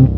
Здорово, 0.00 0.08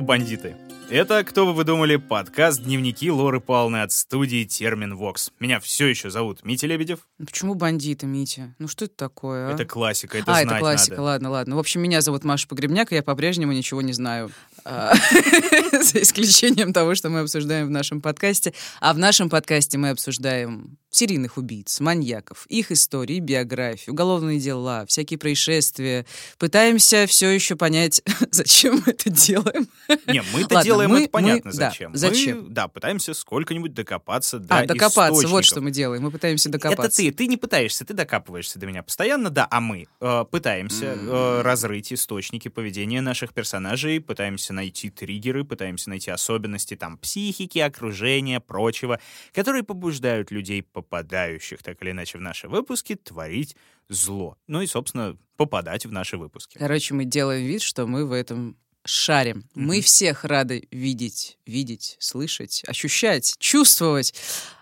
бандиты! 0.00 0.54
Это, 0.90 1.22
кто 1.22 1.44
бы 1.44 1.52
вы 1.52 1.64
думали, 1.64 1.96
подкаст 1.96 2.62
«Дневники 2.62 3.10
Лоры 3.10 3.40
Павловны» 3.40 3.82
от 3.82 3.92
студии 3.92 4.44
«Термин 4.44 4.96
Вокс». 4.96 5.30
Меня 5.38 5.60
все 5.60 5.86
еще 5.86 6.08
зовут 6.08 6.44
Митя 6.44 6.66
Лебедев. 6.66 7.00
Почему 7.18 7.54
бандиты, 7.54 8.06
Митя? 8.06 8.54
Ну 8.58 8.68
что 8.68 8.86
это 8.86 8.94
такое, 8.96 9.48
а? 9.48 9.52
Это 9.52 9.66
классика, 9.66 10.16
это 10.16 10.32
а, 10.32 10.34
знать 10.36 10.46
это 10.46 10.58
классика, 10.60 10.90
надо. 10.92 11.02
ладно, 11.02 11.30
ладно. 11.30 11.56
В 11.56 11.58
общем, 11.58 11.82
меня 11.82 12.00
зовут 12.00 12.24
Маша 12.24 12.48
Погребняк, 12.48 12.90
и 12.92 12.94
я 12.94 13.02
по-прежнему 13.02 13.52
ничего 13.52 13.82
не 13.82 13.92
знаю. 13.92 14.30
А, 14.70 14.94
За 15.82 16.02
исключением 16.02 16.72
того, 16.74 16.94
что 16.94 17.08
мы 17.08 17.20
обсуждаем 17.20 17.66
в 17.68 17.70
нашем 17.70 18.02
подкасте. 18.02 18.52
А 18.80 18.92
в 18.92 18.98
нашем 18.98 19.30
подкасте 19.30 19.78
мы 19.78 19.90
обсуждаем 19.90 20.76
серийных 20.90 21.36
убийц, 21.36 21.80
маньяков, 21.80 22.46
их 22.46 22.72
истории, 22.72 23.20
биографии, 23.20 23.90
уголовные 23.90 24.38
дела, 24.40 24.86
всякие 24.86 25.18
происшествия. 25.18 26.06
Пытаемся 26.38 27.06
все 27.06 27.28
еще 27.30 27.56
понять, 27.56 28.02
зачем 28.30 28.82
мы 28.84 28.92
это 28.92 29.10
делаем. 29.10 29.68
Не, 30.06 30.22
мы-то 30.32 30.54
Ладно, 30.54 30.64
делаем 30.64 30.90
мы- 30.90 31.00
это 31.02 31.10
понятно 31.10 31.50
мы- 31.50 31.56
да, 31.56 31.68
зачем. 31.70 31.94
зачем? 31.94 32.44
Мы, 32.44 32.50
да, 32.50 32.68
пытаемся 32.68 33.14
сколько-нибудь 33.14 33.74
докопаться 33.74 34.38
до 34.38 34.58
А, 34.58 34.66
докопаться, 34.66 35.28
вот 35.28 35.44
что 35.44 35.60
мы 35.60 35.70
делаем. 35.70 36.02
Мы 36.02 36.10
пытаемся 36.10 36.48
докопаться. 36.48 37.02
Это 37.02 37.10
ты, 37.12 37.16
ты 37.16 37.26
не 37.26 37.36
пытаешься, 37.36 37.84
ты 37.84 37.92
докапываешься 37.94 38.58
до 38.58 38.66
меня 38.66 38.82
постоянно, 38.82 39.30
да, 39.30 39.46
а 39.50 39.60
мы 39.60 39.86
э, 40.00 40.24
пытаемся 40.30 40.96
э, 40.98 41.42
разрыть 41.42 41.92
источники 41.92 42.48
поведения 42.48 43.02
наших 43.02 43.34
персонажей, 43.34 44.00
пытаемся 44.00 44.52
найти 44.58 44.90
триггеры, 44.90 45.44
пытаемся 45.44 45.88
найти 45.88 46.10
особенности 46.10 46.74
там 46.74 46.98
психики, 46.98 47.60
окружения, 47.60 48.40
прочего, 48.40 48.98
которые 49.32 49.62
побуждают 49.62 50.32
людей, 50.32 50.62
попадающих 50.62 51.62
так 51.62 51.80
или 51.82 51.92
иначе 51.92 52.18
в 52.18 52.20
наши 52.20 52.48
выпуски, 52.48 52.96
творить 52.96 53.56
зло. 53.88 54.36
Ну 54.48 54.60
и, 54.60 54.66
собственно, 54.66 55.16
попадать 55.36 55.86
в 55.86 55.92
наши 55.92 56.16
выпуски. 56.16 56.58
Короче, 56.58 56.94
мы 56.94 57.04
делаем 57.04 57.46
вид, 57.46 57.62
что 57.62 57.86
мы 57.86 58.04
в 58.04 58.12
этом 58.12 58.56
шарим. 58.84 59.44
Мы 59.54 59.80
всех 59.80 60.24
рады 60.24 60.66
видеть, 60.70 61.38
видеть, 61.46 61.96
слышать, 61.98 62.62
ощущать, 62.66 63.34
чувствовать. 63.38 64.14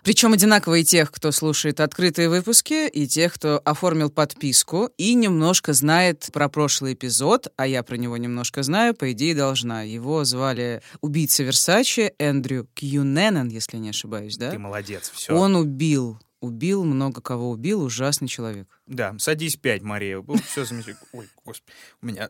Причем 0.03 0.33
одинаково 0.33 0.75
и 0.75 0.83
тех, 0.83 1.11
кто 1.11 1.31
слушает 1.31 1.79
открытые 1.79 2.29
выпуски, 2.29 2.87
и 2.87 3.07
тех, 3.07 3.33
кто 3.33 3.61
оформил 3.63 4.09
подписку 4.09 4.89
и 4.97 5.13
немножко 5.13 5.73
знает 5.73 6.29
про 6.33 6.49
прошлый 6.49 6.93
эпизод, 6.93 7.47
а 7.57 7.67
я 7.67 7.83
про 7.83 7.95
него 7.95 8.17
немножко 8.17 8.63
знаю, 8.63 8.93
по 8.93 9.11
идее 9.11 9.35
должна. 9.35 9.83
Его 9.83 10.23
звали 10.23 10.81
убийца 11.01 11.43
Версачи 11.43 12.13
Эндрю 12.19 12.67
Кьюненен, 12.73 13.49
если 13.49 13.77
не 13.77 13.89
ошибаюсь, 13.89 14.37
да? 14.37 14.51
Ты 14.51 14.59
молодец, 14.59 15.11
все. 15.13 15.33
Он 15.33 15.55
убил, 15.55 16.19
убил, 16.39 16.85
много 16.85 17.21
кого 17.21 17.49
убил, 17.49 17.81
ужасный 17.81 18.27
человек. 18.27 18.67
Да, 18.85 19.15
садись 19.17 19.57
пять, 19.57 19.81
Мария. 19.81 20.23
Все 20.45 20.65
замечательно. 20.65 20.99
Ой, 21.11 21.27
господи, 21.43 21.73
у 22.01 22.05
меня 22.05 22.29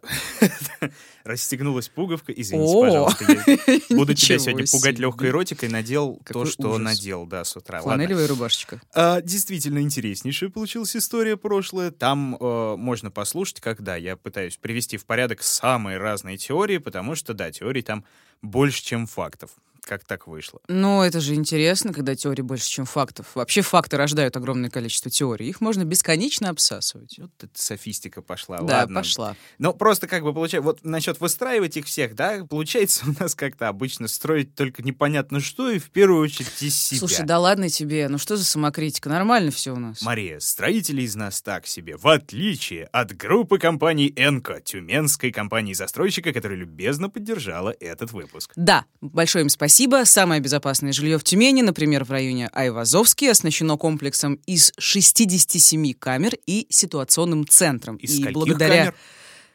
расстегнулась 1.23 1.89
пуговка. 1.89 2.31
Извините, 2.31 2.73
пожалуйста. 2.79 3.25
Я 3.27 3.79
буду 3.95 4.13
тебя 4.13 4.39
сегодня 4.39 4.65
пугать 4.71 4.97
легкой 4.97 5.29
эротикой. 5.29 5.69
Надел 5.69 6.19
то, 6.25 6.45
что 6.45 6.77
надел, 6.77 7.25
да, 7.25 7.43
с 7.43 7.55
утра. 7.55 7.81
Фланелевая 7.81 8.27
рубашечка. 8.27 8.81
А, 8.93 9.21
действительно 9.21 9.79
интереснейшая 9.79 10.49
получилась 10.49 10.95
история 10.95 11.37
прошлая. 11.37 11.91
Там 11.91 12.37
э, 12.39 12.75
можно 12.77 13.11
послушать, 13.11 13.59
когда 13.59 13.95
я 13.95 14.15
пытаюсь 14.15 14.57
привести 14.57 14.97
в 14.97 15.05
порядок 15.05 15.43
самые 15.43 15.97
разные 15.97 16.37
теории, 16.37 16.77
потому 16.77 17.15
что, 17.15 17.33
да, 17.33 17.51
теорий 17.51 17.81
там 17.81 18.05
больше, 18.41 18.83
чем 18.83 19.05
фактов. 19.05 19.51
Как 19.87 20.03
так 20.03 20.27
вышло? 20.27 20.59
Ну, 20.67 21.01
это 21.01 21.21
же 21.21 21.33
интересно, 21.35 21.93
когда 21.93 22.13
теорий 22.13 22.41
больше, 22.41 22.69
чем 22.69 22.85
фактов. 22.85 23.27
Вообще 23.35 23.61
факты 23.61 23.95
рождают 23.95 24.35
огромное 24.35 24.69
количество 24.69 25.09
теорий. 25.09 25.47
Их 25.47 25.61
можно 25.61 25.85
бесконечно 25.85 26.49
обсасывать. 26.49 27.17
Вот 27.17 27.31
эта 27.39 27.53
софистика 27.53 28.21
пошла. 28.21 28.57
да, 28.57 28.79
Ладно. 28.79 28.99
пошла. 28.99 29.35
Ну, 29.59 29.73
просто 29.73 30.07
как 30.07 30.23
бы 30.23 30.33
получается, 30.33 30.65
вот 30.65 30.83
насчет 30.83 31.21
выстраивать 31.21 31.77
их 31.77 31.85
всех, 31.85 32.15
да, 32.15 32.45
получается 32.49 33.05
у 33.07 33.23
нас 33.23 33.33
как-то 33.33 33.69
обычно 33.69 34.09
строить 34.09 34.55
только 34.55 34.83
непонятно 34.83 35.39
что 35.39 35.69
и 35.69 35.79
в 35.79 35.89
первую 35.89 36.21
очередь 36.21 36.61
из 36.61 36.75
себя. 36.75 36.99
Слушай, 36.99 37.25
да 37.25 37.39
ладно 37.39 37.69
тебе, 37.69 38.09
ну 38.09 38.17
что 38.17 38.35
за 38.35 38.43
самокритика? 38.43 39.07
Нормально 39.07 39.51
все 39.51 39.73
у 39.73 39.79
нас. 39.79 40.01
Мария, 40.01 40.39
строители 40.39 41.03
из 41.03 41.15
нас 41.15 41.41
так 41.41 41.65
себе, 41.65 41.95
в 41.95 42.07
отличие 42.07 42.85
от 42.85 43.15
группы 43.15 43.57
компаний 43.57 44.11
«Энко», 44.17 44.59
тюменской 44.59 45.31
компании-застройщика, 45.31 46.33
которая 46.33 46.57
любезно 46.57 47.09
поддержала 47.09 47.73
этот 47.79 48.11
выпуск. 48.11 48.51
Да, 48.57 48.83
большое 48.99 49.43
им 49.43 49.49
спасибо. 49.49 49.76
Самое 50.05 50.41
безопасное 50.41 50.91
жилье 50.91 51.17
в 51.17 51.23
Тюмени, 51.23 51.61
например, 51.61 52.03
в 52.03 52.11
районе 52.11 52.49
Айвазовский, 52.53 53.29
оснащено 53.29 53.77
комплексом 53.77 54.35
из 54.45 54.71
67 54.79 55.93
камер 55.93 56.35
и 56.45 56.65
ситуационным 56.69 57.47
центром. 57.47 57.97
Из 57.97 58.19
и 58.19 58.29
благодаря 58.29 58.77
камер? 58.77 58.95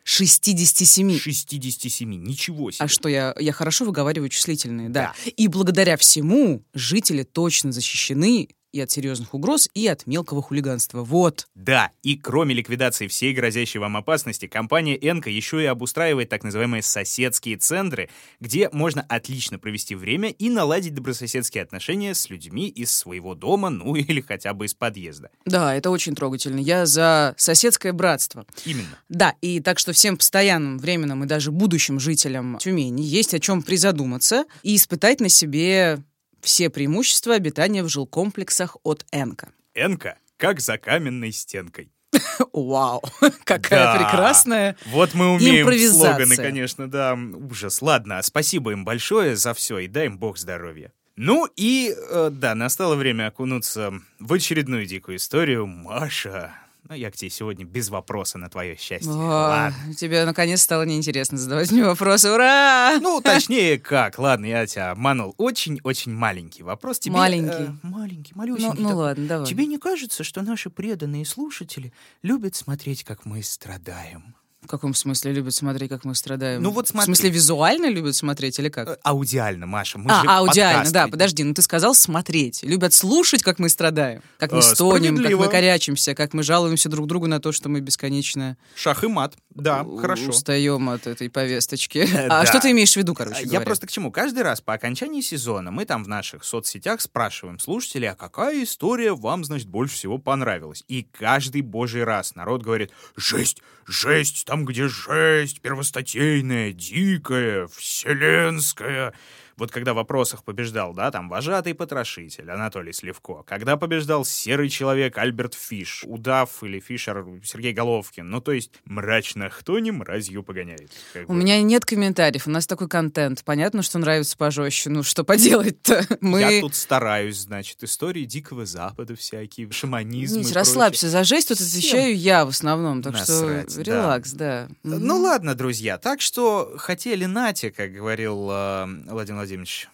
67 0.04 1.18
67, 1.18 2.08
ничего 2.08 2.70
себе. 2.70 2.84
А 2.84 2.88
что, 2.88 3.08
я, 3.08 3.34
я 3.38 3.52
хорошо 3.52 3.84
выговариваю 3.84 4.28
числительные, 4.28 4.88
да. 4.88 5.14
И 5.36 5.48
благодаря 5.48 5.96
всему 5.96 6.64
жители 6.74 7.22
точно 7.22 7.72
защищены 7.72 8.48
и 8.72 8.80
от 8.80 8.90
серьезных 8.90 9.34
угроз, 9.34 9.68
и 9.74 9.86
от 9.86 10.06
мелкого 10.06 10.42
хулиганства. 10.42 11.02
Вот. 11.02 11.46
Да, 11.54 11.90
и 12.02 12.16
кроме 12.16 12.54
ликвидации 12.54 13.06
всей 13.06 13.34
грозящей 13.34 13.80
вам 13.80 13.96
опасности, 13.96 14.46
компания 14.46 14.96
«Энко» 14.96 15.30
еще 15.30 15.62
и 15.62 15.66
обустраивает 15.66 16.28
так 16.28 16.42
называемые 16.42 16.82
соседские 16.82 17.56
центры, 17.56 18.08
где 18.40 18.68
можно 18.72 19.04
отлично 19.08 19.58
провести 19.58 19.94
время 19.94 20.30
и 20.30 20.48
наладить 20.48 20.94
добрососедские 20.94 21.62
отношения 21.62 22.14
с 22.14 22.30
людьми 22.30 22.68
из 22.68 22.96
своего 22.96 23.34
дома, 23.34 23.70
ну 23.70 23.94
или 23.96 24.20
хотя 24.20 24.54
бы 24.54 24.66
из 24.66 24.74
подъезда. 24.74 25.30
Да, 25.44 25.74
это 25.74 25.90
очень 25.90 26.14
трогательно. 26.14 26.58
Я 26.58 26.86
за 26.86 27.34
соседское 27.36 27.92
братство. 27.92 28.46
Именно. 28.64 28.98
Да, 29.08 29.34
и 29.40 29.60
так 29.60 29.78
что 29.78 29.92
всем 29.92 30.16
постоянным, 30.16 30.78
временным 30.78 31.24
и 31.24 31.26
даже 31.26 31.50
будущим 31.50 32.00
жителям 32.00 32.58
Тюмени 32.58 33.02
есть 33.02 33.34
о 33.34 33.38
чем 33.38 33.62
призадуматься 33.62 34.44
и 34.62 34.76
испытать 34.76 35.20
на 35.20 35.28
себе 35.28 36.02
все 36.42 36.68
преимущества 36.70 37.34
обитания 37.34 37.82
в 37.82 37.88
жилкомплексах 37.88 38.76
от 38.82 39.06
Энка. 39.12 39.50
«Энко» 39.74 40.18
как 40.36 40.60
за 40.60 40.76
каменной 40.76 41.30
стенкой. 41.30 41.92
Вау, 42.52 43.00
какая 43.44 43.84
Да. 43.84 43.96
прекрасная 43.96 44.76
Вот 44.86 45.14
мы 45.14 45.30
умеем 45.34 45.66
слоганы, 45.92 46.36
конечно, 46.36 46.90
да. 46.90 47.14
Ужас. 47.14 47.80
Ладно, 47.80 48.20
спасибо 48.22 48.72
им 48.72 48.84
большое 48.84 49.36
за 49.36 49.54
все 49.54 49.78
и 49.78 49.86
дай 49.86 50.06
им 50.06 50.18
бог 50.18 50.38
здоровья. 50.38 50.92
Ну 51.14 51.46
и, 51.56 51.94
э, 51.96 52.30
да, 52.32 52.54
настало 52.54 52.96
время 52.96 53.28
окунуться 53.28 53.92
в 54.18 54.32
очередную 54.32 54.86
дикую 54.86 55.18
историю. 55.18 55.66
Маша, 55.66 56.52
ну 56.92 56.98
я 56.98 57.10
к 57.10 57.16
тебе 57.16 57.30
сегодня 57.30 57.64
без 57.64 57.88
вопроса 57.88 58.36
на 58.36 58.50
твое 58.50 58.76
счастье. 58.76 59.10
О, 59.10 59.14
Ладно. 59.16 59.94
тебе 59.94 60.26
наконец 60.26 60.60
стало 60.60 60.82
неинтересно 60.82 61.38
задавать 61.38 61.72
мне 61.72 61.84
вопросы. 61.84 62.30
Ура! 62.30 62.98
Ну, 63.00 63.22
точнее, 63.22 63.78
как? 63.78 64.18
Ладно, 64.18 64.44
я 64.44 64.66
тебя 64.66 64.90
обманул. 64.90 65.34
Очень-очень 65.38 66.12
маленький 66.12 66.62
вопрос. 66.62 66.98
Тебе, 66.98 67.14
Маленький. 67.16 67.50
э, 67.50 67.72
маленький, 67.82 68.32
Ну, 68.34 68.38
малюсенький. 68.40 68.82
ну 68.82 68.88
такой. 68.90 68.94
ладно, 69.04 69.26
давай. 69.26 69.46
Тебе 69.46 69.64
не 69.66 69.78
кажется, 69.78 70.22
что 70.22 70.42
наши 70.42 70.68
преданные 70.68 71.24
слушатели 71.24 71.94
любят 72.22 72.54
смотреть, 72.54 73.04
как 73.04 73.24
мы 73.24 73.42
страдаем? 73.42 74.34
В 74.62 74.68
каком 74.68 74.94
смысле 74.94 75.32
любят 75.32 75.54
смотреть, 75.54 75.90
как 75.90 76.04
мы 76.04 76.14
страдаем? 76.14 76.62
Ну 76.62 76.70
вот 76.70 76.86
В 76.86 76.90
смотри. 76.90 77.06
смысле 77.06 77.30
визуально 77.30 77.90
любят 77.90 78.14
смотреть 78.14 78.60
или 78.60 78.68
как? 78.68 78.88
Э, 78.88 78.96
Аудиально, 79.02 79.66
Маша. 79.66 79.98
Мы 79.98 80.10
а, 80.12 80.22
же 80.22 80.28
аудиально, 80.28 80.74
подкаст 80.78 80.92
да, 80.92 81.08
подожди, 81.08 81.42
ну 81.42 81.52
ты 81.52 81.62
сказал 81.62 81.96
смотреть. 81.96 82.62
Любят 82.62 82.94
слушать, 82.94 83.42
как 83.42 83.58
мы 83.58 83.68
страдаем, 83.68 84.22
как 84.38 84.52
мы 84.52 84.58
Э, 84.58 84.62
стонем, 84.62 85.16
как 85.20 85.32
мы 85.32 85.48
корячимся, 85.48 86.14
как 86.14 86.32
мы 86.32 86.44
жалуемся 86.44 86.88
друг 86.88 87.08
другу 87.08 87.26
на 87.26 87.40
то, 87.40 87.50
что 87.50 87.68
мы 87.68 87.80
бесконечно 87.80 88.56
Шах 88.76 89.02
и 89.02 89.08
мат. 89.08 89.34
Да, 89.54 89.84
хорошо. 90.00 90.30
устаем 90.30 90.88
от 90.88 91.06
этой 91.06 91.28
повесточки. 91.30 92.08
А 92.32 92.46
что 92.46 92.60
ты 92.60 92.70
имеешь 92.70 92.92
в 92.92 92.96
виду, 92.96 93.14
короче 93.14 93.42
Я 93.44 93.60
просто 93.60 93.86
к 93.86 93.90
чему? 93.90 94.10
Каждый 94.10 94.42
раз 94.42 94.60
по 94.60 94.72
окончании 94.72 95.20
сезона 95.20 95.70
мы 95.70 95.84
там 95.84 96.04
в 96.04 96.08
наших 96.08 96.44
соцсетях 96.44 97.00
спрашиваем 97.00 97.58
слушателей, 97.58 98.10
а 98.10 98.14
какая 98.14 98.62
история 98.62 99.12
вам, 99.12 99.44
значит, 99.44 99.68
больше 99.68 99.94
всего 99.94 100.18
понравилась? 100.18 100.84
И 100.88 101.02
каждый 101.02 101.60
божий 101.62 102.04
раз 102.04 102.34
народ 102.34 102.62
говорит, 102.62 102.90
жесть, 103.16 103.62
жесть, 103.86 104.44
там, 104.46 104.64
где 104.64 104.88
жесть, 104.88 105.60
первостатейная, 105.60 106.72
дикая, 106.72 107.66
вселенская. 107.66 109.12
Вот 109.56 109.70
когда 109.70 109.92
в 109.92 109.96
вопросах 109.96 110.44
побеждал, 110.44 110.94
да, 110.94 111.10
там, 111.10 111.28
вожатый 111.28 111.74
потрошитель 111.74 112.50
Анатолий 112.50 112.92
Сливко, 112.92 113.42
когда 113.46 113.76
побеждал 113.76 114.24
серый 114.24 114.68
человек 114.68 115.18
Альберт 115.18 115.54
Фиш, 115.54 116.04
удав 116.06 116.62
или 116.62 116.80
Фишер 116.80 117.24
Сергей 117.44 117.72
Головкин, 117.72 118.28
ну, 118.28 118.40
то 118.40 118.52
есть 118.52 118.70
мрачно 118.84 119.50
кто 119.50 119.78
не 119.78 119.90
мразью 119.90 120.42
погоняет. 120.42 120.90
как 121.12 121.28
У 121.28 121.32
бы. 121.32 121.38
меня 121.38 121.60
нет 121.62 121.84
комментариев, 121.84 122.46
у 122.46 122.50
нас 122.50 122.66
такой 122.66 122.88
контент. 122.88 123.44
Понятно, 123.44 123.82
что 123.82 123.98
нравится 123.98 124.36
пожестче. 124.36 124.90
Ну, 124.90 125.02
что 125.02 125.24
поделать-то? 125.24 126.06
Мы... 126.20 126.40
Я 126.40 126.60
тут 126.60 126.74
стараюсь, 126.74 127.38
значит, 127.38 127.82
истории 127.82 128.24
Дикого 128.24 128.66
Запада 128.66 129.14
всякие, 129.16 129.70
шаманизм 129.70 130.38
Нить, 130.38 130.52
расслабься, 130.52 131.08
за 131.08 131.24
жесть 131.24 131.48
тут 131.48 131.60
отвечаю 131.60 132.16
я 132.16 132.44
в 132.44 132.48
основном, 132.48 133.02
так 133.02 133.12
насрать, 133.12 133.70
что 133.70 133.84
да. 133.84 133.92
релакс, 133.92 134.32
да. 134.32 134.68
Ну 134.82 134.96
Мгм. 134.96 135.10
ладно, 135.24 135.54
друзья, 135.54 135.98
так 135.98 136.20
что 136.20 136.74
хотели 136.76 137.24
Нате, 137.26 137.70
как 137.70 137.92
говорил 137.92 138.48
э, 138.50 138.86
Владимир 139.08 139.41
Владимирович 139.42 139.88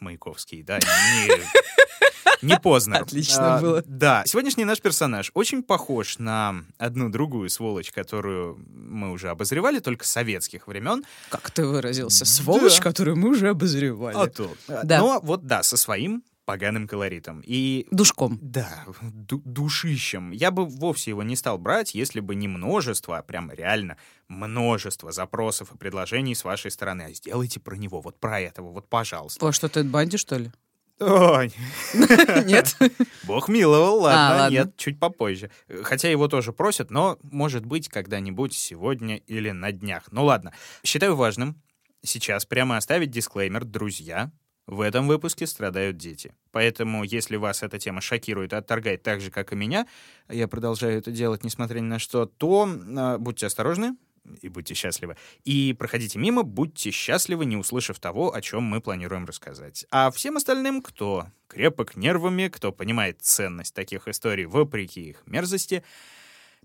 Маяковский, 0.00 0.62
да, 0.62 0.78
не, 0.78 2.46
не 2.46 2.58
поздно. 2.58 2.98
Отлично 2.98 3.58
было. 3.60 3.82
Да, 3.86 4.22
сегодняшний 4.26 4.64
наш 4.64 4.80
персонаж 4.80 5.30
очень 5.34 5.62
похож 5.62 6.18
на 6.18 6.64
одну 6.78 7.08
другую 7.08 7.48
сволочь, 7.50 7.90
которую 7.92 8.58
мы 8.68 9.10
уже 9.12 9.28
обозревали, 9.30 9.78
только 9.80 10.04
с 10.04 10.10
советских 10.10 10.66
времен. 10.68 11.04
Как 11.30 11.50
ты 11.50 11.64
выразился? 11.64 12.24
Сволочь, 12.24 12.78
Да. 12.78 12.82
которую 12.82 13.16
мы 13.16 13.30
уже 13.30 13.48
обозревали. 13.50 14.16
А 14.16 14.26
то. 14.28 14.52
Да. 14.68 14.98
Но 14.98 15.20
вот 15.22 15.46
да, 15.46 15.62
со 15.62 15.76
своим 15.76 16.22
поганым 16.48 16.88
колоритом. 16.88 17.42
И 17.44 17.86
Душком. 17.90 18.38
Да, 18.40 18.86
ду- 19.02 19.42
душищем. 19.44 20.30
Я 20.30 20.50
бы 20.50 20.64
вовсе 20.64 21.10
его 21.10 21.22
не 21.22 21.36
стал 21.36 21.58
брать, 21.58 21.94
если 21.94 22.20
бы 22.20 22.34
не 22.34 22.48
множество, 22.48 23.18
а 23.18 23.22
прям 23.22 23.52
реально 23.52 23.98
множество 24.28 25.12
запросов 25.12 25.74
и 25.74 25.76
предложений 25.76 26.36
с 26.36 26.44
вашей 26.44 26.70
стороны. 26.70 27.02
А 27.02 27.12
сделайте 27.12 27.60
про 27.60 27.76
него, 27.76 28.00
вот 28.00 28.18
про 28.18 28.40
этого, 28.40 28.70
вот 28.72 28.88
пожалуйста. 28.88 29.38
По 29.40 29.52
что, 29.52 29.68
Тед 29.68 29.88
Банди, 29.88 30.16
что 30.16 30.36
ли? 30.38 30.50
Нет? 31.00 32.76
бог 33.24 33.48
миловал, 33.48 34.00
ладно, 34.00 34.34
А, 34.34 34.38
ладно. 34.38 34.54
нет, 34.54 34.76
чуть 34.78 34.98
попозже. 34.98 35.50
Хотя 35.82 36.08
его 36.10 36.28
тоже 36.28 36.54
просят, 36.54 36.90
но, 36.90 37.18
может 37.22 37.66
быть, 37.66 37.88
когда-нибудь 37.90 38.54
сегодня 38.54 39.16
или 39.16 39.50
на 39.50 39.70
днях. 39.70 40.04
Ну 40.10 40.24
ладно, 40.24 40.54
считаю 40.82 41.14
важным 41.14 41.60
сейчас 42.02 42.46
прямо 42.46 42.78
оставить 42.78 43.10
дисклеймер 43.10 43.64
«Друзья». 43.66 44.30
В 44.68 44.82
этом 44.82 45.08
выпуске 45.08 45.46
страдают 45.46 45.96
дети. 45.96 46.34
Поэтому, 46.52 47.02
если 47.02 47.36
вас 47.36 47.62
эта 47.62 47.78
тема 47.78 48.02
шокирует 48.02 48.52
и 48.52 48.56
отторгает 48.56 49.02
так 49.02 49.22
же, 49.22 49.30
как 49.30 49.54
и 49.54 49.56
меня, 49.56 49.86
я 50.28 50.46
продолжаю 50.46 50.98
это 50.98 51.10
делать, 51.10 51.42
несмотря 51.42 51.80
ни 51.80 51.86
на 51.86 51.98
что, 51.98 52.26
то 52.26 52.68
э, 52.68 53.16
будьте 53.16 53.46
осторожны 53.46 53.96
и 54.42 54.50
будьте 54.50 54.74
счастливы. 54.74 55.16
И 55.44 55.74
проходите 55.78 56.18
мимо, 56.18 56.42
будьте 56.42 56.90
счастливы, 56.90 57.46
не 57.46 57.56
услышав 57.56 57.98
того, 57.98 58.34
о 58.34 58.42
чем 58.42 58.62
мы 58.62 58.82
планируем 58.82 59.24
рассказать. 59.24 59.86
А 59.90 60.10
всем 60.10 60.36
остальным, 60.36 60.82
кто 60.82 61.28
крепок 61.46 61.96
нервами, 61.96 62.48
кто 62.48 62.70
понимает 62.70 63.22
ценность 63.22 63.74
таких 63.74 64.06
историй 64.06 64.44
вопреки 64.44 65.00
их 65.00 65.22
мерзости, 65.24 65.82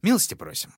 милости 0.01 0.33
просим. 0.33 0.73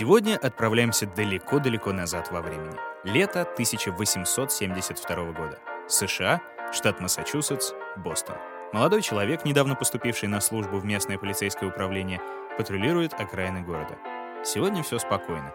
Сегодня 0.00 0.38
отправляемся 0.38 1.04
далеко-далеко 1.04 1.92
назад 1.92 2.30
во 2.30 2.40
времени. 2.40 2.74
Лето 3.04 3.42
1872 3.42 5.32
года. 5.32 5.58
США, 5.88 6.40
штат 6.72 7.00
Массачусетс, 7.00 7.74
Бостон. 7.98 8.36
Молодой 8.72 9.02
человек, 9.02 9.44
недавно 9.44 9.74
поступивший 9.74 10.30
на 10.30 10.40
службу 10.40 10.78
в 10.78 10.86
местное 10.86 11.18
полицейское 11.18 11.68
управление, 11.68 12.18
патрулирует 12.56 13.12
окраины 13.12 13.60
города. 13.60 13.98
Сегодня 14.42 14.82
все 14.82 14.98
спокойно. 14.98 15.52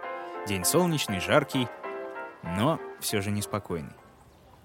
День 0.48 0.64
солнечный, 0.64 1.20
жаркий, 1.20 1.68
но 2.44 2.80
все 3.00 3.22
же 3.22 3.32
неспокойный. 3.32 3.96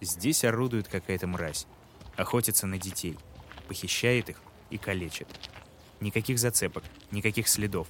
Здесь 0.03 0.45
орудует 0.45 0.89
какая-то 0.89 1.27
мразь. 1.27 1.67
Охотится 2.17 2.67
на 2.67 2.77
детей, 2.77 3.17
похищает 3.67 4.29
их 4.29 4.43
и 4.69 4.77
калечит. 4.77 5.29
Никаких 6.01 6.39
зацепок, 6.39 6.85
никаких 7.11 7.49
следов. 7.49 7.89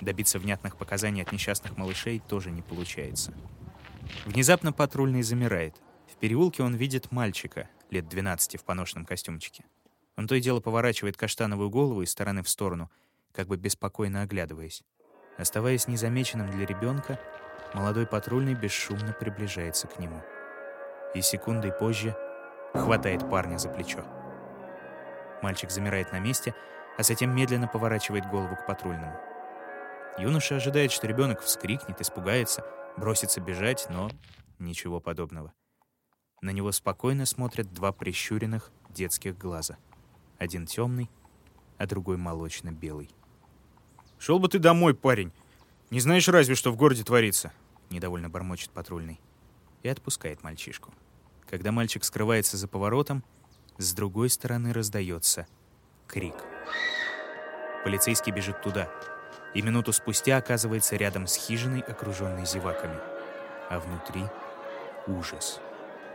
Добиться 0.00 0.38
внятных 0.38 0.76
показаний 0.76 1.22
от 1.22 1.32
несчастных 1.32 1.76
малышей 1.76 2.20
тоже 2.20 2.50
не 2.50 2.62
получается. 2.62 3.34
Внезапно 4.24 4.72
патрульный 4.72 5.22
замирает. 5.22 5.76
В 6.10 6.16
переулке 6.16 6.62
он 6.62 6.74
видит 6.74 7.12
мальчика, 7.12 7.68
лет 7.90 8.08
12 8.08 8.60
в 8.60 8.64
поношенном 8.64 9.04
костюмчике. 9.04 9.64
Он 10.16 10.26
то 10.26 10.34
и 10.34 10.40
дело 10.40 10.60
поворачивает 10.60 11.16
каштановую 11.16 11.70
голову 11.70 12.02
из 12.02 12.10
стороны 12.10 12.42
в 12.42 12.48
сторону, 12.48 12.90
как 13.32 13.46
бы 13.46 13.56
беспокойно 13.56 14.22
оглядываясь. 14.22 14.82
Оставаясь 15.38 15.88
незамеченным 15.88 16.50
для 16.50 16.66
ребенка, 16.66 17.18
молодой 17.74 18.06
патрульный 18.06 18.54
бесшумно 18.54 19.12
приближается 19.12 19.86
к 19.86 19.98
нему. 19.98 20.22
И 21.14 21.22
секундой 21.22 21.72
позже 21.72 22.16
хватает 22.74 23.28
парня 23.30 23.58
за 23.58 23.68
плечо. 23.68 24.04
Мальчик 25.42 25.70
замирает 25.70 26.12
на 26.12 26.18
месте, 26.18 26.54
а 26.98 27.02
затем 27.02 27.34
медленно 27.34 27.66
поворачивает 27.66 28.28
голову 28.28 28.56
к 28.56 28.66
патрульному. 28.66 29.18
Юноша 30.18 30.56
ожидает, 30.56 30.92
что 30.92 31.06
ребенок 31.06 31.40
вскрикнет, 31.40 32.00
испугается, 32.00 32.64
бросится 32.96 33.40
бежать, 33.40 33.86
но 33.90 34.10
ничего 34.58 35.00
подобного. 35.00 35.52
На 36.42 36.50
него 36.50 36.72
спокойно 36.72 37.26
смотрят 37.26 37.72
два 37.72 37.92
прищуренных 37.92 38.70
детских 38.88 39.36
глаза. 39.36 39.78
Один 40.38 40.66
темный, 40.66 41.10
а 41.78 41.86
другой 41.86 42.16
молочно-белый. 42.16 43.10
«Шел 44.18 44.38
бы 44.38 44.48
ты 44.48 44.58
домой, 44.58 44.94
парень! 44.94 45.32
Не 45.90 46.00
знаешь 46.00 46.28
разве, 46.28 46.54
что 46.54 46.70
в 46.70 46.76
городе 46.76 47.04
творится!» 47.04 47.52
Недовольно 47.90 48.28
бормочет 48.28 48.70
патрульный. 48.70 49.20
И 49.82 49.88
отпускает 49.88 50.42
мальчишку. 50.42 50.92
Когда 51.48 51.72
мальчик 51.72 52.04
скрывается 52.04 52.56
за 52.56 52.68
поворотом, 52.68 53.24
с 53.78 53.94
другой 53.94 54.28
стороны 54.28 54.72
раздается 54.72 55.46
крик. 56.06 56.36
Полицейский 57.82 58.30
бежит 58.30 58.60
туда, 58.62 58.90
и 59.54 59.62
минуту 59.62 59.92
спустя 59.92 60.36
оказывается 60.36 60.96
рядом 60.96 61.26
с 61.26 61.34
хижиной, 61.34 61.80
окруженной 61.80 62.46
зеваками. 62.46 62.96
А 63.68 63.80
внутри— 63.80 64.24
ужас. 65.06 65.60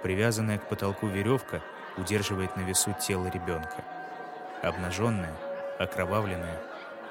Привязанная 0.03 0.59
к 0.59 0.67
потолку 0.67 1.07
веревка 1.07 1.61
удерживает 1.97 2.55
на 2.55 2.61
весу 2.61 2.95
тело 2.99 3.27
ребенка. 3.27 3.83
Обнаженное, 4.61 5.33
окровавленное, 5.79 6.61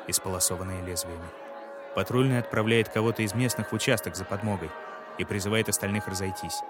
исполосованное 0.07 0.83
лезвиями. 0.83 1.29
Патрульный 1.95 2.39
отправляет 2.39 2.89
кого-то 2.89 3.23
из 3.23 3.35
местных 3.35 3.71
в 3.71 3.75
участок 3.75 4.17
за 4.17 4.25
подмогой 4.25 4.71
и 5.19 5.25
призывает 5.25 5.69
остальных 5.69 6.09
разойтись. 6.09 6.61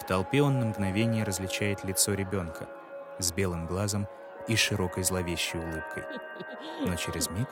В 0.00 0.04
толпе 0.04 0.42
он 0.42 0.58
на 0.60 0.66
мгновение 0.66 1.24
различает 1.24 1.84
лицо 1.84 2.14
ребенка 2.14 2.68
с 3.18 3.32
белым 3.32 3.66
глазом 3.66 4.08
и 4.46 4.56
широкой 4.56 5.02
зловещей 5.02 5.58
улыбкой. 5.58 6.04
Но 6.86 6.96
через 6.96 7.28
миг 7.30 7.48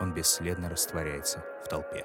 он 0.00 0.14
бесследно 0.14 0.68
растворяется 0.68 1.44
в 1.64 1.68
толпе. 1.68 2.04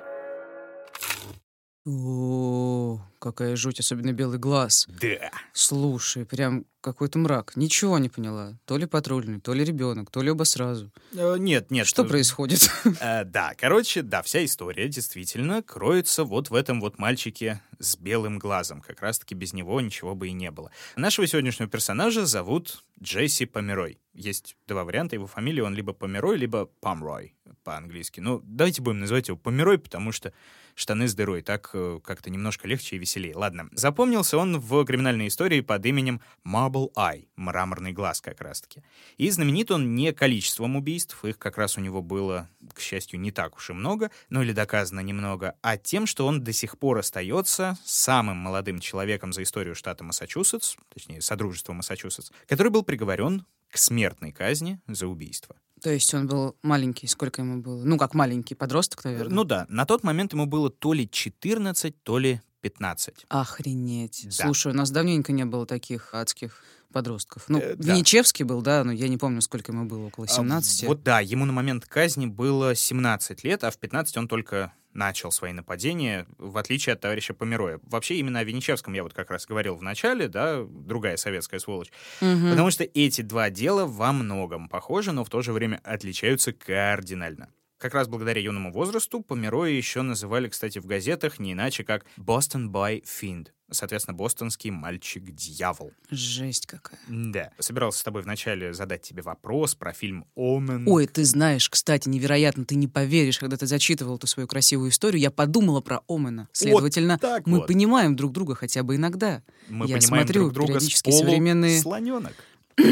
О, 1.86 3.02
какая 3.20 3.58
жуть, 3.58 3.82
особенно 3.82 4.14
белый 4.14 4.40
глаз. 4.40 4.88
Да. 4.88 5.32
Слушай, 5.52 6.26
прям 6.26 6.66
какой-то 6.80 7.20
мрак. 7.20 7.58
Ничего 7.58 7.98
не 8.00 8.08
поняла. 8.08 8.58
То 8.66 8.78
ли 8.78 8.86
патрульный, 8.86 9.42
то 9.42 9.54
ли 9.54 9.66
ребенок, 9.66 10.10
то 10.10 10.22
ли 10.22 10.32
оба 10.32 10.44
сразу. 10.44 10.94
Э, 11.12 11.36
Нет, 11.38 11.72
нет. 11.72 11.86
Что 11.86 12.06
э, 12.06 12.08
происходит? 12.08 12.72
э, 13.02 13.26
да, 13.26 13.54
короче, 13.58 14.02
да, 14.02 14.22
вся 14.22 14.46
история 14.46 14.88
действительно 14.88 15.62
кроется 15.62 16.24
вот 16.24 16.52
в 16.52 16.56
этом 16.56 16.80
вот 16.80 17.00
мальчике 17.00 17.62
с 17.80 17.98
белым 17.98 18.40
глазом. 18.40 18.80
Как 18.80 19.02
раз-таки 19.02 19.36
без 19.36 19.52
него 19.52 19.82
ничего 19.82 20.16
бы 20.16 20.30
и 20.30 20.32
не 20.32 20.52
было. 20.52 20.72
Нашего 20.96 21.28
сегодняшнего 21.28 21.70
персонажа 21.70 22.26
зовут 22.26 22.86
Джесси 23.02 23.46
Померой. 23.46 24.00
Есть 24.14 24.56
два 24.68 24.84
варианта 24.84 25.16
его 25.16 25.26
фамилии. 25.26 25.62
Он 25.62 25.74
либо 25.74 25.94
Померой, 25.94 26.38
либо 26.38 26.66
Помрой 26.66 27.36
по-английски. 27.64 28.20
Ну, 28.20 28.42
давайте 28.44 28.82
будем 28.82 29.00
называть 29.00 29.28
его 29.28 29.38
Померой, 29.38 29.80
потому 29.80 30.12
что 30.12 30.34
штаны 30.76 31.08
с 31.08 31.16
дырой. 31.16 31.42
Так 31.42 31.72
э, 31.74 32.00
как-то 32.04 32.30
немножко 32.30 32.68
легче 32.68 32.96
и 32.96 33.00
веселее. 33.00 33.36
Ладно. 33.36 33.70
Запомнился 33.74 34.38
он 34.38 34.60
в 34.60 34.86
криминальной 34.86 35.28
истории 35.28 35.62
под 35.62 35.86
именем 35.86 36.22
Marble 36.46 36.92
Eye. 36.96 37.28
Мраморный 37.36 37.92
глаз 37.92 38.22
как 38.22 38.42
раз-таки. 38.42 38.84
И 39.18 39.30
знаменит 39.30 39.72
он 39.72 39.96
не 39.96 40.14
количеством 40.14 40.76
убийств, 40.76 41.24
их 41.26 41.38
как 41.40 41.58
раз 41.58 41.78
у 41.78 41.82
него 41.82 42.02
было, 42.02 42.50
к 42.74 42.80
счастью, 42.80 43.20
не 43.20 43.32
так 43.32 43.56
уж 43.56 43.70
и 43.70 43.74
много, 43.74 44.12
ну 44.30 44.42
или 44.42 44.52
доказано 44.52 45.00
немного, 45.00 45.56
а 45.62 45.78
тем, 45.78 46.06
что 46.06 46.26
он 46.26 46.44
до 46.44 46.54
сих 46.54 46.78
пор 46.78 47.00
остается 47.00 47.78
самым 47.84 48.38
молодым 48.38 48.80
человеком 48.80 49.34
за 49.34 49.44
историю 49.44 49.76
штата 49.76 50.04
Массачусетс, 50.04 50.76
точнее, 50.94 51.22
Содружества 51.22 51.74
Массачусетс, 51.74 52.32
который 52.48 52.70
был 52.70 52.84
приговорен 52.84 53.46
к 53.74 53.78
смертной 53.80 54.32
казни 54.32 54.80
за 54.88 55.08
убийство. 55.08 55.56
То 55.82 55.90
есть 55.90 56.14
он 56.14 56.28
был 56.28 56.56
маленький, 56.62 57.08
сколько 57.08 57.42
ему 57.42 57.62
было? 57.62 57.84
Ну, 57.84 57.98
как 57.98 58.14
маленький 58.14 58.54
подросток, 58.54 59.04
наверное. 59.04 59.34
Ну 59.34 59.44
да, 59.44 59.66
на 59.68 59.86
тот 59.86 60.04
момент 60.04 60.32
ему 60.32 60.46
было 60.46 60.70
то 60.70 60.94
ли 60.94 61.10
14, 61.10 62.04
то 62.04 62.20
ли 62.20 62.40
15. 62.62 63.26
Охренеть. 63.28 64.26
Да. 64.26 64.46
Слушай, 64.46 64.72
у 64.74 64.76
нас 64.76 64.92
давненько 64.92 65.32
не 65.32 65.44
было 65.44 65.66
таких 65.66 66.14
адских 66.14 66.64
подростков. 66.94 67.44
Ну, 67.50 67.60
Э, 67.60 67.76
да. 67.76 67.94
Венечевский 67.94 68.46
был, 68.46 68.62
да, 68.62 68.84
но 68.84 68.92
я 68.94 69.10
не 69.10 69.18
помню, 69.18 69.42
сколько 69.42 69.72
ему 69.74 69.86
было, 69.86 70.08
около 70.08 70.26
А, 70.26 70.30
17. 70.30 70.88
Вот 70.88 71.04
да, 71.04 71.20
ему 71.20 71.44
на 71.46 71.52
момент 71.52 71.86
казни 71.86 72.26
было 72.28 72.76
17 72.76 73.44
лет, 73.44 73.64
а 73.66 73.72
в 73.72 73.78
15 73.78 74.16
он 74.18 74.28
только 74.28 74.72
начал 74.94 75.32
свои 75.32 75.54
нападения, 75.54 76.28
в 76.38 76.56
отличие 76.58 76.94
от 76.94 77.02
товарища 77.02 77.34
Помероя. 77.34 77.80
Вообще, 77.84 78.16
именно 78.18 78.40
о 78.40 78.44
Венечевском 78.44 78.94
я 78.94 79.02
вот 79.04 79.14
как 79.14 79.32
раз 79.32 79.46
говорил 79.48 79.76
в 79.76 79.82
начале, 79.82 80.28
да, 80.28 80.64
другая 80.64 81.18
советская 81.18 81.60
сволочь. 81.60 81.92
Мгм. 82.22 82.52
Потому 82.52 82.70
что 82.70 82.84
эти 82.84 83.22
два 83.22 83.50
дела 83.50 83.86
во 83.86 84.12
многом 84.12 84.70
похожи, 84.70 85.12
но 85.12 85.26
в 85.26 85.30
то 85.30 85.42
же 85.42 85.52
время 85.52 85.82
отличаются 85.84 86.54
кардинально. 86.54 87.50
Как 87.84 87.96
раз 87.96 88.08
благодаря 88.08 88.40
юному 88.40 88.72
возрасту 88.72 89.20
Помероя 89.20 89.70
еще 89.70 90.04
называли, 90.04 90.48
кстати, 90.48 90.80
в 90.80 90.86
газетах 90.86 91.38
не 91.38 91.52
иначе 91.52 91.84
как 91.84 92.06
«Boston 92.18 92.70
Boy 92.70 93.04
Fiend», 93.04 93.48
соответственно, 93.72 94.16
бостонский 94.16 94.70
мальчик-дьявол. 94.70 95.92
Жесть 96.10 96.66
какая. 96.66 97.02
Да. 97.10 97.52
Собирался 97.60 98.00
с 98.00 98.04
тобой 98.04 98.22
вначале 98.22 98.74
задать 98.74 99.02
тебе 99.02 99.22
вопрос 99.22 99.76
про 99.76 99.92
фильм 99.92 100.26
«Омен». 100.38 100.88
Ой, 100.88 101.08
ты 101.08 101.26
знаешь, 101.26 101.70
кстати, 101.70 102.08
невероятно, 102.08 102.64
ты 102.64 102.76
не 102.76 102.88
поверишь, 102.88 103.40
когда 103.40 103.58
ты 103.58 103.68
зачитывал 103.68 104.16
эту 104.16 104.28
свою 104.28 104.48
красивую 104.48 104.90
историю, 104.90 105.20
я 105.20 105.30
подумала 105.30 105.82
про 105.82 106.04
Омена. 106.08 106.48
Следовательно, 106.54 107.20
так 107.20 107.46
мы 107.46 107.58
вот. 107.58 107.68
понимаем 107.68 108.16
друг 108.16 108.32
друга 108.32 108.56
хотя 108.56 108.84
бы 108.84 108.96
иногда. 108.96 109.44
Мы 109.68 109.88
я 109.88 109.98
понимаем 109.98 110.26
смотрю 110.26 110.44
друг 110.44 110.54
друга 110.54 110.74
периодически 110.76 111.10
с 111.10 111.12
полу 111.12 111.26
современные- 111.26 111.82
слоненок. 111.82 112.34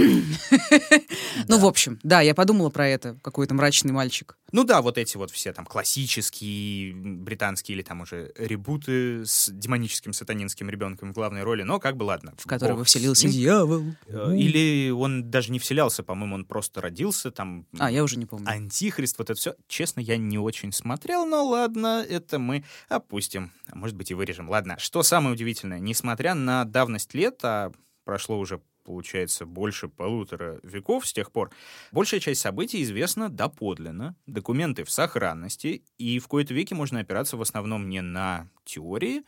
Ну, 1.47 1.57
в 1.57 1.65
общем, 1.65 1.99
да, 2.03 2.21
я 2.21 2.35
подумала 2.35 2.69
про 2.69 2.87
это, 2.87 3.17
какой-то 3.21 3.53
мрачный 3.53 3.91
мальчик. 3.91 4.37
Ну 4.51 4.63
да, 4.63 4.81
вот 4.81 4.97
эти 4.97 5.17
вот 5.17 5.31
все 5.31 5.53
там 5.53 5.65
классические 5.65 6.93
британские 6.93 7.75
или 7.75 7.83
там 7.83 8.01
уже 8.01 8.31
ребуты 8.37 9.25
с 9.25 9.49
демоническим 9.51 10.13
сатанинским 10.13 10.69
ребенком 10.69 11.11
в 11.11 11.13
главной 11.13 11.43
роли, 11.43 11.63
но 11.63 11.79
как 11.79 11.95
бы 11.97 12.03
ладно. 12.03 12.33
в 12.37 12.45
которого 12.45 12.83
вселился 12.83 13.27
дьявол. 13.29 13.83
Э, 14.07 14.35
Или 14.35 14.91
он 14.91 15.29
даже 15.29 15.51
не 15.51 15.59
вселялся, 15.59 16.03
по-моему, 16.03 16.35
он 16.35 16.45
просто 16.45 16.81
родился 16.81 17.31
там. 17.31 17.65
А, 17.79 17.89
я 17.89 18.03
уже 18.03 18.17
не 18.17 18.25
помню. 18.25 18.47
Антихрист, 18.49 19.17
вот 19.17 19.29
это 19.29 19.39
все. 19.39 19.55
Честно, 19.67 20.01
я 20.01 20.17
не 20.17 20.37
очень 20.37 20.71
смотрел, 20.73 21.25
но 21.25 21.45
ладно, 21.45 22.05
это 22.07 22.39
мы 22.39 22.63
опустим. 22.89 23.51
А 23.67 23.75
может 23.75 23.95
быть 23.95 24.11
и 24.11 24.13
вырежем. 24.13 24.49
Ладно, 24.49 24.77
что 24.79 25.01
самое 25.03 25.33
удивительное, 25.33 25.79
несмотря 25.79 26.35
на 26.35 26.65
давность 26.65 27.13
лет, 27.13 27.39
а 27.43 27.71
прошло 28.03 28.37
уже 28.37 28.61
получается, 28.83 29.45
больше 29.45 29.87
полутора 29.87 30.59
веков 30.63 31.07
с 31.07 31.13
тех 31.13 31.31
пор, 31.31 31.51
большая 31.91 32.19
часть 32.19 32.41
событий 32.41 32.83
известна 32.83 33.29
доподлинно, 33.29 34.15
документы 34.27 34.83
в 34.83 34.91
сохранности, 34.91 35.83
и 35.97 36.19
в 36.19 36.27
кои-то 36.27 36.53
веки 36.53 36.73
можно 36.73 36.99
опираться 36.99 37.37
в 37.37 37.41
основном 37.41 37.89
не 37.89 38.01
на 38.01 38.49
теории, 38.65 39.23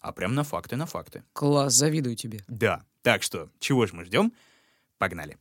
а 0.00 0.12
прям 0.12 0.34
на 0.34 0.44
факты, 0.44 0.76
на 0.76 0.86
факты. 0.86 1.24
Класс, 1.32 1.74
завидую 1.74 2.16
тебе. 2.16 2.40
Да, 2.48 2.84
так 3.02 3.22
что, 3.22 3.50
чего 3.58 3.86
же 3.86 3.94
мы 3.94 4.04
ждем? 4.04 4.32
Погнали. 4.98 5.36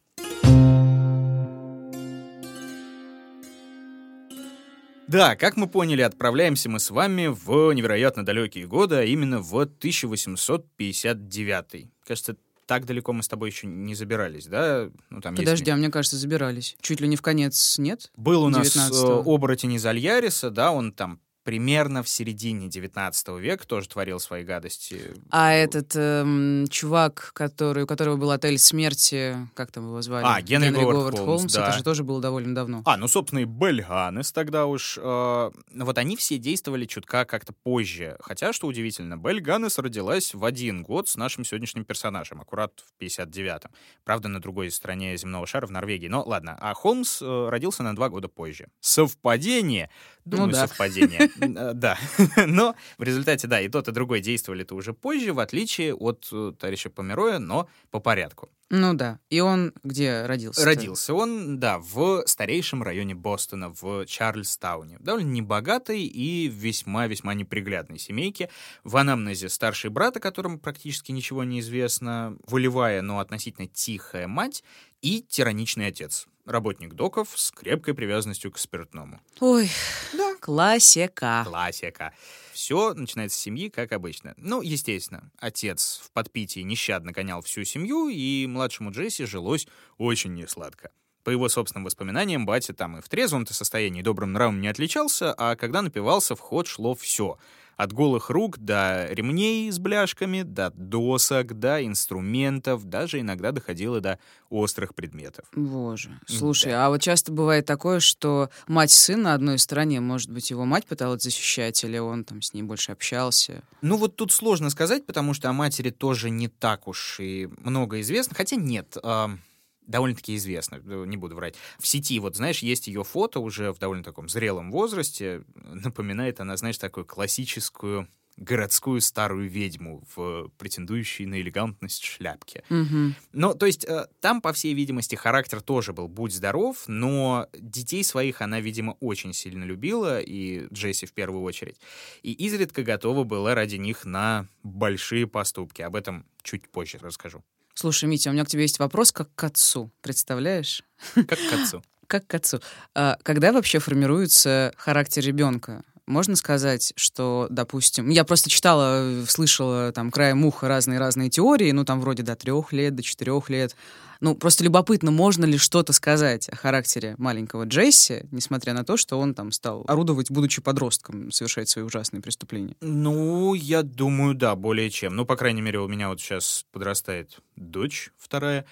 Да, 5.07 5.36
как 5.36 5.55
мы 5.55 5.67
поняли, 5.67 6.01
отправляемся 6.01 6.67
мы 6.67 6.79
с 6.79 6.89
вами 6.89 7.27
в 7.27 7.72
невероятно 7.74 8.25
далекие 8.25 8.65
годы, 8.65 8.95
а 8.95 9.03
именно 9.03 9.39
в 9.39 9.55
1859. 9.55 11.91
Кажется, 12.03 12.38
так 12.65 12.86
далеко 12.86 13.13
мы 13.13 13.24
с 13.24 13.27
тобой 13.27 13.50
еще 13.50 13.67
не 13.67 13.95
забирались, 13.95 14.48
да? 14.48 14.89
Ну, 15.10 15.22
там 15.22 15.34
есть 15.36 15.45
Подожди, 15.45 15.72
а 15.72 15.75
мне 15.75 15.89
кажется, 15.89 16.17
забирались. 16.17 16.75
Чуть 16.81 17.01
ли 17.01 17.07
не 17.07 17.15
в 17.15 17.22
конец, 17.22 17.77
нет? 17.77 18.12
Был 18.15 18.43
у 18.43 18.50
нас 18.50 18.75
19-го. 18.75 19.22
э, 19.22 19.24
оборотень 19.25 19.74
из 19.74 19.86
Альяриса, 19.86 20.50
да, 20.50 20.72
он 20.72 20.91
там 20.91 21.19
примерно 21.45 22.01
в 22.01 22.09
середине 22.09 22.67
19 22.67 23.27
века 23.39 23.65
тоже 23.67 23.87
творил 23.87 24.19
свои 24.19 24.43
гадости. 24.43 25.13
А 25.29 25.53
этот 25.53 25.95
эм, 25.95 26.65
чувак, 26.69 27.29
который, 27.33 27.83
у 27.83 27.87
которого 27.87 28.17
был 28.17 28.31
отель 28.31 28.57
смерти, 28.57 29.37
как 29.53 29.71
там 29.71 29.85
его 29.85 30.01
звали? 30.01 30.25
А, 30.27 30.41
Генри 30.41 30.71
Говард 30.71 31.19
Холмс, 31.19 31.53
да. 31.53 31.69
Это 31.69 31.77
же 31.77 31.83
тоже 31.83 32.03
было 32.03 32.19
довольно 32.19 32.55
давно. 32.55 32.81
А, 32.85 32.97
ну, 32.97 33.07
собственно, 33.07 33.39
и 33.39 33.45
Бельганес 33.45 34.31
тогда 34.31 34.65
уж. 34.65 34.97
э, 34.99 35.51
вот 35.75 35.97
они 35.99 36.15
все 36.17 36.39
действовали 36.39 36.85
чутка 36.85 37.25
как-то 37.25 37.53
позже. 37.53 38.17
Хотя, 38.21 38.51
что 38.51 38.65
удивительно, 38.65 39.15
Бельганес 39.15 39.77
родилась 39.77 40.33
в 40.33 40.43
один 40.43 40.81
год 40.81 41.07
с 41.07 41.15
нашим 41.15 41.45
сегодняшним 41.45 41.85
персонажем, 41.85 42.41
аккурат 42.41 42.83
в 42.97 42.99
59-м. 43.03 43.69
Правда, 44.03 44.29
на 44.29 44.41
другой 44.41 44.71
стороне 44.71 45.15
земного 45.15 45.45
шара, 45.45 45.67
в 45.67 45.71
Норвегии. 45.71 46.07
Но 46.07 46.23
ладно, 46.23 46.57
а 46.59 46.73
Холмс 46.73 47.21
э, 47.21 47.49
родился 47.49 47.83
на 47.83 47.95
два 47.95 48.09
года 48.09 48.29
позже. 48.29 48.67
Совпадение? 48.79 49.91
Думаю, 50.25 50.47
Ну 50.47 50.53
да. 50.53 50.67
совпадение. 50.67 51.29
Э, 51.39 51.74
Да. 51.74 51.98
Но 52.48 52.75
в 52.98 53.04
результате, 53.04 53.48
да, 53.48 53.60
и 53.62 53.70
тот, 53.70 53.88
и 53.88 53.92
другой 53.92 54.22
действовали-то 54.22 54.75
уже 54.75 54.94
позже, 54.94 55.34
в 55.34 55.39
отличие 55.39 55.94
от 55.94 56.27
э, 56.32 56.54
товарища 56.58 56.89
Помероя, 56.89 57.39
но 57.39 57.68
по 57.92 58.00
порядку. 58.00 58.50
Ну 58.72 58.93
да. 58.95 59.19
И 59.29 59.39
он 59.41 59.74
где 59.84 60.25
родился? 60.25 60.65
Родился 60.65 61.13
он, 61.13 61.60
да, 61.60 61.77
в 61.79 62.24
старейшем 62.25 62.81
районе 62.81 63.13
Бостона, 63.13 63.69
в 63.69 64.05
Чарльстауне. 64.05 64.98
Довольно 65.00 65.29
небогатой 65.29 66.01
и 66.01 66.48
весьма-весьма 66.48 67.36
неприглядной 67.36 68.00
семейке. 68.00 68.50
В 68.84 68.98
анамнезе 68.98 69.50
старший 69.50 69.91
брат, 69.91 70.17
о 70.17 70.19
котором 70.19 70.60
практически 70.60 71.12
ничего 71.12 71.43
не 71.43 71.60
известно, 71.60 72.38
волевая, 72.48 73.01
но 73.01 73.19
относительно 73.19 73.67
тихая 73.67 74.27
мать 74.27 74.63
и 75.01 75.22
тираничный 75.22 75.88
отец. 75.88 76.27
Работник 76.45 76.93
доков 76.93 77.29
с 77.36 77.51
крепкой 77.51 77.93
привязанностью 77.93 78.51
к 78.51 78.57
спиртному. 78.57 79.19
Ой, 79.39 79.69
Да. 80.13 80.36
классика. 80.39 81.43
Классика. 81.48 82.13
Все 82.55 82.93
начинается 82.93 83.38
с 83.38 83.41
семьи, 83.41 83.67
как 83.67 83.91
обычно. 83.91 84.33
Ну, 84.38 84.62
естественно, 84.62 85.29
отец 85.39 86.00
в 86.05 86.12
подпитии 86.12 86.62
нещадно 86.62 87.12
гонял 87.12 87.41
всю 87.41 87.65
семью, 87.65 88.07
и 88.07 88.47
младшему 88.47 88.91
Джесси 88.91 89.25
жилось 89.25 89.67
очень 89.97 90.33
несладко. 90.35 90.91
По 91.25 91.31
его 91.31 91.50
собственным 91.50 91.83
воспоминаниям, 91.83 92.45
батя 92.45 92.74
там 92.74 92.95
и 92.95 93.01
в 93.01 93.09
трезвом-то 93.09 93.53
состоянии 93.53 94.01
добрым 94.01 94.31
нравом 94.31 94.62
не 94.62 94.69
отличался, 94.69 95.33
а 95.33 95.57
когда 95.57 95.81
напивался, 95.81 96.38
в 96.38 96.39
ход 96.39 96.65
шло 96.65 96.95
все. 96.95 97.38
От 97.77 97.91
голых 97.91 98.29
рук 98.29 98.58
до 98.58 99.08
ремней 99.12 99.70
с 99.70 99.79
бляшками, 99.79 100.44
до 100.44 100.72
досок, 100.75 101.60
до 101.60 101.86
инструментов, 101.86 102.86
даже 102.86 103.20
иногда 103.20 103.51
доходило 103.51 104.00
до 104.00 104.20
острых 104.50 104.96
предметов. 104.96 105.46
Боже. 105.55 106.17
Слушай, 106.25 106.74
а 106.74 106.89
вот 106.89 107.01
часто 107.01 107.32
бывает 107.32 107.65
такое, 107.65 108.00
что 108.00 108.50
мать 108.67 108.91
сына 108.91 109.25
на 109.25 109.34
одной 109.34 109.58
стороне, 109.58 110.01
может 110.01 110.29
быть, 110.29 110.51
его 110.51 110.65
мать 110.65 110.86
пыталась 110.86 111.24
защищать, 111.24 111.84
или 111.84 111.98
он 111.98 112.24
там 112.24 112.41
с 112.41 112.53
ней 112.53 112.62
больше 112.62 112.91
общался. 112.91 113.63
Ну 113.82 113.98
вот 113.98 114.15
тут 114.15 114.32
сложно 114.32 114.70
сказать, 114.70 115.05
потому 115.05 115.34
что 115.34 115.50
о 115.50 115.53
матери 115.53 115.89
тоже 115.89 116.29
не 116.29 116.48
так 116.48 116.88
уж 116.88 117.20
и 117.20 117.50
много 117.58 118.01
известно. 118.01 118.36
Хотя 118.36 118.55
нет, 118.55 118.98
ам, 119.01 119.39
довольно-таки 119.88 120.36
известно, 120.36 120.82
э, 120.84 121.04
не 121.08 121.18
буду 121.18 121.36
врать. 121.36 121.56
В 121.80 121.88
сети, 121.88 122.20
вот 122.20 122.36
знаешь, 122.36 122.60
есть 122.60 122.88
ее 122.88 123.04
фото 123.04 123.39
уже 123.39 123.72
в 123.72 123.80
довольно 123.80 124.04
таком 124.04 124.30
зрелом 124.30 124.72
возрасте. 124.72 125.44
Напоминает 125.56 126.39
она, 126.39 126.58
знаешь, 126.58 126.77
такую 126.77 127.06
классическую 127.06 128.08
городскую 128.38 129.00
старую 129.00 129.50
ведьму 129.50 130.04
в 130.15 130.50
претендующей 130.58 131.25
на 131.25 131.39
элегантность 131.39 132.04
шляпке. 132.04 132.63
Мгм. 132.70 133.15
Ну, 133.32 133.54
то 133.54 133.65
есть 133.65 133.86
э, 133.86 134.08
там, 134.20 134.42
по 134.42 134.51
всей 134.51 134.74
видимости, 134.74 135.15
характер 135.15 135.62
тоже 135.62 135.94
был 135.94 136.08
«будь 136.08 136.34
здоров», 136.34 136.84
но 136.88 137.48
детей 137.54 138.04
своих 138.04 138.42
она, 138.42 138.60
видимо, 138.60 138.98
очень 139.00 139.34
сильно 139.34 139.63
любила, 139.63 140.20
и 140.20 140.68
Джесси 140.74 141.06
в 141.06 141.13
первую 141.13 141.44
очередь, 141.44 141.80
и 142.24 142.34
изредка 142.34 142.84
готова 142.84 143.24
была 143.24 143.56
ради 143.56 143.77
них 143.77 144.06
на 144.06 144.48
большие 144.63 145.27
поступки. 145.27 145.82
Об 145.82 145.96
этом 145.96 146.25
чуть 146.44 146.68
позже 146.68 146.98
расскажу. 147.01 147.44
Слушай, 147.75 148.05
Митя, 148.05 148.29
у 148.29 148.34
меня 148.34 148.46
к 148.46 148.48
тебе 148.48 148.63
есть 148.63 148.79
вопрос 148.79 149.12
как 149.12 149.29
к 149.36 149.44
отцу. 149.44 149.91
Представляешь? 150.01 150.84
Как 151.13 151.38
к 151.38 151.53
отцу. 151.53 151.84
Как 152.08 152.27
к 152.27 152.36
отцу. 152.36 152.60
А 152.94 153.17
когда 153.24 153.51
вообще 153.51 153.79
формируется 153.79 154.74
характер 154.77 155.24
ребенка? 155.24 155.84
Можно 156.07 156.35
сказать, 156.35 156.93
что, 156.95 157.47
допустим, 157.50 158.09
я 158.09 158.24
просто 158.24 158.50
читала, 158.50 159.24
слышала 159.27 159.91
там 159.91 160.12
краем 160.12 160.45
уха 160.45 160.67
разные-разные 160.67 161.29
теории, 161.29 161.71
ну 161.71 161.83
там 161.83 162.00
вроде 162.00 162.21
до 162.21 162.35
трех 162.35 162.71
лет, 162.74 162.95
до 162.95 163.01
четырех 163.01 163.50
лет. 163.50 163.75
Ну, 164.21 164.35
просто 164.35 164.63
любопытно, 164.63 165.12
можно 165.12 165.45
ли 165.45 165.57
что-то 165.57 165.93
сказать 165.93 166.47
о 166.50 166.55
характере 166.55 167.15
маленького 167.17 167.65
Джесси, 167.65 168.24
несмотря 168.31 168.74
на 168.74 168.83
то, 168.83 168.97
что 168.97 169.19
он 169.19 169.33
там 169.33 169.51
стал 169.51 169.83
орудовать, 169.88 170.31
будучи 170.31 170.62
подростком, 170.62 171.31
совершать 171.31 171.69
свои 171.69 171.83
ужасные 171.83 172.21
преступления. 172.21 172.75
Ну, 172.81 173.53
я 173.55 173.83
думаю, 173.83 174.35
да, 174.35 174.55
более 174.55 174.89
чем. 174.89 175.15
Ну, 175.15 175.25
по 175.25 175.35
крайней 175.35 175.62
мере, 175.62 175.79
у 175.79 175.88
меня 175.88 176.09
вот 176.09 176.21
сейчас 176.21 176.65
подрастает 176.71 177.39
дочь 177.55 178.12
вторая, 178.17 178.65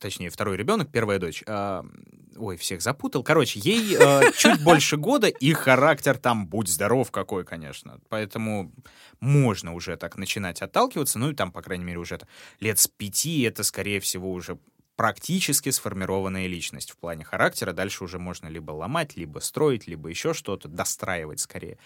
точнее, 0.00 0.30
второй 0.30 0.56
ребенок, 0.56 0.90
первая 0.90 1.18
дочь. 1.18 1.44
А, 1.46 1.84
ой, 2.36 2.56
всех 2.56 2.82
запутал. 2.82 3.22
Короче, 3.22 3.60
ей 3.60 3.96
э, 3.98 4.32
чуть 4.36 4.62
больше 4.64 4.96
года, 4.96 5.28
и 5.28 5.52
характер 5.52 6.16
там, 6.16 6.46
будь 6.46 6.68
здоров 6.68 7.10
какой, 7.10 7.44
конечно. 7.44 8.00
Поэтому 8.08 8.72
можно 9.20 9.74
уже 9.74 9.96
так 9.96 10.16
начинать 10.16 10.62
отталкиваться. 10.62 11.18
Ну, 11.18 11.30
и 11.30 11.34
там, 11.34 11.52
по 11.52 11.62
крайней 11.62 11.84
мере, 11.84 11.98
уже 11.98 12.16
это 12.16 12.26
лет 12.58 12.78
с 12.78 12.88
пяти, 12.88 13.42
это, 13.42 13.62
скорее 13.62 14.00
всего, 14.00 14.32
уже 14.32 14.58
практически 14.96 15.70
сформированная 15.70 16.46
личность 16.46 16.90
в 16.90 16.96
плане 16.96 17.24
характера. 17.24 17.72
Дальше 17.72 18.04
уже 18.04 18.18
можно 18.18 18.48
либо 18.48 18.72
ломать, 18.72 19.16
либо 19.16 19.38
строить, 19.38 19.86
либо 19.86 20.08
еще 20.08 20.34
что-то, 20.34 20.68
достраивать 20.68 21.40
скорее. 21.40 21.78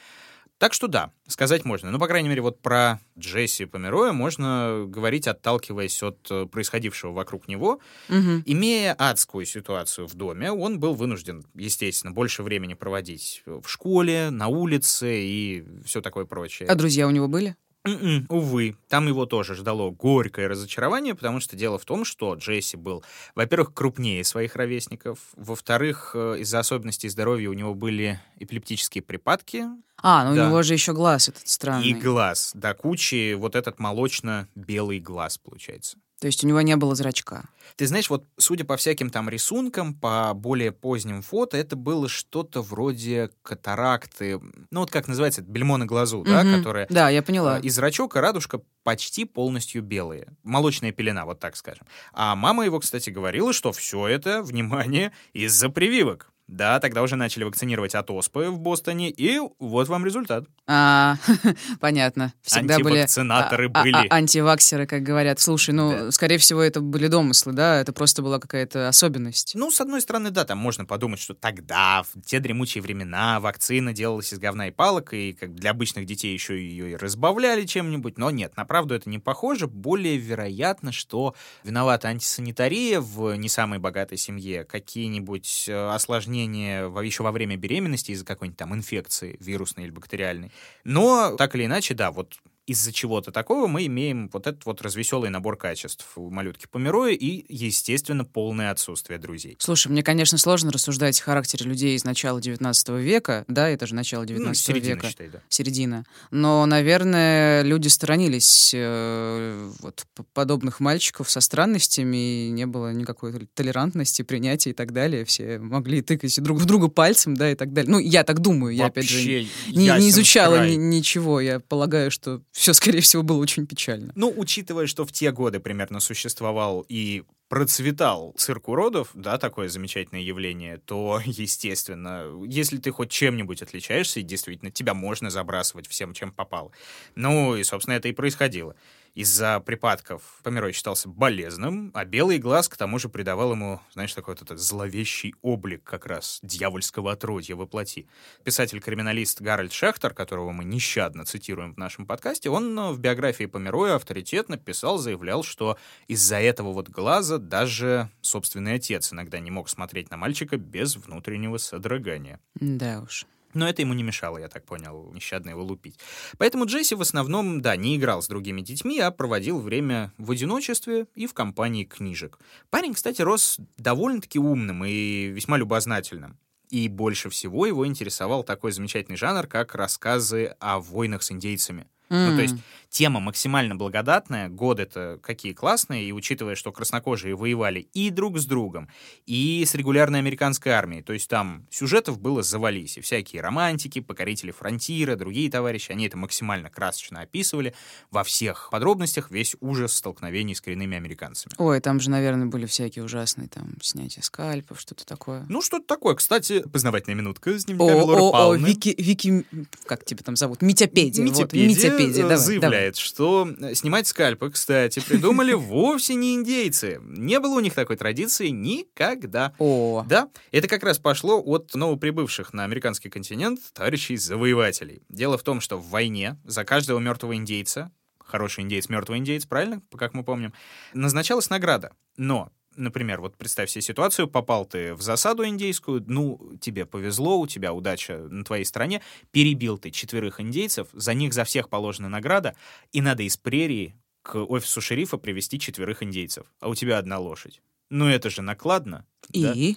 Так 0.58 0.72
что 0.72 0.86
да, 0.86 1.12
сказать 1.26 1.64
можно. 1.64 1.90
Ну, 1.90 1.98
по 1.98 2.06
крайней 2.06 2.28
мере, 2.28 2.40
вот 2.40 2.60
про 2.60 3.00
Джесси 3.18 3.64
Помероя 3.64 4.12
можно 4.12 4.84
говорить, 4.86 5.26
отталкиваясь 5.26 6.02
от 6.02 6.26
э, 6.30 6.46
происходившего 6.46 7.12
вокруг 7.12 7.48
него. 7.48 7.80
Мгм. 8.08 8.42
Имея 8.46 8.94
адскую 8.94 9.46
ситуацию 9.46 10.06
в 10.06 10.14
доме, 10.14 10.52
он 10.52 10.78
был 10.78 10.94
вынужден, 10.94 11.44
естественно, 11.54 12.12
больше 12.12 12.42
времени 12.42 12.74
проводить 12.74 13.42
в 13.46 13.66
школе, 13.66 14.30
на 14.30 14.48
улице 14.48 15.24
и 15.24 15.64
все 15.84 16.00
такое 16.00 16.24
прочее. 16.24 16.68
А 16.68 16.74
друзья 16.76 17.06
у 17.06 17.10
него 17.10 17.26
были? 17.26 17.56
М-м, 17.86 18.24
увы, 18.30 18.76
там 18.88 19.08
его 19.08 19.26
тоже 19.26 19.54
ждало 19.54 19.90
горькое 19.90 20.46
разочарование, 20.46 21.14
потому 21.14 21.38
что 21.40 21.54
дело 21.54 21.78
в 21.78 21.84
том, 21.84 22.06
что 22.06 22.34
Джесси 22.34 22.78
был, 22.78 23.04
во-первых, 23.34 23.74
крупнее 23.74 24.24
своих 24.24 24.56
ровесников, 24.56 25.18
во-вторых, 25.36 26.12
э, 26.14 26.36
из-за 26.38 26.60
особенностей 26.60 27.10
здоровья 27.10 27.50
у 27.50 27.52
него 27.52 27.74
были 27.74 28.18
эпилептические 28.40 29.02
припадки 29.02 29.64
А, 30.02 30.24
ну 30.28 30.34
Да. 30.34 30.44
у 30.44 30.48
него 30.48 30.62
же 30.62 30.72
еще 30.72 30.92
глаз 30.94 31.28
этот 31.28 31.46
странный. 31.46 31.88
и 31.88 31.94
глаз, 31.94 32.52
до 32.54 32.72
кучи 32.74 33.34
вот 33.34 33.54
этот 33.54 33.78
молочно-белый 33.78 34.98
глаз 35.00 35.36
получается. 35.38 35.98
То 36.24 36.28
есть 36.28 36.42
у 36.42 36.46
него 36.48 36.62
не 36.62 36.74
было 36.74 36.94
зрачка. 36.94 37.44
Ты 37.76 37.86
знаешь, 37.86 38.08
вот 38.08 38.24
судя 38.38 38.64
по 38.64 38.78
всяким 38.78 39.10
там 39.10 39.28
рисункам, 39.28 39.92
по 39.92 40.32
более 40.32 40.72
поздним 40.72 41.20
фото, 41.20 41.58
это 41.58 41.76
было 41.76 42.08
что-то 42.08 42.62
вроде 42.62 43.28
катаракты, 43.42 44.40
ну 44.70 44.80
вот 44.80 44.90
как 44.90 45.06
называется, 45.06 45.42
бельмо 45.42 45.76
на 45.76 45.84
глазу, 45.84 46.24
да, 46.26 46.42
Мгм. 46.42 46.56
которое 46.56 46.86
Да, 46.88 47.10
я 47.10 47.22
поняла. 47.22 47.56
А, 47.56 47.58
И 47.58 47.68
зрачок, 47.68 48.16
и 48.16 48.20
радужка 48.20 48.62
почти 48.84 49.26
полностью 49.26 49.82
белые. 49.82 50.28
Молочная 50.44 50.92
пелена, 50.92 51.26
вот 51.26 51.40
так 51.40 51.56
скажем. 51.56 51.86
А 52.14 52.34
мама 52.34 52.64
его, 52.64 52.80
кстати, 52.80 53.10
говорила, 53.10 53.52
что 53.52 53.72
все 53.72 54.06
это, 54.06 54.42
внимание, 54.42 55.12
из-за 55.34 55.68
прививок. 55.68 56.30
Да, 56.54 56.78
тогда 56.78 57.02
уже 57.02 57.16
начали 57.16 57.42
вакцинировать 57.42 57.96
от 57.96 58.08
оспы 58.12 58.48
в 58.48 58.60
Бостоне, 58.60 59.10
и 59.10 59.40
вот 59.58 59.88
вам 59.88 60.06
результат. 60.06 60.44
А, 60.68 61.16
понятно. 61.80 62.32
Всегда 62.42 62.78
были 62.78 62.94
Антивакцинаторы 62.98 63.70
а- 63.74 63.80
а- 63.80 63.82
были. 63.82 64.06
а- 64.08 64.14
антиваксеры, 64.14 64.86
как 64.86 65.02
говорят. 65.02 65.40
Слушай, 65.40 65.74
ну, 65.74 65.90
Да. 65.90 66.10
скорее 66.12 66.38
всего, 66.38 66.62
это 66.62 66.80
были 66.80 67.08
домыслы, 67.08 67.52
да? 67.54 67.80
Это 67.80 67.92
просто 67.92 68.22
была 68.22 68.38
какая-то 68.38 68.86
особенность. 68.86 69.52
Ну, 69.56 69.72
с 69.72 69.80
одной 69.80 70.00
стороны, 70.00 70.30
да, 70.30 70.44
там 70.44 70.58
можно 70.58 70.84
подумать, 70.84 71.18
что 71.18 71.34
тогда, 71.34 72.04
в 72.04 72.22
те 72.22 72.38
дремучие 72.38 72.82
времена, 72.82 73.40
вакцина 73.40 73.92
делалась 73.92 74.32
из 74.32 74.38
говна 74.38 74.68
и 74.68 74.70
палок, 74.70 75.12
и 75.12 75.32
как 75.32 75.56
для 75.56 75.70
обычных 75.72 76.06
детей 76.06 76.32
еще 76.32 76.56
ее 76.56 76.92
и 76.92 76.96
разбавляли 76.96 77.66
чем-нибудь, 77.66 78.16
но 78.16 78.30
нет, 78.30 78.56
на 78.56 78.64
правду 78.64 78.94
это 78.94 79.10
не 79.10 79.18
похоже. 79.18 79.66
Более 79.66 80.18
вероятно, 80.18 80.92
что 80.92 81.34
виновата 81.64 82.06
антисанитария 82.08 83.00
в 83.00 83.34
не 83.34 83.48
самой 83.48 83.80
богатой 83.80 84.18
семье, 84.18 84.62
какие-нибудь 84.64 85.64
э, 85.68 85.88
осложнения 85.90 86.43
во- 86.88 87.04
еще 87.04 87.22
во 87.22 87.32
время 87.32 87.56
беременности 87.56 88.12
из-за 88.12 88.24
какой-нибудь 88.24 88.58
там 88.58 88.74
инфекции, 88.74 89.36
вирусной 89.40 89.84
или 89.84 89.90
бактериальной. 89.92 90.52
Но, 90.84 91.36
так 91.36 91.54
или 91.54 91.66
иначе, 91.66 91.94
да, 91.94 92.10
вот 92.10 92.34
из-за 92.66 92.92
чего-то 92.92 93.30
такого 93.30 93.66
мы 93.66 93.86
имеем 93.86 94.30
вот 94.32 94.46
этот 94.46 94.64
вот 94.64 94.80
развеселый 94.82 95.28
набор 95.30 95.56
качеств 95.56 96.06
у 96.16 96.30
малютки 96.30 96.66
Помероя 96.70 97.12
и, 97.12 97.44
естественно, 97.48 98.24
полное 98.24 98.70
отсутствие 98.70 99.18
друзей. 99.18 99.56
Слушай, 99.58 99.88
мне, 99.88 100.02
конечно, 100.02 100.38
сложно 100.38 100.72
рассуждать 100.72 101.20
о 101.20 101.24
характере 101.24 101.66
людей 101.66 101.94
из 101.94 102.04
начала 102.04 102.40
19 102.40 102.88
века. 103.00 103.44
Да, 103.48 103.68
это 103.68 103.86
же 103.86 103.94
начало 103.94 104.24
19 104.24 104.48
Ну, 104.48 104.54
середина, 104.54 104.94
века. 104.94 105.08
считай, 105.10 105.28
да. 105.28 105.40
середина. 105.48 106.04
Но, 106.30 106.64
наверное, 106.64 107.62
люди 107.62 107.88
сторонились 107.88 108.72
э, 108.74 109.70
вот, 109.80 110.06
подобных 110.32 110.80
мальчиков 110.80 111.30
со 111.30 111.40
странностями, 111.40 112.46
и 112.46 112.50
не 112.50 112.66
было 112.66 112.92
никакой 112.92 113.32
тол- 113.32 113.48
толерантности, 113.54 114.22
принятия 114.22 114.70
и 114.70 114.74
так 114.74 114.92
далее. 114.92 115.24
Все 115.24 115.58
могли 115.58 116.00
тыкать 116.02 116.40
друг 116.42 116.58
в 116.58 116.64
друга 116.64 116.88
пальцем, 116.88 117.36
да, 117.36 117.50
и 117.50 117.54
так 117.54 117.72
далее. 117.72 117.90
Ну, 117.90 117.98
я 117.98 118.24
так 118.24 118.40
думаю, 118.40 118.74
я, 118.74 118.86
опять 118.86 119.08
же, 119.08 119.46
не, 119.68 119.88
не 119.98 120.08
изучала 120.08 120.66
ни- 120.66 120.74
ничего. 120.76 121.40
Я 121.40 121.60
полагаю, 121.60 122.10
что 122.10 122.40
все, 122.54 122.72
скорее 122.72 123.00
всего, 123.00 123.24
было 123.24 123.38
очень 123.38 123.66
печально. 123.66 124.12
Ну, 124.14 124.32
учитывая, 124.34 124.86
что 124.86 125.04
в 125.04 125.10
те 125.10 125.32
годы 125.32 125.58
примерно 125.58 125.98
существовал 125.98 126.86
и 126.88 127.24
процветал 127.48 128.32
цирк 128.38 128.68
уродов, 128.68 129.10
да, 129.12 129.38
такое 129.38 129.68
замечательное 129.68 130.22
явление, 130.22 130.78
то, 130.78 131.20
естественно, 131.24 132.26
если 132.46 132.78
ты 132.78 132.92
хоть 132.92 133.10
чем-нибудь 133.10 133.60
отличаешься, 133.60 134.20
и 134.20 134.22
действительно, 134.22 134.70
тебя 134.70 134.94
можно 134.94 135.30
забрасывать 135.30 135.88
всем, 135.88 136.14
чем 136.14 136.30
попало. 136.30 136.70
Ну, 137.16 137.56
и, 137.56 137.64
собственно, 137.64 137.96
это 137.96 138.06
и 138.06 138.12
происходило. 138.12 138.76
Из-за 139.14 139.60
припадков 139.60 140.22
Померой 140.42 140.72
считался 140.72 141.08
болезным, 141.08 141.92
а 141.94 142.04
белый 142.04 142.38
глаз, 142.38 142.68
к 142.68 142.76
тому 142.76 142.98
же, 142.98 143.08
придавал 143.08 143.52
ему, 143.52 143.80
знаешь, 143.92 144.12
такой 144.12 144.34
вот 144.34 144.42
этот 144.42 144.58
зловещий 144.58 145.36
облик 145.40 145.84
как 145.84 146.06
раз 146.06 146.40
дьявольского 146.42 147.12
отродья 147.12 147.54
воплоти. 147.54 148.08
Писатель-криминалист 148.42 149.40
Гарольд 149.40 149.72
Шехтер, 149.72 150.14
которого 150.14 150.50
мы 150.50 150.64
нещадно 150.64 151.24
цитируем 151.24 151.74
в 151.74 151.78
нашем 151.78 152.06
подкасте, 152.06 152.50
он 152.50 152.76
э, 152.76 152.90
в 152.90 152.98
биографии 152.98 153.46
Помероя 153.46 153.94
авторитетно 153.94 154.56
писал, 154.56 154.98
заявлял, 154.98 155.44
что 155.44 155.78
из-за 156.08 156.40
этого 156.40 156.72
вот 156.72 156.88
глаза 156.88 157.38
даже 157.38 158.10
собственный 158.20 158.74
отец 158.74 159.12
иногда 159.12 159.38
не 159.38 159.52
мог 159.52 159.68
смотреть 159.68 160.10
на 160.10 160.16
мальчика 160.16 160.56
без 160.56 160.96
внутреннего 160.96 161.58
содрогания. 161.58 162.40
Да 162.56 163.00
уж. 163.00 163.26
Но 163.54 163.68
это 163.68 163.82
ему 163.82 163.94
не 163.94 164.02
мешало, 164.02 164.38
я 164.38 164.48
так 164.48 164.64
понял, 164.66 165.10
нещадно 165.14 165.50
его 165.50 165.62
лупить. 165.62 165.98
Поэтому 166.38 166.66
Джесси 166.66 166.94
в 166.94 167.00
основном, 167.00 167.60
да, 167.60 167.76
не 167.76 167.96
играл 167.96 168.20
с 168.20 168.28
другими 168.28 168.60
детьми, 168.60 168.98
а 168.98 169.10
проводил 169.10 169.60
время 169.60 170.12
в 170.18 170.30
одиночестве 170.30 171.06
и 171.14 171.26
в 171.26 171.34
компании 171.34 171.84
книжек. 171.84 172.38
Парень, 172.70 172.94
кстати, 172.94 173.22
рос 173.22 173.58
довольно-таки 173.78 174.38
умным 174.38 174.84
и 174.84 175.26
весьма 175.28 175.56
любознательным. 175.56 176.38
И 176.70 176.88
больше 176.88 177.30
всего 177.30 177.66
его 177.66 177.86
интересовал 177.86 178.42
такой 178.42 178.72
замечательный 178.72 179.16
жанр, 179.16 179.46
как 179.46 179.74
рассказы 179.74 180.56
о 180.58 180.80
войнах 180.80 181.22
с 181.22 181.30
индейцами. 181.30 181.86
Ну, 182.14 182.36
то 182.36 182.42
есть 182.42 182.54
тема 182.94 183.18
максимально 183.18 183.74
благодатная, 183.74 184.48
годы-то 184.48 185.18
какие 185.20 185.52
классные, 185.52 186.04
и 186.04 186.12
учитывая, 186.12 186.54
что 186.54 186.70
краснокожие 186.70 187.34
воевали 187.34 187.88
и 187.92 188.10
друг 188.10 188.38
с 188.38 188.46
другом, 188.46 188.88
и 189.26 189.64
с 189.66 189.74
регулярной 189.74 190.20
американской 190.20 190.70
армией, 190.70 191.02
то 191.02 191.12
есть 191.12 191.28
там 191.28 191.66
сюжетов 191.70 192.20
было 192.20 192.44
завались, 192.44 192.96
и 192.96 193.00
всякие 193.00 193.42
романтики, 193.42 194.00
покорители 194.00 194.52
фронтира, 194.52 195.16
другие 195.16 195.50
товарищи, 195.50 195.90
они 195.90 196.06
это 196.06 196.16
максимально 196.16 196.70
красочно 196.70 197.22
описывали, 197.22 197.74
во 198.12 198.22
всех 198.22 198.68
подробностях 198.70 199.28
весь 199.32 199.56
ужас 199.60 199.94
столкновений 199.94 200.54
с 200.54 200.60
коренными 200.60 200.96
американцами. 200.96 201.52
Ой, 201.58 201.80
там 201.80 201.98
же, 201.98 202.10
наверное, 202.10 202.46
были 202.46 202.66
всякие 202.66 203.04
ужасные 203.04 203.48
там 203.48 203.74
снятия 203.82 204.22
скальпов, 204.22 204.80
что-то 204.80 205.04
такое. 205.04 205.44
Ну, 205.48 205.62
что-то 205.62 205.84
такое. 205.84 206.14
Кстати, 206.14 206.60
познавательная 206.60 207.16
минутка 207.16 207.58
с 207.58 207.64
дневниками 207.64 207.98
О, 207.98 208.04
Лоры 208.04 208.20
Павловны. 208.32 208.66
Вики, 208.66 208.94
Вики, 208.96 209.44
как 209.84 210.04
тебя 210.04 210.22
там 210.22 210.36
зовут? 210.36 210.62
Митяпедия. 210.62 211.24
вот, 211.24 211.52
Митяпедия, 211.52 212.03
Митяпедия, 212.08 212.24
э, 212.24 212.28
давай, 212.28 212.44
заявляет, 212.44 212.96
что 212.96 213.48
э, 213.60 213.74
снимать 213.74 214.06
скальпы, 214.06 214.50
кстати, 214.50 215.00
придумали 215.00 215.52
вовсе 215.54 216.14
не 216.14 216.34
индейцы. 216.34 217.00
Не 217.02 217.40
было 217.40 217.54
у 217.54 217.60
них 217.60 217.74
такой 217.74 217.96
традиции 217.96 218.48
никогда. 218.48 219.34
давай. 219.34 219.54
О, 219.58 220.04
Да, 220.08 220.28
это 220.52 220.68
как 220.68 220.82
раз 220.82 220.98
пошло 220.98 221.40
от 221.40 221.74
новоприбывших 221.74 222.52
на 222.52 222.64
американский 222.64 223.10
континент 223.10 223.60
товарищей-завоевателей. 223.72 225.02
Дело 225.08 225.38
в 225.38 225.42
том, 225.42 225.60
что 225.60 225.76
в 225.76 225.88
войне 225.88 226.38
за 226.44 226.64
каждого 226.64 226.98
мертвого 226.98 227.36
индейца, 227.36 227.90
хороший 228.18 228.62
индейец, 228.62 228.88
мертвый 228.88 229.18
индейец, 229.18 229.46
правильно, 229.46 229.82
как 229.96 230.14
мы 230.14 230.24
помним, 230.24 230.52
назначалась 230.92 231.50
награда. 231.50 231.92
Но 232.16 232.50
Например, 232.76 233.20
вот 233.20 233.36
представь 233.36 233.70
себе 233.70 233.82
ситуацию, 233.82 234.28
попал 234.28 234.66
ты 234.66 234.94
в 234.94 235.02
засаду 235.02 235.46
индейскую, 235.46 236.04
ну, 236.06 236.56
тебе 236.60 236.86
повезло, 236.86 237.38
у 237.38 237.46
тебя 237.46 237.72
удача 237.72 238.18
на 238.18 238.44
твоей 238.44 238.64
стороне, 238.64 239.02
перебил 239.30 239.78
ты 239.78 239.90
четверых 239.90 240.40
индейцев, 240.40 240.88
за 240.92 241.14
них 241.14 241.32
за 241.32 241.44
всех 241.44 241.68
положена 241.68 242.08
награда, 242.08 242.54
и 242.92 243.00
надо 243.00 243.22
из 243.22 243.36
прерии 243.36 243.96
к 244.22 244.36
офису 244.36 244.80
шерифа 244.80 245.18
привести 245.18 245.58
четверых 245.58 246.02
индейцев, 246.02 246.46
а 246.60 246.68
у 246.68 246.74
тебя 246.74 246.98
одна 246.98 247.18
лошадь. 247.18 247.60
Ну, 247.90 248.08
это 248.08 248.30
же 248.30 248.42
накладно. 248.42 249.06
да? 249.42 249.52
и? 249.52 249.76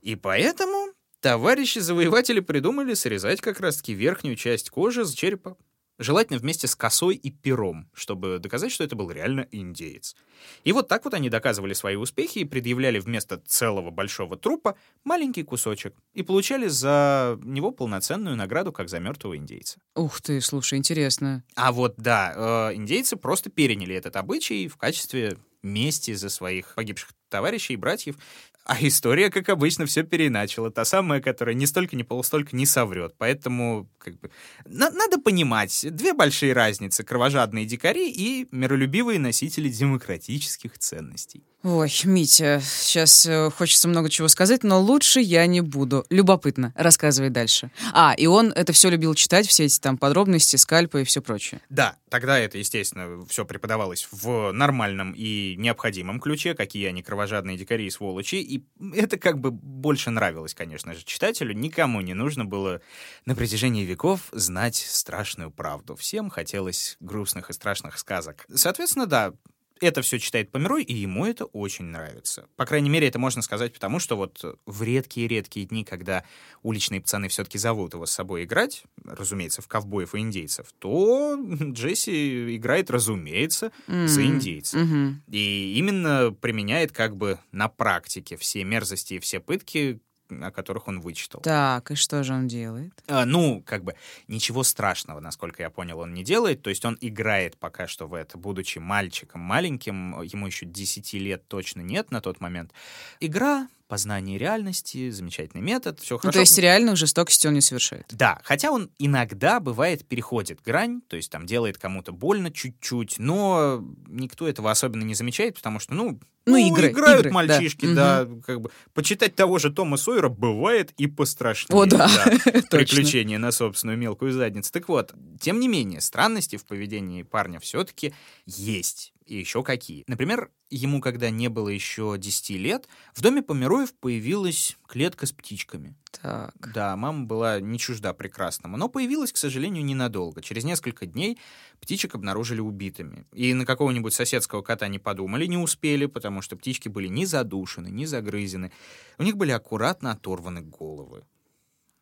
И 0.00 0.14
поэтому 0.14 0.92
товарищи-завоеватели 1.20 2.40
придумали 2.40 2.94
срезать 2.94 3.40
как 3.40 3.60
раз-таки 3.60 3.92
верхнюю 3.92 4.36
часть 4.36 4.70
кожи 4.70 5.04
с 5.04 5.12
черепа. 5.12 5.56
Желательно 6.00 6.38
вместе 6.38 6.66
с 6.66 6.74
косой 6.74 7.14
и 7.14 7.30
пером, 7.30 7.86
чтобы 7.92 8.38
доказать, 8.38 8.72
что 8.72 8.82
это 8.82 8.96
был 8.96 9.10
реально 9.10 9.46
индеец. 9.50 10.16
И 10.64 10.72
вот 10.72 10.88
так 10.88 11.04
вот 11.04 11.12
они 11.12 11.28
доказывали 11.28 11.74
свои 11.74 11.96
успехи 11.96 12.38
и 12.38 12.46
предъявляли 12.46 12.98
вместо 12.98 13.36
целого 13.36 13.90
большого 13.90 14.38
трупа 14.38 14.78
маленький 15.04 15.42
кусочек. 15.42 15.94
И 16.14 16.22
получали 16.22 16.68
за 16.68 17.38
него 17.42 17.70
полноценную 17.70 18.34
награду, 18.34 18.72
как 18.72 18.88
за 18.88 18.98
мертвого 18.98 19.36
индейца. 19.36 19.78
Ух 19.94 20.22
ты, 20.22 20.40
слушай, 20.40 20.78
интересно. 20.78 21.44
А 21.54 21.70
вот, 21.70 21.96
да, 21.98 22.70
э, 22.70 22.76
индейцы 22.76 23.16
просто 23.16 23.50
переняли 23.50 23.94
этот 23.94 24.16
обычай 24.16 24.68
в 24.68 24.78
качестве 24.78 25.36
мести 25.62 26.14
за 26.14 26.30
своих 26.30 26.74
погибших 26.76 27.10
товарищей 27.28 27.74
и 27.74 27.76
братьев. 27.76 28.16
А 28.64 28.76
история, 28.80 29.30
как 29.30 29.48
обычно, 29.48 29.86
все 29.86 30.02
переначала. 30.04 30.70
Та 30.70 30.84
самая, 30.84 31.20
которая 31.20 31.54
ни 31.54 31.64
столько, 31.64 31.96
ни 31.96 32.02
полустолько 32.02 32.54
не 32.54 32.66
соврет. 32.66 33.14
Поэтому 33.18 33.88
как 33.98 34.18
бы, 34.20 34.30
на- 34.64 34.90
надо 34.90 35.18
понимать, 35.18 35.84
две 35.90 36.12
большие 36.12 36.52
разницы. 36.52 37.02
Кровожадные 37.02 37.64
дикари 37.64 38.10
и 38.10 38.46
миролюбивые 38.52 39.18
носители 39.18 39.68
демократических 39.68 40.78
ценностей. 40.78 41.42
Ой, 41.62 41.92
Митя, 42.04 42.62
сейчас 42.64 43.26
э, 43.26 43.50
хочется 43.50 43.86
много 43.86 44.08
чего 44.08 44.28
сказать, 44.28 44.62
но 44.62 44.80
лучше 44.80 45.20
я 45.20 45.44
не 45.46 45.60
буду. 45.60 46.06
Любопытно. 46.08 46.72
Рассказывай 46.74 47.28
дальше. 47.28 47.70
А, 47.92 48.14
и 48.16 48.26
он 48.26 48.50
это 48.52 48.72
все 48.72 48.88
любил 48.88 49.14
читать, 49.14 49.46
все 49.46 49.64
эти 49.66 49.78
там 49.78 49.98
подробности, 49.98 50.56
скальпы 50.56 51.02
и 51.02 51.04
все 51.04 51.20
прочее. 51.20 51.60
Да, 51.68 51.96
тогда 52.08 52.38
это, 52.38 52.56
естественно, 52.56 53.26
все 53.28 53.44
преподавалось 53.44 54.08
в 54.10 54.52
нормальном 54.52 55.12
и 55.14 55.54
необходимом 55.58 56.18
ключе, 56.18 56.54
какие 56.54 56.86
они 56.86 57.02
кровожадные 57.02 57.58
дикари 57.58 57.86
и 57.86 57.90
сволочи, 57.90 58.36
и 58.56 58.64
это 58.94 59.18
как 59.18 59.38
бы 59.38 59.50
больше 59.50 60.10
нравилось, 60.10 60.54
конечно 60.54 60.94
же, 60.94 61.04
читателю. 61.04 61.54
Никому 61.54 62.00
не 62.00 62.14
нужно 62.14 62.44
было 62.44 62.80
на 63.26 63.34
протяжении 63.34 63.84
веков 63.84 64.28
знать 64.32 64.76
страшную 64.76 65.50
правду. 65.50 65.96
Всем 65.96 66.30
хотелось 66.30 66.96
грустных 67.00 67.50
и 67.50 67.52
страшных 67.52 67.98
сказок. 67.98 68.46
Соответственно, 68.52 69.06
да, 69.06 69.32
это 69.80 70.02
все 70.02 70.18
читает 70.18 70.50
Померой, 70.50 70.82
и 70.82 70.94
ему 70.94 71.26
это 71.26 71.44
очень 71.46 71.86
нравится. 71.86 72.46
По 72.56 72.66
крайней 72.66 72.90
мере, 72.90 73.08
это 73.08 73.18
можно 73.18 73.42
сказать 73.42 73.72
потому, 73.72 73.98
что 73.98 74.16
вот 74.16 74.44
в 74.66 74.82
редкие-редкие 74.82 75.66
дни, 75.66 75.84
когда 75.84 76.24
уличные 76.62 77.00
пацаны 77.00 77.28
все-таки 77.28 77.58
зовут 77.58 77.94
его 77.94 78.06
с 78.06 78.10
собой 78.12 78.44
играть, 78.44 78.84
разумеется, 79.04 79.62
в 79.62 79.68
ковбоев 79.68 80.14
и 80.14 80.18
индейцев, 80.18 80.68
то 80.78 81.36
Джесси 81.60 82.56
играет, 82.56 82.90
разумеется, 82.90 83.72
за 83.86 84.20
М, 84.22 84.26
индейцев. 84.36 84.80
мгм. 84.80 85.22
И 85.28 85.74
именно 85.76 86.32
применяет 86.32 86.92
как 86.92 87.16
бы 87.16 87.38
на 87.52 87.68
практике 87.68 88.36
все 88.36 88.64
мерзости 88.64 89.14
и 89.14 89.18
все 89.18 89.40
пытки, 89.40 90.00
о 90.30 90.50
которых 90.50 90.88
он 90.88 91.00
вычитал. 91.00 91.40
Так, 91.40 91.90
и 91.90 91.94
что 91.94 92.22
же 92.22 92.32
он 92.32 92.48
делает? 92.48 92.92
А, 93.06 93.24
ну, 93.24 93.62
как 93.64 93.84
бы 93.84 93.94
ничего 94.28 94.62
страшного, 94.62 95.20
насколько 95.20 95.62
я 95.62 95.70
понял, 95.70 95.98
он 96.00 96.14
не 96.14 96.24
делает. 96.24 96.62
То 96.62 96.70
есть 96.70 96.84
он 96.84 96.96
играет 97.00 97.56
пока 97.56 97.86
что 97.86 98.06
в 98.06 98.14
это, 98.14 98.38
будучи 98.38 98.78
мальчиком 98.78 99.40
маленьким, 99.40 100.20
ему 100.22 100.46
еще 100.46 100.66
10 100.66 101.12
лет 101.14 101.46
точно 101.48 101.80
нет 101.80 102.10
на 102.10 102.20
тот 102.20 102.40
момент. 102.40 102.72
Игра, 103.20 103.68
познание 103.90 104.38
реальности, 104.38 105.10
замечательный 105.10 105.60
метод, 105.60 105.98
все 106.00 106.14
Ну, 106.14 106.18
хорошо. 106.20 106.32
то 106.36 106.40
есть 106.40 106.56
реальных 106.58 106.96
жестокостей 106.96 107.48
он 107.48 107.54
не 107.54 107.60
совершает. 107.60 108.06
Да, 108.10 108.40
хотя 108.44 108.70
он 108.70 108.88
иногда, 108.98 109.58
бывает, 109.60 110.06
переходит 110.06 110.62
грань, 110.64 111.02
то 111.08 111.16
есть 111.16 111.30
там 111.30 111.44
делает 111.44 111.76
кому-то 111.76 112.12
больно 112.12 112.50
чуть-чуть, 112.52 113.16
но 113.18 113.84
никто 114.06 114.48
этого 114.48 114.70
особенно 114.70 115.02
не 115.02 115.14
замечает, 115.14 115.56
потому 115.56 115.80
что, 115.80 115.92
ну, 115.92 116.20
Ну, 116.46 116.56
игры, 116.56 116.88
играют 116.90 117.20
игры, 117.20 117.30
да. 117.30 117.34
мальчишки, 117.34 117.92
да, 117.94 118.26
как 118.46 118.60
бы. 118.62 118.70
Почитать 118.94 119.34
того 119.34 119.58
же 119.58 119.70
Тома 119.70 119.96
Сойера 119.96 120.28
бывает 120.28 120.92
и 120.96 121.06
пострашнее. 121.08 121.76
О, 121.78 121.84
да, 121.84 122.08
точно. 122.44 122.62
Приключения 122.70 123.38
на 123.38 123.50
собственную 123.52 123.98
мелкую 123.98 124.32
задницу. 124.32 124.72
Так 124.72 124.88
вот, 124.88 125.12
тем 125.40 125.58
не 125.60 125.66
менее, 125.68 126.00
странности 126.00 126.56
в 126.56 126.64
поведении 126.64 127.22
парня 127.24 127.58
все-таки 127.60 128.14
есть. 128.46 129.12
И 129.30 129.38
еще 129.38 129.62
какие. 129.62 130.02
Например, 130.08 130.50
ему, 130.70 131.00
когда 131.00 131.30
не 131.30 131.46
было 131.46 131.68
еще 131.68 132.16
10 132.18 132.50
лет, 132.58 132.88
в 133.14 133.22
доме 133.22 133.42
Помероев 133.42 133.94
появилась 133.94 134.76
клетка 134.88 135.24
с 135.24 135.30
птичками. 135.30 135.94
Так. 136.10 136.52
Да, 136.74 136.96
мама 136.96 137.26
была 137.26 137.60
не 137.60 137.78
чужда 137.78 138.12
прекрасному, 138.12 138.76
но 138.76 138.88
появилась, 138.88 139.32
к 139.32 139.36
сожалению, 139.36 139.84
ненадолго. 139.84 140.42
Через 140.42 140.64
несколько 140.64 141.06
дней 141.06 141.38
птичек 141.78 142.16
обнаружили 142.16 142.58
убитыми. 142.58 143.24
И 143.32 143.54
на 143.54 143.64
какого-нибудь 143.64 144.14
соседского 144.14 144.62
кота 144.62 144.88
не 144.88 144.98
подумали, 144.98 145.46
не 145.46 145.58
успели, 145.58 146.06
потому 146.06 146.42
что 146.42 146.56
птички 146.56 146.88
были 146.88 147.06
ни 147.06 147.24
задушены, 147.24 147.86
ни 147.86 148.06
загрызены. 148.06 148.72
У 149.18 149.22
них 149.22 149.36
были 149.36 149.52
аккуратно 149.52 150.10
оторваны 150.10 150.60
головы. 150.60 151.22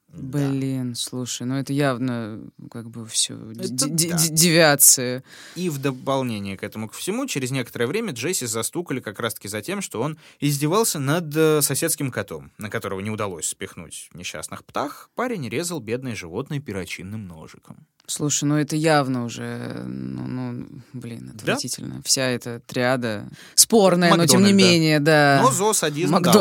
Да. 0.09 0.49
Блин, 0.49 0.94
слушай, 0.94 1.47
ну 1.47 1.57
это 1.57 1.73
явно 1.73 2.40
как 2.71 2.88
бы 2.88 3.07
все 3.07 3.35
Это 3.53 3.88
да. 3.88 4.16
девиация. 4.31 5.23
И 5.55 5.68
в 5.68 5.79
дополнение 5.79 6.57
к 6.57 6.62
этому 6.62 6.88
ко 6.88 6.94
всему, 6.94 7.27
через 7.27 7.51
некоторое 7.51 7.87
время 7.87 8.12
Джесси 8.12 8.47
застукали 8.47 9.01
как 9.01 9.21
раз-таки 9.21 9.49
за 9.49 9.61
тем, 9.61 9.83
что 9.83 10.01
он 10.01 10.18
издевался 10.40 10.99
над 10.99 11.37
э, 11.37 11.61
соседским 11.61 12.11
котом, 12.11 12.53
на 12.57 12.71
которого 12.71 13.01
не 13.01 13.11
удалось 13.11 13.49
спихнуть 13.49 14.09
несчастных 14.14 14.64
птах. 14.64 15.11
Парень 15.14 15.47
резал 15.49 15.79
бедное 15.81 16.14
животное 16.14 16.61
перочинным 16.61 17.27
ножиком. 17.27 17.87
Слушай, 18.11 18.44
ну 18.44 18.57
это 18.57 18.75
явно 18.75 19.25
уже, 19.25 19.85
ну, 19.87 20.27
ну, 20.27 20.66
блин, 20.94 21.31
Да? 21.35 21.53
отвратительно. 21.53 22.01
Вся 22.05 22.23
эта 22.29 22.61
триада 22.61 23.29
спорная, 23.55 24.14
но 24.14 24.27
тем 24.27 24.42
не 24.42 24.55
менее, 24.55 24.99
да. 24.99 25.40
Но 25.42 25.53
зоосадизм, 25.53 26.12
да, 26.12 26.16
он 26.16 26.23
как 26.25 26.33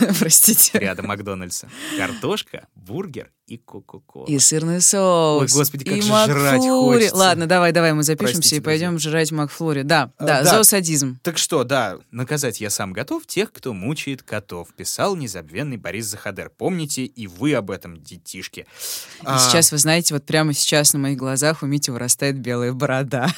простите. 0.18 0.78
рядом 0.80 1.06
Макдональдса. 1.06 1.68
Картошка, 1.96 2.66
бургер 2.74 3.30
и 3.46 3.56
кока-кола. 3.58 4.26
И 4.26 4.38
сырный 4.40 4.80
соус. 4.80 5.42
Ой, 5.42 5.58
господи, 5.60 5.84
как 5.84 5.98
и 5.98 6.00
же 6.00 6.08
жрать 6.08 6.58
Макфлури. 6.58 6.96
хочется. 6.98 7.16
Ладно, 7.16 7.46
давай, 7.46 7.70
давай, 7.72 7.92
мы 7.92 8.02
запишемся 8.02 8.38
Простите, 8.40 8.56
и 8.56 8.60
пойдем 8.60 8.98
жрать 8.98 9.30
Макфлури. 9.30 9.82
Да, 9.82 10.10
А, 10.18 10.24
да, 10.24 10.42
да. 10.42 10.50
зоосадизм. 10.50 11.18
Так 11.22 11.38
что, 11.38 11.62
да, 11.62 11.98
наказать 12.10 12.60
я 12.60 12.70
сам 12.70 12.92
готов 12.92 13.24
тех, 13.26 13.52
кто 13.52 13.72
мучает 13.72 14.22
котов, 14.24 14.68
писал 14.74 15.14
незабвенный 15.14 15.76
Борис 15.76 16.06
Захадер. 16.06 16.50
Помните 16.50 17.04
и 17.04 17.26
вы 17.28 17.54
об 17.54 17.70
этом, 17.70 18.02
детишки. 18.02 18.60
И 18.60 19.24
А, 19.24 19.38
сейчас, 19.38 19.70
вы 19.70 19.78
знаете, 19.78 20.14
вот 20.14 20.24
прямо 20.24 20.52
сейчас 20.52 20.92
на 20.92 20.98
моих 20.98 21.16
глазах 21.16 21.62
у 21.62 21.66
Мити 21.66 21.90
вырастает 21.90 22.38
белая 22.40 22.72
борода. 22.72 23.28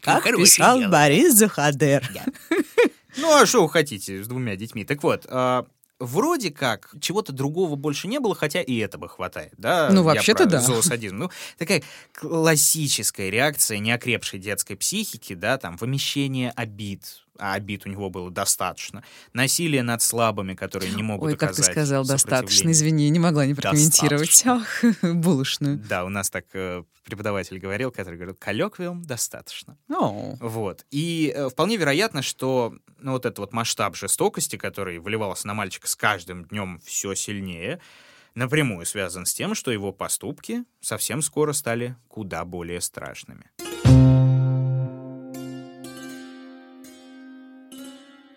Как 0.00 0.24
писал. 0.24 0.88
Борис 0.88 1.34
Захадер. 1.34 2.08
Ну, 3.18 3.30
а 3.32 3.44
что 3.44 3.62
вы 3.62 3.68
хотите 3.68 4.22
с 4.22 4.26
двумя 4.28 4.56
детьми? 4.56 4.84
Так 4.84 5.02
вот, 5.02 5.26
а, 5.28 5.66
вроде 6.02 6.50
как 6.50 6.94
чего-то 7.00 7.32
другого 7.32 7.76
больше 7.76 8.08
не 8.08 8.18
было, 8.18 8.34
хотя 8.34 8.60
и 8.60 8.76
этого 8.78 9.08
хватает, 9.08 9.54
да? 9.56 9.88
Ну, 9.90 10.02
вообще-то 10.02 10.46
да. 10.46 10.60
Зоосадизм. 10.60 11.16
Ну, 11.16 11.30
такая 11.58 11.82
классическая 12.12 13.30
реакция 13.30 13.78
неокрепшей 13.78 14.38
детской 14.38 14.76
психики, 14.76 15.34
да, 15.34 15.58
там, 15.58 15.76
вымещение 15.76 16.50
обид, 16.50 17.24
а 17.42 17.54
обид 17.54 17.86
у 17.86 17.88
него 17.88 18.08
было 18.08 18.30
достаточно. 18.30 19.02
Насилие 19.32 19.82
над 19.82 20.00
слабыми, 20.00 20.54
которые 20.54 20.92
не 20.92 21.02
могут 21.02 21.32
Ой, 21.32 21.36
как 21.36 21.54
ты 21.54 21.64
сказал, 21.64 22.04
достаточно. 22.04 22.70
Извини, 22.70 23.10
не 23.10 23.18
могла 23.18 23.44
не 23.46 23.54
прокомментировать. 23.54 24.44
Ах, 24.46 24.84
булочную. 25.02 25.76
Да, 25.76 26.04
у 26.04 26.08
нас 26.08 26.30
так 26.30 26.46
э, 26.52 26.84
преподаватель 27.04 27.58
говорил, 27.58 27.90
который 27.90 28.14
говорил, 28.14 28.36
коллоквиум 28.36 29.02
достаточно. 29.02 29.76
О, 29.90 30.36
Вот. 30.38 30.86
И 30.92 31.32
э, 31.34 31.48
вполне 31.48 31.76
вероятно, 31.76 32.22
что 32.22 32.76
ну, 33.00 33.12
вот 33.12 33.26
этот 33.26 33.40
вот 33.40 33.52
масштаб 33.52 33.96
жестокости, 33.96 34.54
который 34.54 35.00
выливался 35.00 35.48
на 35.48 35.54
мальчика 35.54 35.88
с 35.88 35.96
каждым 35.96 36.44
днем 36.44 36.80
все 36.84 37.16
сильнее, 37.16 37.80
напрямую 38.36 38.86
связан 38.86 39.26
с 39.26 39.34
тем, 39.34 39.56
что 39.56 39.72
его 39.72 39.90
поступки 39.90 40.62
совсем 40.80 41.22
скоро 41.22 41.52
стали 41.52 41.96
куда 42.06 42.44
более 42.44 42.80
страшными. 42.80 43.50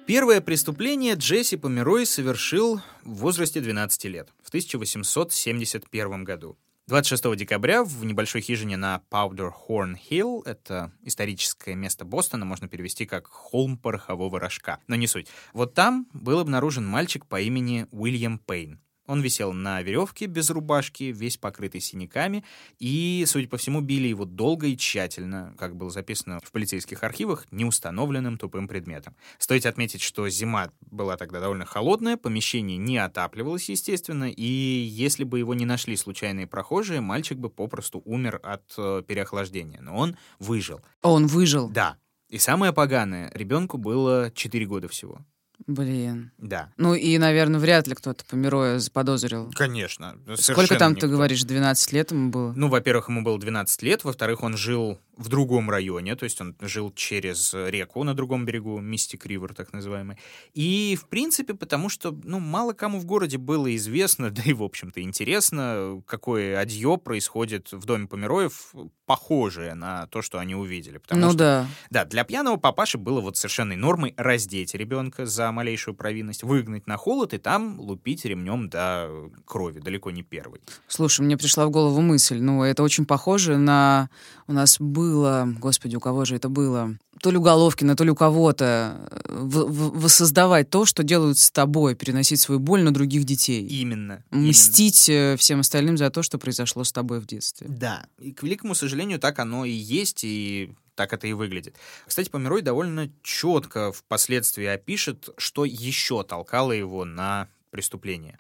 Первое 0.08 0.40
преступление 0.40 1.16
Джесси 1.16 1.58
Померой 1.58 2.06
совершил 2.06 2.80
в 3.04 3.16
возрасте 3.16 3.60
12 3.60 4.06
лет, 4.06 4.30
в 4.44 4.50
1871 4.50 6.24
году. 6.24 6.60
26 6.86 7.36
декабря 7.36 7.84
в 7.84 8.06
небольшой 8.06 8.42
хижине 8.42 8.78
на 8.78 9.02
Hill, 9.10 10.44
это 10.46 10.92
историческое 11.02 11.74
место 11.74 12.06
Бостона, 12.06 12.46
можно 12.46 12.68
перевести 12.68 13.08
как 13.08 13.26
«холм 13.26 13.80
порохового 13.80 14.40
рожка», 14.40 14.80
но 14.86 14.96
не 14.96 15.08
суть. 15.08 15.28
Вот 15.54 15.74
там 15.74 16.06
был 16.14 16.38
обнаружен 16.38 16.86
мальчик 16.86 17.26
по 17.26 17.42
имени 17.42 17.88
Уильям 17.90 18.38
Пейн. 18.38 18.80
Он 19.08 19.22
висел 19.22 19.54
на 19.54 19.82
веревке 19.82 20.26
без 20.26 20.50
рубашки, 20.50 21.06
весь 21.06 21.38
покрытый 21.38 21.82
синяками, 21.82 22.44
и, 22.80 23.24
судя 23.28 23.48
по 23.48 23.58
всему, 23.58 23.82
били 23.82 24.08
его 24.08 24.26
долго 24.26 24.68
и 24.68 24.78
тщательно, 24.78 25.54
как 25.58 25.76
было 25.76 25.90
записано 25.90 26.40
в 26.44 26.52
полицейских 26.52 27.04
архивах, 27.04 27.46
неустановленным 27.52 28.38
тупым 28.38 28.68
предметом. 28.68 29.16
Стоит 29.38 29.66
отметить, 29.66 30.02
что 30.02 30.28
зима 30.30 30.72
была 30.82 31.18
тогда 31.18 31.40
довольно 31.40 31.66
холодная, 31.66 32.18
помещение 32.18 32.78
не 32.78 32.98
отапливалось, 32.98 33.70
естественно, 33.70 34.30
и 34.30 34.44
если 34.44 35.24
бы 35.24 35.40
его 35.40 35.54
не 35.54 35.66
нашли 35.66 35.96
случайные 35.96 36.48
прохожие, 36.48 37.02
мальчик 37.02 37.38
бы 37.38 37.50
попросту 37.50 38.02
умер 38.06 38.40
от 38.44 38.74
э, 38.78 39.04
переохлаждения. 39.08 39.82
Но 39.82 39.96
он 39.96 40.18
выжил. 40.40 40.82
он 41.02 41.28
выжил. 41.28 41.70
Да. 41.70 41.98
И 42.30 42.40
самое 42.40 42.74
поганое, 42.74 43.32
ребенку 43.34 43.78
было 43.78 44.32
4 44.34 44.66
года 44.66 44.88
всего. 44.88 45.20
Блин. 45.68 46.32
Да. 46.38 46.72
Ну 46.78 46.94
и, 46.94 47.18
наверное, 47.18 47.60
вряд 47.60 47.88
ли 47.88 47.96
кто-то 47.96 48.24
Помероя 48.26 48.80
заподозрил. 48.80 49.52
Конечно. 49.54 50.18
Сколько 50.24 50.42
совершенно 50.42 50.80
там, 50.80 50.92
ты 50.94 51.08
никто. 51.08 51.08
говоришь, 51.10 51.44
12 51.44 51.94
лет 51.94 52.12
ему 52.12 52.30
было? 52.30 52.54
Ну, 52.56 52.70
во-первых, 52.70 53.10
ему 53.10 53.24
было 53.24 53.40
12 53.40 53.82
лет, 53.84 54.04
во-вторых, 54.04 54.44
он 54.44 54.58
жил 54.58 55.00
в 55.18 55.30
другом 55.30 55.70
районе, 55.70 56.16
то 56.16 56.26
есть 56.26 56.42
он 56.42 56.56
жил 56.62 56.92
через 56.92 57.54
реку 57.54 58.04
на 58.04 58.14
другом 58.14 58.46
берегу, 58.46 58.80
Мистик 58.80 59.26
Ривер 59.26 59.54
так 59.54 59.72
называемый. 59.74 60.18
И, 60.54 60.98
в 61.02 61.08
принципе, 61.08 61.54
потому 61.54 61.90
что, 61.90 62.18
ну, 62.24 62.40
мало 62.40 62.74
кому 62.74 63.00
в 63.00 63.06
городе 63.06 63.38
было 63.38 63.74
известно, 63.76 64.30
да 64.32 64.42
и, 64.46 64.54
в 64.54 64.64
общем-то, 64.64 65.02
интересно, 65.02 66.02
какое 66.06 66.60
адье 66.60 66.98
происходит 66.98 67.72
в 67.72 67.86
доме 67.86 68.08
Помероев, 68.08 68.74
похожее 69.06 69.76
на 69.76 70.08
то, 70.08 70.22
что 70.22 70.40
они 70.40 70.56
увидели. 70.56 70.98
Потому 70.98 71.22
ну 71.22 71.30
что, 71.30 71.38
да. 71.38 71.68
Да, 71.90 72.06
для 72.06 72.24
пьяного 72.24 72.58
папаши 72.58 72.98
было 72.98 73.22
вот 73.22 73.38
совершенной 73.38 73.76
нормой 73.76 74.14
раздеть 74.18 74.74
ребенка 74.74 75.26
за 75.26 75.45
малейшую 75.52 75.96
провинность, 75.96 76.44
выгнать 76.44 76.88
на 76.88 76.98
холод 76.98 77.34
и 77.34 77.38
там 77.38 77.80
лупить 77.80 78.26
ремнем 78.26 78.70
до 78.70 79.10
крови, 79.46 79.80
далеко 79.80 80.12
не 80.12 80.24
первый. 80.24 80.62
Слушай, 80.88 81.22
мне 81.22 81.38
пришла 81.38 81.66
в 81.66 81.70
голову 81.70 82.02
мысль, 82.02 82.40
ну, 82.40 82.64
это 82.64 82.84
очень 82.84 83.06
похоже 83.06 83.58
на... 83.58 84.10
У 84.48 84.54
нас 84.54 84.78
было... 84.80 85.48
Господи, 85.60 85.96
у 85.96 86.00
кого 86.00 86.26
же 86.26 86.36
это 86.36 86.50
было? 86.50 86.98
То 87.22 87.32
ли 87.32 87.38
у 87.38 87.42
Головкина, 87.42 87.96
то 87.96 88.04
ли 88.04 88.12
у 88.12 88.16
кого-то 88.16 89.10
в- 89.28 89.66
в- 89.66 90.02
воссоздавать 90.02 90.70
то, 90.70 90.86
что 90.86 91.02
делают 91.02 91.38
с 91.38 91.50
тобой, 91.50 91.96
переносить 91.96 92.40
свою 92.42 92.60
боль 92.60 92.84
на 92.84 92.94
других 92.94 93.24
детей. 93.24 93.66
Именно. 93.66 94.24
именно. 94.32 94.50
Мстить 94.50 95.10
э, 95.10 95.36
всем 95.38 95.62
остальным 95.62 95.98
за 95.98 96.10
то, 96.10 96.22
что 96.24 96.38
произошло 96.38 96.84
с 96.84 96.92
тобой 96.92 97.20
в 97.20 97.26
детстве. 97.26 97.68
Да, 97.70 98.06
и 98.20 98.32
к 98.32 98.44
великому 98.44 98.76
сожалению, 98.76 99.20
так 99.20 99.40
оно 99.40 99.66
и 99.66 99.72
есть, 99.72 100.24
и 100.24 100.74
так 100.96 101.14
это 101.14 101.28
и 101.28 101.34
выглядит. 101.34 101.76
Кстати, 102.08 102.30
Померой 102.30 102.62
довольно 102.62 103.12
четко 103.22 103.92
впоследствии 103.92 104.66
опишет, 104.66 105.30
что 105.38 105.66
еще 105.66 106.24
толкало 106.24 106.72
его 106.72 107.06
на 107.06 107.50
преступление. 107.70 108.38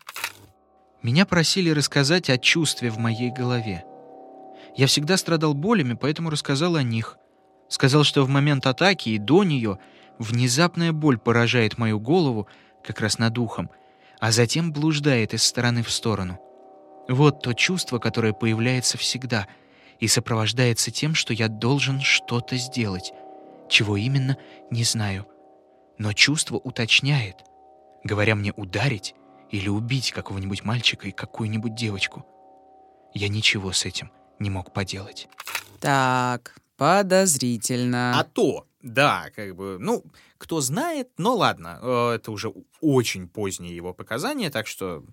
Меня 1.03 1.25
просили 1.25 1.69
рассказать 1.69 2.29
о 2.29 2.37
чувстве 2.37 2.89
в 2.89 2.97
моей 2.97 3.31
голове. 3.31 3.83
Я 4.75 4.87
всегда 4.87 5.17
страдал 5.17 5.53
болями, 5.53 5.93
поэтому 5.93 6.29
рассказал 6.29 6.75
о 6.75 6.83
них. 6.83 7.17
Сказал, 7.69 8.03
что 8.03 8.23
в 8.23 8.29
момент 8.29 8.65
атаки 8.65 9.09
и 9.09 9.17
до 9.17 9.43
нее 9.43 9.79
внезапная 10.19 10.93
боль 10.93 11.17
поражает 11.17 11.77
мою 11.77 11.99
голову 11.99 12.47
как 12.83 13.01
раз 13.01 13.19
над 13.19 13.37
ухом, 13.37 13.69
а 14.19 14.31
затем 14.31 14.71
блуждает 14.71 15.33
из 15.33 15.43
стороны 15.43 15.83
в 15.83 15.91
сторону. 15.91 16.39
Вот 17.07 17.41
то 17.41 17.53
чувство, 17.53 17.99
которое 17.99 18.33
появляется 18.33 18.97
всегда 18.97 19.47
и 19.99 20.07
сопровождается 20.07 20.91
тем, 20.91 21.15
что 21.15 21.33
я 21.33 21.47
должен 21.47 22.01
что-то 22.01 22.57
сделать. 22.57 23.13
Чего 23.69 23.97
именно, 23.97 24.37
не 24.69 24.83
знаю. 24.83 25.27
Но 25.97 26.13
чувство 26.13 26.57
уточняет, 26.57 27.37
говоря 28.03 28.35
мне 28.35 28.53
ударить 28.55 29.15
или 29.51 29.69
убить 29.69 30.11
какого-нибудь 30.11 30.63
мальчика 30.63 31.07
и 31.07 31.11
какую-нибудь 31.11 31.75
девочку. 31.75 32.25
Я 33.13 33.29
ничего 33.29 33.71
с 33.71 33.85
этим 33.85 34.11
не 34.39 34.49
мог 34.49 34.73
поделать. 34.73 35.27
Так, 35.79 36.55
подозрительно. 36.77 38.19
А 38.19 38.23
то, 38.23 38.65
да, 38.85 39.31
как 39.35 39.55
бы, 39.55 39.77
ну, 39.79 40.05
кто 40.37 40.61
знает, 40.61 41.09
но 41.17 41.35
ладно, 41.35 41.79
э, 41.81 42.11
это 42.17 42.31
уже 42.31 42.53
очень 42.81 43.27
поздние 43.27 43.75
его 43.75 43.93
показания, 43.93 44.51
так 44.51 44.67
что, 44.67 45.03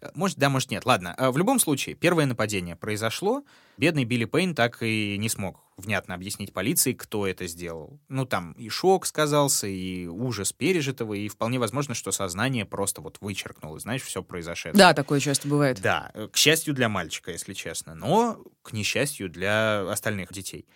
э, 0.00 0.10
может, 0.14 0.36
да, 0.36 0.50
может, 0.50 0.70
нет. 0.72 0.84
Ладно, 0.84 1.14
э, 1.16 1.30
в 1.30 1.38
любом 1.38 1.60
случае, 1.60 1.94
первое 1.94 2.26
нападение 2.26 2.74
произошло, 2.74 3.44
бедный 3.76 4.04
Билли 4.04 4.24
Пейн 4.24 4.56
так 4.56 4.82
и 4.82 5.16
не 5.16 5.28
смог 5.28 5.60
внятно 5.76 6.16
объяснить 6.16 6.52
полиции, 6.52 6.92
кто 6.92 7.24
это 7.24 7.46
сделал. 7.46 8.00
Ну, 8.08 8.26
там 8.26 8.52
и 8.54 8.68
шок 8.68 9.06
сказался, 9.06 9.68
и 9.68 10.06
ужас 10.06 10.52
пережитого, 10.52 11.14
и 11.14 11.28
вполне 11.28 11.60
возможно, 11.60 11.94
что 11.94 12.10
сознание 12.10 12.66
просто 12.66 13.00
вот 13.00 13.18
вычеркнуло, 13.20 13.78
знаешь, 13.78 14.02
все 14.02 14.24
произошедшее. 14.24 14.74
Да, 14.74 14.92
такое 14.92 15.20
часто 15.20 15.46
бывает. 15.46 15.80
Да, 15.80 16.12
к 16.32 16.36
счастью 16.36 16.74
для 16.74 16.88
мальчика, 16.88 17.30
если 17.30 17.54
честно, 17.54 17.94
но 17.94 18.42
к 18.62 18.72
несчастью 18.72 19.30
для 19.30 19.88
остальных 19.88 20.32
детей. 20.32 20.66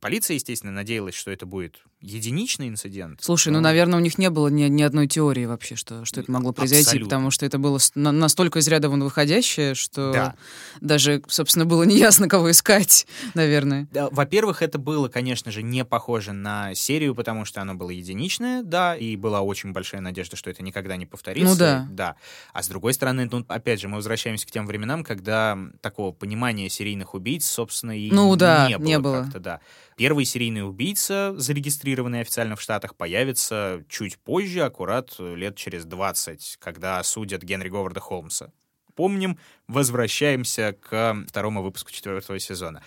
Полиция, 0.00 0.34
естественно, 0.34 0.72
надеялась, 0.72 1.14
что 1.14 1.30
это 1.30 1.46
будет 1.46 1.76
единичный 2.00 2.68
инцидент. 2.68 3.20
Слушай, 3.22 3.48
ну, 3.48 3.58
но- 3.58 3.62
наверное, 3.64 3.98
у 3.98 4.02
них 4.02 4.18
не 4.18 4.30
было 4.30 4.48
ни, 4.48 4.64
ни 4.64 4.82
одной 4.82 5.06
теории 5.08 5.44
вообще, 5.46 5.76
что, 5.76 6.04
что 6.04 6.20
это 6.20 6.30
могло 6.30 6.52
произойти, 6.52 6.84
Абсолютно. 6.84 7.08
потому 7.08 7.30
что 7.30 7.46
это 7.46 7.58
было 7.58 7.78
на- 7.94 8.12
настолько 8.12 8.58
из 8.58 8.68
ряда 8.68 8.88
вон 8.90 9.02
выходящее, 9.02 9.74
что 9.74 10.12
Да. 10.12 10.34
даже, 10.80 11.22
собственно, 11.28 11.64
было 11.66 11.84
неясно, 11.84 12.28
кого 12.28 12.50
искать, 12.50 13.06
наверное. 13.34 13.88
Да, 13.92 14.08
Во-первых, 14.10 14.62
это 14.62 14.78
было, 14.78 15.08
конечно 15.08 15.50
же, 15.50 15.62
не 15.62 15.84
похоже 15.84 16.32
на 16.32 16.74
серию, 16.74 17.14
потому 17.14 17.44
что 17.44 17.62
оно 17.62 17.74
было 17.74 17.90
единичное, 17.90 18.62
да, 18.62 18.96
и 18.96 19.16
была 19.16 19.40
очень 19.40 19.72
большая 19.72 20.00
надежда, 20.00 20.36
что 20.36 20.50
это 20.50 20.62
никогда 20.62 20.96
не 20.96 21.06
повторится. 21.06 21.48
Ну 21.52 21.56
да. 21.58 21.86
Да. 21.90 22.16
А 22.52 22.62
с 22.62 22.68
другой 22.68 22.92
стороны, 22.94 23.28
ну, 23.30 23.44
опять 23.48 23.80
же, 23.80 23.88
мы 23.88 23.96
возвращаемся 23.96 24.46
к 24.46 24.50
тем 24.50 24.66
временам, 24.66 25.02
когда 25.04 25.58
такого 25.80 26.12
понимания 26.12 26.68
серийных 26.68 27.14
убийц, 27.14 27.46
собственно, 27.46 27.98
и 27.98 28.10
Ну 28.10 28.34
да, 28.36 28.68
не 28.68 28.78
было. 28.78 28.86
не 28.86 28.98
было. 28.98 29.22
как-то, 29.22 29.40
да. 29.40 29.60
Первый 29.96 30.24
серийный 30.24 30.66
убийца, 30.66 31.34
зарегистрированный 31.36 32.20
официально 32.20 32.56
в 32.56 32.60
Штатах, 32.60 32.96
появится 32.96 33.84
чуть 33.88 34.18
позже, 34.18 34.60
аккурат 34.62 35.14
э, 35.18 35.34
лет 35.34 35.56
через 35.56 35.84
20, 35.84 36.56
когда 36.58 36.98
осудят 36.98 37.42
Генри 37.42 37.68
Говарда 37.68 38.00
Холмса. 38.00 38.52
Помним, 38.94 39.38
возвращаемся 39.68 40.72
к 40.80 41.24
второму 41.28 41.62
выпуску 41.62 41.90
четвертого 41.92 42.38
сезона. 42.38 42.82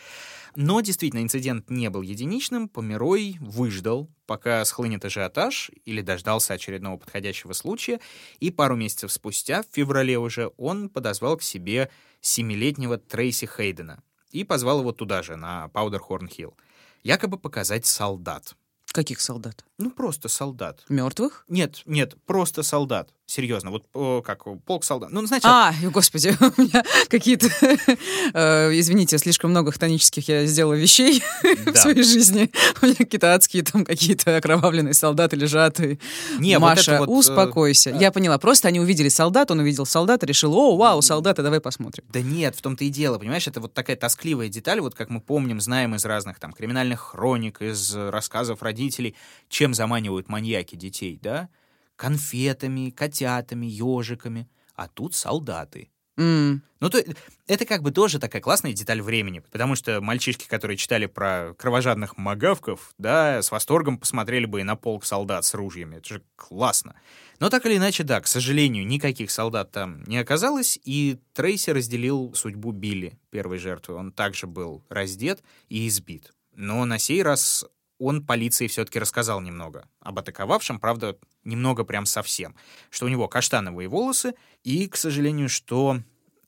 Но 0.56 0.82
действительно, 0.82 1.22
инцидент 1.22 1.70
не 1.70 1.90
был 1.90 2.02
единичным. 2.02 2.68
Померой 2.68 3.38
выждал, 3.40 4.10
пока 4.26 4.66
схлынет 4.66 5.06
ажиотаж, 5.06 5.72
или 5.86 6.02
дождался 6.02 6.54
очередного 6.54 6.98
подходящего 6.98 7.54
случая, 7.54 8.00
и 8.40 8.50
пару 8.50 8.76
месяцев 8.76 9.12
спустя, 9.12 9.62
в 9.62 9.68
феврале 9.74 10.18
уже, 10.18 10.52
он 10.58 10.90
подозвал 10.90 11.38
к 11.38 11.44
себе 11.44 11.90
семилетнего 12.22 12.98
Трейси 12.98 13.46
Хейдена 13.46 14.02
и 14.32 14.44
позвал 14.44 14.80
его 14.80 14.92
туда 14.92 15.22
же, 15.22 15.36
на 15.36 15.70
Паудерхорн-Хилл, 15.70 16.56
якобы 17.04 17.38
показать 17.38 17.86
солдат. 17.86 18.56
Каких 18.92 19.22
солдат? 19.22 19.66
Ну, 19.78 19.92
просто 19.92 20.30
солдат. 20.30 20.84
Мертвых? 20.90 21.46
Нет, 21.48 21.84
нет, 21.86 22.16
просто 22.26 22.64
солдат. 22.64 23.14
Серьезно, 23.30 23.70
вот 23.70 23.86
о, 23.94 24.24
как 24.24 24.46
полк 24.66 24.84
солдат. 24.84 25.12
Ну, 25.12 25.24
знаете, 25.28 25.48
А, 25.48 25.72
господи, 25.84 26.36
у 26.58 26.62
меня 26.62 26.84
какие-то, 27.10 27.48
э, 28.34 28.72
извините, 28.74 29.20
слишком 29.20 29.52
много 29.52 29.72
хтонических 29.72 30.28
я 30.28 30.48
сделала 30.48 30.74
вещей 30.74 31.22
в 31.44 31.76
своей 31.76 32.02
жизни. 32.02 32.50
У 32.82 32.88
меня 32.88 32.96
какие-то 32.96 33.36
адские 33.36 33.62
там 33.62 33.86
какие-то 33.86 34.38
окровавленные 34.38 34.96
солдаты 34.96 35.36
лежат. 35.36 35.80
И... 35.80 36.00
Не, 36.40 36.58
Маша, 36.58 36.98
вот, 36.98 37.08
э, 37.08 37.12
успокойся. 37.12 37.92
Я 37.92 38.12
поняла, 38.12 38.40
просто 38.40 38.68
они 38.68 38.80
увидели 38.80 39.10
солдат, 39.10 39.52
он 39.52 39.60
увидел 39.60 39.86
солдата, 39.86 40.26
решил, 40.26 40.56
о, 40.56 40.76
вау, 40.76 41.04
солдаты, 41.04 41.44
давай 41.44 41.62
посмотрим. 41.62 42.06
Да 42.12 42.24
нет, 42.24 42.56
в 42.56 42.64
том-то 42.64 42.84
и 42.84 42.90
дело, 42.90 43.20
понимаешь, 43.20 43.48
это 43.48 43.62
вот 43.62 43.76
такая 43.76 43.96
тоскливая 43.96 44.50
деталь, 44.50 44.80
вот 44.80 44.96
как 44.96 45.12
мы 45.12 45.22
помним, 45.22 45.62
знаем 45.62 45.94
из 45.94 46.04
разных 46.04 46.40
там 46.40 46.52
криминальных 46.52 47.00
хроник, 47.00 47.62
из 47.62 47.96
рассказов 47.96 48.64
родителей, 48.64 49.14
чем 49.50 49.76
заманивают 49.76 50.30
маньяки 50.30 50.76
детей, 50.76 51.20
да? 51.22 51.48
Конфетами, 52.00 52.92
котятами, 52.92 53.66
ежиками, 53.66 54.48
а 54.74 54.88
тут 54.88 55.16
солдаты. 55.16 55.90
М, 56.18 56.64
Ну, 56.80 56.90
то, 56.90 57.04
это 57.46 57.66
как 57.66 57.84
бы 57.84 57.92
тоже 57.92 58.20
такая 58.20 58.42
классная 58.42 58.72
деталь 58.72 59.02
времени, 59.02 59.40
потому 59.40 59.76
что 59.76 60.00
мальчишки, 60.00 60.48
которые 60.48 60.78
читали 60.78 61.08
про 61.08 61.54
кровожадных 61.58 62.18
магавков, 62.18 62.94
да, 62.98 63.42
с 63.42 63.52
восторгом 63.52 63.98
посмотрели 63.98 64.46
бы 64.46 64.62
и 64.62 64.64
на 64.64 64.78
полк 64.78 65.04
солдат 65.04 65.44
с 65.44 65.54
ружьями. 65.54 65.98
Это 65.98 66.08
же 66.08 66.24
классно. 66.38 66.96
Но 67.42 67.50
так 67.50 67.66
или 67.66 67.76
иначе, 67.76 68.04
да, 68.04 68.22
к 68.22 68.28
сожалению, 68.28 68.88
никаких 68.88 69.30
солдат 69.30 69.74
там 69.74 70.02
не 70.06 70.18
оказалось, 70.18 70.80
и 70.82 71.20
Трейси 71.34 71.72
разделил 71.72 72.34
судьбу 72.34 72.72
Билли, 72.72 73.20
первой 73.30 73.58
жертвы. 73.58 73.96
Он 73.96 74.14
также 74.14 74.48
был 74.48 74.86
раздет 74.88 75.44
и 75.68 75.86
избит. 75.86 76.32
Но 76.56 76.86
на 76.86 76.98
сей 76.98 77.24
раз 77.24 77.66
он 78.00 78.26
полиции 78.26 78.68
все-таки 78.68 78.98
рассказал 78.98 79.42
немного 79.42 79.88
об 80.00 80.18
атаковавшем, 80.18 80.80
правда, 80.80 81.18
немного 81.44 81.84
прям 81.84 82.06
совсем. 82.06 82.56
Что 82.90 83.06
у 83.06 83.10
него 83.10 83.28
каштановые 83.28 83.88
волосы, 83.88 84.34
и, 84.64 84.88
к 84.88 84.96
сожалению, 84.96 85.50
что 85.50 86.00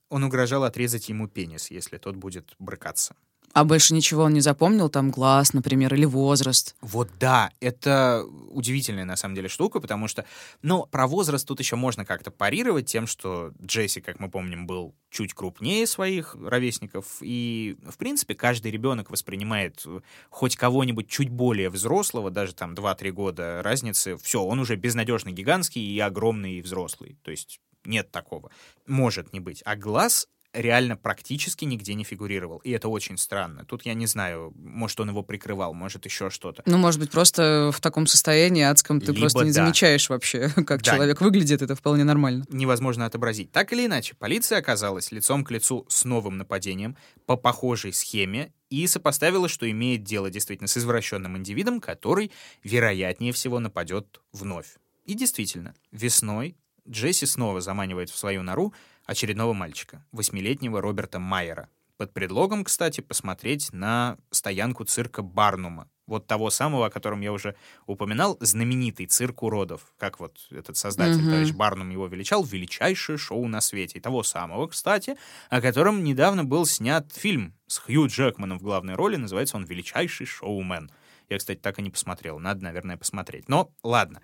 он 0.08 0.24
угрожал 0.24 0.64
отрезать 0.64 1.08
ему 1.08 1.28
пенис, 1.28 1.70
если 1.70 1.98
тот 1.98 2.16
будет 2.16 2.54
брыкаться. 2.58 3.14
А 3.52 3.64
больше 3.64 3.92
ничего 3.92 4.22
он 4.22 4.32
не 4.32 4.40
запомнил, 4.40 4.88
там 4.88 5.10
глаз, 5.10 5.52
например, 5.52 5.94
или 5.94 6.06
возраст. 6.06 6.74
Вот 6.80 7.10
да, 7.20 7.50
это 7.60 8.24
удивительная 8.50 9.04
на 9.04 9.16
самом 9.16 9.34
деле 9.34 9.48
штука, 9.48 9.80
потому 9.80 10.08
что, 10.08 10.24
ну, 10.62 10.86
про 10.86 11.06
возраст 11.06 11.46
тут 11.46 11.60
еще 11.60 11.76
можно 11.76 12.04
как-то 12.04 12.30
парировать 12.30 12.86
тем, 12.86 13.06
что 13.06 13.52
Джесси, 13.62 14.00
как 14.00 14.20
мы 14.20 14.30
помним, 14.30 14.66
был 14.66 14.94
чуть 15.10 15.34
крупнее 15.34 15.86
своих 15.86 16.34
ровесников, 16.34 17.18
и, 17.20 17.76
в 17.86 17.98
принципе, 17.98 18.34
каждый 18.34 18.70
ребенок 18.70 19.10
воспринимает 19.10 19.82
э, 19.84 20.00
хоть 20.30 20.56
кого-нибудь 20.56 21.08
чуть 21.08 21.28
более 21.28 21.68
взрослого, 21.68 22.30
даже 22.30 22.54
там 22.54 22.72
2-3 22.72 23.10
года 23.10 23.62
разницы, 23.62 24.16
все, 24.16 24.42
он 24.42 24.58
уже 24.60 24.76
безнадежно 24.76 25.30
гигантский 25.30 25.82
и 25.82 25.98
огромный 26.00 26.54
и 26.54 26.62
взрослый, 26.62 27.18
то 27.22 27.30
есть 27.30 27.60
нет 27.84 28.10
такого. 28.10 28.50
Может 28.86 29.32
не 29.32 29.40
быть. 29.40 29.62
А 29.64 29.76
глаз 29.76 30.28
реально 30.52 30.96
практически 30.96 31.64
нигде 31.64 31.94
не 31.94 32.04
фигурировал. 32.04 32.58
И 32.58 32.70
это 32.70 32.88
очень 32.88 33.16
странно. 33.16 33.64
Тут 33.64 33.86
я 33.86 33.94
не 33.94 34.06
знаю, 34.06 34.52
может, 34.56 35.00
он 35.00 35.08
его 35.08 35.22
прикрывал, 35.22 35.72
может, 35.74 36.04
еще 36.04 36.30
что-то. 36.30 36.62
Ну, 36.66 36.78
может 36.78 37.00
быть, 37.00 37.10
просто 37.10 37.70
в 37.72 37.80
таком 37.80 38.06
состоянии 38.06 38.62
адском 38.62 39.00
ты 39.00 39.06
Либо 39.08 39.20
просто 39.20 39.44
не 39.44 39.52
да. 39.52 39.64
замечаешь 39.64 40.08
вообще, 40.10 40.48
как 40.66 40.82
Да. 40.82 40.92
человек 40.92 41.20
выглядит, 41.20 41.62
это 41.62 41.74
вполне 41.74 42.04
нормально. 42.04 42.44
невозможно 42.50 43.06
отобразить. 43.06 43.50
Так 43.50 43.72
или 43.72 43.86
иначе, 43.86 44.14
полиция 44.14 44.58
оказалась 44.58 45.10
лицом 45.10 45.44
к 45.44 45.50
лицу 45.50 45.86
с 45.88 46.04
новым 46.04 46.36
нападением 46.38 46.96
по 47.26 47.36
похожей 47.36 47.92
схеме 47.92 48.52
и 48.68 48.86
сопоставила, 48.86 49.48
что 49.48 49.70
имеет 49.70 50.02
дело 50.04 50.30
действительно 50.30 50.68
с 50.68 50.76
извращенным 50.76 51.36
индивидом, 51.36 51.80
который, 51.80 52.30
вероятнее 52.62 53.32
всего, 53.32 53.58
нападет 53.58 54.20
вновь. 54.32 54.76
И 55.04 55.14
действительно, 55.14 55.74
весной 55.90 56.56
Джесси 56.88 57.26
снова 57.26 57.60
заманивает 57.60 58.10
в 58.10 58.18
свою 58.18 58.42
нору 58.42 58.74
очередного 59.04 59.52
мальчика, 59.52 60.04
восьмилетнего 60.12 60.80
Роберта 60.80 61.18
Майера, 61.18 61.68
под 61.98 62.12
предлогом, 62.12 62.64
кстати, 62.64 63.00
посмотреть 63.00 63.72
на 63.72 64.16
стоянку 64.30 64.84
цирка 64.84 65.22
Барнума, 65.22 65.88
вот 66.06 66.26
того 66.26 66.50
самого, 66.50 66.86
о 66.86 66.90
котором 66.90 67.20
я 67.20 67.32
уже 67.32 67.54
упоминал, 67.86 68.36
знаменитый 68.40 69.06
цирк 69.06 69.42
уродов, 69.44 69.94
как 69.98 70.18
вот 70.18 70.38
этот 70.50 70.76
создатель, 70.76 71.20
Мгм. 71.20 71.30
товарищ 71.30 71.52
Барнум 71.52 71.90
его 71.90 72.06
величал, 72.08 72.42
величайшее 72.44 73.18
шоу 73.18 73.46
на 73.46 73.60
свете. 73.60 73.98
И 73.98 74.00
того 74.00 74.22
самого, 74.24 74.66
кстати, 74.66 75.16
о 75.48 75.60
котором 75.60 76.02
недавно 76.02 76.44
был 76.44 76.66
снят 76.66 77.12
фильм 77.12 77.54
с 77.68 77.78
Хью 77.78 78.08
Джекманом 78.08 78.58
в 78.58 78.62
главной 78.62 78.94
роли, 78.94 79.16
называется 79.16 79.56
он 79.56 79.64
«Величайший 79.64 80.26
шоумен». 80.26 80.90
Я, 81.28 81.38
кстати, 81.38 81.60
так 81.60 81.78
и 81.78 81.82
не 81.82 81.90
посмотрел, 81.90 82.38
надо, 82.40 82.64
наверное, 82.64 82.96
посмотреть. 82.96 83.48
Но 83.48 83.72
ладно, 83.84 84.20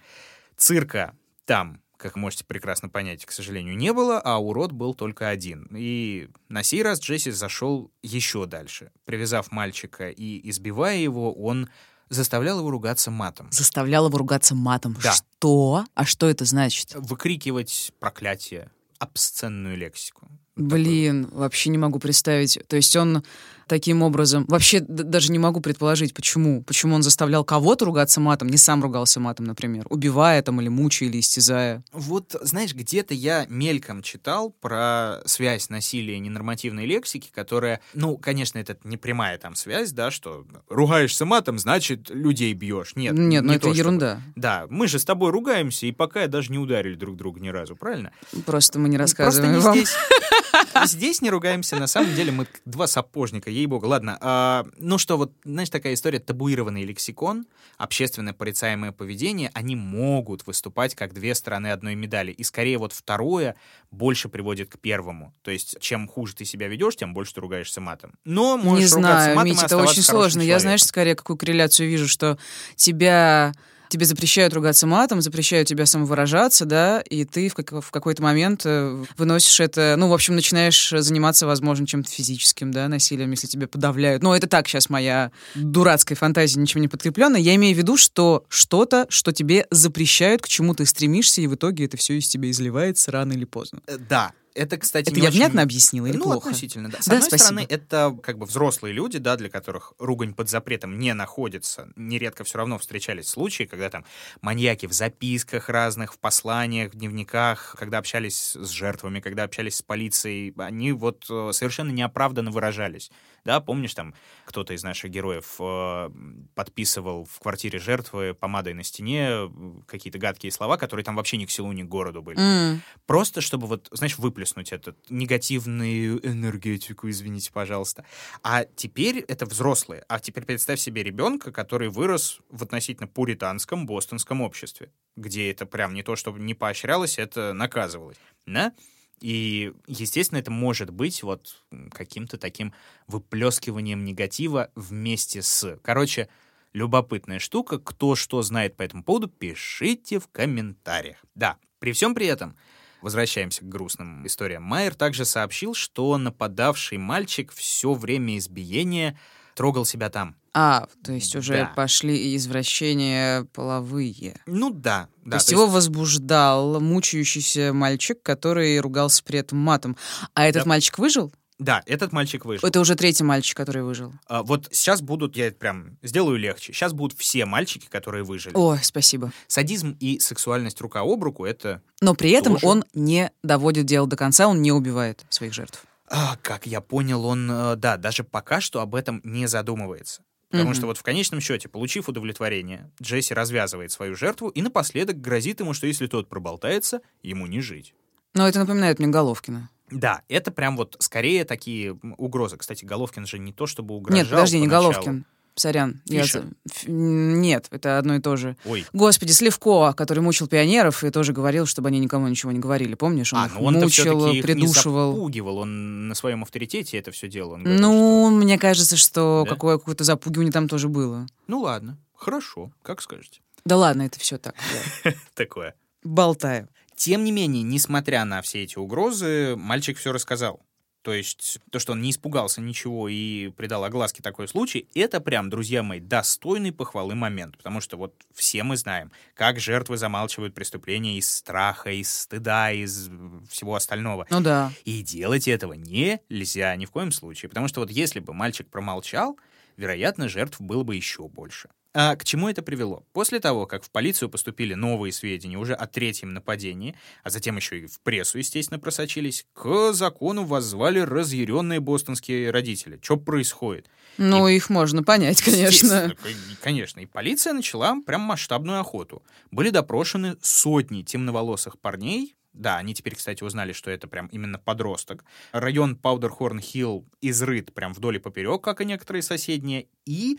цирка 0.56 1.14
там 1.46 1.80
как 1.98 2.16
можете 2.16 2.44
прекрасно 2.44 2.88
понять, 2.88 3.26
к 3.26 3.32
сожалению, 3.32 3.76
не 3.76 3.92
было, 3.92 4.20
а 4.20 4.38
урод 4.38 4.72
был 4.72 4.94
только 4.94 5.28
один. 5.28 5.68
И 5.76 6.30
на 6.48 6.62
сей 6.62 6.82
раз 6.82 7.00
Джесси 7.00 7.30
зашел 7.30 7.90
еще 8.02 8.46
дальше. 8.46 8.92
Привязав 9.04 9.50
мальчика 9.50 10.08
и 10.08 10.48
избивая 10.48 10.96
его, 10.96 11.34
он 11.34 11.68
заставлял 12.08 12.60
его 12.60 12.70
ругаться 12.70 13.10
матом. 13.10 13.48
Заставлял 13.50 14.06
его 14.06 14.16
ругаться 14.16 14.54
матом. 14.54 14.96
Да. 15.02 15.12
Что? 15.12 15.84
А 15.94 16.04
что 16.04 16.28
это 16.28 16.44
значит? 16.44 16.94
Выкрикивать 16.94 17.92
проклятие, 17.98 18.70
обсценную 18.98 19.76
лексику. 19.76 20.28
Блин, 20.56 21.28
вообще 21.32 21.70
не 21.70 21.78
могу 21.78 21.98
представить. 21.98 22.58
То 22.68 22.76
есть 22.76 22.94
он 22.96 23.24
таким 23.68 24.02
образом... 24.02 24.44
Вообще 24.48 24.80
даже 24.80 25.30
не 25.30 25.38
могу 25.38 25.60
предположить, 25.60 26.14
почему. 26.14 26.62
Почему 26.64 26.94
он 26.94 27.02
заставлял 27.02 27.44
кого-то 27.44 27.84
ругаться 27.84 28.20
матом, 28.20 28.48
не 28.48 28.56
сам 28.56 28.82
ругался 28.82 29.20
матом, 29.20 29.44
например, 29.46 29.86
убивая 29.90 30.42
там 30.42 30.60
или 30.60 30.68
мучая, 30.68 31.08
или 31.08 31.20
истязая. 31.20 31.84
Вот, 31.92 32.34
знаешь, 32.42 32.74
где-то 32.74 33.14
я 33.14 33.46
мельком 33.48 34.02
читал 34.02 34.50
про 34.50 35.20
связь 35.26 35.68
насилия 35.68 36.16
и 36.16 36.18
ненормативной 36.20 36.86
лексики, 36.86 37.30
которая, 37.32 37.80
ну, 37.94 38.16
конечно, 38.16 38.58
это 38.58 38.76
не 38.84 38.96
прямая 38.96 39.38
там 39.38 39.54
связь, 39.54 39.92
да, 39.92 40.10
что 40.10 40.46
ругаешься 40.68 41.24
матом, 41.24 41.58
значит, 41.58 42.10
людей 42.10 42.52
бьешь. 42.54 42.92
Нет, 42.96 43.12
Нет, 43.14 43.42
ну 43.44 43.50
не 43.50 43.56
это 43.56 43.68
то, 43.68 43.74
чтобы- 43.74 43.78
ерунда. 43.78 44.20
Да, 44.36 44.66
мы 44.70 44.88
же 44.88 44.98
с 44.98 45.04
тобой 45.04 45.30
ругаемся, 45.30 45.86
и 45.86 45.92
пока 45.92 46.26
даже 46.26 46.50
не 46.50 46.58
ударили 46.58 46.94
друг 46.94 47.16
друга 47.16 47.38
ни 47.40 47.48
разу, 47.48 47.76
правильно? 47.76 48.12
Просто 48.46 48.78
мы 48.78 48.88
не 48.88 48.96
Просто 48.96 49.22
рассказываем 49.22 49.54
не 49.54 49.60
вам. 49.60 49.76
здесь. 49.76 49.92
Здесь 50.86 51.22
не 51.22 51.30
ругаемся, 51.30 51.76
на 51.76 51.86
самом 51.86 52.14
деле 52.14 52.32
мы 52.32 52.46
два 52.64 52.86
сапожника, 52.86 53.50
ей-богу. 53.50 53.86
Ладно, 53.86 54.18
а, 54.20 54.66
ну 54.78 54.98
что, 54.98 55.16
вот, 55.16 55.32
знаешь, 55.44 55.70
такая 55.70 55.94
история, 55.94 56.18
табуированный 56.18 56.84
лексикон, 56.84 57.46
общественно 57.76 58.34
порицаемое 58.34 58.92
поведение, 58.92 59.50
они 59.54 59.76
могут 59.76 60.46
выступать 60.46 60.94
как 60.94 61.14
две 61.14 61.34
стороны 61.34 61.68
одной 61.68 61.94
медали. 61.94 62.32
И 62.32 62.44
скорее 62.44 62.78
вот 62.78 62.92
второе 62.92 63.56
больше 63.90 64.28
приводит 64.28 64.70
к 64.70 64.78
первому. 64.78 65.34
То 65.42 65.50
есть, 65.50 65.78
чем 65.80 66.08
хуже 66.08 66.34
ты 66.34 66.44
себя 66.44 66.68
ведешь, 66.68 66.96
тем 66.96 67.14
больше 67.14 67.34
ты 67.34 67.40
ругаешься 67.40 67.80
матом. 67.80 68.14
Но 68.24 68.56
можешь 68.56 68.90
Не 68.90 68.96
ругаться 68.96 69.22
знаю, 69.22 69.36
матом 69.36 69.46
и 69.46 69.50
Митя, 69.52 69.66
это 69.66 69.76
очень 69.78 70.02
сложно. 70.02 70.40
Я, 70.40 70.46
человеком. 70.46 70.60
знаешь, 70.60 70.84
скорее 70.84 71.14
какую 71.14 71.36
корреляцию 71.36 71.88
вижу, 71.88 72.08
что 72.08 72.38
тебя 72.76 73.52
тебе 73.88 74.04
запрещают 74.06 74.52
ругаться 74.54 74.86
матом, 74.86 75.20
запрещают 75.20 75.68
тебя 75.68 75.86
самовыражаться, 75.86 76.64
да, 76.64 77.00
и 77.00 77.24
ты 77.24 77.48
в, 77.48 77.54
как- 77.54 77.72
в 77.84 77.90
какой-то 77.90 78.22
момент 78.22 78.62
э, 78.64 79.04
выносишь 79.16 79.60
это, 79.60 79.94
ну, 79.98 80.08
в 80.08 80.12
общем, 80.14 80.34
начинаешь 80.34 80.90
заниматься, 80.90 81.46
возможно, 81.46 81.86
чем-то 81.86 82.10
физическим, 82.10 82.70
да, 82.70 82.88
насилием, 82.88 83.30
если 83.30 83.46
тебя 83.46 83.66
подавляют. 83.68 84.22
Ну, 84.22 84.32
это 84.32 84.46
так 84.46 84.68
сейчас 84.68 84.88
моя 84.90 85.30
дурацкая 85.54 86.16
фантазия, 86.16 86.60
ничем 86.60 86.80
не 86.82 86.88
подкрепленная. 86.88 87.40
Я 87.40 87.54
имею 87.56 87.74
в 87.74 87.78
виду, 87.78 87.96
что 87.96 88.44
что-то, 88.48 89.06
что 89.08 89.32
тебе 89.32 89.66
запрещают, 89.70 90.42
к 90.42 90.48
чему 90.48 90.74
ты 90.74 90.86
стремишься, 90.86 91.40
и 91.40 91.46
в 91.46 91.54
итоге 91.54 91.84
это 91.86 91.96
все 91.96 92.14
из 92.18 92.28
тебя 92.28 92.50
изливается 92.50 93.10
рано 93.10 93.32
или 93.32 93.44
поздно. 93.44 93.80
Э, 93.86 93.96
Да, 93.98 94.32
это, 94.58 94.76
кстати, 94.76 95.10
Это 95.10 95.20
я 95.20 95.28
очень- 95.28 95.38
внятно 95.38 95.62
объяснила 95.62 96.06
или 96.06 96.16
ну, 96.16 96.24
плохо? 96.24 96.48
относительно, 96.48 96.88
да. 96.90 97.00
С 97.00 97.06
Да, 97.06 97.14
одной 97.16 97.28
спасибо. 97.28 97.44
стороны, 97.60 97.66
это 97.68 98.18
как 98.22 98.38
бы 98.38 98.46
взрослые 98.46 98.92
люди, 98.92 99.18
да, 99.18 99.36
для 99.36 99.48
которых 99.48 99.92
ругань 99.98 100.34
под 100.34 100.48
запретом 100.48 100.98
не 100.98 101.14
находится. 101.14 101.88
Нередко 101.96 102.44
все 102.44 102.58
равно 102.58 102.78
встречались 102.78 103.28
случаи, 103.28 103.64
когда 103.64 103.90
там 103.90 104.04
маньяки 104.40 104.86
в 104.86 104.92
записках 104.92 105.68
разных, 105.68 106.14
в 106.14 106.18
посланиях, 106.18 106.92
в 106.92 106.96
дневниках, 106.96 107.76
когда 107.78 107.98
общались 107.98 108.54
с 108.56 108.68
жертвами, 108.70 109.20
когда 109.20 109.44
общались 109.44 109.76
с 109.76 109.82
полицией, 109.82 110.52
они 110.58 110.92
вот 110.92 111.26
э, 111.30 111.50
совершенно 111.52 111.90
неоправданно 111.90 112.50
выражались. 112.50 113.10
Да, 113.44 113.60
помнишь, 113.60 113.94
там 113.94 114.14
кто-то 114.44 114.74
из 114.74 114.82
наших 114.82 115.10
героев 115.10 115.54
э, 115.60 116.10
подписывал 116.54 117.24
в 117.24 117.38
квартире 117.40 117.78
жертвы 117.78 118.34
помадой 118.34 118.74
на 118.74 118.82
стене 118.82 119.28
э, 119.30 119.48
какие-то 119.86 120.18
гадкие 120.18 120.50
слова, 120.52 120.76
которые 120.76 121.04
там 121.04 121.16
вообще 121.16 121.36
ни 121.36 121.44
к 121.46 121.50
селу, 121.50 121.72
ни 121.72 121.82
к 121.82 121.88
городу 121.88 122.20
были. 122.22 122.38
М. 122.38 122.82
Просто 123.06 123.40
чтобы 123.40 123.66
вот, 123.66 123.88
знаешь, 123.92 124.18
выплеснуть 124.18 124.47
эту 124.56 124.96
негативную 125.08 126.26
энергетику, 126.26 127.08
извините, 127.08 127.52
пожалуйста. 127.52 128.04
А 128.42 128.64
теперь 128.64 129.18
это 129.18 129.46
взрослые. 129.46 130.04
А 130.08 130.18
теперь 130.18 130.44
представь 130.44 130.80
себе 130.80 131.02
ребенка, 131.02 131.52
который 131.52 131.88
вырос 131.88 132.40
в 132.50 132.62
относительно 132.62 133.06
пуританском 133.06 133.86
бостонском 133.86 134.40
обществе, 134.40 134.90
где 135.16 135.50
это 135.50 135.66
прям 135.66 135.94
не 135.94 136.02
то, 136.02 136.16
чтобы 136.16 136.40
не 136.40 136.54
поощрялось, 136.54 137.18
это 137.18 137.52
наказывалось. 137.52 138.18
Да? 138.46 138.72
И, 139.20 139.72
естественно, 139.86 140.38
это 140.38 140.50
может 140.50 140.90
быть 140.90 141.22
вот 141.22 141.64
каким-то 141.90 142.38
таким 142.38 142.72
выплескиванием 143.06 144.04
негатива 144.04 144.70
вместе 144.74 145.42
с... 145.42 145.78
Короче, 145.82 146.28
любопытная 146.72 147.38
штука. 147.38 147.78
Кто 147.78 148.14
что 148.14 148.42
знает 148.42 148.76
по 148.76 148.82
этому 148.82 149.02
поводу, 149.02 149.28
пишите 149.28 150.20
в 150.20 150.28
комментариях. 150.28 151.18
Да, 151.34 151.56
при 151.78 151.92
всем 151.92 152.14
при 152.14 152.26
этом, 152.26 152.56
возвращаемся 153.02 153.62
к 153.64 153.68
грустным 153.68 154.26
историям, 154.26 154.62
Майер 154.62 154.94
также 154.94 155.24
сообщил, 155.24 155.74
что 155.74 156.16
нападавший 156.18 156.98
мальчик 156.98 157.52
все 157.52 157.94
время 157.94 158.38
избиения 158.38 159.18
трогал 159.54 159.84
себя 159.84 160.08
там. 160.10 160.36
А, 160.54 160.88
то 161.04 161.12
есть 161.12 161.36
уже 161.36 161.58
Да. 161.58 161.72
пошли 161.76 162.34
извращения 162.36 163.44
половые. 163.52 164.40
Ну 164.46 164.70
да, 164.70 165.08
да. 165.24 165.32
то 165.32 165.36
есть 165.36 165.50
его 165.52 165.66
возбуждал 165.66 166.80
мучающийся 166.80 167.72
мальчик, 167.72 168.20
который 168.22 168.78
ругался 168.80 169.22
при 169.24 169.38
этом 169.40 169.58
матом. 169.58 169.96
А 170.34 170.46
этот 170.46 170.64
Да. 170.64 170.68
мальчик 170.68 170.98
выжил? 170.98 171.32
Да, 171.58 171.82
этот 171.86 172.12
мальчик 172.12 172.44
вышел. 172.44 172.68
Это 172.68 172.78
уже 172.80 172.94
третий 172.94 173.24
мальчик, 173.24 173.56
который 173.56 173.82
выжил. 173.82 174.12
А, 174.28 174.42
вот 174.44 174.68
сейчас 174.70 175.02
будут, 175.02 175.36
я 175.36 175.48
это 175.48 175.56
прям 175.58 175.98
сделаю 176.02 176.38
легче, 176.38 176.72
сейчас 176.72 176.92
будут 176.92 177.18
все 177.18 177.46
мальчики, 177.46 177.86
которые 177.88 178.22
выжили. 178.22 178.54
Ой, 178.54 178.78
спасибо. 178.82 179.32
Садизм 179.48 179.96
и 179.98 180.20
сексуальность 180.20 180.80
рука 180.80 181.00
об 181.00 181.22
руку— 181.24 181.44
это 181.46 181.82
Но 182.00 182.14
при 182.14 182.30
этом 182.30 182.54
Тоже. 182.54 182.66
он 182.66 182.84
не 182.94 183.32
доводит 183.42 183.86
дело 183.86 184.06
до 184.06 184.16
конца, 184.16 184.46
он 184.46 184.62
не 184.62 184.70
убивает 184.70 185.24
своих 185.30 185.52
жертв. 185.52 185.84
А, 186.10 186.36
как 186.42 186.66
я 186.66 186.80
понял, 186.80 187.24
он, 187.26 187.50
э, 187.50 187.76
да, 187.76 187.96
даже 187.96 188.22
пока 188.24 188.60
что 188.60 188.80
об 188.80 188.94
этом 188.94 189.20
не 189.24 189.46
задумывается. 189.46 190.22
Потому 190.50 190.70
Мгм. 190.70 190.74
что 190.76 190.86
вот 190.86 190.96
в 190.96 191.02
конечном 191.02 191.40
счете, 191.42 191.68
получив 191.68 192.08
удовлетворение, 192.08 192.90
Джесси 193.02 193.34
развязывает 193.34 193.90
свою 193.92 194.14
жертву 194.16 194.48
и 194.48 194.62
напоследок 194.62 195.20
грозит 195.20 195.60
ему, 195.60 195.74
что 195.74 195.86
если 195.86 196.06
тот 196.06 196.28
проболтается, 196.28 197.00
ему 197.22 197.46
не 197.46 197.60
жить. 197.60 197.92
Но 198.32 198.48
это 198.48 198.60
напоминает 198.60 198.98
мне 198.98 199.08
Головкина. 199.08 199.68
Да, 199.90 200.22
это 200.28 200.50
прям 200.50 200.76
вот 200.76 200.96
скорее 201.00 201.44
такие 201.44 201.98
угрозы. 202.16 202.56
Кстати, 202.56 202.84
Головкин 202.84 203.26
же 203.26 203.38
не 203.38 203.52
то 203.52 203.66
чтобы 203.66 203.94
угрожал 203.94 204.22
Нет, 204.22 204.30
подожди, 204.30 204.58
не 204.60 204.66
поначалу. 204.68 204.92
Головкин. 204.92 205.24
Сорян. 205.54 206.00
я 206.04 206.22
Фишер. 206.22 206.42
за- 206.42 206.48
Ф- 206.72 206.84
Нет, 206.86 207.66
это 207.72 207.98
одно 207.98 208.14
и 208.14 208.20
то 208.20 208.36
же. 208.36 208.56
Ой, 208.64 208.86
Господи, 208.92 209.32
Сливко, 209.32 209.92
который 209.92 210.20
мучил 210.20 210.46
пионеров 210.46 211.02
и 211.02 211.10
тоже 211.10 211.32
говорил, 211.32 211.66
чтобы 211.66 211.88
они 211.88 211.98
никому 211.98 212.28
ничего 212.28 212.52
не 212.52 212.60
говорили. 212.60 212.94
Помнишь? 212.94 213.32
Он 213.32 213.40
а, 213.40 213.46
их 213.46 213.54
ну 213.54 213.70
мучил, 213.72 214.26
их 214.28 214.34
не 214.34 214.42
придушивал. 214.42 215.14
запугивал, 215.14 215.58
он 215.58 216.06
на 216.06 216.14
своем 216.14 216.44
авторитете 216.44 216.96
это 216.98 217.10
все 217.10 217.26
делал. 217.28 217.56
Говорил, 217.56 217.80
Ну, 217.80 218.30
мне 218.30 218.56
кажется, 218.56 218.96
что 218.96 219.42
Да? 219.44 219.50
какое- 219.54 219.78
какое-то 219.78 220.04
запугивание 220.04 220.52
там 220.52 220.68
тоже 220.68 220.88
было. 220.88 221.26
что, 221.26 221.34
ну 221.48 221.60
ладно, 221.62 221.98
хорошо, 222.14 222.70
как 222.82 223.02
скажете. 223.02 223.40
Да 223.64 223.76
ладно, 223.76 224.02
это 224.02 224.20
все 224.20 224.38
так. 224.38 224.54
Такое. 225.34 225.74
Болтаю. 226.04 226.68
Тем 226.98 227.22
не 227.22 227.30
менее, 227.30 227.62
несмотря 227.62 228.24
на 228.24 228.42
все 228.42 228.64
эти 228.64 228.76
угрозы, 228.76 229.54
мальчик 229.56 229.96
все 229.96 230.12
рассказал. 230.12 230.60
То 231.02 231.12
есть 231.14 231.60
то, 231.70 231.78
что 231.78 231.92
он 231.92 232.02
не 232.02 232.10
испугался 232.10 232.60
ничего 232.60 233.08
и 233.08 233.50
придал 233.50 233.84
огласке 233.84 234.20
такой 234.20 234.48
случай, 234.48 234.88
это 234.96 235.20
прям, 235.20 235.48
друзья 235.48 235.84
мои, 235.84 236.00
достойный 236.00 236.72
похвалы 236.72 237.14
момент. 237.14 237.56
Потому 237.56 237.80
что 237.80 237.96
вот 237.96 238.14
все 238.34 238.64
мы 238.64 238.76
знаем, 238.76 239.12
как 239.34 239.60
жертвы 239.60 239.96
замалчивают 239.96 240.56
преступления 240.56 241.18
из 241.18 241.32
страха, 241.32 241.92
из 241.92 242.12
стыда, 242.12 242.72
из 242.72 243.08
всего 243.48 243.76
остального. 243.76 244.26
Ну 244.28 244.40
да. 244.40 244.72
И 244.84 245.02
делать 245.02 245.46
этого 245.46 245.74
нельзя 245.74 246.74
ни 246.74 246.84
в 246.84 246.90
коем 246.90 247.12
случае. 247.12 247.48
Потому 247.48 247.68
что 247.68 247.78
вот 247.78 247.92
если 247.92 248.18
бы 248.18 248.34
мальчик 248.34 248.68
промолчал, 248.68 249.38
вероятно, 249.76 250.28
жертв 250.28 250.60
было 250.60 250.82
бы 250.82 250.96
еще 250.96 251.28
больше. 251.28 251.68
А 251.94 252.16
к 252.16 252.24
чему 252.24 252.48
это 252.48 252.62
привело? 252.62 253.06
После 253.12 253.40
того, 253.40 253.66
как 253.66 253.82
в 253.82 253.90
полицию 253.90 254.28
поступили 254.28 254.74
новые 254.74 255.12
сведения 255.12 255.56
уже 255.56 255.74
о 255.74 255.86
третьем 255.86 256.34
нападении, 256.34 256.94
а 257.24 257.30
затем 257.30 257.56
еще 257.56 257.80
и 257.80 257.86
в 257.86 258.00
прессу, 258.00 258.38
естественно, 258.38 258.78
просочились, 258.78 259.46
к 259.54 259.92
закону 259.92 260.44
воззвали 260.44 261.00
разъяренные 261.00 261.80
бостонские 261.80 262.50
родители. 262.50 262.98
Что 263.02 263.16
происходит? 263.16 263.88
Ну, 264.18 264.48
и, 264.48 264.56
их 264.56 264.68
можно 264.68 265.02
понять, 265.02 265.40
конечно. 265.42 266.14
Конечно. 266.62 267.00
И 267.00 267.06
полиция 267.06 267.52
начала 267.52 267.96
прям 268.04 268.20
масштабную 268.20 268.80
охоту. 268.80 269.22
Были 269.50 269.70
допрошены 269.70 270.36
сотни 270.42 271.02
темноволосых 271.02 271.78
парней, 271.78 272.34
да, 272.52 272.78
они 272.78 272.92
теперь, 272.92 273.14
кстати, 273.14 273.44
узнали, 273.44 273.72
что 273.72 273.90
это 273.90 274.08
прям 274.08 274.26
именно 274.28 274.58
подросток. 274.58 275.24
Район 275.52 275.96
Паудерхорн-Хилл 275.96 277.06
изрыт 277.20 277.72
прям 277.72 277.92
вдоль 277.92 278.16
и 278.16 278.18
поперек, 278.18 278.62
как 278.62 278.80
и 278.80 278.84
некоторые 278.84 279.22
соседние. 279.22 279.86
И 280.04 280.38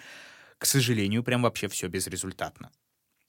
к 0.60 0.66
сожалению, 0.66 1.24
прям 1.24 1.42
вообще 1.42 1.68
все 1.68 1.88
безрезультатно. 1.88 2.70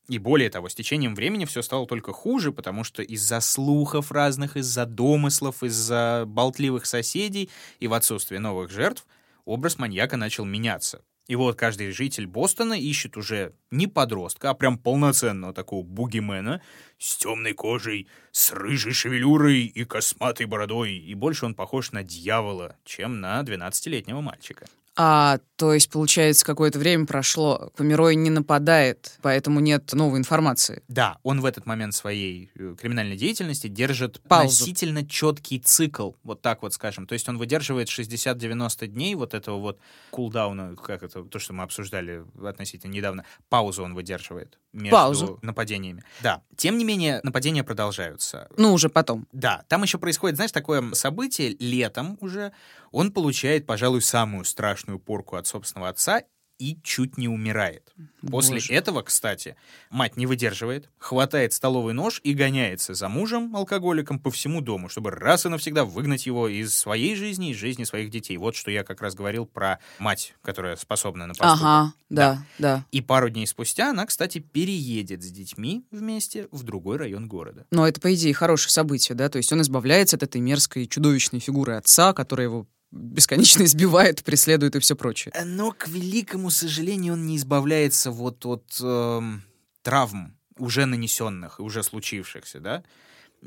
И 0.08 0.18
более 0.18 0.50
того, 0.50 0.68
с 0.68 0.74
течением 0.74 1.14
времени 1.14 1.44
все 1.44 1.62
стало 1.62 1.86
только 1.86 2.12
хуже, 2.12 2.50
потому 2.50 2.82
что 2.82 3.02
из-за 3.02 3.40
слухов 3.40 4.10
разных, 4.10 4.56
из-за 4.56 4.84
домыслов, 4.84 5.62
из-за 5.62 6.24
болтливых 6.26 6.84
соседей 6.84 7.48
и 7.78 7.86
в 7.86 7.94
отсутствие 7.94 8.40
новых 8.40 8.72
жертв 8.72 9.06
образ 9.44 9.78
маньяка 9.78 10.16
начал 10.16 10.44
меняться. 10.44 11.02
И 11.28 11.36
вот 11.36 11.56
каждый 11.56 11.92
житель 11.92 12.26
Бостона 12.26 12.74
ищет 12.74 13.16
уже 13.16 13.54
не 13.70 13.86
подростка, 13.86 14.50
а 14.50 14.54
прям 14.54 14.76
полноценного 14.76 15.54
такого 15.54 15.84
бугимена 15.84 16.60
с 16.98 17.16
темной 17.16 17.52
кожей, 17.52 18.08
с 18.32 18.50
рыжей 18.50 18.92
шевелюрой 18.92 19.60
и 19.60 19.84
косматой 19.84 20.46
бородой. 20.46 20.94
И 20.94 21.14
больше 21.14 21.46
он 21.46 21.54
похож 21.54 21.92
на 21.92 22.02
дьявола, 22.02 22.76
чем 22.84 23.20
на 23.20 23.40
12-летнего 23.42 24.20
мальчика. 24.20 24.66
А, 24.96 25.38
то 25.56 25.72
есть, 25.72 25.90
получается, 25.90 26.44
какое-то 26.44 26.78
время 26.78 27.06
прошло, 27.06 27.70
Померой 27.76 28.16
не 28.16 28.30
нападает, 28.30 29.18
поэтому 29.22 29.60
нет 29.60 29.92
новой 29.92 30.18
информации. 30.18 30.82
Да, 30.88 31.18
он 31.22 31.40
в 31.40 31.44
этот 31.44 31.64
момент 31.64 31.94
своей 31.94 32.50
э, 32.54 32.74
криминальной 32.78 33.16
деятельности 33.16 33.68
держит 33.68 34.20
Паузу. 34.22 34.46
относительно 34.54 35.06
четкий 35.06 35.58
цикл, 35.60 36.12
вот 36.22 36.42
так 36.42 36.62
вот 36.62 36.74
скажем. 36.74 37.06
То 37.06 37.12
есть 37.12 37.28
он 37.28 37.38
выдерживает 37.38 37.88
60-90 37.88 38.86
дней 38.88 39.14
вот 39.14 39.34
этого 39.34 39.58
вот 39.58 39.78
кулдауна, 40.10 40.76
как 40.76 41.02
это, 41.02 41.22
то, 41.22 41.38
что 41.38 41.52
мы 41.52 41.62
обсуждали 41.62 42.24
относительно 42.44 42.92
недавно, 42.92 43.24
паузу 43.48 43.84
он 43.84 43.94
выдерживает 43.94 44.58
между 44.72 44.96
Паузу. 44.96 45.38
нападениями. 45.42 46.04
Да. 46.22 46.42
Тем 46.56 46.78
не 46.78 46.84
менее, 46.84 47.20
нападения 47.22 47.64
продолжаются. 47.64 48.48
Ну, 48.56 48.72
уже 48.72 48.88
потом. 48.88 49.26
Да, 49.32 49.64
там 49.68 49.82
еще 49.82 49.98
происходит, 49.98 50.36
знаешь, 50.36 50.52
такое 50.52 50.92
событие 50.92 51.56
летом 51.58 52.18
уже. 52.20 52.52
Он 52.90 53.12
получает, 53.12 53.66
пожалуй, 53.66 54.02
самую 54.02 54.44
страшную 54.44 54.98
порку 54.98 55.36
от 55.36 55.46
собственного 55.46 55.90
отца 55.90 56.22
и 56.60 56.78
чуть 56.82 57.16
не 57.16 57.26
умирает. 57.26 57.92
После 58.20 58.56
Боже. 58.56 58.72
этого, 58.74 59.02
кстати, 59.02 59.56
мать 59.88 60.18
не 60.18 60.26
выдерживает, 60.26 60.90
хватает 60.98 61.54
столовый 61.54 61.94
нож 61.94 62.20
и 62.22 62.34
гоняется 62.34 62.92
за 62.92 63.08
мужем, 63.08 63.56
алкоголиком, 63.56 64.18
по 64.18 64.30
всему 64.30 64.60
дому, 64.60 64.90
чтобы 64.90 65.10
раз 65.10 65.46
и 65.46 65.48
навсегда 65.48 65.86
выгнать 65.86 66.26
его 66.26 66.48
из 66.48 66.74
своей 66.74 67.16
жизни, 67.16 67.50
из 67.50 67.56
жизни 67.56 67.84
своих 67.84 68.10
детей. 68.10 68.36
Вот 68.36 68.56
что 68.56 68.70
я 68.70 68.84
как 68.84 69.00
раз 69.00 69.14
говорил 69.14 69.46
про 69.46 69.78
мать, 69.98 70.34
которая 70.42 70.76
способна 70.76 71.26
на 71.26 71.34
поступок. 71.34 71.58
Ага, 71.62 71.94
да, 72.10 72.46
да. 72.58 72.86
И 72.92 73.00
пару 73.00 73.30
дней 73.30 73.46
спустя 73.46 73.90
она, 73.90 74.04
кстати, 74.04 74.38
переедет 74.38 75.22
с 75.22 75.30
детьми 75.30 75.86
вместе 75.90 76.46
в 76.50 76.62
другой 76.62 76.98
район 76.98 77.26
города. 77.26 77.66
Но 77.70 77.88
это, 77.88 78.02
по 78.02 78.12
идее, 78.12 78.34
хорошее 78.34 78.70
событие, 78.70 79.16
да? 79.16 79.30
То 79.30 79.38
есть 79.38 79.50
он 79.50 79.62
избавляется 79.62 80.16
от 80.16 80.24
этой 80.24 80.42
мерзкой, 80.42 80.86
чудовищной 80.86 81.40
фигуры 81.40 81.72
отца, 81.76 82.12
которая 82.12 82.48
его 82.48 82.66
бесконечно 82.90 83.62
избивает, 83.64 84.24
преследует 84.24 84.76
и 84.76 84.80
все 84.80 84.96
прочее. 84.96 85.32
Но, 85.44 85.72
к 85.72 85.88
великому 85.88 86.50
сожалению, 86.50 87.14
он 87.14 87.26
не 87.26 87.36
избавляется 87.36 88.10
вот 88.10 88.44
от 88.46 88.78
эм, 88.82 89.42
травм, 89.82 90.36
уже 90.58 90.86
нанесенных, 90.86 91.60
уже 91.60 91.82
случившихся, 91.82 92.60
да? 92.60 92.82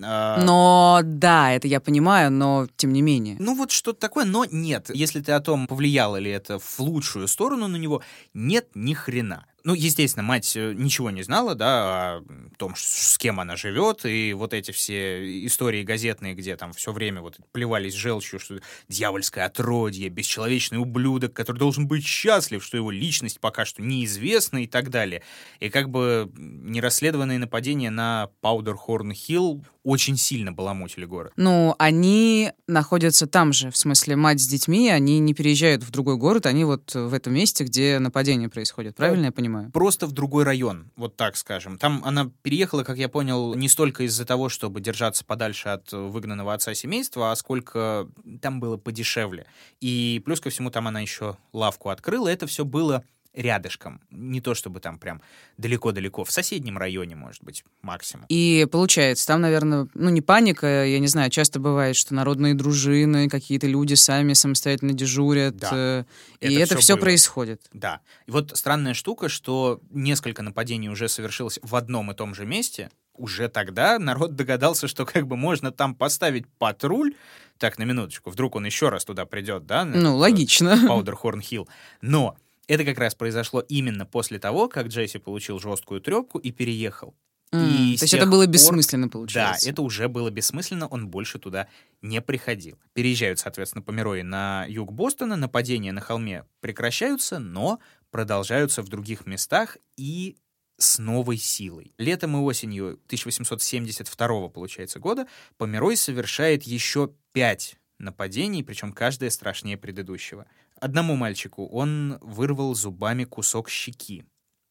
А, 0.02 0.44
Но 0.44 1.02
да, 1.04 1.52
это 1.52 1.68
я 1.68 1.80
понимаю, 1.80 2.32
но 2.32 2.68
тем 2.78 2.94
не 2.94 3.02
менее. 3.02 3.36
Ну 3.39 3.56
вот 3.56 3.72
что-то 3.72 4.00
такое, 4.00 4.26
но 4.26 4.46
нет. 4.46 4.89
Если 4.94 5.22
ты 5.22 5.34
о 5.34 5.39
том, 5.39 5.68
повлияло 5.68 6.18
ли 6.18 6.32
это 6.32 6.58
в 6.58 6.80
лучшую 6.80 7.28
сторону 7.28 7.68
на 7.68 7.78
него, 7.78 8.02
нет 8.34 8.70
ни 8.74 8.94
хрена. 8.94 9.46
Ну, 9.66 9.74
естественно, 9.74 10.24
мать 10.24 10.57
э, 10.57 10.74
ничего 10.74 11.09
не 11.09 11.24
знала, 11.24 11.55
да, 11.55 12.18
о 12.18 12.24
том, 12.57 12.74
с 12.76 13.18
кем 13.18 13.39
она 13.39 13.55
живет, 13.55 14.05
и 14.05 14.34
вот 14.34 14.53
эти 14.53 14.72
все 14.72 15.45
истории 15.45 15.84
газетные, 15.84 16.34
где 16.34 16.57
там 16.57 16.74
все 16.74 16.91
время 16.91 17.22
вот 17.22 17.38
плевались 17.53 17.93
желчью, 17.93 18.39
что 18.39 18.59
дьявольское 18.89 19.45
отродье, 19.45 20.09
бесчеловечный 20.09 20.80
ублюдок, 20.80 21.34
который 21.34 21.59
должен 21.59 21.88
быть 21.88 22.05
счастлив, 22.05 22.64
что 22.64 22.76
его 22.76 22.91
личность 22.91 23.39
пока 23.39 23.64
что 23.64 23.82
неизвестна 23.82 24.64
и 24.64 24.68
так 24.68 24.89
далее. 24.89 25.24
И 25.61 25.70
как 25.70 25.89
бы 25.89 26.30
нерасследованные 26.36 27.39
нападения 27.39 27.89
на 27.89 28.30
Паудерхорн-Хилл 28.41 29.64
очень 29.84 30.18
сильно 30.18 30.51
баламутили 30.51 31.05
город. 31.05 31.34
Ну, 31.36 31.76
они 31.78 32.51
находятся 32.68 33.28
там 33.28 33.53
же, 33.53 33.70
в 33.70 33.78
смысле, 33.78 34.16
мать 34.16 34.41
с 34.41 34.47
детьми, 34.47 34.89
они 34.89 35.20
не 35.20 35.34
переезжают 35.34 35.84
в 35.84 35.91
другой 35.91 36.18
город, 36.18 36.45
они 36.45 36.64
вот 36.66 36.93
в 36.93 37.14
этом 37.14 37.34
месте, 37.34 37.64
где 37.64 37.99
нападение 37.99 38.49
происходит. 38.49 38.95
Правильно 38.95 39.26
я 39.26 39.32
понимаю? 39.32 39.53
Просто 39.72 40.08
в 40.08 40.12
другой 40.12 40.43
район, 40.43 40.91
вот 40.95 41.16
так 41.16 41.38
скажем. 41.38 41.78
Там 41.78 42.01
она 42.06 42.32
переехала, 42.41 42.84
как 42.84 42.97
я 42.97 43.10
понял, 43.10 43.54
не 43.56 43.70
столько 43.70 44.04
из-за 44.04 44.26
того, 44.26 44.49
чтобы 44.49 44.82
держаться 44.82 45.24
подальше 45.26 45.70
от 45.70 45.91
выгнанного 45.91 46.54
отца 46.54 46.74
семейства, 46.74 47.32
а 47.32 47.36
сколько 47.36 48.08
там 48.41 48.60
было 48.60 48.78
подешевле. 48.78 49.45
И 49.82 50.22
плюс 50.26 50.39
ко 50.39 50.49
всему 50.49 50.70
там 50.70 50.88
она 50.88 50.99
еще 50.99 51.38
лавку 51.54 51.89
открыла. 51.89 52.28
Это 52.28 52.47
все 52.47 52.66
было 52.66 53.04
рядышком. 53.34 54.01
Не 54.11 54.41
то 54.41 54.53
чтобы 54.53 54.79
там 54.79 54.99
прям 54.99 55.21
далеко-далеко. 55.57 56.23
В 56.23 56.31
соседнем 56.31 56.77
районе, 56.77 57.15
может 57.15 57.43
быть, 57.43 57.63
максимум. 57.81 58.25
И 58.29 58.67
получается, 58.71 59.25
там, 59.27 59.41
наверное, 59.41 59.88
ну 59.93 60.09
не 60.09 60.21
паника, 60.21 60.86
я 60.86 60.99
не 60.99 61.07
знаю, 61.07 61.29
часто 61.31 61.59
бывает, 61.59 61.95
что 61.95 62.13
народные 62.13 62.53
дружины, 62.53 63.29
какие-то 63.29 63.67
люди 63.67 63.95
сами 63.95 64.34
самостоятельно 64.34 64.93
дежурят, 64.93 65.57
Да. 65.57 65.69
э, 65.73 66.03
и 66.41 66.53
Это 66.53 66.63
это 66.63 66.73
всё 66.75 66.81
все 66.81 66.93
было. 66.95 67.01
происходит. 67.01 67.61
Да. 67.73 68.01
И 68.27 68.31
вот 68.31 68.55
странная 68.55 68.93
штука, 68.93 69.29
что 69.29 69.79
несколько 69.89 70.41
нападений 70.43 70.89
уже 70.89 71.09
совершилось 71.09 71.59
в 71.63 71.75
одном 71.75 72.11
и 72.11 72.15
том 72.15 72.36
же 72.36 72.45
месте. 72.45 72.89
Уже 73.15 73.47
тогда 73.47 73.99
народ 73.99 74.36
догадался, 74.36 74.88
что 74.88 75.05
как 75.05 75.27
бы 75.27 75.38
можно 75.38 75.71
там 75.71 75.93
поставить 75.95 76.47
патруль. 76.57 77.13
Так, 77.59 77.77
на 77.77 77.84
минуточку, 77.84 78.31
вдруг 78.31 78.55
он 78.55 78.65
еще 78.65 78.89
раз 78.89 79.05
туда 79.05 79.25
придет, 79.25 79.67
да? 79.67 79.86
на 79.86 79.91
Ну, 79.95 79.99
этот, 80.09 80.19
логично. 80.19 80.79
Паудерхорн-Хилл. 80.89 81.67
Но 82.01 82.36
это 82.68 82.86
как 82.86 82.97
раз 82.97 83.16
произошло 83.16 83.61
именно 83.61 84.05
после 84.05 84.39
того, 84.39 84.68
как 84.70 84.88
Джесси 84.88 85.20
получил 85.20 85.59
жесткую 85.59 86.01
трепку 86.01 86.38
и 86.39 86.51
переехал. 86.51 87.16
И 87.51 87.97
То 87.99 88.05
есть 88.05 88.14
это 88.16 88.26
было 88.26 88.45
пор- 88.45 88.53
бессмысленно, 88.53 89.05
Да, 89.07 89.11
получается. 89.11 89.70
это 89.70 89.84
уже 89.84 90.07
было 90.07 90.32
бессмысленно, 90.32 90.88
он 90.88 91.07
больше 91.07 91.38
туда 91.38 91.68
не 92.01 92.20
приходил. 92.20 92.80
Переезжают, 92.93 93.38
соответственно, 93.38 93.84
Померои 93.84 94.22
на 94.24 94.66
юг 94.68 94.91
Бостона, 94.91 95.36
нападения 95.36 95.91
на 95.91 96.01
холме 96.01 96.45
прекращаются, 96.61 97.38
но 97.38 97.80
продолжаются 98.09 98.82
в 98.82 98.89
других 98.89 99.28
местах 99.28 99.78
и 99.97 100.36
с 100.80 100.97
новой 100.97 101.38
силой. 101.38 101.93
Летом 101.99 102.36
и 102.36 102.39
осенью 102.39 102.99
1872 103.05 104.49
получается, 104.49 104.99
года 104.99 105.28
Померой 105.57 105.95
совершает 105.95 106.64
еще 106.64 107.11
пять 107.34 107.76
нападений, 107.99 108.64
причем 108.64 108.91
каждое 108.91 109.30
страшнее 109.30 109.78
предыдущего. 109.78 110.45
Одному 110.84 111.15
мальчику 111.15 111.65
он 111.67 112.17
вырвал 112.19 112.75
зубами 112.75 113.23
кусок 113.23 113.69
щеки, 113.69 114.25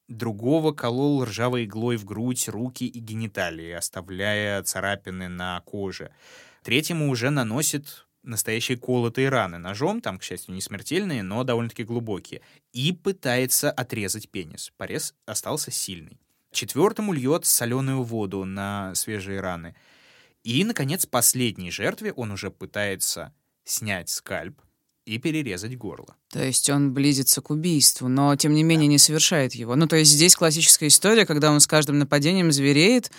другого 0.08 0.72
колол 0.72 1.24
ржавой 1.24 1.64
иглой 1.64 1.96
в 1.96 2.04
грудь, 2.04 2.50
руки 2.50 2.86
и 2.86 2.98
гениталии, 2.98 3.70
оставляя 3.70 4.62
царапины 4.62 5.28
на 5.28 5.58
коже. 5.62 6.10
Третьему 6.64 7.08
уже 7.08 7.30
наносит 7.30 8.06
настоящие 8.22 8.76
колотые 8.76 9.30
раны 9.30 9.56
ножом, 9.56 10.02
там, 10.02 10.18
к 10.18 10.22
счастью, 10.22 10.54
не 10.54 10.60
смертельные, 10.60 11.22
но 11.22 11.44
довольно-таки 11.44 11.82
глубокие, 11.82 12.42
и 12.74 12.92
пытается 12.92 13.70
отрезать 13.70 14.28
пенис. 14.28 14.70
Порез 14.76 15.14
остался 15.24 15.70
сильный. 15.70 16.20
Четвертому 16.50 17.14
льет 17.14 17.46
соленую 17.46 18.02
воду 18.02 18.44
на 18.44 18.94
свежие 18.96 19.40
раны. 19.40 19.74
И, 20.44 20.62
наконец, 20.62 21.06
последней 21.06 21.70
жертве 21.70 22.12
он 22.12 22.32
уже 22.32 22.50
пытается 22.50 23.32
снять 23.64 24.10
скальп, 24.10 24.60
и 25.05 25.18
перерезать 25.18 25.76
горло. 25.76 26.16
То 26.30 26.42
есть 26.42 26.70
он 26.70 26.94
близится 26.94 27.40
к 27.40 27.50
убийству, 27.50 28.09
но 28.09 28.34
тем 28.36 28.55
не 28.55 28.62
менее 28.62 28.86
не 28.86 28.98
совершает 28.98 29.55
его. 29.55 29.74
Ну, 29.74 29.86
то 29.86 29.96
есть 29.96 30.12
здесь 30.12 30.36
классическая 30.36 30.86
история, 30.88 31.26
когда 31.26 31.50
он 31.50 31.61
с 31.61 31.66
каждым 31.66 31.98
нападением 31.98 32.53
звереет 32.53 33.11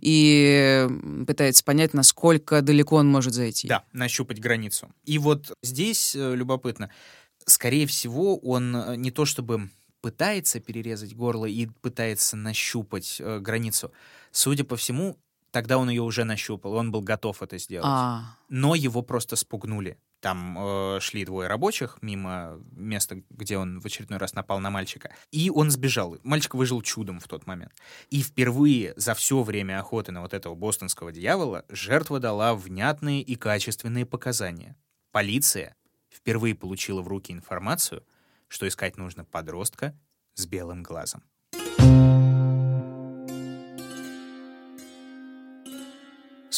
и 0.00 0.88
пытается 1.26 1.64
понять, 1.64 1.94
насколько 1.94 2.62
далеко 2.62 2.96
он 2.96 3.08
может 3.08 3.34
зайти. 3.34 3.66
Да, 3.68 3.84
нащупать 3.92 4.40
границу. 4.40 4.88
И 5.04 5.18
вот 5.18 5.52
здесь 5.62 6.14
э, 6.14 6.34
любопытно. 6.34 6.90
Скорее 7.46 7.86
всего, 7.86 8.36
он 8.38 8.76
э, 8.76 8.96
не 8.96 9.10
то 9.10 9.24
чтобы 9.24 9.68
пытается 10.00 10.60
перерезать 10.60 11.14
горло 11.14 11.46
и 11.46 11.66
пытается 11.66 12.36
нащупать 12.36 13.16
э, 13.20 13.40
границу. 13.40 13.90
Судя 14.30 14.64
по 14.64 14.76
всему, 14.76 15.18
тогда 15.50 15.78
он 15.78 15.90
ее 15.90 16.02
уже 16.02 16.24
нащупал, 16.24 16.74
он 16.74 16.90
был 16.90 17.00
готов 17.00 17.42
это 17.42 17.58
сделать. 17.58 17.86
А, 17.88 18.36
Но 18.48 18.74
его 18.74 19.02
просто 19.02 19.36
спугнули. 19.36 19.98
Там 20.22 20.56
э, 20.56 21.00
шли 21.00 21.24
двое 21.24 21.48
рабочих 21.48 21.98
мимо 22.00 22.60
места, 22.70 23.22
где 23.28 23.58
он 23.58 23.80
в 23.80 23.86
очередной 23.86 24.18
раз 24.20 24.34
напал 24.34 24.60
на 24.60 24.70
мальчика. 24.70 25.12
И 25.32 25.50
он 25.50 25.70
сбежал. 25.70 26.16
Мальчик 26.22 26.54
выжил 26.54 26.80
чудом 26.80 27.18
в 27.18 27.26
тот 27.26 27.46
момент. 27.46 27.72
И 28.08 28.22
впервые 28.22 28.94
за 28.96 29.14
все 29.14 29.42
время 29.42 29.80
охоты 29.80 30.12
на 30.12 30.22
вот 30.22 30.32
этого 30.32 30.54
бостонского 30.54 31.10
дьявола 31.10 31.64
жертва 31.68 32.20
дала 32.20 32.54
внятные 32.54 33.20
и 33.20 33.34
качественные 33.34 34.06
показания. 34.06 34.76
Полиция 35.10 35.74
впервые 36.08 36.54
получила 36.54 37.02
в 37.02 37.08
руки 37.08 37.32
информацию, 37.32 38.04
что 38.46 38.68
искать 38.68 38.96
нужно 38.96 39.24
подростка 39.24 39.92
с 40.34 40.46
белым 40.46 40.84
глазом. 40.84 41.24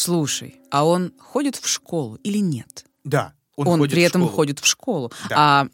слушай, 0.05 0.61
а 0.71 0.85
он 0.85 1.15
ходит 1.19 1.57
в 1.57 1.67
школу 1.67 2.17
или 2.17 2.37
нет? 2.37 2.85
Да, 3.05 3.33
он, 3.57 3.67
Он, 3.69 3.89
при 3.89 4.03
в 4.03 4.07
этом 4.07 4.23
школу. 4.23 4.35
ходит 4.37 4.59
в 4.61 4.67
школу. 4.67 5.13
Да. 5.29 5.35
А 5.37 5.69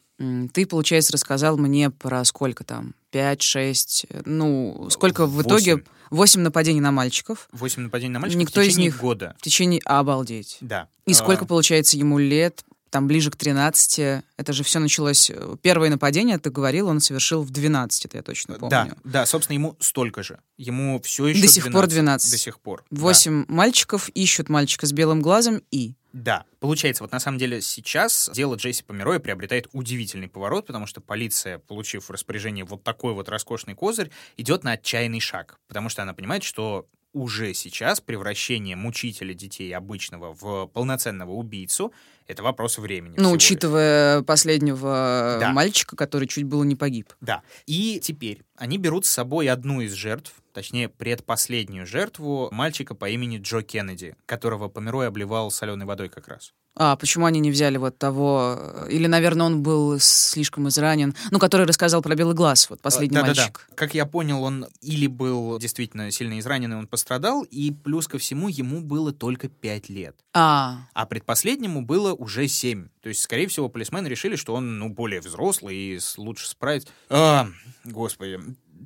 ты, 0.52 0.66
получается, 0.66 1.12
рассказал 1.12 1.56
мне 1.56 1.90
про 1.90 2.24
сколько 2.24 2.62
там? 2.64 2.94
Пять, 3.10 3.42
шесть, 3.42 4.06
э, 4.10 4.22
ну, 4.24 4.88
сколько 4.90 5.26
в 5.26 5.42
итоге? 5.42 5.82
Восемь. 6.10 6.40
Нападений 6.42 6.80
на 6.80 6.90
мальчиков 6.90 7.48
Восемь 7.52 7.82
нападений 7.84 8.12
на 8.12 8.18
мальчика 8.18 8.40
Никто 8.40 8.60
в 8.60 8.64
из 8.64 8.68
течение 8.70 8.86
них- 8.90 9.00
года. 9.00 9.36
в 9.38 9.42
течение... 9.42 9.80
Обалдеть. 9.84 10.58
Да. 10.60 10.88
И 11.06 11.12
А, 11.12 11.14
сколько, 11.14 11.46
получается, 11.46 11.96
ему 11.96 12.18
лет? 12.18 12.64
Там 12.90 13.06
ближе 13.06 13.30
к 13.30 13.36
13. 13.36 14.22
Это 14.36 14.52
же 14.52 14.64
все 14.64 14.80
началось... 14.80 15.30
э, 15.30 15.56
Первое 15.62 15.88
нападение, 15.90 16.36
ты 16.38 16.50
говорил, 16.50 16.88
он 16.88 16.98
совершил 17.00 17.42
в 17.44 17.50
12, 17.50 18.06
это 18.06 18.16
я 18.16 18.22
точно 18.24 18.54
помню. 18.54 18.68
Да, 18.70 18.88
да, 19.04 19.26
собственно, 19.26 19.54
ему 19.54 19.76
столько 19.78 20.24
же. 20.24 20.40
Ему 20.58 21.00
все 21.00 21.28
еще 21.28 21.40
До 21.42 21.46
сих 21.46 21.70
пор 21.70 21.86
12. 21.86 22.28
До 22.32 22.38
сих 22.38 22.58
пор. 22.58 22.84
да. 22.90 23.00
Восемь 23.00 23.44
мальчиков 23.46 24.08
ищут 24.08 24.48
мальчика 24.48 24.86
с 24.86 24.92
белым 24.92 25.22
глазом 25.22 25.62
и... 25.70 25.94
Да. 26.12 26.44
Получается, 26.58 27.02
вот 27.04 27.12
на 27.12 27.20
самом 27.20 27.38
деле 27.38 27.60
сейчас 27.60 28.30
дело 28.32 28.56
Джесси 28.56 28.82
Помероя 28.82 29.18
приобретает 29.18 29.68
удивительный 29.72 30.28
поворот, 30.28 30.66
потому 30.66 30.86
что 30.86 31.00
полиция, 31.00 31.58
получив 31.58 32.08
в 32.08 32.10
распоряжение 32.10 32.64
вот 32.64 32.82
такой 32.82 33.14
вот 33.14 33.28
роскошный 33.28 33.74
козырь, 33.74 34.10
идет 34.36 34.64
на 34.64 34.72
отчаянный 34.72 35.20
шаг, 35.20 35.58
потому 35.68 35.88
что 35.88 36.02
она 36.02 36.12
понимает, 36.14 36.42
что 36.42 36.86
уже 37.12 37.54
сейчас 37.54 38.00
превращение 38.00 38.76
мучителя 38.76 39.34
детей 39.34 39.74
обычного 39.74 40.32
в 40.32 40.66
полноценного 40.68 41.32
убийцу— 41.32 41.92
это 42.28 42.44
вопрос 42.44 42.78
времени. 42.78 43.14
Ну, 43.16 43.22
всего 43.24 43.34
лишь. 43.34 43.42
учитывая 43.42 44.22
последнего 44.22 45.38
Да. 45.40 45.50
мальчика, 45.52 45.96
который 45.96 46.28
чуть 46.28 46.44
было 46.44 46.62
не 46.62 46.76
погиб. 46.76 47.12
Да. 47.20 47.42
И 47.66 47.98
теперь 48.00 48.42
они 48.56 48.78
берут 48.78 49.06
с 49.06 49.10
собой 49.10 49.48
одну 49.48 49.80
из 49.80 49.92
жертв, 49.92 50.34
точнее, 50.60 50.90
предпоследнюю 50.90 51.86
жертву 51.86 52.50
мальчика 52.52 52.94
по 52.94 53.08
имени 53.08 53.38
Джо 53.38 53.62
Кеннеди, 53.62 54.14
которого 54.26 54.68
Померой 54.68 55.08
обливал 55.08 55.50
соленой 55.50 55.86
водой 55.86 56.10
как 56.10 56.28
раз. 56.28 56.52
А 56.76 56.96
почему 56.96 57.24
они 57.24 57.40
не 57.40 57.50
взяли 57.50 57.78
вот 57.78 57.96
того... 57.96 58.56
э, 58.58 58.88
Или, 58.90 59.06
наверное, 59.06 59.46
он 59.46 59.62
был 59.62 59.98
слишком 59.98 60.68
изранен. 60.68 61.14
Ну, 61.30 61.38
который 61.38 61.66
рассказал 61.66 62.02
про 62.02 62.14
белый 62.14 62.34
глаз, 62.34 62.68
вот 62.68 62.80
последний 62.82 63.14
Да-да-да. 63.16 63.40
мальчик. 63.40 63.68
Как 63.74 63.94
я 63.94 64.04
понял, 64.04 64.42
он 64.42 64.66
или 64.82 65.06
был 65.06 65.58
действительно 65.58 66.10
сильно 66.10 66.38
изранен, 66.38 66.72
и 66.74 66.76
он 66.76 66.86
пострадал, 66.86 67.42
и 67.42 67.72
плюс 67.72 68.06
ко 68.06 68.18
всему 68.18 68.48
ему 68.48 68.82
было 68.82 69.12
только 69.12 69.48
5 69.48 69.88
лет. 69.88 70.14
А, 70.34 70.80
А 70.92 71.06
предпоследнему 71.06 71.80
было 71.82 72.12
уже 72.12 72.46
7. 72.48 72.88
То 73.00 73.08
есть, 73.08 73.22
скорее 73.22 73.46
всего, 73.48 73.70
полисмены 73.70 74.08
решили, 74.08 74.36
что 74.36 74.54
он, 74.54 74.78
ну, 74.78 74.90
более 74.90 75.22
взрослый 75.22 75.74
и 75.74 75.98
лучше 76.18 76.46
справится. 76.48 76.88
А, 77.08 77.48
господи. 77.84 78.38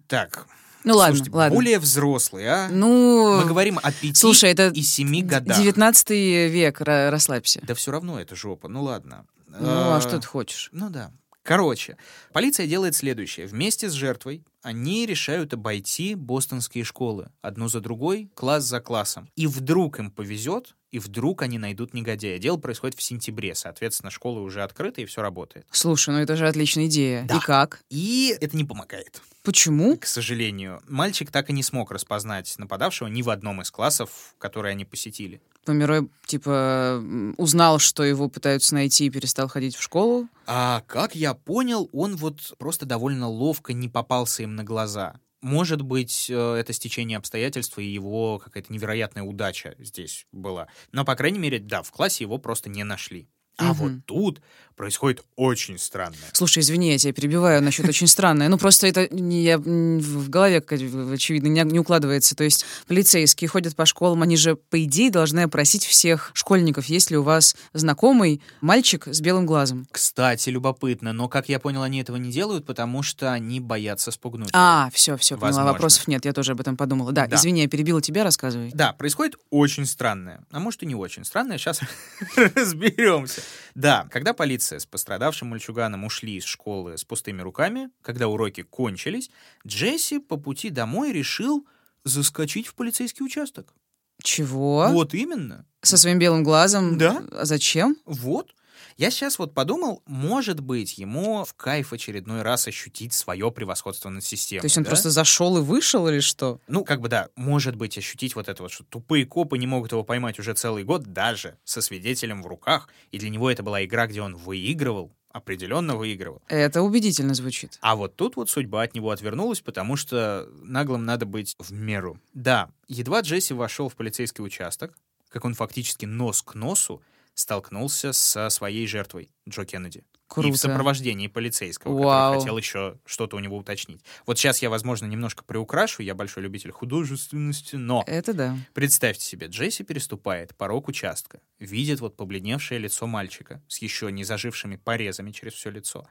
Так. 0.06 0.46
Ну 0.84 0.96
ладно, 0.96 1.16
Слушайте, 1.16 1.36
ладно. 1.36 1.54
более 1.54 1.78
взрослый, 1.78 2.46
а? 2.46 2.68
Ну, 2.70 3.40
Мы 3.40 3.46
говорим 3.46 3.78
о 3.82 3.90
5 3.90 4.16
слушай, 4.16 4.50
это 4.50 4.68
и 4.68 4.82
7 4.82 5.26
годах. 5.26 5.56
19 5.58 6.10
век, 6.50 6.80
ра- 6.80 7.10
расслабься. 7.10 7.60
Да 7.66 7.74
все 7.74 7.90
равно 7.90 8.20
это 8.20 8.36
жопа. 8.36 8.68
Ну 8.68 8.82
ладно. 8.82 9.26
Ну, 9.48 9.58
а 9.68 9.96
А, 9.96 10.00
что 10.00 10.18
ты 10.20 10.26
хочешь? 10.26 10.68
Ну 10.72 10.90
да. 10.90 11.10
Короче, 11.42 11.98
полиция 12.32 12.66
делает 12.66 12.94
следующее. 12.94 13.46
Вместе 13.46 13.90
с 13.90 13.92
жертвой 13.92 14.42
они 14.62 15.04
решают 15.04 15.52
обойти 15.52 16.14
бостонские 16.14 16.84
школы, 16.84 17.28
одну 17.42 17.68
за 17.68 17.80
другой, 17.80 18.30
класс 18.34 18.64
за 18.64 18.80
классом. 18.80 19.28
И 19.36 19.46
вдруг 19.46 19.98
им 19.98 20.10
повезет, 20.10 20.74
и 20.94 21.00
вдруг 21.00 21.42
они 21.42 21.58
найдут 21.58 21.92
негодяя. 21.92 22.38
Дело 22.38 22.56
происходит 22.56 22.96
в 22.96 23.02
сентябре, 23.02 23.56
соответственно, 23.56 24.12
школы 24.12 24.42
уже 24.42 24.62
открыты, 24.62 25.02
и 25.02 25.06
все 25.06 25.22
работает. 25.22 25.66
Слушай, 25.72 26.10
ну 26.10 26.20
это 26.20 26.36
же 26.36 26.46
отличная 26.46 26.86
идея. 26.86 27.24
Да. 27.24 27.38
И 27.38 27.40
как? 27.40 27.82
И 27.90 28.32
это 28.40 28.56
не 28.56 28.64
помогает, 28.64 29.20
Почему? 29.42 29.96
к 29.96 30.06
сожалению. 30.06 30.80
Мальчик 30.88 31.32
так 31.32 31.50
и 31.50 31.52
не 31.52 31.64
смог 31.64 31.90
распознать 31.90 32.54
нападавшего 32.58 33.08
ни 33.08 33.22
в 33.22 33.30
одном 33.30 33.60
из 33.60 33.72
классов, 33.72 34.36
которые 34.38 34.70
они 34.70 34.84
посетили. 34.84 35.42
Померой, 35.64 36.08
типа, 36.26 37.02
узнал, 37.38 37.80
что 37.80 38.04
его 38.04 38.28
пытаются 38.28 38.74
найти 38.74 39.06
и 39.06 39.10
перестал 39.10 39.48
ходить 39.48 39.74
в 39.74 39.82
школу. 39.82 40.28
А 40.46 40.84
как 40.86 41.16
я 41.16 41.34
понял, 41.34 41.90
он 41.92 42.14
вот 42.14 42.54
просто 42.58 42.86
довольно 42.86 43.28
ловко 43.28 43.72
не 43.72 43.88
попался 43.88 44.44
им 44.44 44.54
на 44.54 44.62
глаза. 44.62 45.16
Может 45.44 45.82
быть, 45.82 46.30
э, 46.30 46.54
это 46.54 46.72
стечение 46.72 47.18
обстоятельств 47.18 47.78
и 47.78 47.84
его 47.84 48.38
какая-то 48.38 48.72
невероятная 48.72 49.24
удача 49.24 49.74
здесь 49.78 50.26
была. 50.32 50.68
Но, 50.90 51.04
по 51.04 51.14
крайней 51.16 51.38
мере, 51.38 51.58
да, 51.58 51.82
в 51.82 51.90
классе 51.90 52.24
его 52.24 52.38
просто 52.38 52.70
не 52.70 52.82
нашли. 52.82 53.28
А 53.56 53.64
Мгм. 53.66 53.74
вот 53.74 53.92
тут 54.06 54.40
происходит 54.74 55.22
очень 55.36 55.78
странное. 55.78 56.18
Слушай, 56.32 56.58
извини, 56.58 56.90
я 56.90 56.98
тебя 56.98 57.12
перебиваю 57.12 57.62
насчет 57.62 57.88
очень 57.88 58.08
странное. 58.08 58.48
Ну, 58.48 58.58
просто 58.58 58.88
это 58.88 59.06
не, 59.14 59.44
я, 59.44 59.56
в 59.58 60.28
голове, 60.28 60.60
как, 60.60 60.80
очевидно, 60.80 61.46
не, 61.46 61.60
не 61.62 61.78
укладывается. 61.78 62.34
То 62.34 62.42
есть 62.42 62.66
полицейские 62.88 63.46
ходят 63.48 63.76
по 63.76 63.86
школам, 63.86 64.22
они 64.22 64.36
же, 64.36 64.56
по 64.56 64.82
идее, 64.82 65.12
должны 65.12 65.40
опросить 65.44 65.84
всех 65.84 66.32
школьников, 66.34 66.86
есть 66.86 67.12
ли 67.12 67.16
у 67.16 67.22
вас 67.22 67.54
знакомый 67.72 68.42
мальчик 68.60 69.06
с 69.06 69.20
белым 69.20 69.46
глазом. 69.46 69.86
Кстати, 69.92 70.48
любопытно, 70.48 71.12
но, 71.12 71.28
как 71.28 71.48
я 71.48 71.60
понял, 71.60 71.82
они 71.82 72.00
этого 72.00 72.16
не 72.16 72.32
делают, 72.32 72.66
потому 72.66 73.04
что 73.04 73.32
они 73.32 73.60
боятся 73.60 74.10
спугнуть. 74.10 74.50
А, 74.54 74.90
все, 74.92 75.16
все, 75.16 75.36
поняла, 75.36 75.50
Возможно. 75.58 75.72
вопросов 75.72 76.08
нет, 76.08 76.24
я 76.24 76.32
тоже 76.32 76.50
об 76.52 76.60
этом 76.60 76.76
подумала. 76.76 77.12
Да, 77.12 77.28
Да. 77.28 77.36
извини, 77.36 77.62
я 77.62 77.68
перебила 77.68 78.02
тебя, 78.02 78.24
рассказывай. 78.24 78.72
Да, 78.74 78.92
происходит 78.92 79.36
очень 79.50 79.86
странное. 79.86 80.44
А 80.50 80.58
может 80.58 80.82
и 80.82 80.86
не 80.86 80.96
очень 80.96 81.24
странное, 81.24 81.58
сейчас 81.58 81.78
разберемся. 82.56 83.40
Да, 83.74 84.08
когда 84.10 84.32
полиция 84.34 84.78
с 84.78 84.86
пострадавшим 84.86 85.48
мальчуганом 85.48 86.04
ушли 86.04 86.36
из 86.36 86.44
школы 86.44 86.96
с 86.98 87.04
пустыми 87.04 87.42
руками, 87.42 87.90
когда 88.02 88.28
уроки 88.28 88.62
кончились, 88.62 89.30
Джесси 89.66 90.18
по 90.18 90.36
пути 90.36 90.70
домой 90.70 91.12
решил 91.12 91.66
заскочить 92.04 92.66
в 92.66 92.74
полицейский 92.74 93.24
участок. 93.24 93.74
Чего? 94.22 94.88
Вот 94.90 95.14
именно. 95.14 95.66
Со 95.82 95.96
своим 95.96 96.18
белым 96.18 96.44
глазом? 96.44 96.98
Да. 96.98 97.24
А 97.32 97.44
зачем? 97.44 97.96
Вот. 98.04 98.54
Я 98.96 99.10
сейчас 99.10 99.38
вот 99.38 99.54
подумал, 99.54 100.02
может 100.06 100.60
быть, 100.60 100.98
ему 100.98 101.44
в 101.44 101.54
кайф 101.54 101.92
очередной 101.92 102.42
раз 102.42 102.68
ощутить 102.68 103.12
свое 103.12 103.50
превосходство 103.50 104.08
над 104.08 104.24
системой. 104.24 104.62
То 104.62 104.66
есть 104.66 104.78
он 104.78 104.84
да? 104.84 104.90
просто 104.90 105.10
зашел 105.10 105.58
и 105.58 105.60
вышел 105.60 106.08
или 106.08 106.20
что? 106.20 106.60
Ну, 106.68 106.84
как 106.84 107.00
бы 107.00 107.08
да, 107.08 107.28
может 107.36 107.76
быть, 107.76 107.96
ощутить 107.98 108.34
вот 108.34 108.48
это 108.48 108.62
вот, 108.62 108.72
что 108.72 108.84
тупые 108.84 109.26
копы 109.26 109.58
не 109.58 109.66
могут 109.66 109.92
его 109.92 110.04
поймать 110.04 110.38
уже 110.38 110.54
целый 110.54 110.84
год, 110.84 111.04
даже 111.04 111.56
со 111.64 111.80
свидетелем 111.80 112.42
в 112.42 112.46
руках. 112.46 112.88
И 113.10 113.18
для 113.18 113.30
него 113.30 113.50
это 113.50 113.62
была 113.62 113.84
игра, 113.84 114.06
где 114.06 114.22
он 114.22 114.36
выигрывал, 114.36 115.12
определенно 115.34 115.96
выигрывал. 115.96 116.40
Это 116.48 116.82
убедительно 116.82 117.34
звучит. 117.34 117.78
А 117.80 117.96
вот 117.96 118.14
тут 118.14 118.36
вот 118.36 118.48
судьба 118.48 118.82
от 118.82 118.94
него 118.94 119.10
отвернулась, 119.10 119.60
потому 119.60 119.96
что 119.96 120.48
наглым 120.62 121.04
надо 121.04 121.26
быть 121.26 121.56
в 121.58 121.72
меру. 121.72 122.20
Да, 122.34 122.70
едва 122.86 123.20
Джесси 123.20 123.52
вошел 123.52 123.88
в 123.88 123.96
полицейский 123.96 124.44
участок, 124.44 124.94
как 125.28 125.44
он 125.44 125.54
фактически 125.54 126.04
нос 126.04 126.40
к 126.40 126.54
носу 126.54 127.02
столкнулся 127.34 128.12
со 128.12 128.48
своей 128.48 128.86
жертвой, 128.86 129.30
Джо 129.48 129.64
Кеннеди. 129.64 129.98
И 129.98 130.02
в 130.26 130.34
Круто. 130.34 130.56
сопровождении 130.56 131.28
полицейского, 131.28 131.92
Вау. 131.92 132.32
который 132.32 132.40
хотел 132.40 132.58
еще 132.58 132.98
что-то 133.04 133.36
у 133.36 133.40
него 133.40 133.56
уточнить. 133.56 134.02
Вот 134.26 134.36
сейчас 134.38 134.62
я, 134.62 134.70
возможно, 134.70 135.06
немножко 135.06 135.44
приукрашу, 135.44 136.02
я 136.02 136.14
большой 136.14 136.42
любитель 136.42 136.72
художественности, 136.72 137.76
но 137.76 138.02
Это 138.06 138.32
да. 138.32 138.56
представьте 138.72 139.24
себе, 139.24 139.46
Джесси 139.46 139.84
переступает 139.84 140.56
порог 140.56 140.88
участка, 140.88 141.40
видит 141.60 142.00
вот 142.00 142.16
побледневшее 142.16 142.80
лицо 142.80 143.06
мальчика 143.06 143.62
с 143.68 143.78
еще 143.78 144.10
не 144.10 144.24
зажившими 144.24 144.76
порезами 144.76 145.30
через 145.30 145.52
все 145.52 145.70
лицо. 145.70 146.08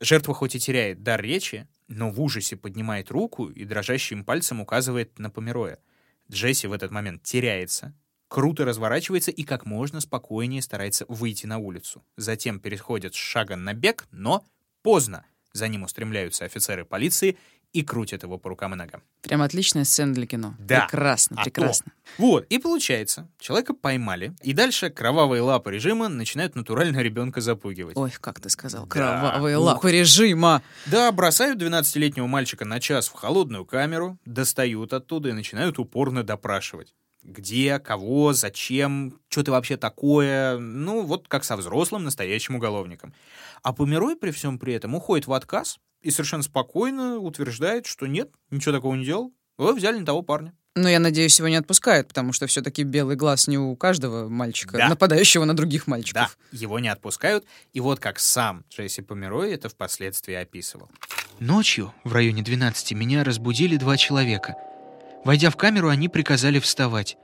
Жертва 0.00 0.32
хоть 0.32 0.54
и 0.54 0.58
теряет 0.58 1.02
дар 1.02 1.20
речи, 1.20 1.68
но 1.88 2.10
в 2.10 2.20
ужасе 2.20 2.56
поднимает 2.56 3.10
руку 3.10 3.48
и 3.48 3.64
дрожащим 3.64 4.24
пальцем 4.24 4.60
указывает 4.60 5.18
на 5.18 5.28
Помероя. 5.28 5.78
Джесси 6.30 6.66
в 6.66 6.72
этот 6.72 6.90
момент 6.90 7.22
теряется, 7.24 7.94
круто 8.28 8.64
разворачивается 8.64 9.30
и 9.30 9.42
как 9.44 9.66
можно 9.66 10.00
спокойнее 10.00 10.62
старается 10.62 11.04
выйти 11.08 11.46
на 11.46 11.58
улицу. 11.58 12.04
Затем 12.16 12.60
переходит 12.60 13.14
с 13.14 13.18
шага 13.18 13.56
на 13.56 13.72
бег, 13.74 14.06
но 14.10 14.44
поздно. 14.82 15.24
За 15.52 15.68
ним 15.68 15.84
устремляются 15.84 16.44
офицеры 16.44 16.84
полиции 16.84 17.38
и 17.72 17.82
крутят 17.82 18.22
его 18.22 18.38
по 18.38 18.48
рукам 18.50 18.74
и 18.74 18.76
ногам. 18.76 19.02
Прям 19.22 19.42
отличная 19.42 19.84
сцена 19.84 20.14
для 20.14 20.26
кино. 20.26 20.54
Да. 20.58 20.82
Прекрасно, 20.86 21.36
А 21.40 21.44
прекрасно. 21.44 21.92
Вот, 22.16 22.46
и 22.48 22.58
получается, 22.58 23.28
человека 23.38 23.74
поймали, 23.74 24.34
и 24.42 24.52
дальше 24.52 24.88
кровавые 24.88 25.42
лапы 25.42 25.72
режима 25.72 26.08
начинают 26.08 26.54
натурально 26.54 26.98
ребенка 27.02 27.40
запугивать. 27.40 27.96
Ой, 27.96 28.12
как 28.20 28.40
ты 28.40 28.48
сказал, 28.50 28.84
Да. 28.84 28.90
кровавые 28.90 29.58
Ух 29.58 29.64
лапы 29.64 29.92
режима. 29.92 30.62
Да, 30.86 31.10
бросают 31.12 31.60
12-летнего 31.60 32.26
мальчика 32.26 32.64
на 32.64 32.80
час 32.80 33.08
в 33.08 33.12
холодную 33.12 33.64
камеру, 33.66 34.18
достают 34.24 34.92
оттуда 34.92 35.30
и 35.30 35.32
начинают 35.32 35.78
упорно 35.78 36.22
допрашивать. 36.22 36.94
Где, 37.22 37.78
кого, 37.80 38.32
зачем, 38.32 39.18
что 39.28 39.42
ты 39.42 39.50
вообще 39.50 39.76
такое, 39.76 40.58
ну, 40.58 41.02
вот 41.02 41.26
как 41.28 41.44
со 41.44 41.56
взрослым 41.56 42.04
настоящим 42.04 42.54
уголовником. 42.56 43.12
А 43.62 43.72
Померой 43.72 44.14
при 44.16 44.30
всем 44.30 44.58
при 44.58 44.74
этом 44.74 44.94
уходит 44.94 45.26
в 45.26 45.32
отказ 45.32 45.78
и 46.02 46.10
совершенно 46.10 46.44
спокойно 46.44 47.16
утверждает, 47.18 47.86
что 47.86 48.06
нет, 48.06 48.30
ничего 48.50 48.72
такого 48.74 48.94
не 48.94 49.04
делал. 49.04 49.32
Вы 49.58 49.74
взяли 49.74 49.98
не 49.98 50.04
того 50.04 50.22
парня. 50.22 50.52
Но 50.76 50.88
я 50.90 51.00
надеюсь, 51.00 51.38
его 51.38 51.48
не 51.48 51.56
отпускают, 51.56 52.06
потому 52.08 52.34
что 52.34 52.46
все-таки 52.46 52.82
белый 52.82 53.16
глаз 53.16 53.48
не 53.48 53.56
у 53.56 53.74
каждого 53.76 54.28
мальчика, 54.28 54.76
Да. 54.76 54.88
нападающего 54.90 55.44
на 55.46 55.56
других 55.56 55.86
Да, 55.86 55.90
мальчиков. 55.92 56.38
его 56.52 56.78
не 56.78 56.88
отпускают, 56.88 57.46
и 57.72 57.80
вот 57.80 57.98
как 57.98 58.18
сам 58.18 58.62
Джесси 58.70 59.00
Померой 59.00 59.52
это 59.52 59.70
впоследствии 59.70 60.34
описывал. 60.34 60.90
Ночью, 61.40 61.94
в 62.04 62.12
районе 62.12 62.42
12, 62.42 62.92
меня 62.92 63.24
разбудили 63.24 63.78
два 63.78 63.96
человека. 63.96 64.54
Войдя 65.24 65.50
в 65.50 65.56
камеру, 65.56 65.88
они 65.88 66.08
приказали 66.08 66.58
вставать. 66.58 67.16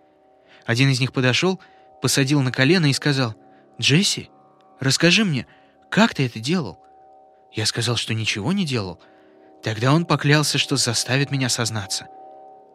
Один 0.67 0.91
из 0.91 1.01
них 1.01 1.13
подошел, 1.13 1.61
посадил 2.01 2.41
на 2.43 2.53
колено 2.53 2.87
и 2.87 2.93
сказал, 2.93 3.35
«Джесси, 3.81 4.31
расскажи 4.81 5.25
мне, 5.25 5.47
как 5.91 6.15
ты 6.15 6.27
это 6.27 6.41
делал?» 6.41 6.79
Я 7.53 7.67
сказал, 7.67 7.97
что 7.97 8.15
ничего 8.15 8.53
не 8.53 8.65
делал. 8.65 9.01
Тогда 9.63 9.93
он 9.93 10.07
поклялся, 10.07 10.59
что 10.59 10.77
заставит 10.77 11.31
меня 11.31 11.49
сознаться. 11.49 12.09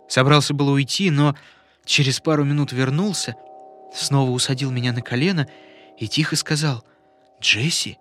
Собрался 0.07 0.53
было 0.53 0.71
уйти, 0.71 1.09
но 1.09 1.35
через 1.83 2.19
пару 2.19 2.45
минут 2.45 2.71
вернулся, 2.71 3.35
снова 3.93 4.31
усадил 4.31 4.71
меня 4.71 4.93
на 4.93 5.01
колено 5.01 5.47
и 5.97 6.07
тихо 6.07 6.35
сказал, 6.35 6.85
«Джесси, 7.41 7.97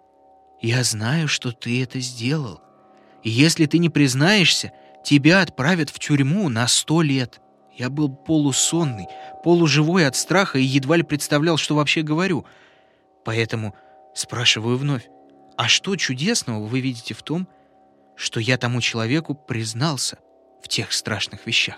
я 0.60 0.84
знаю, 0.84 1.28
что 1.28 1.52
ты 1.52 1.82
это 1.82 2.00
сделал. 2.00 2.60
И 3.22 3.30
если 3.30 3.66
ты 3.66 3.78
не 3.78 3.88
признаешься, 3.88 4.72
тебя 5.06 5.40
отправят 5.40 5.90
в 5.90 6.00
тюрьму 6.00 6.48
на 6.48 6.66
сто 6.66 7.00
лет. 7.00 7.40
Я 7.72 7.90
был 7.90 8.08
полусонный, 8.08 9.06
полуживой 9.44 10.06
от 10.06 10.16
страха 10.16 10.58
и 10.58 10.64
едва 10.64 10.96
ли 10.96 11.04
представлял, 11.04 11.56
что 11.56 11.76
вообще 11.76 12.02
говорю. 12.02 12.44
Поэтому 13.24 13.76
спрашиваю 14.14 14.76
вновь, 14.76 15.06
а 15.56 15.68
что 15.68 15.94
чудесного 15.94 16.66
вы 16.66 16.80
видите 16.80 17.14
в 17.14 17.22
том, 17.22 17.46
что 18.16 18.40
я 18.40 18.58
тому 18.58 18.80
человеку 18.80 19.34
признался 19.34 20.18
в 20.60 20.68
тех 20.68 20.92
страшных 20.92 21.46
вещах? 21.46 21.76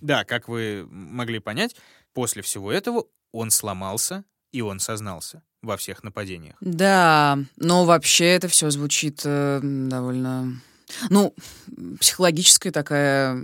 Да, 0.00 0.24
как 0.24 0.48
вы 0.48 0.86
могли 0.88 1.40
понять, 1.40 1.76
после 2.14 2.40
всего 2.40 2.72
этого 2.72 3.04
он 3.32 3.50
сломался 3.50 4.24
и 4.52 4.62
он 4.62 4.80
сознался 4.80 5.42
во 5.60 5.76
всех 5.76 6.02
нападениях. 6.02 6.56
Да, 6.60 7.38
но 7.56 7.84
вообще 7.84 8.26
это 8.26 8.48
все 8.48 8.70
звучит 8.70 9.20
э, 9.24 9.60
довольно... 9.62 10.58
Ну, 11.10 11.34
психологическая 12.00 12.72
такая 12.72 13.40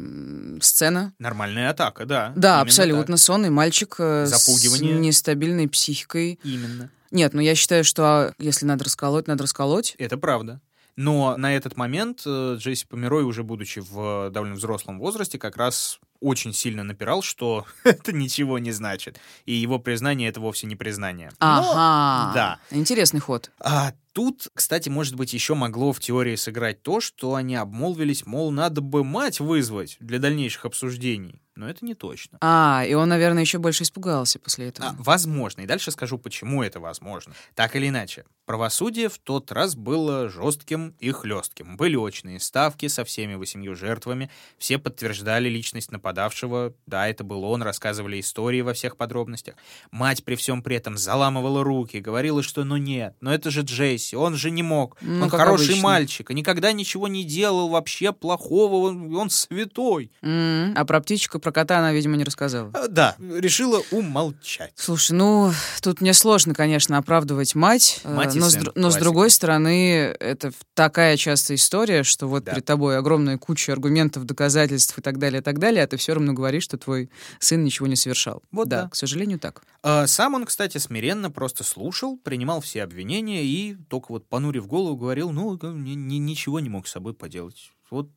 сцена. 0.61 1.13
Нормальная 1.19 1.71
атака, 1.71 2.07
да. 2.07 2.33
Да, 2.37 2.61
абсолютно. 2.61 3.17
Сонный 3.17 3.51
мальчик 3.51 3.97
э, 3.99 4.27
Запугивание. 4.27 4.97
с 4.97 5.01
нестабильной 5.01 5.69
психикой. 5.69 6.37
так. 6.43 6.45
Именно. 6.53 6.91
Нет, 7.11 7.35
ну 7.35 7.41
я 7.41 7.55
считаю, 7.55 7.85
что 7.85 8.05
а, 8.05 8.33
если 8.39 8.65
надо 8.65 8.85
расколоть, 8.85 9.27
надо 9.27 9.43
расколоть. 9.43 9.95
Это 9.99 10.17
правда. 10.17 10.61
Но 10.97 11.37
на 11.39 11.55
этот 11.57 11.77
момент 11.77 12.23
э, 12.27 12.57
Джесси 12.59 12.87
Померой, 12.87 13.25
уже 13.25 13.43
будучи 13.43 13.81
в 13.81 14.27
э, 14.29 14.31
довольно 14.31 14.55
взрослом 14.55 14.99
возрасте, 14.99 15.39
как 15.39 15.57
раз 15.57 15.99
очень 16.21 16.53
сильно 16.53 16.85
напирал, 16.85 17.23
что 17.23 17.67
это 17.85 18.13
ничего 18.13 18.59
не 18.59 18.73
значит. 18.73 19.19
И 19.47 19.53
его 19.53 19.79
признание— 19.79 20.29
это 20.31 20.41
вовсе 20.41 20.67
не 20.67 20.77
признание. 20.77 21.31
Но- 21.41 21.47
Ага. 21.73 22.33
да. 22.35 22.59
Интересный 22.71 23.21
ход. 23.21 23.51
А 23.59 23.93
тут, 24.13 24.49
кстати, 24.55 24.89
может 24.89 25.17
быть, 25.17 25.33
еще 25.35 25.55
могло 25.55 25.93
в 25.93 26.01
теории 26.01 26.37
сыграть 26.37 26.83
то, 26.83 27.01
что 27.01 27.35
они 27.35 27.57
обмолвились, 27.57 28.27
мол, 28.27 28.51
надо 28.51 28.81
бы 28.81 29.05
мать 29.05 29.41
вызвать 29.41 29.97
для 30.01 30.19
дальнейших 30.19 30.65
обсуждений. 30.65 31.42
Но 31.55 31.69
это 31.69 31.85
не 31.85 31.95
точно. 31.95 32.39
А, 32.41 32.83
и 32.89 32.95
он, 32.95 33.09
наверное, 33.11 33.43
еще 33.43 33.59
больше 33.59 33.83
испугался 33.83 34.39
после 34.39 34.69
этого. 34.69 34.91
А, 34.91 34.95
возможно. 34.99 35.61
И 35.61 35.67
дальше 35.67 35.91
скажу, 35.91 36.17
почему 36.19 36.63
это 36.63 36.81
возможно. 36.81 37.35
Так 37.55 37.77
или 37.77 37.89
иначе, 37.89 38.25
правосудие 38.47 39.09
в 39.11 39.19
тот 39.19 39.53
раз 39.53 39.77
было 39.77 40.29
жестким 40.31 40.95
и 40.99 41.11
хлестким. 41.11 41.77
Были 41.77 41.97
очные 41.97 42.41
ставки 42.41 42.89
со 42.89 43.05
всеми 43.05 43.35
восемью 43.35 43.77
жертвами. 43.77 44.31
Все 44.57 44.79
подтверждали 44.79 45.49
личность 45.51 45.93
нападавшего. 45.93 46.73
Да, 46.87 47.07
это 47.07 47.23
был 47.23 47.45
он, 47.45 47.63
рассказывали 47.63 48.19
истории 48.19 48.63
во 48.63 48.73
всех 48.73 48.97
подробностях. 48.97 49.55
Мать 49.91 50.25
при 50.25 50.37
всем 50.37 50.63
при 50.63 50.77
этом 50.77 50.97
заламывала 50.97 51.63
руки, 51.63 51.99
говорила, 51.99 52.43
что 52.43 52.65
ну 52.65 52.77
нет, 52.79 53.15
но 53.21 53.33
это 53.33 53.51
же 53.51 53.61
Джесси, 53.63 54.17
он 54.17 54.37
же 54.37 54.51
не 54.51 54.63
мог. 54.63 54.97
Ну, 55.03 55.25
он 55.25 55.31
хороший 55.31 55.67
обычно. 55.73 55.83
мальчик, 55.83 56.31
и 56.31 56.35
никогда 56.35 56.73
ничего 56.73 57.09
не 57.09 57.25
делал 57.25 57.69
вообще 57.69 58.13
плохого, 58.13 58.89
он, 58.89 59.15
он 59.15 59.29
святой. 59.31 60.11
М, 60.23 60.73
А 60.77 60.85
про 60.85 61.01
птичку, 61.01 61.39
про 61.39 61.52
кота 61.53 61.79
она, 61.79 61.93
видимо, 61.93 62.17
не 62.17 62.25
рассказала. 62.25 62.71
А, 62.75 62.89
Да, 62.89 63.17
решила 63.21 63.83
умолчать. 63.91 64.73
Слушай, 64.77 65.13
ну, 65.13 65.53
тут 65.83 66.01
мне 66.01 66.13
сложно, 66.15 66.55
конечно, 66.55 66.99
оправдывать 66.99 67.55
мать, 67.55 68.01
э, 68.05 68.13
Мать 68.15 68.35
и 68.37 68.41
но, 68.41 68.49
с, 68.49 68.53
сын, 68.53 68.63
др- 68.63 68.73
но 68.75 68.91
с 68.91 68.97
другой 68.97 69.31
стороны, 69.31 70.15
это 70.19 70.53
такая 70.75 71.17
частая 71.17 71.57
история, 71.57 72.03
что 72.03 72.27
вот 72.27 72.45
Да. 72.45 72.53
перед 72.53 72.65
тобой 72.65 72.99
огромная 72.99 73.39
куча 73.39 73.73
аргументов, 73.73 74.25
доказательств 74.25 74.99
и 74.99 75.03
так 75.03 75.19
далее, 75.19 75.41
и 75.41 75.45
так 75.45 75.59
далее, 75.59 75.85
а 75.85 75.87
ты 75.87 75.97
все 75.97 76.15
равно 76.15 76.33
говоришь, 76.33 76.65
что 76.65 76.79
твой 76.79 77.11
сын 77.39 77.63
ничего 77.65 77.87
не 77.87 77.97
совершал. 77.97 78.43
Вот 78.51 78.69
да. 78.69 78.89
к 78.89 78.95
сожалению, 78.97 79.39
так. 79.39 79.63
А 79.83 80.07
Сам 80.07 80.35
он, 80.35 80.45
кстати, 80.47 80.79
смиренно 80.79 81.31
просто 81.31 81.65
слушал, 81.65 82.17
принимал 82.17 82.61
все 82.61 82.83
обвинения 82.83 83.45
и 83.45 83.77
только 83.89 84.13
вот 84.13 84.27
понурив 84.29 84.67
голову 84.67 84.97
говорил, 84.97 85.31
ну, 85.33 85.59
ничего 85.63 86.61
не 86.61 86.69
мог 86.69 86.87
с 86.87 86.93
собой 86.93 87.15
поделать. 87.15 87.73
Вот 87.91 88.09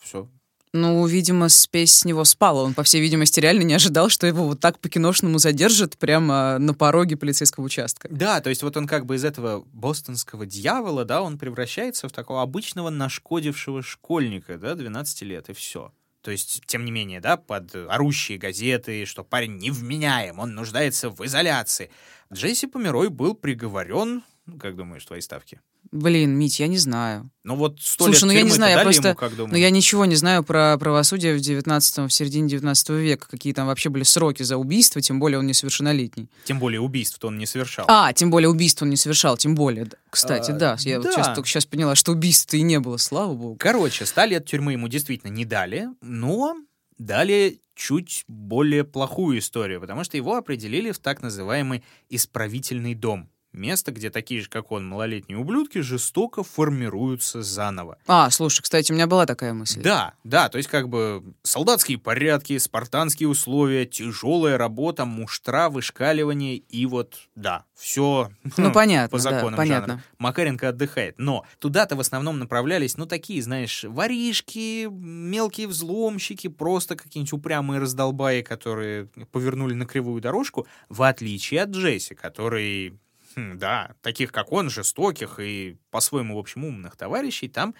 все. 0.00 0.28
Ну, 0.74 1.06
видимо, 1.06 1.50
спесь 1.50 1.94
с 1.94 2.04
него 2.06 2.24
спала. 2.24 2.62
Он, 2.62 2.72
по 2.72 2.82
всей 2.82 3.02
видимости, 3.02 3.40
реально 3.40 3.62
не 3.62 3.74
ожидал, 3.74 4.08
что 4.08 4.26
его 4.26 4.46
вот 4.46 4.60
так 4.60 4.78
по-киношному 4.78 5.38
задержат 5.38 5.98
прямо 5.98 6.58
на 6.58 6.72
пороге 6.72 7.16
полицейского 7.18 7.64
участка. 7.64 8.08
Да, 8.10 8.40
то 8.40 8.48
есть 8.48 8.62
вот 8.62 8.76
он 8.78 8.86
как 8.86 9.04
бы 9.04 9.16
из 9.16 9.24
этого 9.24 9.64
бостонского 9.72 10.46
дьявола, 10.46 11.04
да, 11.04 11.20
он 11.20 11.36
превращается 11.36 12.08
в 12.08 12.12
такого 12.12 12.40
обычного 12.40 12.88
нашкодившего 12.88 13.82
школьника, 13.82 14.56
да, 14.56 14.74
12 14.74 15.22
лет, 15.22 15.50
и 15.50 15.52
все. 15.52 15.92
То 16.22 16.30
есть, 16.30 16.62
тем 16.66 16.84
не 16.84 16.90
менее, 16.90 17.20
да, 17.20 17.36
под 17.36 17.74
орущие 17.74 18.38
газеты, 18.38 19.04
что 19.04 19.24
парень 19.24 19.58
невменяем, 19.58 20.38
он 20.38 20.54
нуждается 20.54 21.10
в 21.10 21.22
изоляции. 21.26 21.90
Джесси 22.32 22.66
Померой 22.66 23.10
был 23.10 23.34
приговорен, 23.34 24.22
ну, 24.52 24.58
как 24.58 24.76
думаешь, 24.76 25.04
твои 25.04 25.20
ставки? 25.20 25.60
Блин, 25.90 26.30
Мить, 26.38 26.60
я 26.60 26.68
не 26.68 26.78
знаю. 26.78 27.30
Ну 27.44 27.56
вот 27.56 27.78
сто 27.80 28.04
Слушай, 28.06 28.20
лет 28.20 28.26
ну 28.28 28.32
я 28.32 28.42
не 28.42 28.50
знаю, 28.50 28.76
я 28.78 28.82
просто- 28.82 29.08
ему, 29.08 29.16
как 29.18 29.36
думаешь? 29.36 29.58
я 29.60 29.70
ничего 29.70 30.04
не 30.06 30.14
знаю 30.14 30.42
про 30.44 30.76
правосудие 30.78 31.34
в 31.36 31.40
19 31.40 32.08
в 32.08 32.10
середине 32.12 32.48
19 32.48 32.90
века, 32.90 33.26
какие 33.28 33.52
там 33.52 33.66
вообще 33.66 33.88
были 33.90 34.02
сроки 34.04 34.42
за 34.42 34.56
убийство, 34.56 35.00
тем 35.02 35.18
более 35.20 35.38
он 35.38 35.46
несовершеннолетний. 35.46 36.30
Тем 36.44 36.58
более 36.58 36.80
убийств 36.80 37.22
он 37.24 37.36
не 37.36 37.46
совершал. 37.46 37.84
А, 37.88 38.12
тем 38.12 38.30
более 38.30 38.48
убийство 38.48 38.84
он 38.84 38.90
не 38.90 38.96
совершал, 38.96 39.36
тем 39.36 39.54
более. 39.54 39.88
Кстати, 40.08 40.52
А, 40.52 40.54
да, 40.54 40.76
я 40.80 40.98
вот 40.98 41.04
да. 41.06 41.12
сейчас, 41.12 41.34
только 41.34 41.48
сейчас 41.48 41.66
поняла, 41.66 41.94
что 41.94 42.12
убийства 42.12 42.56
и 42.56 42.62
не 42.62 42.78
было, 42.80 42.96
слава 42.96 43.34
богу. 43.34 43.56
Короче, 43.58 44.06
100 44.06 44.24
лет 44.26 44.46
тюрьмы 44.46 44.72
ему 44.72 44.88
действительно 44.88 45.30
не 45.30 45.44
дали, 45.44 45.88
но 46.00 46.56
дали 46.98 47.58
чуть 47.74 48.24
более 48.28 48.84
плохую 48.84 49.38
историю, 49.40 49.80
потому 49.80 50.04
что 50.04 50.16
его 50.16 50.36
определили 50.36 50.92
в 50.92 50.98
так 50.98 51.20
называемый 51.22 51.82
исправительный 52.08 52.94
дом. 52.94 53.28
Место, 53.52 53.92
где 53.92 54.10
такие 54.10 54.40
же, 54.40 54.48
как 54.48 54.72
он, 54.72 54.86
малолетние 54.86 55.38
ублюдки 55.38 55.78
жестоко 55.78 56.42
формируются 56.42 57.42
заново. 57.42 57.98
А, 58.06 58.30
слушай, 58.30 58.62
кстати, 58.62 58.92
у 58.92 58.94
меня 58.94 59.06
была 59.06 59.26
такая 59.26 59.52
мысль. 59.52 59.82
Да, 59.82 60.14
да, 60.24 60.48
то 60.48 60.56
есть 60.58 60.70
как 60.70 60.88
бы 60.88 61.22
солдатские 61.42 61.98
порядки, 61.98 62.56
спартанские 62.56 63.28
условия, 63.28 63.84
тяжелая 63.84 64.56
работа, 64.56 65.04
муштра, 65.04 65.68
вышкаливание 65.68 66.56
и 66.56 66.86
вот, 66.86 67.28
да, 67.34 67.64
все 67.74 68.30
Ну, 68.56 68.72
понятно, 68.72 69.08
по 69.10 69.22
да, 69.22 69.30
законам 69.30 69.56
понятно. 69.56 69.94
жанра. 69.94 70.04
Макаренко 70.18 70.68
отдыхает. 70.68 71.18
Но 71.18 71.44
туда-то 71.58 71.96
в 71.96 72.00
основном 72.00 72.38
направлялись, 72.38 72.96
ну, 72.96 73.06
такие, 73.06 73.42
знаешь, 73.42 73.84
воришки, 73.84 74.88
мелкие 74.90 75.66
взломщики, 75.68 76.48
просто 76.48 76.96
какие-нибудь 76.96 77.32
упрямые 77.32 77.80
раздолбаи, 77.80 78.42
которые 78.42 79.06
повернули 79.30 79.74
на 79.74 79.84
кривую 79.84 80.20
дорожку, 80.20 80.66
в 80.88 81.02
отличие 81.02 81.62
от 81.62 81.70
Джесси, 81.70 82.14
который, 82.14 82.98
да, 83.36 83.94
таких, 84.02 84.32
как 84.32 84.52
он, 84.52 84.70
жестоких 84.70 85.38
и 85.40 85.76
по-своему, 85.90 86.36
в 86.36 86.38
общем, 86.38 86.64
умных 86.64 86.96
товарищей, 86.96 87.48
там 87.48 87.74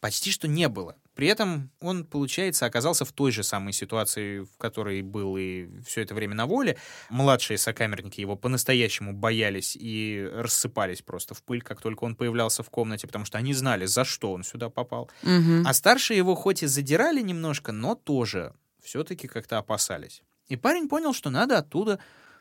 почти 0.00 0.30
что 0.30 0.48
не 0.48 0.68
было. 0.68 0.96
При 1.14 1.26
этом 1.26 1.70
он, 1.80 2.04
получается, 2.04 2.64
оказался 2.66 3.04
в 3.04 3.12
той 3.12 3.32
же 3.32 3.42
самой 3.42 3.72
ситуации, 3.72 4.40
в 4.40 4.56
которой 4.56 5.02
был 5.02 5.36
и 5.36 5.68
все 5.84 6.02
это 6.02 6.14
время 6.14 6.36
на 6.36 6.46
воле. 6.46 6.78
Младшие 7.10 7.58
сокамерники 7.58 8.20
его 8.20 8.36
по-настоящему 8.36 9.12
боялись 9.12 9.76
и 9.78 10.28
рассыпались 10.32 11.02
просто 11.02 11.34
в 11.34 11.42
пыль, 11.42 11.62
как 11.62 11.80
только 11.80 12.04
он 12.04 12.14
появлялся 12.14 12.62
в 12.62 12.70
комнате, 12.70 13.08
потому 13.08 13.24
что 13.24 13.36
они 13.36 13.52
знали, 13.52 13.84
за 13.86 14.04
что 14.04 14.32
он 14.32 14.44
сюда 14.44 14.70
попал. 14.70 15.10
Мгм. 15.22 15.66
А 15.66 15.74
старшие 15.74 16.16
его 16.16 16.36
хоть 16.36 16.62
и 16.62 16.66
задирали 16.66 17.20
немножко, 17.20 17.72
но 17.72 17.96
тоже 17.96 18.54
все-таки 18.80 19.26
как-то 19.26 19.58
опасались. 19.58 20.22
И 20.46 20.56
парень 20.56 20.88
понял, 20.88 21.12
что 21.12 21.30
надо 21.30 21.58
оттуда 21.58 21.98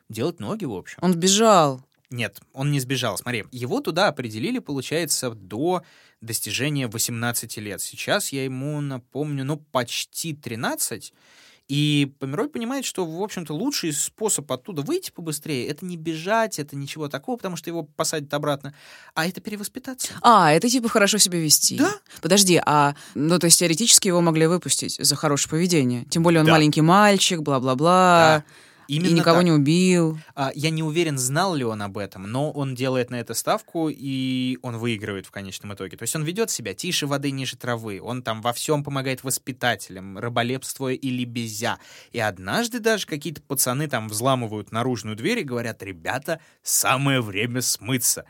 делать 0.07 0.39
ноги, 0.39 0.65
в 0.65 0.73
общем. 0.73 0.99
Он 1.01 1.13
сбежал. 1.13 1.81
Нет, 2.09 2.39
он 2.53 2.71
не 2.71 2.79
сбежал. 2.79 3.17
Смотри, 3.17 3.43
его 3.51 3.81
туда 3.81 4.07
определили, 4.07 4.59
получается, 4.59 5.31
до 5.31 5.83
достижения 6.21 6.87
18 6.87 7.57
лет. 7.57 7.81
Сейчас 7.81 8.31
я 8.31 8.45
ему 8.45 8.79
напомню, 8.81 9.43
ну, 9.43 9.57
почти 9.57 10.33
13. 10.33 11.13
И 11.67 12.13
Померой 12.19 12.47
понимает, 12.47 12.85
что, 12.85 13.05
в 13.05 13.21
общем-то, 13.21 13.53
лучший 13.53 13.91
способ 13.91 14.49
оттуда 14.49 14.83
выйти 14.83 15.11
побыстрее— 15.11 15.67
это 15.67 15.83
не 15.85 15.97
бежать, 15.97 16.59
это 16.59 16.77
ничего 16.77 17.09
такого, 17.09 17.35
потому 17.35 17.57
что 17.57 17.69
его 17.69 17.83
посадят 17.83 18.33
обратно, 18.33 18.73
а 19.13 19.27
это 19.27 19.41
перевоспитаться. 19.41 20.13
А, 20.21 20.53
это 20.53 20.69
типа 20.69 20.87
хорошо 20.87 21.17
себя 21.17 21.39
вести. 21.39 21.75
Да. 21.77 21.91
Подожди, 22.21 22.61
а, 22.65 22.95
ну, 23.15 23.37
то 23.37 23.45
есть 23.45 23.59
теоретически 23.59 24.07
его 24.07 24.21
могли 24.21 24.47
выпустить 24.47 24.95
за 24.97 25.15
хорошее 25.17 25.49
поведение. 25.51 26.05
Тем 26.05 26.23
более 26.23 26.39
он 26.39 26.45
Да. 26.45 26.53
маленький 26.53 26.79
мальчик, 26.81 27.41
бла-бла-бла. 27.41 28.45
И 28.47 28.51
Именно 28.87 29.15
никого 29.15 29.37
так. 29.37 29.45
не 29.45 29.51
убил. 29.51 30.17
А, 30.35 30.51
Я 30.55 30.69
не 30.69 30.83
уверен, 30.83 31.17
знал 31.17 31.55
ли 31.55 31.63
он 31.63 31.81
об 31.81 31.97
этом, 31.97 32.23
но 32.23 32.51
он 32.51 32.75
делает 32.75 33.09
на 33.09 33.15
это 33.19 33.33
ставку, 33.33 33.89
и 33.89 34.57
он 34.61 34.77
выигрывает 34.77 35.25
в 35.25 35.31
конечном 35.31 35.73
итоге. 35.73 35.97
То 35.97 36.03
есть 36.03 36.15
он 36.15 36.23
ведет 36.23 36.49
себя 36.49 36.73
тише 36.73 37.07
воды, 37.07 37.31
ниже 37.31 37.57
травы. 37.57 37.99
Он 38.01 38.23
там 38.23 38.41
во 38.41 38.53
всем 38.53 38.83
помогает 38.83 39.23
воспитателям, 39.23 40.17
раболепствуя 40.17 40.93
или 40.93 41.23
безя. 41.25 41.79
И 42.11 42.19
однажды 42.19 42.79
даже 42.79 43.05
какие-то 43.05 43.41
пацаны 43.41 43.87
там 43.87 44.07
взламывают 44.09 44.71
наружную 44.71 45.15
дверь 45.15 45.39
и 45.39 45.43
говорят, 45.43 45.83
ребята, 45.83 46.39
самое 46.63 47.21
время 47.21 47.61
смыться. 47.61 48.25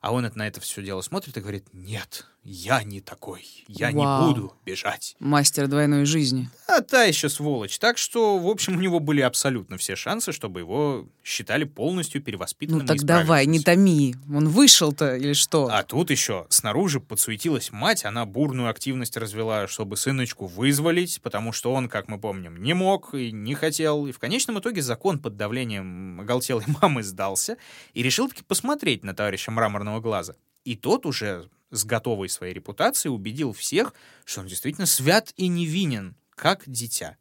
А 0.00 0.12
он 0.14 0.24
это- 0.24 0.38
на 0.38 0.46
это 0.46 0.60
все 0.60 0.82
дело 0.82 1.02
смотрит 1.02 1.36
и 1.36 1.40
говорит, 1.40 1.66
нет, 1.74 2.26
я 2.42 2.82
не 2.82 3.00
такой, 3.00 3.44
я 3.68 3.90
Вау. 3.90 4.28
не 4.28 4.32
буду 4.32 4.54
бежать. 4.64 5.14
Мастер 5.20 5.68
двойной 5.68 6.06
жизни. 6.06 6.48
А 6.66 6.80
та 6.80 7.04
еще 7.04 7.28
сволочь. 7.28 7.78
Так 7.78 7.98
что, 7.98 8.38
в 8.38 8.46
общем, 8.48 8.76
у 8.76 8.80
него 8.80 8.98
были 8.98 9.20
абсолютно 9.20 9.76
все 9.76 9.94
шансы, 9.94 10.32
чтобы 10.32 10.60
его 10.60 11.06
считали 11.22 11.64
полностью 11.64 12.22
перевоспитанным 12.22 12.80
Ну 12.80 12.86
так 12.86 13.02
давай, 13.04 13.44
не 13.44 13.60
томи. 13.60 14.14
Он 14.32 14.48
вышел-то 14.48 15.16
или 15.16 15.34
что? 15.34 15.68
А 15.70 15.82
тут 15.82 16.10
еще 16.10 16.46
снаружи 16.48 16.98
подсуетилась 16.98 17.72
мать, 17.72 18.06
она 18.06 18.24
бурную 18.24 18.70
активность 18.70 19.18
развела, 19.18 19.68
чтобы 19.68 19.98
сыночку 19.98 20.46
вызволить, 20.46 21.20
потому 21.20 21.52
что 21.52 21.72
он, 21.74 21.90
как 21.90 22.08
мы 22.08 22.18
помним, 22.18 22.62
не 22.62 22.72
мог 22.72 23.14
и 23.14 23.32
не 23.32 23.54
хотел. 23.54 24.06
И 24.06 24.12
в 24.12 24.18
конечном 24.18 24.58
итоге 24.60 24.80
закон 24.80 25.18
под 25.18 25.36
давлением 25.36 26.20
оголтелой 26.20 26.64
мамы 26.80 27.02
сдался 27.02 27.58
и 27.92 28.02
решил 28.02 28.28
таки 28.28 28.42
посмотреть 28.42 29.04
на 29.04 29.14
товарища 29.14 29.50
мраморного 29.50 30.00
глаза. 30.00 30.36
И 30.64 30.76
тот 30.76 31.04
уже 31.04 31.48
с 31.70 31.84
готовой 31.84 32.28
своей 32.28 32.54
репутацией 32.54 33.12
убедил 33.12 33.52
всех, 33.52 33.94
что 34.24 34.40
он 34.40 34.46
действительно 34.46 34.86
свят 34.86 35.32
и 35.36 35.48
невинен, 35.48 36.16
как 36.34 36.64
дитя 36.66 37.16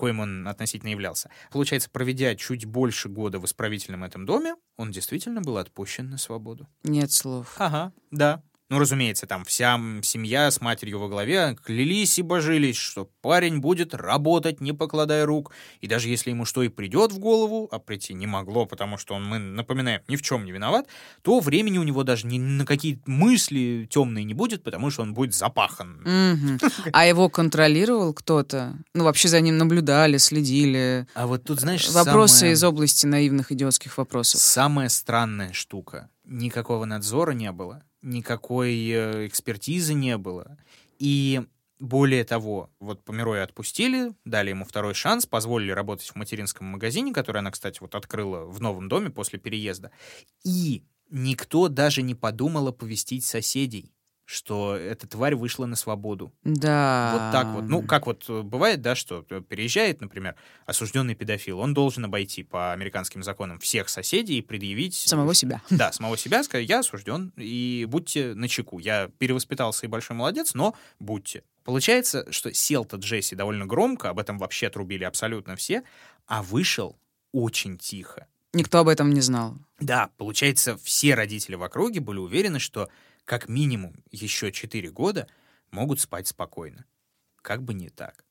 коим 0.00 0.20
он 0.20 0.48
относительно 0.48 0.88
являлся. 0.88 1.30
Получается, 1.52 1.90
проведя 1.90 2.34
чуть 2.34 2.64
больше 2.64 3.10
года 3.10 3.38
в 3.38 3.44
исправительном 3.44 4.02
этом 4.02 4.24
доме, 4.24 4.54
он 4.78 4.90
действительно 4.92 5.42
был 5.42 5.58
отпущен 5.58 6.08
на 6.08 6.16
свободу. 6.16 6.66
Нет 6.82 7.12
слов. 7.12 7.54
Ага, 7.58 7.92
да. 8.10 8.42
Ну, 8.70 8.78
разумеется, 8.78 9.26
там 9.26 9.44
вся 9.44 9.80
семья 10.02 10.48
с 10.48 10.60
матерью 10.60 11.00
во 11.00 11.08
главе 11.08 11.56
клялись 11.64 12.20
и 12.20 12.22
божились, 12.22 12.76
что 12.76 13.10
парень 13.20 13.58
будет 13.58 13.94
работать, 13.94 14.60
не 14.60 14.72
покладая 14.72 15.26
рук. 15.26 15.50
И 15.80 15.88
даже 15.88 16.08
если 16.08 16.30
ему 16.30 16.44
что 16.44 16.62
и 16.62 16.68
придет 16.68 17.10
в 17.10 17.18
голову, 17.18 17.68
а 17.72 17.80
прийти 17.80 18.14
не 18.14 18.28
могло, 18.28 18.66
потому 18.66 18.96
что 18.96 19.14
он, 19.14 19.24
мы 19.24 19.40
напоминаем, 19.40 20.02
ни 20.06 20.14
в 20.14 20.22
чем 20.22 20.44
не 20.44 20.52
виноват, 20.52 20.86
то 21.22 21.40
времени 21.40 21.78
у 21.78 21.82
него 21.82 22.04
даже 22.04 22.28
ни 22.28 22.38
на 22.38 22.64
какие 22.64 23.02
мысли 23.06 23.88
темные 23.90 24.24
не 24.24 24.34
будет, 24.34 24.62
потому 24.62 24.90
что 24.90 25.02
он 25.02 25.14
будет 25.14 25.34
запахан. 25.34 26.00
А 26.92 27.06
его 27.06 27.28
контролировал 27.28 28.14
кто-то? 28.14 28.76
Ну, 28.94 29.02
вообще 29.02 29.26
за 29.28 29.40
ним 29.40 29.58
наблюдали, 29.58 30.16
следили. 30.18 31.08
А 31.14 31.26
вот 31.26 31.42
тут, 31.42 31.58
знаешь, 31.58 31.88
Вопросы 31.90 32.34
самое- 32.36 32.52
из 32.52 32.62
области 32.62 33.06
наивных 33.06 33.50
идиотских 33.50 33.98
вопросов. 33.98 34.40
Самая 34.40 34.88
странная 34.88 35.52
штука. 35.52 36.08
Никакого 36.24 36.84
надзора 36.84 37.32
не 37.32 37.50
было, 37.50 37.82
никакой 38.02 38.74
э, 38.88 39.26
экспертизы 39.26 39.94
не 39.94 40.16
было. 40.16 40.58
И 40.98 41.42
более 41.78 42.24
того, 42.24 42.70
вот 42.78 43.02
Помероя 43.04 43.42
отпустили, 43.44 44.12
дали 44.24 44.50
ему 44.50 44.64
второй 44.64 44.94
шанс, 44.94 45.26
позволили 45.26 45.72
работать 45.72 46.08
в 46.08 46.16
материнском 46.16 46.66
магазине, 46.66 47.12
который 47.12 47.38
она, 47.38 47.50
кстати, 47.50 47.78
вот 47.80 47.94
открыла 47.94 48.44
в 48.44 48.60
новом 48.60 48.88
доме 48.88 49.10
после 49.10 49.38
переезда. 49.38 49.90
И 50.44 50.84
никто 51.10 51.68
даже 51.68 52.02
не 52.02 52.14
подумал 52.14 52.68
оповестить 52.68 53.24
соседей, 53.24 53.92
что 54.30 54.76
эта 54.76 55.08
тварь 55.08 55.34
вышла 55.34 55.66
на 55.66 55.74
свободу. 55.74 56.32
Да. 56.44 57.10
Вот 57.12 57.32
так 57.32 57.54
вот. 57.54 57.64
Ну, 57.64 57.82
как 57.82 58.06
вот 58.06 58.26
э, 58.28 58.42
бывает, 58.42 58.80
да, 58.80 58.94
что 58.94 59.26
э, 59.28 59.40
переезжает, 59.40 60.00
например, 60.00 60.36
осужденный 60.66 61.16
педофил, 61.16 61.58
он 61.58 61.74
должен 61.74 62.04
обойти 62.04 62.44
по 62.44 62.72
американским 62.72 63.24
законам 63.24 63.58
всех 63.58 63.88
соседей 63.88 64.38
и 64.38 64.42
предъявить... 64.42 64.94
Самого 64.94 65.34
себя. 65.34 65.62
Да, 65.70 65.90
самого 65.90 66.16
себя, 66.16 66.44
сказать, 66.44 66.68
я 66.68 66.78
осужден, 66.78 67.32
и 67.36 67.84
будьте 67.88 68.34
начеку. 68.34 68.78
Я 68.78 69.10
перевоспитался 69.18 69.86
и 69.86 69.88
большой 69.88 70.16
молодец, 70.16 70.54
но 70.54 70.76
будьте. 71.00 71.42
Получается, 71.64 72.30
что 72.30 72.54
сел-то 72.54 72.98
Джесси 72.98 73.34
довольно 73.34 73.66
громко, 73.66 74.10
об 74.10 74.20
этом 74.20 74.38
вообще 74.38 74.68
отрубили 74.68 75.02
абсолютно 75.02 75.56
все, 75.56 75.82
а 76.26 76.44
вышел 76.44 76.96
очень 77.32 77.78
тихо. 77.78 78.28
Никто 78.52 78.78
об 78.78 78.88
этом 78.88 79.10
не 79.10 79.20
знал. 79.20 79.56
Да, 79.80 80.10
получается, 80.16 80.76
все 80.76 81.14
родители 81.14 81.56
в 81.56 81.62
округе 81.62 82.00
были 82.00 82.18
уверены, 82.18 82.60
что 82.60 82.88
как 83.30 83.48
минимум 83.48 83.94
еще 84.10 84.50
4 84.50 84.90
года 84.90 85.28
могут 85.70 86.00
спать 86.00 86.26
спокойно. 86.26 86.84
Как 87.42 87.62
бы 87.62 87.74
не 87.74 87.88
так. 87.88 88.24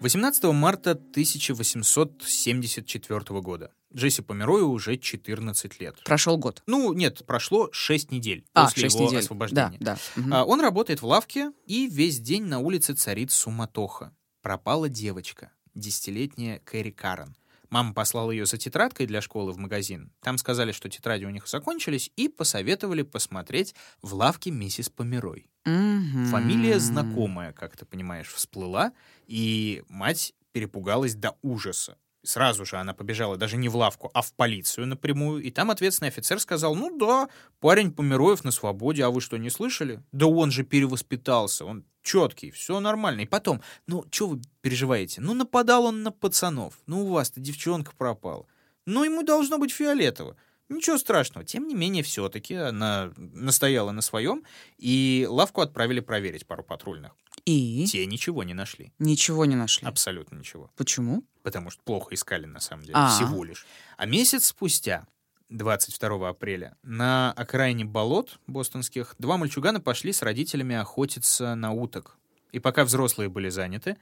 «18 0.00 0.52
марта 0.52 0.92
1874 0.92 3.40
года. 3.42 3.74
Джесси 3.94 4.22
Померою 4.22 4.70
уже 4.70 4.96
14 4.96 5.78
лет. 5.80 6.02
Прошел 6.06 6.38
год. 6.38 6.62
Ну, 6.64 6.94
нет, 6.94 7.26
прошло 7.26 7.68
6 7.70 8.10
недель 8.10 8.46
А, 8.54 8.64
после 8.64 8.84
шесть 8.84 8.96
его 8.96 9.08
недель. 9.08 9.20
освобождения. 9.20 9.76
Да, 9.80 9.96
да. 9.96 9.98
Мгм. 10.16 10.32
А, 10.32 10.46
Он 10.46 10.62
работает 10.62 11.02
в 11.02 11.06
лавке, 11.06 11.52
и 11.66 11.86
весь 11.86 12.20
день 12.20 12.44
на 12.44 12.60
улице 12.60 12.94
царит 12.94 13.32
суматоха. 13.32 14.16
Пропала 14.40 14.88
девочка, 14.88 15.52
десятилетняя 15.74 16.58
Кэрри 16.60 16.90
Карен. 16.90 17.36
Мама 17.70 17.94
послала 17.94 18.32
ее 18.32 18.46
за 18.46 18.58
тетрадкой 18.58 19.06
для 19.06 19.20
школы 19.20 19.52
в 19.52 19.56
магазин. 19.56 20.12
Там 20.20 20.38
сказали, 20.38 20.72
что 20.72 20.88
тетради 20.88 21.24
у 21.24 21.30
них 21.30 21.46
закончились, 21.46 22.10
и 22.16 22.28
посоветовали 22.28 23.02
посмотреть 23.02 23.74
в 24.02 24.14
лавке 24.14 24.50
миссис 24.50 24.88
Померой. 24.90 25.46
Мгм. 25.64 26.26
Фамилия 26.26 26.78
знакомая, 26.80 27.52
как 27.52 27.76
ты 27.76 27.84
понимаешь, 27.84 28.28
всплыла, 28.28 28.92
и 29.26 29.84
мать 29.88 30.34
перепугалась 30.52 31.14
до 31.14 31.36
ужаса. 31.42 31.96
Сразу 32.22 32.66
же 32.66 32.76
она 32.76 32.92
побежала 32.92 33.38
даже 33.38 33.56
не 33.56 33.70
в 33.70 33.76
лавку, 33.76 34.10
а 34.12 34.20
в 34.20 34.34
полицию 34.34 34.86
напрямую, 34.86 35.42
и 35.42 35.50
там 35.50 35.70
ответственный 35.70 36.08
офицер 36.08 36.38
сказал, 36.38 36.74
ну 36.74 36.98
да, 36.98 37.30
парень 37.60 37.92
Помероев 37.92 38.44
на 38.44 38.50
свободе, 38.50 39.04
а 39.04 39.10
вы 39.10 39.22
что, 39.22 39.38
не 39.38 39.48
слышали? 39.48 40.02
Да 40.12 40.26
он 40.26 40.50
же 40.50 40.62
перевоспитался, 40.62 41.64
он 41.64 41.84
четкий, 42.02 42.50
все 42.50 42.78
нормально. 42.78 43.22
И 43.22 43.26
потом, 43.26 43.62
ну, 43.86 44.04
что 44.10 44.28
вы 44.28 44.42
переживаете? 44.60 45.22
Ну, 45.22 45.32
нападал 45.32 45.86
он 45.86 46.02
на 46.02 46.12
пацанов, 46.12 46.78
ну, 46.86 47.06
у 47.06 47.12
вас-то 47.12 47.40
девчонка 47.40 47.92
пропала. 47.96 48.46
Ну, 48.84 49.04
ему 49.04 49.22
должно 49.22 49.56
быть 49.56 49.72
фиолетово. 49.72 50.36
Ничего 50.70 50.96
страшного. 50.98 51.44
Тем 51.44 51.66
не 51.66 51.74
менее, 51.74 52.02
все-таки 52.02 52.54
она 52.54 53.12
настояла 53.16 53.90
на 53.90 54.00
своем, 54.02 54.44
и 54.78 55.26
лавку 55.28 55.60
отправили 55.60 56.00
проверить 56.00 56.46
пару 56.46 56.62
патрульных. 56.62 57.12
И 57.44 57.86
Те 57.86 58.06
ничего 58.06 58.44
не 58.44 58.54
нашли. 58.54 58.92
ничего 58.98 59.44
не 59.44 59.56
нашли. 59.56 59.86
Абсолютно 59.86 60.36
ничего. 60.36 60.70
Почему? 60.76 61.24
Потому 61.42 61.70
что 61.70 61.82
плохо 61.82 62.14
искали, 62.14 62.46
на 62.46 62.60
самом 62.60 62.82
деле. 62.84 62.94
А. 62.96 63.10
Всего 63.10 63.42
лишь. 63.44 63.66
А 63.96 64.06
месяц 64.06 64.46
спустя, 64.46 65.06
22 65.48 66.28
апреля, 66.28 66.76
на 66.82 67.32
окраине 67.32 67.84
болот 67.84 68.38
бостонских 68.46 69.16
два 69.18 69.36
мальчугана 69.38 69.80
пошли 69.80 70.12
с 70.12 70.22
родителями 70.22 70.76
охотиться 70.76 71.54
на 71.56 71.72
уток. 71.72 72.16
И 72.52 72.58
пока 72.60 72.84
взрослые 72.84 73.28
были 73.28 73.48
заняты, 73.48 73.96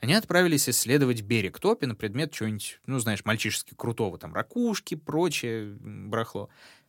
они 0.00 0.14
отправились 0.14 0.68
исследовать 0.68 1.22
берег 1.22 1.58
топи 1.58 1.86
на 1.86 1.94
предмет 1.94 2.32
чего-нибудь, 2.32 2.80
ну, 2.86 2.98
знаешь, 2.98 3.24
мальчишески 3.24 3.74
крутого, 3.74 4.18
там, 4.18 4.34
ракушки, 4.34 4.94
прочее 4.94 5.76
м, 5.80 6.10
барахло. 6.10 6.48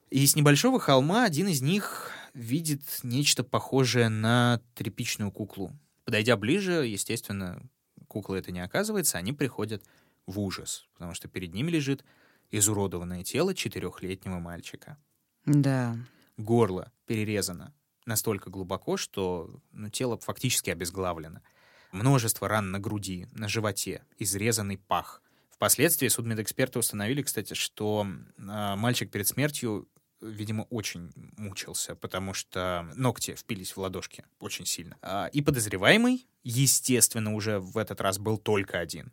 И 0.10 0.26
с 0.26 0.36
небольшого 0.36 0.80
холма 0.80 1.24
один 1.26 1.48
из 1.48 1.62
них 1.62 2.12
видит 2.34 2.82
нечто 3.04 3.44
похожее 3.44 4.10
на 4.10 4.62
тряпичную 4.76 5.32
куклу. 5.32 5.72
Подойдя 6.06 6.36
ближе, 6.38 6.86
естественно, 6.88 7.62
кукла 8.08 8.36
это 8.36 8.52
не 8.52 8.60
оказывается, 8.60 9.18
они 9.18 9.34
приходят 9.34 9.84
в 10.26 10.40
ужас, 10.40 10.88
потому 10.94 11.14
что 11.14 11.28
перед 11.28 11.54
ними 11.54 11.70
лежит 11.72 12.04
изуродованное 12.52 13.24
тело 13.24 13.54
четырехлетнего 13.54 14.40
мальчика. 14.40 14.98
Да. 15.46 15.98
горло 16.38 16.92
перерезано 17.06 17.74
настолько 18.06 18.50
глубоко, 18.50 18.98
что 18.98 19.62
ну, 19.72 19.90
тело 19.90 20.18
фактически 20.18 20.70
обезглавлено. 20.70 21.42
Множество 21.92 22.48
ран 22.48 22.72
на 22.72 22.80
груди, 22.80 23.28
на 23.32 23.48
животе, 23.48 24.04
изрезанный 24.18 24.78
пах. 24.78 25.22
Впоследствии 25.50 26.08
судмедэксперты 26.08 26.80
установили, 26.80 27.22
кстати, 27.22 27.54
что 27.54 28.08
э, 28.38 28.76
мальчик 28.76 29.12
перед 29.12 29.28
смертью 29.28 29.88
видимо, 30.22 30.64
очень 30.64 31.12
мучился, 31.38 31.96
потому 31.96 32.34
что 32.34 32.90
ногти 32.96 33.36
впились 33.36 33.76
в 33.76 33.80
ладошки 33.80 34.26
очень 34.40 34.66
сильно. 34.66 34.98
А, 35.02 35.28
и 35.28 35.42
подозреваемый, 35.42 36.28
естественно, 36.44 37.34
уже 37.34 37.60
в 37.60 37.78
этот 37.78 38.02
раз 38.02 38.18
был 38.18 38.38
только 38.38 38.80
один. 38.80 39.12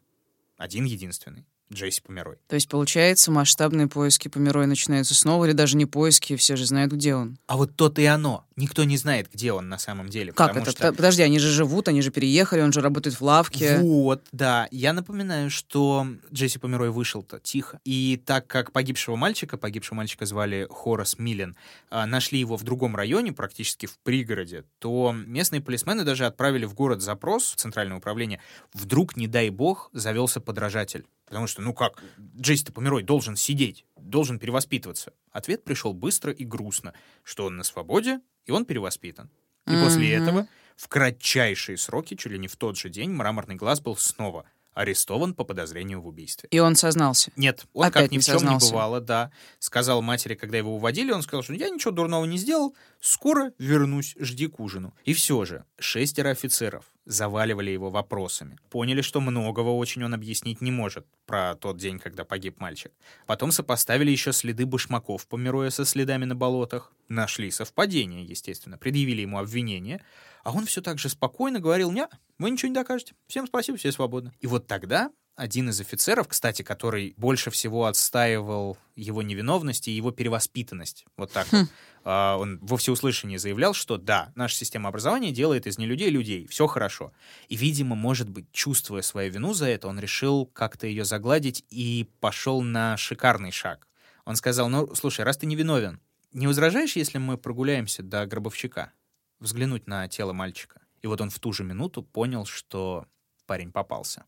Один 0.56 0.84
единственный. 0.84 1.46
Джесси 1.72 2.00
Померой. 2.00 2.36
То 2.48 2.54
есть, 2.54 2.68
получается, 2.68 3.30
масштабные 3.32 3.88
поиски 3.88 4.28
Померой 4.28 4.66
начинаются 4.66 5.14
снова, 5.14 5.46
или 5.46 5.52
даже 5.52 5.76
не 5.76 5.86
поиски, 5.86 6.36
все 6.36 6.56
же 6.56 6.64
знают, 6.64 6.92
где 6.92 7.14
он. 7.14 7.38
А 7.46 7.56
вот 7.56 7.74
то-то 7.74 8.00
и 8.00 8.04
оно. 8.04 8.44
Никто 8.56 8.84
не 8.84 8.96
знает, 8.96 9.28
где 9.32 9.52
он 9.52 9.68
на 9.68 9.78
самом 9.78 10.08
деле. 10.08 10.32
Как 10.32 10.56
это? 10.56 10.70
Что... 10.70 10.92
Подожди, 10.92 11.22
они 11.22 11.38
же 11.38 11.50
живут, 11.50 11.88
они 11.88 12.02
же 12.02 12.10
переехали, 12.10 12.60
он 12.60 12.72
же 12.72 12.80
работает 12.80 13.20
в 13.20 13.22
лавке. 13.22 13.78
Вот, 13.78 14.24
да. 14.32 14.68
Я 14.70 14.92
напоминаю, 14.92 15.50
что 15.50 16.06
Джесси 16.32 16.58
Померой 16.58 16.90
вышел-то 16.90 17.40
тихо. 17.40 17.80
И 17.84 18.20
так 18.24 18.46
как 18.46 18.72
погибшего 18.72 19.16
мальчика, 19.16 19.58
погибшего 19.58 19.96
мальчика 19.96 20.24
звали 20.24 20.66
Хорас 20.70 21.18
Миллен, 21.18 21.56
а, 21.90 22.06
нашли 22.06 22.38
его 22.38 22.56
в 22.56 22.62
другом 22.62 22.96
районе, 22.96 23.32
практически 23.32 23.86
в 23.86 23.98
пригороде, 23.98 24.64
то 24.78 25.14
местные 25.14 25.60
полисмены 25.60 26.04
даже 26.04 26.26
отправили 26.26 26.64
в 26.64 26.74
город 26.74 27.02
запрос 27.02 27.52
в 27.52 27.56
Центральное 27.56 27.98
управление. 27.98 28.40
Вдруг, 28.72 29.16
не 29.16 29.26
дай 29.26 29.50
бог, 29.50 29.90
завелся 29.92 30.40
подражатель 30.40 31.04
Потому 31.26 31.46
что, 31.46 31.60
ну 31.60 31.74
как, 31.74 32.02
Джесси 32.38 32.72
Померой 32.72 33.02
должен 33.02 33.36
сидеть, 33.36 33.84
должен 33.96 34.38
перевоспитываться. 34.38 35.12
Ответ 35.32 35.64
пришел 35.64 35.92
быстро 35.92 36.32
и 36.32 36.44
грустно, 36.44 36.94
что 37.24 37.46
он 37.46 37.56
на 37.56 37.64
свободе, 37.64 38.20
и 38.44 38.52
он 38.52 38.64
перевоспитан. 38.64 39.30
И 39.66 39.70
mm-hmm. 39.70 39.84
после 39.84 40.12
этого 40.12 40.48
в 40.76 40.88
кратчайшие 40.88 41.76
сроки, 41.78 42.14
чуть 42.14 42.32
ли 42.32 42.38
не 42.38 42.48
в 42.48 42.56
тот 42.56 42.76
же 42.78 42.88
день, 42.88 43.10
мраморный 43.10 43.56
глаз 43.56 43.80
был 43.80 43.96
снова 43.96 44.44
арестован 44.74 45.34
по 45.34 45.42
подозрению 45.42 46.02
в 46.02 46.06
убийстве. 46.06 46.48
И 46.52 46.58
он 46.58 46.76
сознался? 46.76 47.32
Нет, 47.34 47.66
он 47.72 47.86
Опять 47.86 48.04
как 48.04 48.12
ни 48.12 48.18
в 48.18 48.24
чем 48.24 48.46
не 48.46 48.58
бывало, 48.58 49.00
да. 49.00 49.32
Сказал 49.58 50.02
матери, 50.02 50.34
когда 50.34 50.58
его 50.58 50.76
уводили, 50.76 51.12
он 51.12 51.22
сказал, 51.22 51.42
что 51.42 51.54
я 51.54 51.70
ничего 51.70 51.92
дурного 51.92 52.26
не 52.26 52.36
сделал, 52.36 52.76
скоро 53.00 53.52
вернусь, 53.58 54.14
жди 54.18 54.48
к 54.48 54.60
ужину. 54.60 54.94
И 55.06 55.14
все 55.14 55.46
же, 55.46 55.64
шестеро 55.78 56.28
офицеров 56.28 56.92
заваливали 57.06 57.70
его 57.70 57.88
вопросами. 57.88 58.58
Поняли, 58.68 59.00
что 59.00 59.20
многого 59.20 59.70
очень 59.70 60.04
он 60.04 60.12
объяснить 60.12 60.60
не 60.60 60.70
может 60.70 61.06
про 61.24 61.54
тот 61.54 61.78
день, 61.78 61.98
когда 61.98 62.24
погиб 62.24 62.60
мальчик. 62.60 62.92
Потом 63.26 63.52
сопоставили 63.52 64.10
еще 64.10 64.32
следы 64.32 64.66
башмаков, 64.66 65.26
помируя 65.26 65.70
со 65.70 65.84
следами 65.84 66.24
на 66.24 66.34
болотах. 66.34 66.92
Нашли 67.08 67.50
совпадение, 67.50 68.24
естественно, 68.24 68.76
предъявили 68.76 69.22
ему 69.22 69.38
обвинение, 69.38 70.04
а 70.42 70.52
он 70.52 70.66
все 70.66 70.82
так 70.82 70.98
же 70.98 71.08
спокойно 71.08 71.60
говорил, 71.60 71.92
«Не, 71.92 72.08
вы 72.38 72.50
ничего 72.50 72.68
не 72.68 72.74
докажете. 72.74 73.14
Всем 73.28 73.46
спасибо, 73.46 73.78
все 73.78 73.92
свободны». 73.92 74.32
И 74.40 74.46
вот 74.46 74.66
тогда 74.66 75.10
один 75.36 75.68
из 75.68 75.80
офицеров, 75.80 76.28
кстати, 76.28 76.62
который 76.62 77.14
больше 77.16 77.50
всего 77.50 77.86
отстаивал 77.86 78.76
его 78.96 79.22
невиновность 79.22 79.88
и 79.88 79.92
его 79.92 80.10
перевоспитанность. 80.10 81.04
Вот 81.16 81.30
так 81.30 81.46
хм. 81.48 81.56
вот. 81.56 81.68
А, 82.04 82.36
он 82.38 82.58
во 82.60 82.76
всеуслышание 82.76 83.38
заявлял, 83.38 83.74
что 83.74 83.98
да, 83.98 84.32
наша 84.34 84.56
система 84.56 84.88
образования 84.88 85.32
делает 85.32 85.66
из 85.66 85.78
нелюдей 85.78 86.10
людей, 86.10 86.46
все 86.46 86.66
хорошо. 86.66 87.12
И, 87.48 87.56
видимо, 87.56 87.94
может 87.94 88.28
быть, 88.28 88.50
чувствуя 88.52 89.02
свою 89.02 89.30
вину 89.30 89.52
за 89.52 89.66
это, 89.66 89.88
он 89.88 90.00
решил 90.00 90.46
как-то 90.46 90.86
ее 90.86 91.04
загладить 91.04 91.64
и 91.70 92.08
пошел 92.20 92.62
на 92.62 92.96
шикарный 92.96 93.50
шаг. 93.50 93.86
Он 94.24 94.36
сказал, 94.36 94.68
ну, 94.68 94.94
слушай, 94.94 95.24
раз 95.24 95.36
ты 95.36 95.46
невиновен, 95.46 96.00
не 96.32 96.46
возражаешь, 96.46 96.96
если 96.96 97.18
мы 97.18 97.38
прогуляемся 97.38 98.02
до 98.02 98.26
гробовщика? 98.26 98.92
взглянуть 99.40 99.86
на 99.86 100.08
тело 100.08 100.32
мальчика. 100.32 100.80
И 101.02 101.06
вот 101.06 101.20
он 101.20 101.30
в 101.30 101.38
ту 101.38 101.52
же 101.52 101.64
минуту 101.64 102.02
понял, 102.02 102.46
что 102.46 103.06
парень 103.46 103.72
попался. 103.72 104.24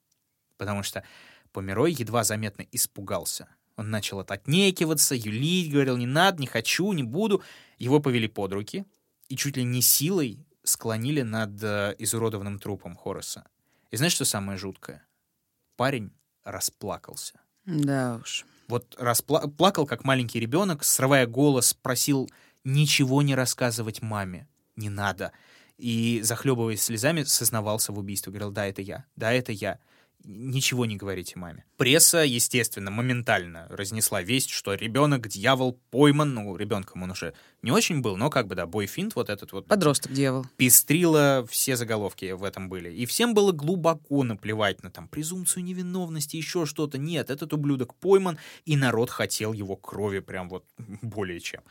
Потому 0.58 0.82
что 0.82 1.02
Померой 1.52 1.92
едва 1.92 2.24
заметно 2.24 2.66
испугался. 2.72 3.48
Он 3.76 3.90
начал 3.90 4.20
отнекиваться, 4.20 5.14
юлить, 5.14 5.72
говорил, 5.72 5.96
не 5.96 6.06
надо, 6.06 6.40
не 6.40 6.46
хочу, 6.46 6.92
не 6.92 7.02
буду. 7.02 7.42
Его 7.78 8.00
повели 8.00 8.28
под 8.28 8.52
руки 8.52 8.84
и 9.28 9.36
чуть 9.36 9.56
ли 9.56 9.64
не 9.64 9.80
силой 9.80 10.44
склонили 10.64 11.22
над 11.22 11.62
э, 11.62 11.94
изуродованным 11.98 12.58
трупом 12.58 12.96
Хорреса. 12.96 13.46
И 13.90 13.96
знаешь, 13.96 14.12
что 14.12 14.24
самое 14.24 14.58
жуткое? 14.58 15.06
Парень 15.76 16.12
расплакался. 16.44 17.40
Да 17.64 18.20
уж. 18.22 18.44
Вот 18.66 18.96
распла- 18.98 19.48
плакал, 19.48 19.86
как 19.86 20.04
маленький 20.04 20.40
ребенок, 20.40 20.84
срывая 20.84 21.26
голос, 21.26 21.72
просил 21.72 22.28
ничего 22.64 23.22
не 23.22 23.34
рассказывать 23.34 24.02
маме 24.02 24.48
не 24.78 24.88
надо. 24.88 25.32
И, 25.76 26.20
захлебываясь 26.22 26.82
слезами, 26.82 27.22
сознавался 27.24 27.92
в 27.92 27.98
убийстве. 27.98 28.32
Говорил, 28.32 28.50
да, 28.50 28.66
это 28.66 28.82
я, 28.82 29.04
да, 29.16 29.32
это 29.32 29.52
я 29.52 29.78
ничего 30.24 30.86
не 30.86 30.96
говорите 30.96 31.38
маме. 31.38 31.64
Пресса, 31.76 32.18
естественно, 32.18 32.90
моментально 32.90 33.66
разнесла 33.70 34.22
весть, 34.22 34.50
что 34.50 34.74
ребенок, 34.74 35.28
дьявол, 35.28 35.80
пойман. 35.90 36.34
Ну, 36.34 36.56
ребенком 36.56 37.02
он 37.02 37.12
уже 37.12 37.34
не 37.62 37.70
очень 37.70 38.00
был, 38.00 38.16
но 38.16 38.30
как 38.30 38.46
бы, 38.46 38.54
да, 38.54 38.66
бойфинт 38.66 39.14
вот 39.14 39.30
этот 39.30 39.52
вот. 39.52 39.66
Подросток 39.66 40.12
дьявол. 40.12 40.46
Пестрила, 40.56 41.46
все 41.50 41.76
заголовки 41.76 42.32
в 42.32 42.44
этом 42.44 42.68
были. 42.68 42.92
И 42.92 43.06
всем 43.06 43.34
было 43.34 43.52
глубоко 43.52 44.22
наплевать 44.24 44.82
на 44.82 44.90
там 44.90 45.08
презумпцию 45.08 45.64
невиновности, 45.64 46.36
еще 46.36 46.66
что-то. 46.66 46.98
Нет, 46.98 47.30
этот 47.30 47.52
ублюдок 47.52 47.94
пойман, 47.94 48.38
и 48.64 48.76
народ 48.76 49.10
хотел 49.10 49.52
его 49.52 49.76
крови 49.76 50.20
прям 50.20 50.48
вот 50.48 50.64
более 51.02 51.40
чем. 51.40 51.62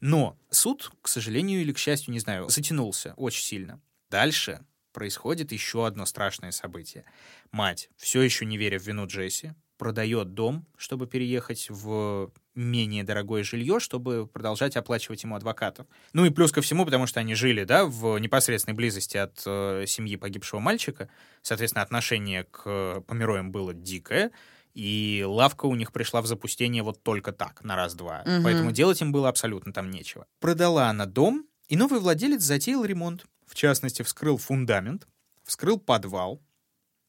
Но 0.00 0.38
суд, 0.50 0.92
к 1.02 1.08
сожалению 1.08 1.60
или 1.60 1.72
к 1.72 1.78
счастью, 1.78 2.12
не 2.12 2.20
знаю, 2.20 2.48
затянулся 2.48 3.14
очень 3.16 3.42
сильно. 3.42 3.80
Дальше 4.10 4.60
происходит 4.94 5.52
еще 5.52 5.86
одно 5.86 6.06
страшное 6.06 6.52
событие. 6.52 7.04
Мать, 7.50 7.90
все 7.98 8.22
еще 8.22 8.46
не 8.46 8.56
веря 8.56 8.78
в 8.78 8.86
вину 8.86 9.06
Джесси, 9.06 9.52
продает 9.76 10.32
дом, 10.34 10.64
чтобы 10.76 11.06
переехать 11.06 11.66
в 11.68 12.32
менее 12.54 13.04
дорогое 13.04 13.42
жилье, 13.42 13.80
чтобы 13.80 14.26
продолжать 14.26 14.76
оплачивать 14.76 15.24
ему 15.24 15.34
адвокатов. 15.34 15.86
Ну 16.12 16.24
и 16.24 16.30
плюс 16.30 16.52
ко 16.52 16.62
всему, 16.62 16.84
потому 16.84 17.06
что 17.06 17.20
они 17.20 17.34
жили, 17.34 17.64
да, 17.64 17.84
в 17.84 18.16
непосредственной 18.18 18.76
близости 18.76 19.16
от 19.16 19.42
э, 19.44 19.84
семьи 19.86 20.16
погибшего 20.16 20.60
мальчика, 20.60 21.10
соответственно, 21.42 21.82
отношение 21.82 22.44
к 22.44 23.02
помероям 23.06 23.50
было 23.50 23.74
дикое, 23.74 24.30
и 24.74 25.24
лавка 25.26 25.66
у 25.66 25.74
них 25.74 25.92
пришла 25.92 26.20
в 26.20 26.26
запустение 26.26 26.82
вот 26.82 27.02
только 27.02 27.32
так, 27.32 27.62
на 27.64 27.76
раз-два. 27.76 28.22
Угу. 28.22 28.44
Поэтому 28.44 28.72
делать 28.72 29.00
им 29.00 29.12
было 29.12 29.28
абсолютно 29.28 29.72
там 29.72 29.90
нечего. 29.90 30.26
Продала 30.40 30.88
она 30.88 31.06
дом, 31.06 31.46
и 31.68 31.76
новый 31.76 32.00
владелец 32.00 32.42
затеял 32.42 32.84
ремонт. 32.84 33.26
В 33.46 33.54
частности, 33.54 34.02
вскрыл 34.02 34.36
фундамент, 34.36 35.06
вскрыл 35.44 35.78
подвал, 35.78 36.42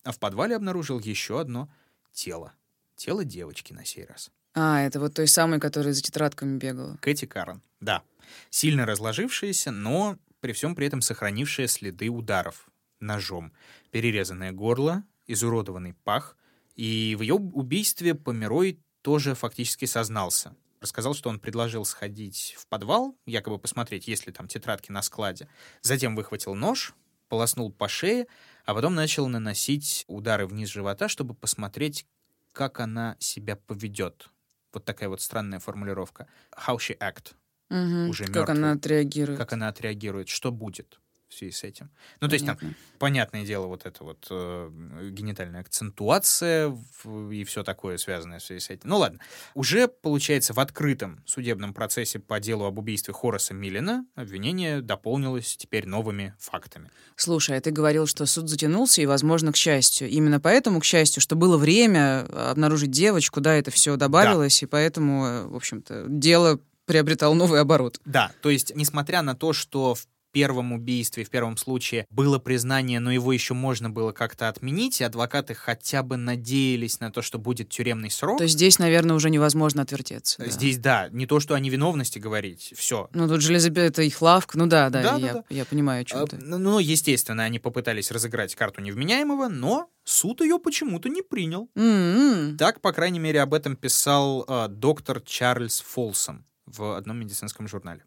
а 0.03 0.12
в 0.12 0.20
подвале 0.20 0.56
обнаружил 0.56 0.99
еще 0.99 1.39
одно 1.39 1.70
тело. 2.14 2.53
Тело 2.95 3.26
девочки 3.26 3.74
на 3.74 3.84
сей 3.84 4.06
раз. 4.06 4.32
А, 4.53 4.82
это 4.82 4.99
вот 4.99 5.14
той 5.16 5.28
самой, 5.28 5.60
которая 5.60 5.93
за 5.93 6.01
тетрадками 6.01 6.58
бегала. 6.58 6.97
Кэти 7.01 7.26
Карен, 7.26 7.62
да. 7.82 8.03
Сильно 8.49 8.86
разложившаяся, 8.86 9.72
но 9.72 10.18
при 10.39 10.53
всем 10.53 10.76
при 10.76 10.88
этом 10.88 11.01
сохранившая 11.01 11.68
следы 11.68 12.10
ударов 12.10 12.70
ножом. 12.99 13.51
Перерезанное 13.91 14.51
горло, 14.51 15.03
изуродованный 15.28 15.93
пах. 15.93 16.38
И 16.76 17.16
в 17.18 17.22
ее 17.22 17.36
убийстве 17.36 18.16
Померой 18.16 18.80
тоже 19.01 19.36
фактически 19.36 19.86
сознался 19.86 20.56
рассказал, 20.82 21.14
что 21.14 21.30
он 21.30 21.40
предложил 21.40 21.86
сходить 21.86 22.56
в 22.58 22.68
подвал, 22.68 23.18
якобы 23.26 23.60
посмотреть, 23.60 24.08
есть 24.08 24.28
ли 24.28 24.34
там 24.34 24.48
тетрадки 24.48 24.92
на 24.92 25.02
складе. 25.02 25.48
Затем 25.82 26.16
выхватил 26.16 26.56
нож, 26.56 26.94
полоснул 27.30 27.72
по 27.72 27.88
шее, 27.88 28.28
а 28.66 28.74
потом 28.74 28.96
начал 28.96 29.28
наносить 29.28 30.06
удары 30.08 30.48
вниз 30.48 30.70
живота, 30.70 31.08
чтобы 31.08 31.34
посмотреть, 31.34 32.06
как 32.52 32.80
она 32.80 33.16
себя 33.20 33.56
поведет. 33.56 34.30
Вот 34.74 34.86
такая 34.86 35.10
вот 35.10 35.22
странная 35.22 35.60
формулировка. 35.60 36.28
How 36.56 36.78
she 36.78 36.98
act. 36.98 37.34
Угу. 37.70 38.10
Уже 38.10 38.26
как 38.26 38.36
мертвый. 38.36 38.58
она 38.58 38.72
отреагирует. 38.74 39.40
Как 39.40 39.54
она 39.54 39.70
отреагирует, 39.70 40.30
что 40.30 40.52
будет 40.52 41.00
в 41.36 41.38
связи 41.38 41.52
с 41.52 41.64
этим. 41.64 41.90
Ну, 42.22 42.28
то 42.28 42.34
есть 42.34 42.46
там, 42.46 42.58
понятное 42.98 43.46
дело, 43.46 43.68
вот 43.68 43.86
это 43.86 44.04
вот 44.04 44.28
э, 44.30 44.70
генитальная 45.12 45.62
акцентуация 45.62 46.76
в, 47.04 47.32
и 47.32 47.44
все 47.44 47.64
такое 47.64 47.98
связанное 47.98 48.40
в 48.40 48.44
связи 48.44 48.62
с 48.62 48.70
этим. 48.70 48.90
Ну, 48.90 48.98
ладно. 48.98 49.20
Уже, 49.54 49.88
получается, 49.88 50.54
в 50.54 50.60
открытом 50.60 51.22
судебном 51.26 51.74
процессе 51.74 52.20
по 52.20 52.40
делу 52.40 52.66
об 52.66 52.80
убийстве 52.80 53.14
Хораса 53.14 53.54
Миллина 53.54 54.06
обвинение 54.16 54.82
дополнилось 54.82 55.58
теперь 55.58 55.86
новыми 55.86 56.34
фактами. 56.40 56.90
Слушай, 57.16 57.58
а 57.58 57.62
ты 57.62 57.72
говорил, 57.72 58.08
что 58.08 58.26
суд 58.26 58.50
затянулся, 58.50 59.02
и, 59.02 59.06
возможно, 59.06 59.52
к 59.52 59.58
счастью. 59.58 60.10
Именно 60.10 60.40
поэтому, 60.40 60.80
к 60.80 60.86
счастью, 60.86 61.22
что 61.22 61.36
было 61.36 61.58
время 61.58 62.26
обнаружить 62.50 62.92
девочку, 62.92 63.42
да, 63.42 63.56
это 63.56 63.72
все 63.72 63.96
добавилось, 63.98 64.60
да. 64.62 64.66
и 64.66 64.70
поэтому, 64.70 65.26
э, 65.26 65.46
в 65.48 65.56
общем-то, 65.56 66.06
дело 66.08 66.60
приобретал 66.86 67.34
новый 67.34 67.60
оборот. 67.60 68.00
Да, 68.06 68.32
то 68.42 68.50
есть, 68.50 68.76
несмотря 68.76 69.22
на 69.22 69.36
то, 69.36 69.54
что 69.54 69.96
в 69.96 70.08
первом 70.36 70.74
убийстве, 70.74 71.24
в 71.24 71.30
первом 71.30 71.56
случае 71.56 72.06
было 72.10 72.40
признание, 72.40 73.00
но 73.00 73.10
его 73.10 73.32
еще 73.32 73.54
можно 73.54 73.90
было 73.90 74.12
как-то 74.12 74.50
отменить, 74.50 75.00
и 75.00 75.06
адвокаты 75.06 75.54
хотя 75.54 76.04
бы 76.04 76.18
надеялись 76.18 77.00
на 77.00 77.10
то, 77.10 77.22
что 77.22 77.40
будет 77.40 77.70
тюремный 77.70 78.12
срок. 78.12 78.38
То 78.40 78.44
есть 78.44 78.56
здесь, 78.56 78.78
наверное, 78.78 79.16
уже 79.16 79.30
невозможно 79.30 79.84
отвертеться. 79.84 80.40
да. 80.40 80.50
Здесь, 80.50 80.78
да, 80.78 81.08
не 81.14 81.26
то, 81.26 81.40
что 81.40 81.56
о 81.56 81.60
невиновности 81.62 82.20
говорить, 82.20 82.74
все. 82.76 83.08
Ну, 83.14 83.30
тут 83.30 83.40
железобет, 83.42 83.78
это 83.92 84.02
их 84.02 84.22
лавка. 84.22 84.58
Ну 84.58 84.68
да, 84.68 84.90
да, 84.90 85.02
Да, 85.04 85.16
я, 85.18 85.34
да. 85.36 85.44
я 85.50 85.64
понимаю, 85.64 86.02
о 86.02 86.04
чем 86.06 86.20
А, 86.20 86.28
ты. 86.28 86.36
Ну, 86.36 86.80
естественно, 86.80 87.44
они 87.44 87.60
попытались 87.60 88.12
разыграть 88.12 88.56
карту 88.56 88.82
невменяемого, 88.82 89.48
но 89.48 89.90
суд 90.04 90.42
ее 90.42 90.60
почему-то 90.60 91.08
не 91.08 91.22
принял. 91.22 91.70
М-м. 91.76 92.58
Так, 92.58 92.82
по 92.82 92.92
крайней 92.92 93.20
мере, 93.20 93.40
об 93.42 93.54
этом 93.54 93.78
писал 93.78 94.44
а, 94.50 94.68
доктор 94.68 95.22
Чарльз 95.22 95.80
Фолсом 95.80 96.46
в 96.66 96.95
одном 96.97 97.20
медицинском 97.20 97.68
журнале. 97.68 98.03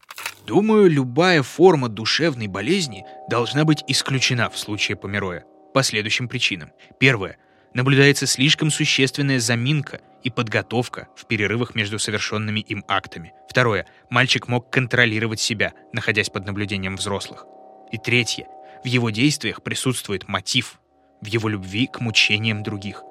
Думаю, 0.46 0.90
любая 0.90 1.42
форма 1.42 1.88
душевной 1.88 2.46
болезни 2.46 3.04
должна 3.28 3.64
быть 3.64 3.84
исключена 3.86 4.50
в 4.50 4.58
случае 4.58 4.96
Помероя 4.96 5.44
по 5.74 5.82
следующим 5.82 6.28
причинам. 6.28 6.70
Первое. 6.98 7.36
Наблюдается 7.74 8.26
слишком 8.26 8.70
существенная 8.70 9.40
заминка 9.40 10.00
и 10.22 10.30
подготовка 10.30 11.08
в 11.14 11.26
перерывах 11.26 11.74
между 11.74 11.98
совершенными 11.98 12.60
им 12.60 12.84
актами. 12.88 13.32
Второе. 13.48 13.86
Мальчик 14.10 14.48
мог 14.48 14.70
контролировать 14.70 15.38
себя, 15.38 15.74
находясь 15.92 16.30
под 16.30 16.46
наблюдением 16.46 16.96
взрослых. 16.96 17.44
И 17.92 17.98
третье. 17.98 18.48
В 18.82 18.86
его 18.86 19.10
действиях 19.10 19.62
присутствует 19.62 20.28
мотив, 20.28 20.80
в 21.20 21.26
его 21.26 21.48
любви 21.48 21.86
к 21.86 22.00
мучениям 22.00 22.62
других. 22.62 23.02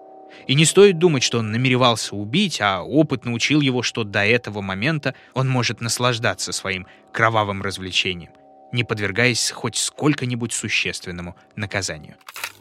И 0.48 0.56
не 0.56 0.66
стоит 0.66 0.98
думать, 0.98 1.24
что 1.24 1.40
он 1.40 1.52
намеревался 1.52 2.16
убить, 2.16 2.60
а 2.62 2.82
опыт 2.82 3.26
научил 3.26 3.62
его, 3.62 3.82
что 3.82 4.04
до 4.04 4.26
этого 4.26 4.62
момента 4.62 5.16
он 5.34 5.50
может 5.50 5.82
наслаждаться 5.82 6.52
своим 6.52 6.88
кровавым 7.12 7.62
развлечением, 7.62 8.32
не 8.72 8.84
подвергаясь 8.84 9.52
хоть 9.52 9.76
сколько-нибудь 9.76 10.54
существенному 10.54 11.36
наказанию. 11.56 12.16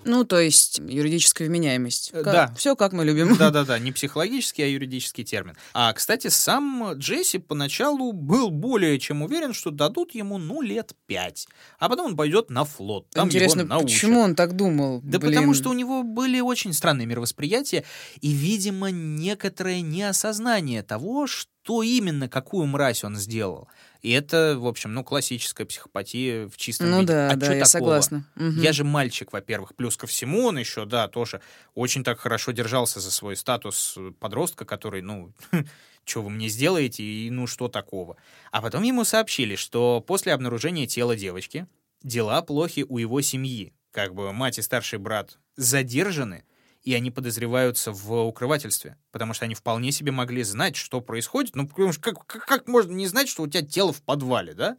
Ну, 0.06 0.24
то 0.24 0.40
есть 0.40 0.78
юридическая 0.78 1.48
вменяемость. 1.48 2.10
Э, 2.12 2.22
да. 2.22 2.54
Все 2.56 2.76
как 2.76 2.92
мы 2.92 3.04
любим. 3.04 3.36
Да-да-да, 3.38 3.78
не 3.78 3.92
психологический, 3.92 4.62
а 4.62 4.66
юридический 4.66 5.24
термин. 5.24 5.56
А, 5.74 5.92
кстати, 5.92 6.28
сам 6.28 6.92
Джесси 6.94 7.38
поначалу 7.38 8.12
был 8.12 8.50
более 8.50 8.98
чем 8.98 9.22
уверен, 9.22 9.52
что 9.52 9.70
дадут 9.70 10.14
ему, 10.14 10.38
ну, 10.38 10.62
лет 10.62 10.94
пять. 11.06 11.48
А 11.78 11.88
потом 11.88 12.06
он 12.06 12.16
пойдет 12.16 12.50
на 12.50 12.64
флот. 12.64 13.10
Там 13.10 13.26
Интересно, 13.26 13.60
его 13.60 13.68
научат. 13.68 13.90
почему 13.90 14.20
он 14.20 14.34
так 14.34 14.54
думал? 14.54 15.00
Да 15.02 15.18
Блин. 15.18 15.32
потому 15.32 15.54
что 15.54 15.70
у 15.70 15.72
него 15.72 16.02
были 16.02 16.40
очень 16.40 16.72
странные 16.72 17.06
мировосприятия 17.06 17.84
и, 18.20 18.30
видимо, 18.30 18.90
некоторое 18.90 19.80
неосознание 19.80 20.82
того, 20.82 21.26
что 21.26 21.82
именно, 21.82 22.28
какую 22.28 22.66
мразь 22.66 23.04
он 23.04 23.16
сделал. 23.16 23.68
И 24.02 24.10
это, 24.10 24.56
в 24.58 24.66
общем, 24.66 24.92
ну, 24.94 25.02
классическая 25.04 25.64
психопатия 25.64 26.48
в 26.48 26.56
чистом 26.56 26.90
Ну 26.90 27.00
виде. 27.00 27.08
да, 27.12 27.30
а 27.30 27.36
да, 27.36 27.46
я 27.46 27.52
такого? 27.52 27.66
согласна. 27.66 28.24
Мгм. 28.34 28.60
Я 28.60 28.72
же 28.72 28.84
мальчик, 28.84 29.32
во-первых. 29.32 29.74
Плюс 29.74 29.96
ко 29.96 30.06
всему 30.06 30.46
он 30.46 30.58
еще, 30.58 30.84
да, 30.84 31.08
тоже 31.08 31.40
очень 31.74 32.04
так 32.04 32.18
хорошо 32.20 32.52
держался 32.52 33.00
за 33.00 33.10
свой 33.10 33.36
статус 33.36 33.98
подростка, 34.20 34.64
который, 34.64 35.02
ну, 35.02 35.32
что 36.04 36.22
вы 36.22 36.30
мне 36.30 36.48
сделаете, 36.48 37.02
и 37.02 37.30
ну 37.30 37.46
что 37.46 37.68
такого. 37.68 38.16
А 38.52 38.62
потом 38.62 38.82
ему 38.82 39.04
сообщили, 39.04 39.56
что 39.56 40.00
после 40.06 40.32
обнаружения 40.32 40.86
тела 40.86 41.16
девочки 41.16 41.66
дела 42.02 42.42
плохи 42.42 42.84
у 42.88 42.98
его 42.98 43.20
семьи. 43.20 43.72
Как 43.90 44.14
бы 44.14 44.32
мать 44.32 44.58
и 44.58 44.62
старший 44.62 44.98
брат 44.98 45.38
задержаны, 45.56 46.44
и 46.86 46.94
они 46.94 47.10
подозреваются 47.10 47.90
в 47.90 48.12
укрывательстве, 48.22 48.96
потому 49.10 49.34
что 49.34 49.44
они 49.44 49.56
вполне 49.56 49.90
себе 49.90 50.12
могли 50.12 50.44
знать, 50.44 50.76
что 50.76 51.00
происходит. 51.00 51.56
Ну, 51.56 51.66
потому 51.66 51.92
что 51.92 52.00
как, 52.00 52.24
как, 52.26 52.46
как 52.46 52.68
можно 52.68 52.92
не 52.92 53.08
знать, 53.08 53.28
что 53.28 53.42
у 53.42 53.48
тебя 53.48 53.66
тело 53.66 53.92
в 53.92 54.02
подвале, 54.02 54.54
да? 54.54 54.78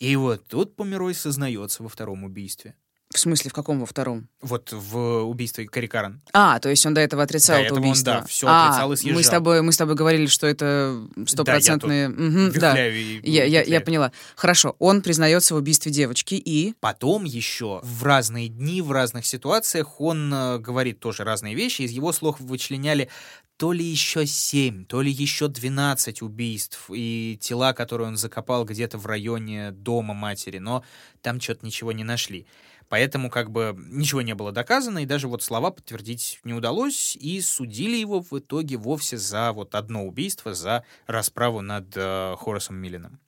И 0.00 0.16
вот 0.16 0.48
тут 0.48 0.74
Померой 0.74 1.14
сознается 1.14 1.84
во 1.84 1.88
втором 1.88 2.24
убийстве. 2.24 2.74
В 3.14 3.18
смысле, 3.20 3.48
в 3.50 3.54
каком 3.54 3.78
во 3.78 3.86
втором? 3.86 4.28
Вот 4.42 4.72
в 4.72 5.22
убийстве 5.22 5.66
Карикаран. 5.68 6.20
А, 6.32 6.58
то 6.58 6.68
есть 6.68 6.84
он 6.84 6.94
до 6.94 7.00
этого 7.00 7.22
отрицал 7.22 7.54
До 7.54 7.60
это 7.60 7.66
этого 7.66 7.78
он, 7.78 7.84
убийство. 7.84 8.12
да, 8.12 8.24
всё 8.26 8.48
а, 8.48 8.66
отрицал 8.70 8.88
и 8.88 8.90
мы 8.90 8.96
с 8.96 9.00
съезжал. 9.00 9.30
тобой, 9.30 9.62
мы 9.62 9.72
с 9.72 9.76
тобой 9.76 9.94
говорили, 9.94 10.26
что 10.26 10.48
это 10.48 11.00
стопроцентные. 11.26 12.08
Да. 12.08 12.70
Вихляю 12.72 12.96
и 12.96 13.20
Я, 13.30 13.44
я, 13.44 13.62
я 13.62 13.80
поняла. 13.80 14.10
Хорошо, 14.34 14.74
он 14.80 15.00
признается 15.00 15.54
в 15.54 15.58
убийстве 15.58 15.92
девочки 15.92 16.34
и. 16.34 16.74
Потом 16.80 17.22
еще 17.22 17.78
в 17.84 18.02
разные 18.02 18.48
дни, 18.48 18.82
в 18.82 18.90
разных 18.90 19.26
ситуациях 19.26 20.00
он 20.00 20.34
э, 20.34 20.58
говорит 20.58 20.98
тоже 20.98 21.22
разные 21.22 21.54
вещи. 21.54 21.82
Из 21.82 21.92
его 21.92 22.10
слов 22.10 22.40
вычленяли 22.40 23.08
то 23.56 23.72
ли 23.72 23.84
еще 23.84 24.26
семь, 24.26 24.84
то 24.84 25.00
ли 25.00 25.12
еще 25.12 25.46
12 25.46 26.22
убийств 26.22 26.90
и 26.92 27.38
тела, 27.40 27.72
которые 27.72 28.08
он 28.08 28.16
закопал 28.16 28.64
где-то 28.64 28.98
в 28.98 29.06
районе 29.06 29.70
дома 29.70 30.12
матери, 30.14 30.58
но 30.58 30.82
там 31.22 31.40
что-то 31.40 31.64
ничего 31.64 31.92
не 31.92 32.02
нашли. 32.02 32.46
Поэтому 32.88 33.30
как 33.30 33.50
бы 33.50 33.76
ничего 33.90 34.22
не 34.22 34.34
было 34.34 34.52
доказано, 34.52 35.00
и 35.00 35.06
даже 35.06 35.28
вот 35.28 35.42
слова 35.42 35.70
подтвердить 35.70 36.40
не 36.44 36.52
удалось, 36.54 37.16
и 37.16 37.40
судили 37.40 37.96
его 37.96 38.20
в 38.22 38.32
итоге 38.38 38.76
вовсе 38.76 39.16
за 39.18 39.52
вот 39.52 39.74
одно 39.74 40.06
убийство, 40.06 40.54
за 40.54 40.84
расправу 41.06 41.60
над 41.60 41.86
э, 41.96 42.34
Хорасом 42.38 42.76
Миллином. 42.76 43.18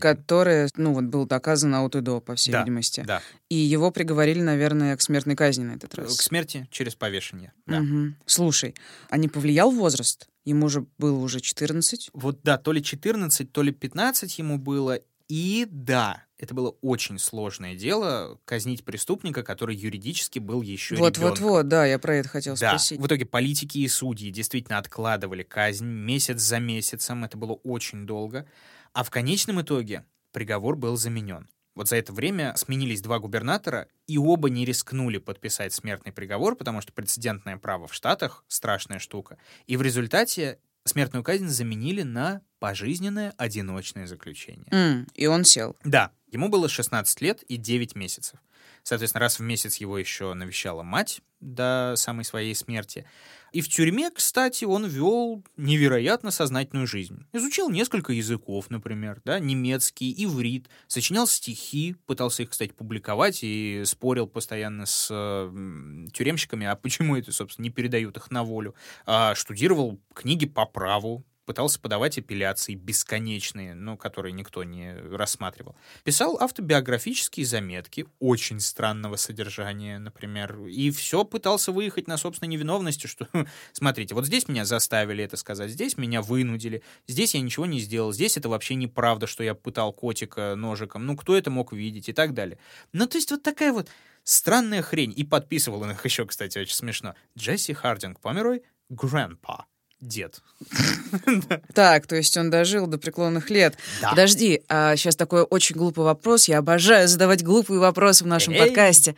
Которое, 0.00 0.68
ну, 0.76 0.92
вот 0.92 1.04
было 1.04 1.24
доказано 1.26 1.84
от 1.84 1.94
и 1.94 2.00
до, 2.00 2.20
по 2.20 2.34
всей 2.34 2.50
Да, 2.50 2.60
видимости. 2.60 3.04
Да, 3.06 3.22
И 3.48 3.54
его 3.54 3.92
приговорили, 3.92 4.40
наверное, 4.40 4.96
к 4.96 5.02
смертной 5.02 5.36
казни 5.36 5.62
на 5.62 5.72
этот 5.74 5.94
раз. 5.94 6.16
к 6.18 6.22
смерти 6.22 6.66
через 6.72 6.96
повешение. 6.96 7.52
Да. 7.64 7.80
Мгм. 7.80 8.16
Слушай, 8.26 8.74
а 9.08 9.16
не 9.18 9.28
повлиял 9.28 9.70
возраст? 9.70 10.26
Ему 10.44 10.68
же 10.68 10.86
было 10.98 11.18
уже 11.18 11.40
14. 11.40 12.10
Вот 12.12 12.40
да, 12.42 12.58
то 12.58 12.72
ли 12.72 12.82
14, 12.82 13.50
то 13.52 13.62
ли 13.62 13.72
15 13.72 14.38
ему 14.38 14.58
было. 14.58 14.98
И 15.28 15.66
да, 15.70 16.22
это 16.38 16.54
было 16.54 16.70
очень 16.82 17.18
сложное 17.18 17.74
дело 17.74 18.38
казнить 18.44 18.84
преступника, 18.84 19.42
который 19.42 19.74
юридически 19.76 20.38
был 20.38 20.62
еще 20.62 20.96
Вот, 20.96 21.16
ребенком. 21.16 21.44
вот, 21.44 21.50
вот, 21.50 21.68
да, 21.68 21.86
я 21.86 21.98
про 21.98 22.16
это 22.16 22.28
хотела 22.28 22.56
Да, 22.56 22.70
спросить. 22.70 23.00
в 23.00 23.06
итоге 23.06 23.24
политики 23.26 23.78
и 23.78 23.88
судьи 23.88 24.30
действительно 24.30 24.78
откладывали 24.78 25.42
казнь 25.42 25.86
месяц 25.86 26.40
за 26.40 26.58
месяцем, 26.58 27.24
это 27.24 27.36
было 27.38 27.52
очень 27.54 28.06
долго. 28.06 28.46
А 28.92 29.02
в 29.04 29.10
конечном 29.10 29.60
итоге 29.62 30.04
приговор 30.32 30.76
был 30.76 30.96
заменен. 30.96 31.48
Вот 31.74 31.88
за 31.88 31.96
это 31.96 32.12
время 32.14 32.54
сменились 32.56 33.02
два 33.02 33.18
губернатора, 33.18 33.88
и 34.06 34.16
оба 34.16 34.48
не 34.48 34.64
рискнули 34.64 35.18
подписать 35.18 35.74
смертный 35.74 36.10
приговор, 36.12 36.56
потому 36.56 36.80
что 36.80 36.92
прецедентное 36.92 37.58
право 37.58 37.86
в 37.86 37.92
Штатах— 37.92 38.44
страшная 38.48 38.98
штука. 38.98 39.36
И 39.66 39.76
в 39.76 39.82
результате 39.82 40.58
смертную 40.84 41.22
казнь 41.22 41.48
заменили 41.48 42.00
на 42.02 42.40
пожизненное 42.60 43.34
одиночное 43.36 44.06
заключение. 44.06 44.66
М, 44.70 45.06
и 45.14 45.26
он 45.26 45.44
сел. 45.44 45.76
Да, 45.84 46.12
ему 46.30 46.48
было 46.48 46.68
16 46.68 47.20
лет 47.20 47.42
и 47.44 47.56
9 47.56 47.94
месяцев. 47.94 48.40
Соответственно, 48.82 49.20
раз 49.20 49.40
в 49.40 49.42
месяц 49.42 49.76
его 49.76 49.98
еще 49.98 50.32
навещала 50.34 50.84
мать 50.84 51.20
до 51.40 51.94
самой 51.96 52.24
своей 52.24 52.54
смерти. 52.54 53.04
И 53.52 53.60
в 53.60 53.68
тюрьме, 53.68 54.10
кстати, 54.10 54.64
он 54.64 54.86
вел 54.86 55.42
невероятно 55.56 56.30
сознательную 56.30 56.86
жизнь. 56.86 57.26
Изучил 57.32 57.68
несколько 57.68 58.12
языков, 58.12 58.70
например, 58.70 59.20
да, 59.24 59.40
немецкий, 59.40 60.14
иврит, 60.24 60.68
сочинял 60.86 61.26
стихи, 61.26 61.96
пытался 62.06 62.44
их, 62.44 62.50
кстати, 62.50 62.70
публиковать 62.70 63.40
и 63.42 63.82
спорил 63.84 64.26
постоянно 64.28 64.86
с 64.86 65.08
э, 65.10 66.06
тюремщиками, 66.12 66.66
а 66.66 66.76
почему 66.76 67.16
это, 67.16 67.32
собственно, 67.32 67.64
не 67.64 67.70
передают 67.70 68.16
их 68.16 68.30
на 68.30 68.44
волю. 68.44 68.74
А, 69.04 69.34
штудировал 69.34 70.00
книги 70.14 70.46
по 70.46 70.64
праву, 70.64 71.24
пытался 71.46 71.80
подавать 71.80 72.18
апелляции 72.18 72.74
бесконечные, 72.74 73.74
но 73.74 73.96
которые 73.96 74.32
никто 74.32 74.64
не 74.64 74.94
рассматривал. 74.94 75.76
Писал 76.04 76.36
автобиографические 76.38 77.46
заметки 77.46 78.06
очень 78.18 78.60
странного 78.60 79.16
содержания, 79.16 79.98
например, 79.98 80.66
и 80.66 80.90
все 80.90 81.24
пытался 81.24 81.72
выехать 81.72 82.08
на 82.08 82.18
собственной 82.18 82.50
невиновности, 82.50 83.06
что, 83.06 83.28
смотрите, 83.72 84.14
вот 84.14 84.26
здесь 84.26 84.48
меня 84.48 84.64
заставили 84.64 85.24
это 85.24 85.36
сказать, 85.36 85.70
здесь 85.70 85.96
меня 85.96 86.20
вынудили, 86.20 86.82
здесь 87.06 87.34
я 87.34 87.40
ничего 87.40 87.64
не 87.64 87.80
сделал, 87.80 88.12
здесь 88.12 88.36
это 88.36 88.48
вообще 88.48 88.74
неправда, 88.74 89.26
что 89.26 89.42
я 89.42 89.54
пытал 89.54 89.92
котика 89.92 90.54
ножиком, 90.56 91.06
ну 91.06 91.16
кто 91.16 91.36
это 91.36 91.50
мог 91.50 91.72
видеть 91.72 92.08
и 92.08 92.12
так 92.12 92.34
далее. 92.34 92.58
Ну, 92.92 93.06
то 93.06 93.16
есть 93.16 93.30
вот 93.30 93.42
такая 93.42 93.72
вот 93.72 93.88
странная 94.26 94.82
хрень. 94.82 95.14
И 95.16 95.24
подписывал 95.24 95.82
он 95.82 95.92
их 95.92 96.04
еще, 96.04 96.26
кстати, 96.26 96.58
очень 96.58 96.74
смешно. 96.74 97.14
Джесси 97.38 97.72
Хардинг 97.72 98.20
Померой, 98.20 98.62
Grandpa, 98.90 99.64
дед. 100.00 100.42
Так, 101.74 102.06
то 102.06 102.16
есть 102.16 102.36
он 102.36 102.50
дожил 102.50 102.86
до 102.86 102.98
преклонных 102.98 103.50
лет. 103.50 103.76
Да. 104.00 104.10
Подожди, 104.10 104.62
а 104.68 104.96
сейчас 104.96 105.16
такой 105.16 105.42
очень 105.42 105.76
глупый 105.76 106.04
вопрос. 106.04 106.48
Я 106.48 106.58
обожаю 106.58 107.08
задавать 107.08 107.42
глупые 107.42 107.78
вопросы 107.78 108.24
в 108.24 108.26
нашем 108.26 108.54
Эй. 108.54 108.60
подкасте. 108.60 109.16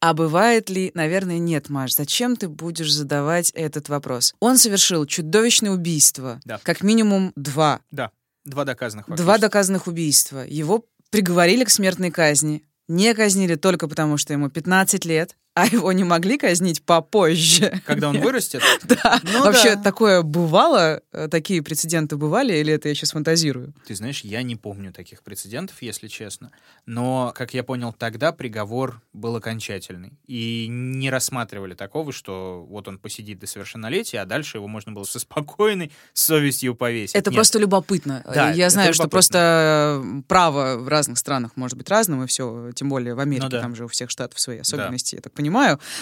А 0.00 0.14
бывает 0.14 0.70
ли, 0.70 0.92
наверное, 0.94 1.38
нет, 1.38 1.68
Маш, 1.68 1.94
зачем 1.94 2.36
ты 2.36 2.48
будешь 2.48 2.92
задавать 2.92 3.50
этот 3.50 3.88
вопрос? 3.88 4.34
Он 4.40 4.58
совершил 4.58 5.06
чудовищное 5.06 5.70
убийство. 5.70 6.40
Да. 6.44 6.60
Как 6.62 6.82
минимум 6.82 7.32
два. 7.36 7.80
Да, 7.90 8.10
два 8.44 8.64
доказанных 8.64 9.08
Два 9.08 9.38
доказанных 9.38 9.86
убийства. 9.86 10.44
Его 10.46 10.84
приговорили 11.10 11.64
к 11.64 11.70
смертной 11.70 12.10
казни. 12.10 12.62
Не 12.88 13.14
казнили 13.14 13.56
только 13.56 13.88
потому, 13.88 14.16
что 14.16 14.32
ему 14.32 14.48
15 14.48 15.04
лет. 15.04 15.36
А 15.56 15.66
его 15.66 15.90
не 15.92 16.04
могли 16.04 16.36
казнить 16.36 16.82
попозже? 16.82 17.80
Когда 17.86 18.10
он 18.10 18.20
вырастет? 18.20 18.60
Да. 18.86 19.18
Ну 19.22 19.42
Вообще 19.42 19.74
да. 19.74 19.82
такое 19.82 20.22
бывало? 20.22 21.00
Э, 21.12 21.28
Такие 21.28 21.62
прецеденты 21.62 22.16
бывали? 22.16 22.54
Или 22.54 22.74
это 22.74 22.88
я 22.90 22.94
сейчас 22.94 23.12
фантазирую? 23.12 23.72
Ты 23.86 23.94
знаешь, 23.94 24.20
я 24.20 24.42
не 24.42 24.54
помню 24.54 24.92
таких 24.92 25.22
прецедентов, 25.22 25.80
если 25.80 26.08
честно. 26.08 26.50
Но, 26.84 27.32
как 27.34 27.54
я 27.54 27.64
понял, 27.64 27.94
тогда 27.94 28.32
приговор 28.32 29.00
был 29.14 29.34
окончательный. 29.36 30.12
И 30.26 30.66
не 30.68 31.08
рассматривали 31.10 31.72
такого, 31.72 32.12
что 32.12 32.64
вот 32.68 32.86
он 32.86 32.98
посидит 32.98 33.38
до 33.38 33.46
совершеннолетия, 33.46 34.18
а 34.20 34.26
дальше 34.26 34.58
его 34.58 34.68
можно 34.68 34.92
было 34.92 35.04
со 35.04 35.18
спокойной 35.18 35.90
совестью 36.12 36.74
повесить. 36.74 37.16
Это 37.16 37.30
Нет. 37.30 37.36
просто 37.36 37.58
любопытно. 37.58 38.22
Да, 38.26 38.50
Я 38.50 38.68
знаю, 38.68 38.92
что 38.92 39.08
просто 39.08 40.02
э, 40.04 40.22
право 40.28 40.76
в 40.76 40.88
разных 40.88 41.16
странах 41.16 41.52
может 41.56 41.78
быть 41.78 41.88
разным, 41.88 42.22
и 42.24 42.26
все, 42.26 42.72
тем 42.74 42.90
более 42.90 43.14
в 43.14 43.20
Америке, 43.20 43.44
Ну 43.46 43.50
да. 43.50 43.62
там 43.62 43.74
же 43.74 43.86
у 43.86 43.88
всех 43.88 44.10
штатов 44.10 44.38
свои 44.38 44.58
особенности, 44.58 45.14
я 45.14 45.22
так 45.22 45.32
понимаю. 45.32 45.45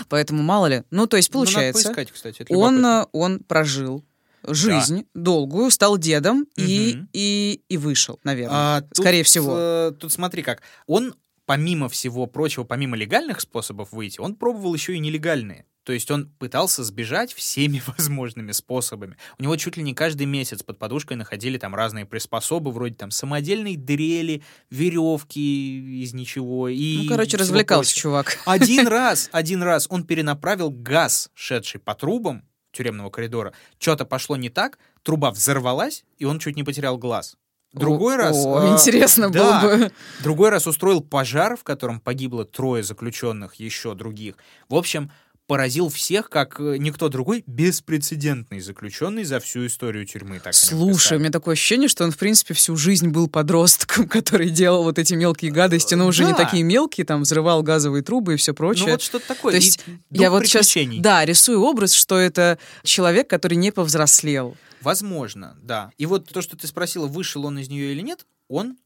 Поэтому 0.09 0.43
мало 0.43 0.67
ли. 0.67 0.83
Ну, 0.91 1.07
то 1.07 1.17
есть, 1.17 1.31
Ну, 1.33 1.41
получается, 1.41 1.85
поискать, 1.85 2.13
кстати, 2.13 2.45
он, 2.51 2.85
э, 2.85 3.07
он 3.13 3.41
прожил 3.41 4.05
жизнь 4.47 5.07
долгую, 5.15 5.71
стал 5.71 5.97
дедом 5.99 6.47
и, 6.57 6.95
Мгм. 6.97 7.09
и, 7.13 7.63
и 7.69 7.77
вышел, 7.79 8.21
наверное. 8.25 8.57
А, 8.57 8.81
тут, 8.83 8.99
Скорее 9.05 9.23
всего. 9.23 9.57
э, 9.59 9.93
тут 9.99 10.13
смотри 10.13 10.43
как. 10.43 10.63
Он, 10.87 11.15
помимо 11.47 11.89
всего 11.89 12.27
прочего, 12.27 12.65
помимо 12.65 12.97
легальных 12.97 13.41
способов 13.41 13.93
выйти, 13.93 14.21
он 14.21 14.35
пробовал 14.35 14.75
еще 14.75 14.95
и 14.95 14.99
нелегальные. 14.99 15.67
То 15.85 15.93
есть 15.93 16.11
он 16.11 16.29
пытался 16.39 16.83
сбежать 16.83 17.33
всеми 17.33 17.83
возможными 17.99 18.53
способами. 18.53 19.17
У 19.39 19.43
него 19.43 19.57
чуть 19.57 19.77
ли 19.77 19.83
не 19.83 19.95
каждый 19.95 20.27
месяц 20.27 20.63
под 20.63 20.79
подушкой 20.79 21.17
находили 21.17 21.59
там 21.59 21.75
разные 21.75 22.07
приспособы, 22.07 22.73
вроде 22.73 22.95
там 22.95 23.11
самодельной 23.11 23.77
дрели, 23.77 24.43
веревки 24.71 26.03
из 26.03 26.15
ничего. 26.15 26.69
И 26.69 27.03
ну, 27.03 27.09
короче, 27.09 27.37
развлекался 27.37 27.91
прочего. 27.91 28.03
чувак. 28.03 28.39
Один 28.47 28.89
раз, 28.89 29.29
один 29.33 29.63
раз 29.63 29.87
он 29.91 30.05
перенаправил 30.05 30.71
газ, 30.71 31.31
шедший 31.35 31.81
по 31.81 31.95
трубам 31.95 32.49
тюремного 32.73 33.11
коридора. 33.11 33.53
Что-то 33.79 34.05
пошло 34.05 34.37
не 34.37 34.49
так, 34.49 34.79
труба 35.03 35.31
взорвалась, 35.31 36.05
и 36.19 36.25
он 36.25 36.39
чуть 36.39 36.57
не 36.57 36.65
потерял 36.65 36.99
глаз. 36.99 37.37
Другой 37.75 38.15
О, 38.15 38.19
раз... 38.19 38.37
О, 38.47 38.63
э, 38.63 38.73
интересно 38.73 39.31
да, 39.31 39.61
было 39.61 39.77
бы. 39.77 39.93
Другой 40.23 40.51
раз 40.51 40.67
устроил 40.67 41.01
пожар, 41.01 41.57
в 41.57 41.65
котором 41.65 42.01
погибло 42.01 42.45
трое 42.45 42.83
заключенных, 42.83 43.57
еще 43.57 43.95
других. 43.95 44.37
В 44.69 44.77
общем, 44.77 45.11
поразил 45.47 45.89
всех, 45.89 46.31
как 46.31 46.59
э, 46.59 46.77
никто 46.79 47.09
другой, 47.09 47.45
беспрецедентный 47.47 48.61
заключенный 48.61 49.25
за 49.25 49.41
всю 49.41 49.67
историю 49.67 50.07
тюрьмы. 50.07 50.41
Так 50.41 50.55
Слушай, 50.55 51.19
у 51.19 51.21
меня 51.21 51.31
такое 51.31 51.53
ощущение, 51.53 51.89
что 51.89 52.05
он, 52.05 52.11
в 52.11 52.19
принципе, 52.19 52.55
всю 52.55 52.77
жизнь 52.77 53.09
был 53.09 53.29
подростком, 53.29 54.09
который 54.09 54.51
делал 54.51 54.85
вот 54.85 54.99
эти 54.99 55.15
мелкие 55.15 55.51
гадости, 55.51 55.95
но 55.95 56.07
уже 56.07 56.25
не 56.25 56.33
Да. 56.33 56.39
такие 56.39 56.63
мелкие, 56.63 57.05
там, 57.05 57.23
взрывал 57.23 57.63
газовые 57.63 58.03
трубы 58.03 58.35
и 58.35 58.37
все 58.37 58.55
прочее. 58.55 58.87
Ну 58.87 58.93
вот 58.93 59.03
что-то 59.03 59.29
такое. 59.29 59.53
То 59.53 59.57
есть 59.57 59.85
я 60.11 60.31
вот 60.31 60.47
сейчас, 60.47 60.75
да, 61.01 61.25
рисую 61.25 61.61
образ, 61.61 61.93
что 61.93 62.17
это 62.19 62.59
человек, 62.83 63.29
который 63.29 63.57
не 63.57 63.71
повзрослел. 63.71 64.57
Возможно, 64.81 65.57
да. 65.63 65.91
И 65.97 66.07
вот 66.07 66.29
то, 66.29 66.43
что 66.43 66.57
ты 66.57 66.67
спросила, 66.67 67.07
вышел 67.07 67.47
он 67.47 67.59
из 67.59 67.69
нее 67.69 67.93
или 67.93 68.03
нет, 68.03 68.27
он 68.49 68.77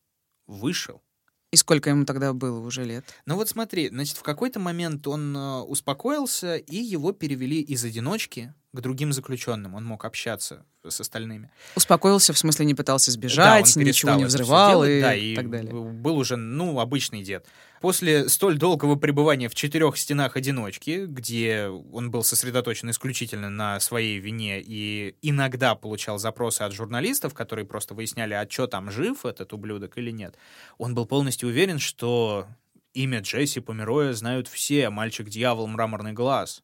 вышел. 0.46 1.02
И 1.51 1.57
сколько 1.57 1.88
ему 1.90 2.05
тогда 2.05 2.32
было 2.34 2.59
уже 2.61 2.84
лет? 2.84 3.05
Ну 3.24 3.36
вот 3.36 3.49
смотри, 3.49 3.88
значит, 3.88 4.18
в 4.18 4.22
какой-то 4.22 4.61
момент 4.61 5.07
он 5.07 5.34
э, 5.34 5.61
успокоился, 5.61 6.57
и 6.57 6.76
его 6.76 7.12
перевели 7.12 7.61
из 7.61 7.84
одиночки 7.84 8.55
к 8.79 8.81
другим 8.81 9.12
заключенным. 9.12 9.74
Он 9.74 9.85
мог 9.85 10.05
общаться 10.05 10.64
с 10.87 11.01
остальными. 11.01 11.51
Успокоился, 11.74 12.33
в 12.33 12.39
смысле 12.39 12.64
не 12.64 12.74
пытался 12.74 13.11
Да, 13.11 13.12
сбежать, 13.12 13.76
он 13.76 13.83
ничего 13.83 14.12
не 14.14 14.24
взрывал 14.24 14.70
делать, 14.70 14.91
и, 14.91 15.01
да, 15.01 15.14
и 15.14 15.35
так 15.35 15.51
далее. 15.51 15.72
был 15.74 16.16
уже, 16.16 16.37
ну, 16.37 16.79
обычный 16.79 17.24
дед. 17.24 17.45
После 17.81 18.29
столь 18.29 18.57
долгого 18.57 18.95
пребывания 18.95 19.49
в 19.49 19.55
четырех 19.57 19.97
стенах 19.99 20.37
одиночки, 20.37 21.07
где 21.07 21.66
он 21.66 22.12
был 22.12 22.22
сосредоточен 22.22 22.91
исключительно 22.91 23.51
на 23.51 23.81
своей 23.81 24.20
вине 24.20 24.62
и 24.64 25.16
иногда 25.22 25.74
получал 25.74 26.18
запросы 26.18 26.62
от 26.62 26.72
журналистов, 26.72 27.35
которые 27.35 27.66
просто 27.66 27.95
выясняли, 27.95 28.35
а 28.35 28.49
что 28.49 28.68
там, 28.68 28.93
жив 28.93 29.26
этот 29.26 29.53
ублюдок 29.53 29.99
или 29.99 30.12
нет, 30.12 30.37
он 30.79 30.95
был 30.95 31.05
полностью 31.05 31.49
уверен, 31.49 31.81
что 31.81 32.47
имя 32.95 33.20
Джесси 33.20 33.61
Помероя 33.61 34.12
знают 34.12 34.47
все, 34.47 34.89
мальчик-дьявол, 34.91 35.66
мраморный 35.66 36.12
глаз. 36.12 36.62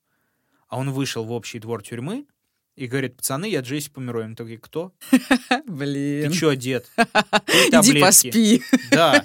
А 0.74 0.76
он 0.76 0.90
вышел 0.90 1.24
в 1.24 1.30
общий 1.30 1.60
двор 1.60 1.84
тюрьмы 1.84 2.26
и 2.74 2.88
говорит, 2.88 3.16
пацаны, 3.16 3.48
я 3.48 3.60
Джесси 3.60 3.90
Помероя. 3.90 4.24
Они 4.24 4.34
такие, 4.34 4.58
кто? 4.58 4.92
Блин. 5.68 6.32
Ты 6.32 6.36
чё, 6.36 6.56
дед? 6.56 6.90
Иди 7.46 8.00
поспи. 8.00 8.60
Да. 8.90 9.24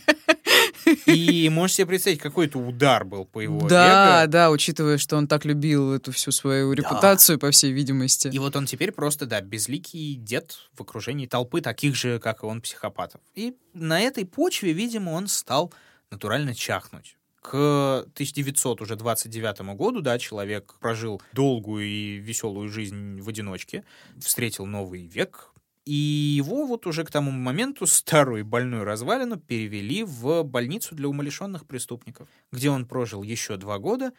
И 1.08 1.50
можешь 1.50 1.78
себе 1.78 1.88
представить, 1.88 2.20
какой 2.20 2.46
это 2.46 2.60
удар 2.60 3.04
был 3.04 3.26
по 3.26 3.40
его 3.40 3.68
Да, 3.68 4.22
эго. 4.22 4.32
да, 4.32 4.52
учитывая, 4.52 5.00
что 5.00 5.18
он 5.18 5.28
так 5.28 5.44
любил 5.44 5.92
эту 5.92 6.12
всю 6.12 6.32
свою 6.32 6.72
репутацию, 6.74 7.40
по 7.40 7.50
всей 7.50 7.72
видимости. 7.72 8.28
И 8.28 8.38
вот 8.38 8.56
он 8.56 8.68
теперь 8.68 8.92
просто, 8.92 9.26
да, 9.26 9.42
безликий 9.42 10.14
дед 10.14 10.56
в 10.74 10.82
окружении 10.82 11.26
толпы 11.26 11.62
таких 11.62 11.96
же, 11.96 12.20
как 12.20 12.44
и 12.44 12.46
он, 12.46 12.62
психопатов. 12.62 13.22
И 13.34 13.56
на 13.74 14.00
этой 14.00 14.28
почве, 14.28 14.72
видимо, 14.72 15.10
он 15.10 15.28
стал 15.28 15.74
натурально 16.12 16.54
чахнуть. 16.54 17.16
К 17.42 18.00
1929 18.14 19.76
году, 19.76 20.02
да, 20.02 20.20
человек 20.20 20.76
прожил 20.80 21.22
долгую 21.34 21.86
и 21.86 22.18
веселую 22.18 22.68
жизнь 22.70 23.22
в 23.22 23.30
одиночке, 23.30 23.86
встретил 24.20 24.66
новый 24.66 25.06
век, 25.08 25.54
и 25.86 25.94
его 25.94 26.68
вот 26.68 26.86
уже 26.86 27.04
к 27.04 27.10
тому 27.10 27.32
моменту 27.32 27.88
старую 27.88 28.46
больную 28.46 28.84
развалину 28.84 29.38
перевели 29.38 30.04
в 30.04 30.44
больницу 30.44 30.94
для 30.94 31.08
умалишенных 31.08 31.66
преступников, 31.66 32.28
где 32.52 32.70
он 32.70 32.86
прожил 32.86 33.24
еще 33.24 33.58
два 33.58 33.80
года 33.80 34.14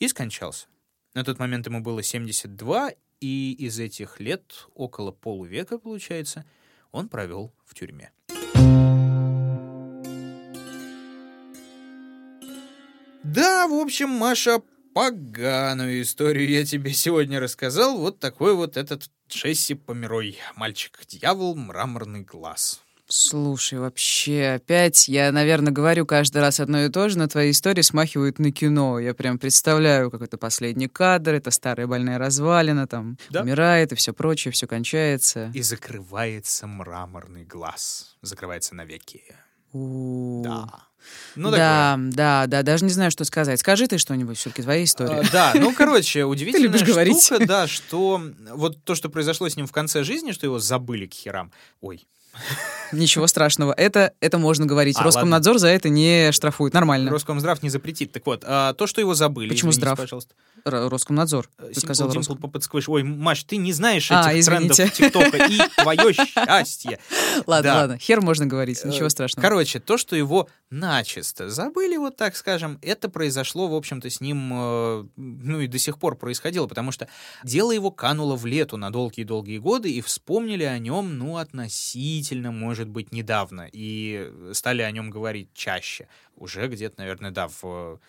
и 0.00 0.08
скончался. 0.08 0.66
На 1.14 1.22
тот 1.22 1.38
момент 1.38 1.66
ему 1.66 1.80
было 1.80 2.02
72, 2.02 2.92
и 3.20 3.52
из 3.52 3.78
этих 3.78 4.18
лет, 4.18 4.66
около 4.74 5.12
полувека, 5.12 5.78
получается, 5.78 6.44
он 6.90 7.08
провел 7.08 7.52
в 7.64 7.74
тюрьме. 7.74 8.10
Да, 13.34 13.66
в 13.66 13.72
общем, 13.74 14.10
Маша, 14.10 14.60
поганую 14.94 16.02
историю 16.02 16.48
я 16.50 16.66
тебе 16.66 16.92
сегодня 16.92 17.40
рассказал. 17.40 17.96
Вот 17.96 18.18
такой 18.18 18.54
вот 18.54 18.76
этот 18.76 19.04
Джесси 19.30 19.74
Померой, 19.74 20.38
мальчик-дьявол, 20.56 21.54
мраморный 21.56 22.20
глаз. 22.20 22.82
Слушай, 23.08 23.78
вообще, 23.78 24.54
опять 24.56 25.08
я, 25.08 25.32
наверное, 25.32 25.72
говорю 25.72 26.04
каждый 26.06 26.38
раз 26.42 26.60
одно 26.60 26.82
и 26.84 26.88
то 26.90 27.08
же, 27.08 27.18
но 27.18 27.26
твои 27.26 27.50
истории 27.50 27.82
смахивают 27.82 28.38
на 28.38 28.52
кино. 28.52 28.98
Я 28.98 29.14
прям 29.14 29.38
представляю 29.38 30.10
какой-то 30.10 30.36
последний 30.38 30.88
кадр, 30.88 31.34
это 31.34 31.50
старая 31.50 31.86
больная 31.86 32.18
развалина, 32.18 32.86
там 32.86 33.16
Да. 33.30 33.42
умирает 33.42 33.92
и 33.92 33.96
все 33.96 34.12
прочее, 34.12 34.52
все 34.52 34.66
кончается. 34.66 35.50
И 35.54 35.62
закрывается 35.62 36.66
мраморный 36.66 37.44
глаз. 37.44 38.16
Закрывается 38.22 38.74
навеки. 38.74 39.22
У. 39.72 40.42
Да. 40.44 40.86
Ну, 41.36 41.50
да, 41.50 41.98
да, 41.98 42.46
да, 42.46 42.62
даже 42.62 42.84
не 42.84 42.90
знаю, 42.90 43.10
что 43.10 43.24
сказать. 43.24 43.58
Скажи 43.60 43.86
ты 43.86 43.98
что-нибудь, 43.98 44.38
все-таки 44.38 44.62
твоя 44.62 44.84
история. 44.84 45.20
А, 45.20 45.30
Да, 45.32 45.52
ну, 45.54 45.72
короче, 45.74 46.24
удивительная 46.24 46.68
любишь 46.68 46.86
говорить. 46.86 47.22
штука, 47.22 47.46
да, 47.46 47.66
что 47.66 48.20
вот 48.54 48.82
то, 48.84 48.94
что 48.94 49.08
произошло 49.08 49.48
с 49.48 49.56
ним 49.56 49.66
в 49.66 49.72
конце 49.72 50.04
жизни, 50.04 50.32
что 50.32 50.46
его 50.46 50.58
забыли 50.58 51.06
к 51.06 51.14
херам. 51.14 51.50
Ой, 51.80 52.06
Ничего 52.92 53.26
страшного. 53.26 53.72
Это, 53.72 54.12
это 54.20 54.38
можно 54.38 54.66
говорить. 54.66 54.96
А, 54.98 55.02
Роскомнадзор 55.02 55.58
за 55.58 55.68
это 55.68 55.88
не 55.88 56.32
штрафует. 56.32 56.74
Нормально. 56.74 57.10
Роскомздрав 57.10 57.62
не 57.62 57.68
запретит. 57.70 58.12
Так 58.12 58.26
вот, 58.26 58.42
а, 58.46 58.74
то, 58.74 58.86
что 58.86 59.00
его 59.00 59.14
забыли, 59.14 59.48
Почему 59.50 59.72
здрав? 59.72 59.98
пожалуйста. 59.98 60.34
Роскомнадзор. 60.64 61.48
Э, 61.58 61.66
Ты 61.66 61.72
Simple 61.72 61.80
сказал 61.80 62.08
Dimple 62.10 62.52
Squish. 62.52 62.84
Ой, 62.88 63.02
Маш, 63.02 63.44
ты 63.44 63.56
не 63.56 63.72
знаешь 63.72 64.10
А, 64.10 64.32
этих 64.32 64.46
трендов 64.46 64.72
извините. 64.78 64.96
ТикТока 64.96 65.36
и 65.46 65.58
твое 65.82 66.12
счастье. 66.12 66.98
Ладно, 67.46 67.62
Да. 67.70 67.74
ладно. 67.80 67.98
Хер 67.98 68.20
можно 68.20 68.46
говорить. 68.46 68.84
Ничего 68.84 69.06
Э, 69.06 69.10
страшного. 69.10 69.42
Короче, 69.46 69.80
то, 69.80 69.96
что 69.96 70.16
его 70.16 70.48
начисто 70.70 71.48
забыли, 71.50 71.96
вот 71.96 72.16
так 72.16 72.36
скажем, 72.36 72.78
это 72.82 73.08
произошло, 73.08 73.68
в 73.68 73.74
общем-то, 73.74 74.08
с 74.10 74.20
ним, 74.20 74.50
э, 74.52 75.04
ну 75.16 75.60
и 75.60 75.66
до 75.66 75.78
сих 75.78 75.98
пор 75.98 76.16
происходило, 76.16 76.66
потому 76.66 76.92
что 76.92 77.08
дело 77.44 77.72
его 77.72 77.90
кануло 77.90 78.36
в 78.36 78.46
лету 78.46 78.76
на 78.76 78.90
долгие-долгие 78.90 79.58
годы, 79.58 79.90
и 79.90 80.00
вспомнили 80.00 80.64
о 80.64 80.78
нем, 80.78 81.18
ну, 81.18 81.36
относительно, 81.36 82.52
может 82.52 82.88
быть, 82.88 83.12
недавно, 83.12 83.68
и 83.70 84.30
стали 84.52 84.82
о 84.82 84.90
нем 84.90 85.10
говорить 85.10 85.50
чаще. 85.54 86.08
Уже 86.36 86.66
где-то, 86.68 86.94
наверное, 86.98 87.30
да, 87.30 87.48
в 87.60 88.00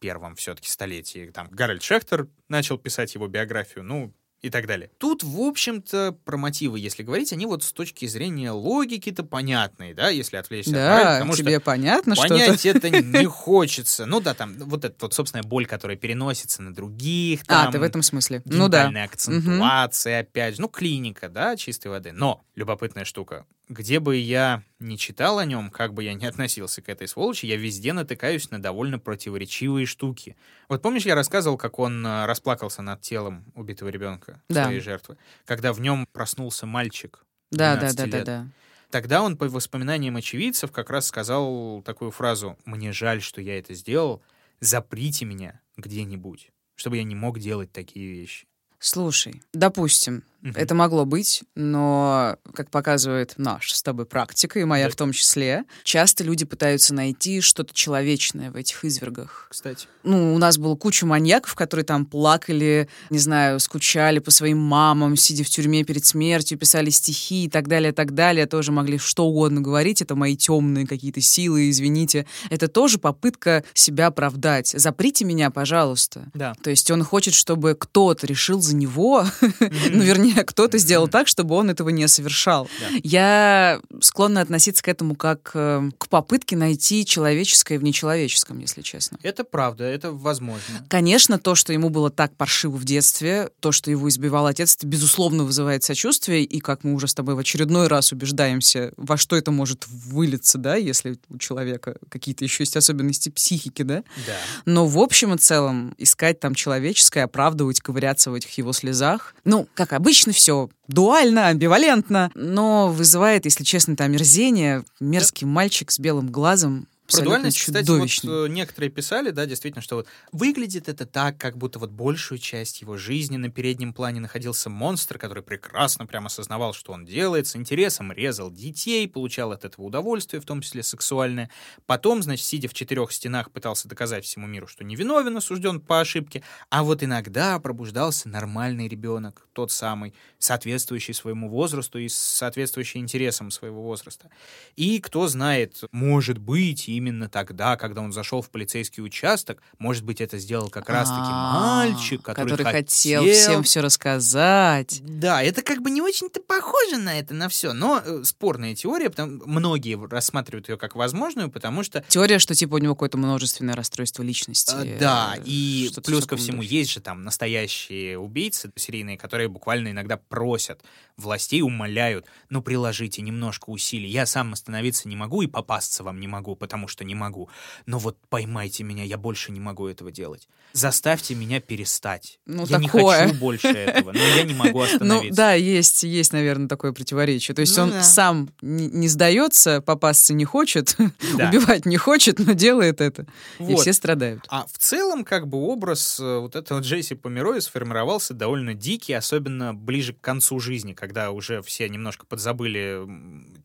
21 0.00 0.34
все-таки 0.36 0.68
столетии. 0.68 1.30
Там 1.32 1.48
Гарольд 1.50 1.82
Шехтер 1.82 2.28
начал 2.48 2.78
писать 2.78 3.14
его 3.14 3.28
биографию, 3.28 3.84
ну, 3.84 4.12
и 4.42 4.50
так 4.50 4.66
далее. 4.66 4.90
Тут, 4.98 5.22
в 5.22 5.40
общем-то, 5.40 6.16
про 6.24 6.36
мотивы, 6.36 6.78
если 6.78 7.02
говорить, 7.02 7.32
они 7.32 7.46
вот 7.46 7.64
с 7.64 7.72
точки 7.72 8.06
зрения 8.06 8.50
логики-то 8.50 9.24
понятные, 9.24 9.94
да, 9.94 10.10
если 10.10 10.36
отвлечься 10.36 10.70
от 10.70 10.76
морали, 10.76 11.04
Да, 11.04 11.12
потому 11.14 11.32
что 11.32 11.42
тебе 11.42 11.58
понятно, 11.58 12.14
что 12.14 12.28
понять 12.28 12.66
это 12.66 12.90
не 13.02 13.24
хочется. 13.24 14.04
Ну 14.04 14.20
да, 14.20 14.34
там 14.34 14.54
вот 14.58 14.84
эта 14.84 14.94
вот 15.00 15.14
собственная 15.14 15.42
боль, 15.42 15.66
которая 15.66 15.96
переносится 15.96 16.62
на 16.62 16.72
других, 16.72 17.44
там, 17.44 17.68
А, 17.68 17.72
ты 17.72 17.78
в 17.78 17.82
этом 17.82 18.02
смысле. 18.02 18.42
Ну 18.44 18.68
да. 18.68 18.92
акцентуация, 19.04 20.20
опять 20.20 20.56
же, 20.56 20.60
ну 20.60 20.68
клиника, 20.68 21.28
да, 21.28 21.56
чистой 21.56 21.88
воды. 21.88 22.12
Но 22.12 22.44
любопытная 22.54 23.06
штука. 23.06 23.46
Где 23.68 24.00
бы 24.00 24.16
я 24.16 24.62
не 24.78 24.96
читал 24.98 25.38
о 25.38 25.44
нем, 25.44 25.70
как 25.70 25.94
бы 25.94 26.04
я 26.04 26.14
ни 26.14 26.24
относился 26.26 26.82
к 26.82 26.88
этой 26.88 27.08
сволочи, 27.08 27.46
я 27.46 27.56
везде 27.56 27.92
натыкаюсь 27.92 28.50
на 28.50 28.60
довольно 28.60 28.98
противоречивые 28.98 29.86
штуки. 29.86 30.36
Вот 30.68 30.82
помнишь, 30.82 31.06
я 31.06 31.14
рассказывал, 31.14 31.56
как 31.56 31.78
он 31.78 32.06
э, 32.06 32.26
расплакался 32.26 32.82
над 32.82 33.00
телом 33.00 33.44
убитого 33.54 33.88
ребенка, 33.88 34.40
Да. 34.48 34.64
своей 34.64 34.80
жертвы, 34.80 35.16
когда 35.44 35.72
в 35.72 35.80
нем 35.80 36.06
проснулся 36.12 36.66
мальчик. 36.66 37.24
Да, 37.50 37.74
да, 37.74 37.80
12 37.92 37.96
да, 37.96 38.06
да, 38.06 38.16
лет. 38.18 38.26
да. 38.26 38.46
Тогда 38.90 39.22
он, 39.22 39.36
по 39.36 39.48
воспоминаниям 39.48 40.16
очевидцев, 40.16 40.70
как 40.70 40.90
раз 40.90 41.06
сказал 41.06 41.82
такую 41.82 42.12
фразу 42.12 42.56
«Мне 42.64 42.92
жаль, 42.92 43.20
что 43.20 43.40
я 43.40 43.58
это 43.58 43.74
сделал, 43.74 44.22
заприте 44.60 45.24
меня 45.24 45.60
где-нибудь, 45.76 46.50
чтобы 46.76 46.96
я 46.98 47.02
не 47.04 47.14
мог 47.16 47.38
делать 47.40 47.72
такие 47.72 48.08
вещи». 48.12 48.46
Слушай, 48.78 49.42
допустим, 49.52 50.22
Мгм. 50.42 50.54
это 50.56 50.74
могло 50.74 51.04
быть, 51.04 51.42
но, 51.54 52.36
как 52.54 52.70
показывает 52.70 53.34
наша 53.36 53.74
с 53.76 53.82
тобой 53.82 54.06
практика, 54.06 54.58
и 54.60 54.64
моя 54.64 54.84
Да. 54.86 54.90
в 54.92 54.96
том 54.96 55.12
числе, 55.12 55.64
часто 55.82 56.22
люди 56.24 56.44
пытаются 56.44 56.94
найти 56.94 57.40
что-то 57.40 57.74
человечное 57.74 58.50
в 58.50 58.56
этих 58.56 58.84
извергах. 58.84 59.48
Кстати. 59.50 59.86
Ну, 60.04 60.34
у 60.34 60.38
нас 60.38 60.58
было 60.58 60.76
куча 60.76 61.04
маньяков, 61.06 61.54
которые 61.54 61.84
там 61.84 62.06
плакали, 62.06 62.88
не 63.10 63.18
знаю, 63.18 63.58
скучали 63.60 64.18
по 64.20 64.30
своим 64.30 64.58
мамам, 64.58 65.16
сидя 65.16 65.42
в 65.44 65.48
тюрьме 65.48 65.82
перед 65.84 66.04
смертью, 66.04 66.58
писали 66.58 66.90
стихи 66.90 67.44
и 67.44 67.48
так 67.48 67.66
далее, 67.68 67.92
так 67.92 68.12
далее. 68.14 68.46
Тоже 68.46 68.72
могли 68.72 68.98
что 68.98 69.26
угодно 69.26 69.60
говорить. 69.60 70.02
Это 70.02 70.14
мои 70.14 70.36
темные 70.36 70.86
какие-то 70.86 71.20
силы, 71.20 71.70
извините. 71.70 72.26
Это 72.50 72.68
тоже 72.68 72.98
попытка 72.98 73.64
себя 73.74 74.06
оправдать. 74.08 74.68
Заприте 74.76 75.24
меня, 75.24 75.50
пожалуйста. 75.50 76.26
Да. 76.34 76.54
То 76.62 76.70
есть 76.70 76.90
он 76.90 77.02
хочет, 77.02 77.34
чтобы 77.34 77.74
кто-то 77.74 78.26
решил 78.26 78.60
за 78.60 78.76
него, 78.76 79.24
ну, 79.60 80.02
вернее, 80.02 80.25
кто-то 80.46 80.78
сделал 80.78 81.08
так, 81.08 81.28
чтобы 81.28 81.54
он 81.54 81.70
этого 81.70 81.88
не 81.90 82.06
совершал. 82.08 82.68
Да. 82.80 82.86
Я 83.02 83.80
склонна 84.00 84.40
относиться 84.40 84.82
к 84.82 84.88
этому 84.88 85.14
как 85.14 85.50
э, 85.54 85.90
к 85.98 86.08
попытке 86.08 86.56
найти 86.56 87.04
человеческое 87.04 87.78
в 87.78 87.84
нечеловеческом, 87.84 88.58
если 88.58 88.82
честно. 88.82 89.18
Это 89.22 89.44
правда, 89.44 89.84
это 89.84 90.12
возможно. 90.12 90.84
Конечно, 90.88 91.38
то, 91.38 91.54
что 91.54 91.72
ему 91.72 91.88
было 91.88 92.10
так 92.10 92.34
паршиво 92.36 92.76
в 92.76 92.84
детстве, 92.84 93.50
то, 93.60 93.72
что 93.72 93.90
его 93.90 94.08
избивал 94.08 94.46
отец, 94.46 94.76
это, 94.76 94.86
безусловно, 94.86 95.44
вызывает 95.44 95.84
сочувствие, 95.84 96.44
и 96.44 96.60
как 96.60 96.84
мы 96.84 96.94
уже 96.94 97.08
с 97.08 97.14
тобой 97.14 97.34
в 97.34 97.38
очередной 97.38 97.88
раз 97.88 98.12
убеждаемся, 98.12 98.92
во 98.96 99.16
что 99.16 99.36
это 99.36 99.50
может 99.50 99.86
вылиться, 99.88 100.58
да, 100.58 100.76
если 100.76 101.18
у 101.28 101.38
человека 101.38 101.96
какие-то 102.08 102.44
еще 102.44 102.62
есть 102.62 102.76
особенности 102.76 103.28
психики, 103.28 103.82
да. 103.82 104.02
Да. 104.26 104.36
Но 104.64 104.86
в 104.86 104.98
общем 104.98 105.34
и 105.34 105.38
целом 105.38 105.94
искать 105.98 106.40
там 106.40 106.54
человеческое, 106.54 107.24
оправдывать, 107.24 107.80
ковыряться 107.80 108.30
в 108.30 108.34
этих 108.34 108.50
его 108.58 108.72
слезах. 108.72 109.34
Ну, 109.44 109.68
как 109.74 109.92
обычно, 109.92 110.15
все 110.32 110.68
дуально, 110.88 111.48
амбивалентно, 111.48 112.30
но 112.34 112.88
вызывает, 112.88 113.44
если 113.44 113.64
честно, 113.64 113.92
это 113.92 114.04
омерзение. 114.04 114.84
Мерзкий 115.00 115.46
мальчик 115.46 115.90
с 115.90 115.98
белым 115.98 116.30
глазом. 116.30 116.88
Про 117.10 117.22
дуальность, 117.22 117.60
кстати, 117.60 117.90
вот 117.90 118.10
э, 118.24 118.48
некоторые 118.48 118.90
писали, 118.90 119.30
да, 119.30 119.46
действительно, 119.46 119.82
что 119.82 119.96
вот 119.96 120.08
выглядит 120.32 120.88
это 120.88 121.06
так, 121.06 121.38
как 121.38 121.56
будто 121.56 121.78
вот 121.78 121.90
большую 121.90 122.38
часть 122.38 122.80
его 122.80 122.96
жизни 122.96 123.36
на 123.36 123.50
переднем 123.50 123.92
плане 123.92 124.20
находился 124.20 124.70
монстр, 124.70 125.18
который 125.18 125.42
прекрасно 125.42 126.06
прямо 126.06 126.26
осознавал, 126.26 126.72
что 126.72 126.92
он 126.92 127.04
делает, 127.04 127.46
с 127.46 127.56
интересом 127.56 128.12
резал 128.12 128.50
детей, 128.50 129.08
получал 129.08 129.52
от 129.52 129.64
этого 129.64 129.84
удовольствие, 129.84 130.40
в 130.40 130.44
том 130.44 130.60
числе 130.60 130.82
сексуальное. 130.82 131.50
Потом, 131.86 132.22
значит, 132.22 132.44
сидя 132.44 132.68
в 132.68 132.74
четырех 132.74 133.12
стенах, 133.12 133.50
пытался 133.50 133.88
доказать 133.88 134.24
всему 134.24 134.46
миру, 134.46 134.66
что 134.66 134.84
невиновен, 134.84 135.36
осужден 135.36 135.80
по 135.80 136.00
ошибке. 136.00 136.42
А 136.70 136.82
вот 136.82 137.02
иногда 137.02 137.58
пробуждался 137.60 138.28
нормальный 138.28 138.88
ребенок, 138.88 139.46
тот 139.52 139.70
самый, 139.70 140.14
соответствующий 140.38 141.14
своему 141.14 141.48
возрасту 141.48 141.98
и 141.98 142.08
соответствующий 142.08 143.00
интересам 143.00 143.50
своего 143.50 143.82
возраста. 143.82 144.30
И 144.76 145.00
кто 145.00 145.28
знает, 145.28 145.82
может 145.92 146.38
быть, 146.38 146.88
именно 146.96 147.28
тогда, 147.28 147.76
когда 147.76 148.00
он 148.00 148.12
зашел 148.12 148.42
в 148.42 148.50
полицейский 148.50 149.02
участок, 149.02 149.62
может 149.78 150.04
быть, 150.04 150.20
это 150.20 150.38
сделал 150.38 150.68
как 150.68 150.88
раз-таки 150.88 151.20
А, 151.22 151.84
мальчик, 151.84 152.22
который, 152.22 152.64
хотел 152.64 153.24
всем 153.24 153.62
все 153.62 153.80
рассказать. 153.80 155.00
Да, 155.02 155.42
это 155.42 155.62
как 155.62 155.82
бы 155.82 155.90
не 155.90 156.00
очень-то 156.00 156.40
похоже 156.40 156.98
на 156.98 157.18
это, 157.18 157.34
на 157.34 157.48
все, 157.48 157.72
но 157.72 158.02
э, 158.04 158.24
спорная 158.24 158.74
теория, 158.74 159.10
потому 159.10 159.42
многие 159.46 159.98
рассматривают 160.08 160.68
ее 160.68 160.76
как 160.76 160.94
возможную, 160.96 161.50
потому 161.50 161.82
что 161.82 162.04
Теория, 162.08 162.38
что 162.38 162.54
типа 162.54 162.74
у 162.74 162.78
него 162.78 162.94
какое-то 162.94 163.18
множественное 163.18 163.74
расстройство 163.74 164.22
личности. 164.22 164.74
А, 164.74 164.98
Да, 164.98 165.34
э, 165.36 165.42
и 165.44 165.88
что-то 165.90 166.10
плюс 166.10 166.26
ко 166.26 166.36
всему 166.36 166.62
есть 166.62 166.90
же 166.92 167.00
там 167.00 167.22
настоящие 167.22 168.18
убийцы 168.18 168.70
серийные, 168.76 169.18
которые 169.18 169.48
буквально 169.48 169.90
иногда 169.90 170.16
просят 170.16 170.82
властей, 171.16 171.62
умоляют, 171.62 172.26
ну 172.50 172.62
приложите 172.62 173.22
немножко 173.22 173.70
усилий. 173.70 174.08
Я 174.08 174.26
сам 174.26 174.52
остановиться 174.52 175.08
не 175.08 175.16
могу 175.16 175.42
и 175.42 175.46
попасться 175.46 176.04
вам 176.04 176.20
не 176.20 176.28
могу, 176.28 176.56
потому 176.56 176.85
что 176.88 177.04
не 177.04 177.14
могу. 177.14 177.48
Но 177.86 177.98
вот 177.98 178.16
поймайте 178.28 178.84
меня, 178.84 179.04
я 179.04 179.16
больше 179.18 179.52
не 179.52 179.60
могу 179.60 179.86
этого 179.86 180.10
делать. 180.10 180.48
Заставьте 180.72 181.34
меня 181.34 181.60
перестать. 181.60 182.38
Ну, 182.44 182.66
я 182.66 182.78
не 182.78 182.86
такое. 182.86 183.28
хочу 183.28 183.38
больше 183.38 183.68
этого, 183.68 184.12
но 184.12 184.18
я 184.18 184.42
не 184.42 184.52
могу 184.54 184.78
Ну, 184.78 184.84
остановиться. 184.84 185.36
да, 185.36 185.52
есть, 185.54 186.02
есть, 186.02 186.32
наверное, 186.32 186.68
такое 186.68 186.92
противоречие. 186.92 187.54
То 187.54 187.60
есть 187.60 187.76
Ну 187.76 187.84
он 187.84 187.90
да. 187.90 188.02
сам 188.02 188.50
не, 188.60 188.88
не 188.88 189.08
сдается, 189.08 189.80
попасться 189.80 190.34
не 190.34 190.44
хочет, 190.44 190.96
Да. 191.36 191.48
убивать 191.48 191.86
не 191.86 191.96
хочет, 191.96 192.38
но 192.38 192.52
делает 192.52 193.00
это. 193.00 193.26
И 193.58 193.62
Вот. 193.62 193.80
все 193.80 193.92
страдают. 193.92 194.44
А 194.48 194.66
в 194.66 194.76
целом, 194.78 195.24
как 195.24 195.48
бы 195.48 195.58
образ 195.58 196.20
э, 196.20 196.38
вот 196.40 196.56
этого 196.56 196.80
Джесси 196.80 197.14
Помероя 197.14 197.60
сформировался 197.60 198.34
довольно 198.34 198.74
дикий, 198.74 199.14
особенно 199.14 199.72
ближе 199.72 200.12
к 200.12 200.20
концу 200.20 200.60
жизни, 200.60 200.92
когда 200.92 201.30
уже 201.30 201.62
все 201.62 201.88
немножко 201.88 202.26
подзабыли 202.26 203.00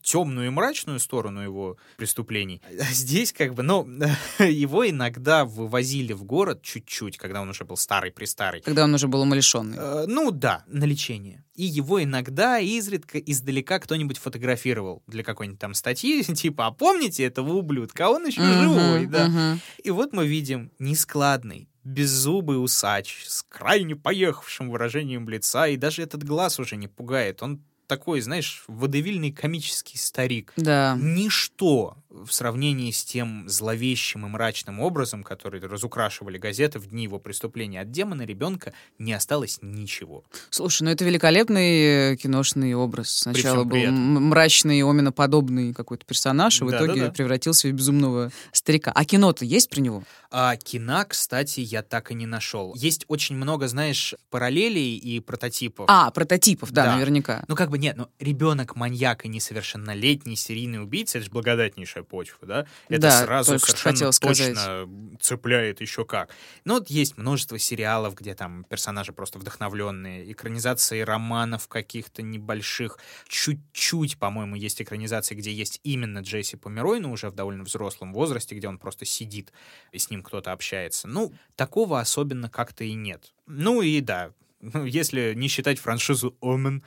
темную 0.02 0.48
и 0.48 0.50
мрачную 0.50 1.00
сторону 1.00 1.42
его 1.42 1.78
преступлений. 1.98 2.62
А 2.80 2.94
здесь 3.12 3.34
как 3.34 3.54
бы, 3.54 3.62
ну, 3.64 3.86
его 4.40 4.90
иногда 4.90 5.44
вывозили 5.46 6.14
в 6.14 6.24
город 6.24 6.62
чуть-чуть, 6.64 7.18
когда 7.18 7.42
он 7.42 7.50
уже 7.50 7.66
был 7.66 7.78
старый-престарый. 7.78 8.62
Когда 8.62 8.86
он 8.86 8.94
уже 8.94 9.08
был 9.08 9.22
умалишенный. 9.22 9.78
Э, 9.78 10.06
Ну 10.08 10.32
да, 10.32 10.64
на 10.68 10.86
лечение. 10.86 11.44
И 11.56 11.64
его 11.64 12.02
иногда 12.02 12.60
изредка 12.60 13.20
издалека 13.20 13.80
кто-нибудь 13.80 14.18
фотографировал 14.18 15.04
для 15.08 15.24
какой-нибудь 15.24 15.60
там 15.60 15.74
статьи, 15.74 16.24
типа, 16.34 16.68
а 16.68 16.72
помните 16.72 17.24
этого 17.24 17.54
ублюдка, 17.54 18.10
он 18.10 18.26
еще 18.26 18.42
живой, 18.42 19.06
да. 19.08 19.28
мгм. 19.28 19.62
И 19.84 19.92
вот 19.92 20.14
мы 20.14 20.26
видим 20.26 20.72
нескладный, 20.80 21.68
беззубый 21.84 22.64
усач 22.64 23.26
с 23.28 23.44
крайне 23.44 23.96
поехавшим 23.96 24.70
выражением 24.70 25.28
лица, 25.28 25.68
и 25.68 25.76
даже 25.76 26.02
этот 26.02 26.24
глаз 26.24 26.60
уже 26.60 26.78
не 26.78 26.88
пугает. 26.88 27.44
Он 27.44 27.62
такой, 27.88 28.22
знаешь, 28.22 28.64
водевильный 28.68 29.34
комический 29.34 29.98
старик. 29.98 30.54
Да. 30.56 30.98
Ничто 30.98 31.98
в 32.12 32.32
сравнении 32.32 32.92
с 32.92 33.04
тем 33.04 33.48
зловещим 33.48 34.26
и 34.26 34.30
мрачным 34.30 34.80
образом, 34.80 35.24
который 35.24 35.62
разукрашивали 35.62 36.38
газеты 36.38 36.80
в 36.80 36.88
дни 36.88 37.04
его 37.04 37.20
преступления, 37.20 37.82
от 37.82 37.92
демона 37.92 38.24
ребенка 38.24 38.74
не 39.00 39.14
осталось 39.14 39.60
ничего. 39.62 40.24
Слушай, 40.50 40.84
ну 40.84 40.90
это 40.92 41.06
великолепный 41.06 42.14
э, 42.14 42.16
киношный 42.18 42.74
образ. 42.74 43.10
Сначала 43.10 43.64
был 43.64 43.72
при 43.72 43.88
мрачный, 43.88 44.82
оминоподобный 44.84 45.74
какой-то 45.74 46.06
персонаж, 46.06 46.62
и 46.62 46.66
в 46.66 46.70
Да, 46.72 46.78
итоге 46.78 47.02
да, 47.02 47.08
да. 47.08 47.14
превратился 47.14 47.68
в 47.68 47.72
безумного 47.72 48.32
старика. 48.52 48.92
А 48.94 49.06
кино-то 49.06 49.46
есть 49.46 49.70
про 49.70 49.80
него? 49.80 50.04
А 50.30 50.56
кино, 50.58 51.04
кстати, 51.08 51.60
я 51.62 51.82
так 51.82 52.12
и 52.12 52.14
не 52.14 52.26
нашел. 52.26 52.74
Есть 52.76 53.06
очень 53.08 53.36
много, 53.36 53.68
знаешь, 53.68 54.16
параллелей 54.30 54.98
и 54.98 55.20
прототипов. 55.20 55.86
А, 55.90 56.10
прототипов, 56.12 56.72
да, 56.72 56.86
Да. 56.86 56.96
наверняка. 56.96 57.44
Ну, 57.48 57.56
как 57.56 57.70
бы 57.70 57.78
нет, 57.78 57.96
ну, 57.98 58.08
ребенок-маньяк 58.20 59.26
и 59.26 59.30
несовершеннолетний 59.30 60.36
серийный 60.36 60.82
убийца, 60.82 61.18
это 61.18 61.26
же 61.26 61.32
благодатнейшая 61.32 62.01
почва, 62.04 62.48
да? 62.48 62.66
Это 62.90 63.02
Да, 63.02 63.24
сразу 63.26 63.60
совершенно 63.60 64.12
сказать. 64.12 64.54
точно 64.56 64.90
цепляет 65.20 65.82
еще 65.82 66.06
как. 66.06 66.30
Ну, 66.66 66.76
вот 66.76 66.90
есть 66.90 67.18
множество 67.18 67.58
сериалов, 67.60 68.16
где 68.16 68.34
там 68.36 68.64
персонажи 68.66 69.14
просто 69.14 69.40
вдохновленные, 69.40 70.32
экранизации 70.32 71.02
романов 71.02 71.68
каких-то 71.68 72.22
небольших. 72.22 72.98
Чуть-чуть, 73.28 74.18
по-моему, 74.18 74.56
есть 74.56 74.82
экранизации, 74.82 75.36
где 75.36 75.52
есть 75.52 75.80
именно 75.84 76.20
Джесси 76.20 76.58
Померой, 76.58 77.00
но 77.00 77.12
уже 77.12 77.30
в 77.30 77.36
довольно 77.36 77.64
взрослом 77.64 78.14
возрасте, 78.14 78.56
где 78.56 78.68
он 78.68 78.78
просто 78.78 79.06
сидит, 79.06 79.52
и 79.92 79.98
с 80.00 80.10
ним 80.10 80.24
кто-то 80.24 80.52
общается. 80.52 81.08
Ну, 81.08 81.34
такого 81.56 82.00
особенно 82.00 82.50
как-то 82.50 82.84
и 82.84 82.94
нет. 82.94 83.34
Ну 83.48 83.82
и 83.82 84.02
да, 84.02 84.34
ну, 84.62 84.86
если 84.86 85.34
не 85.36 85.48
считать 85.48 85.80
франшизу 85.80 86.38
Омен, 86.42 86.84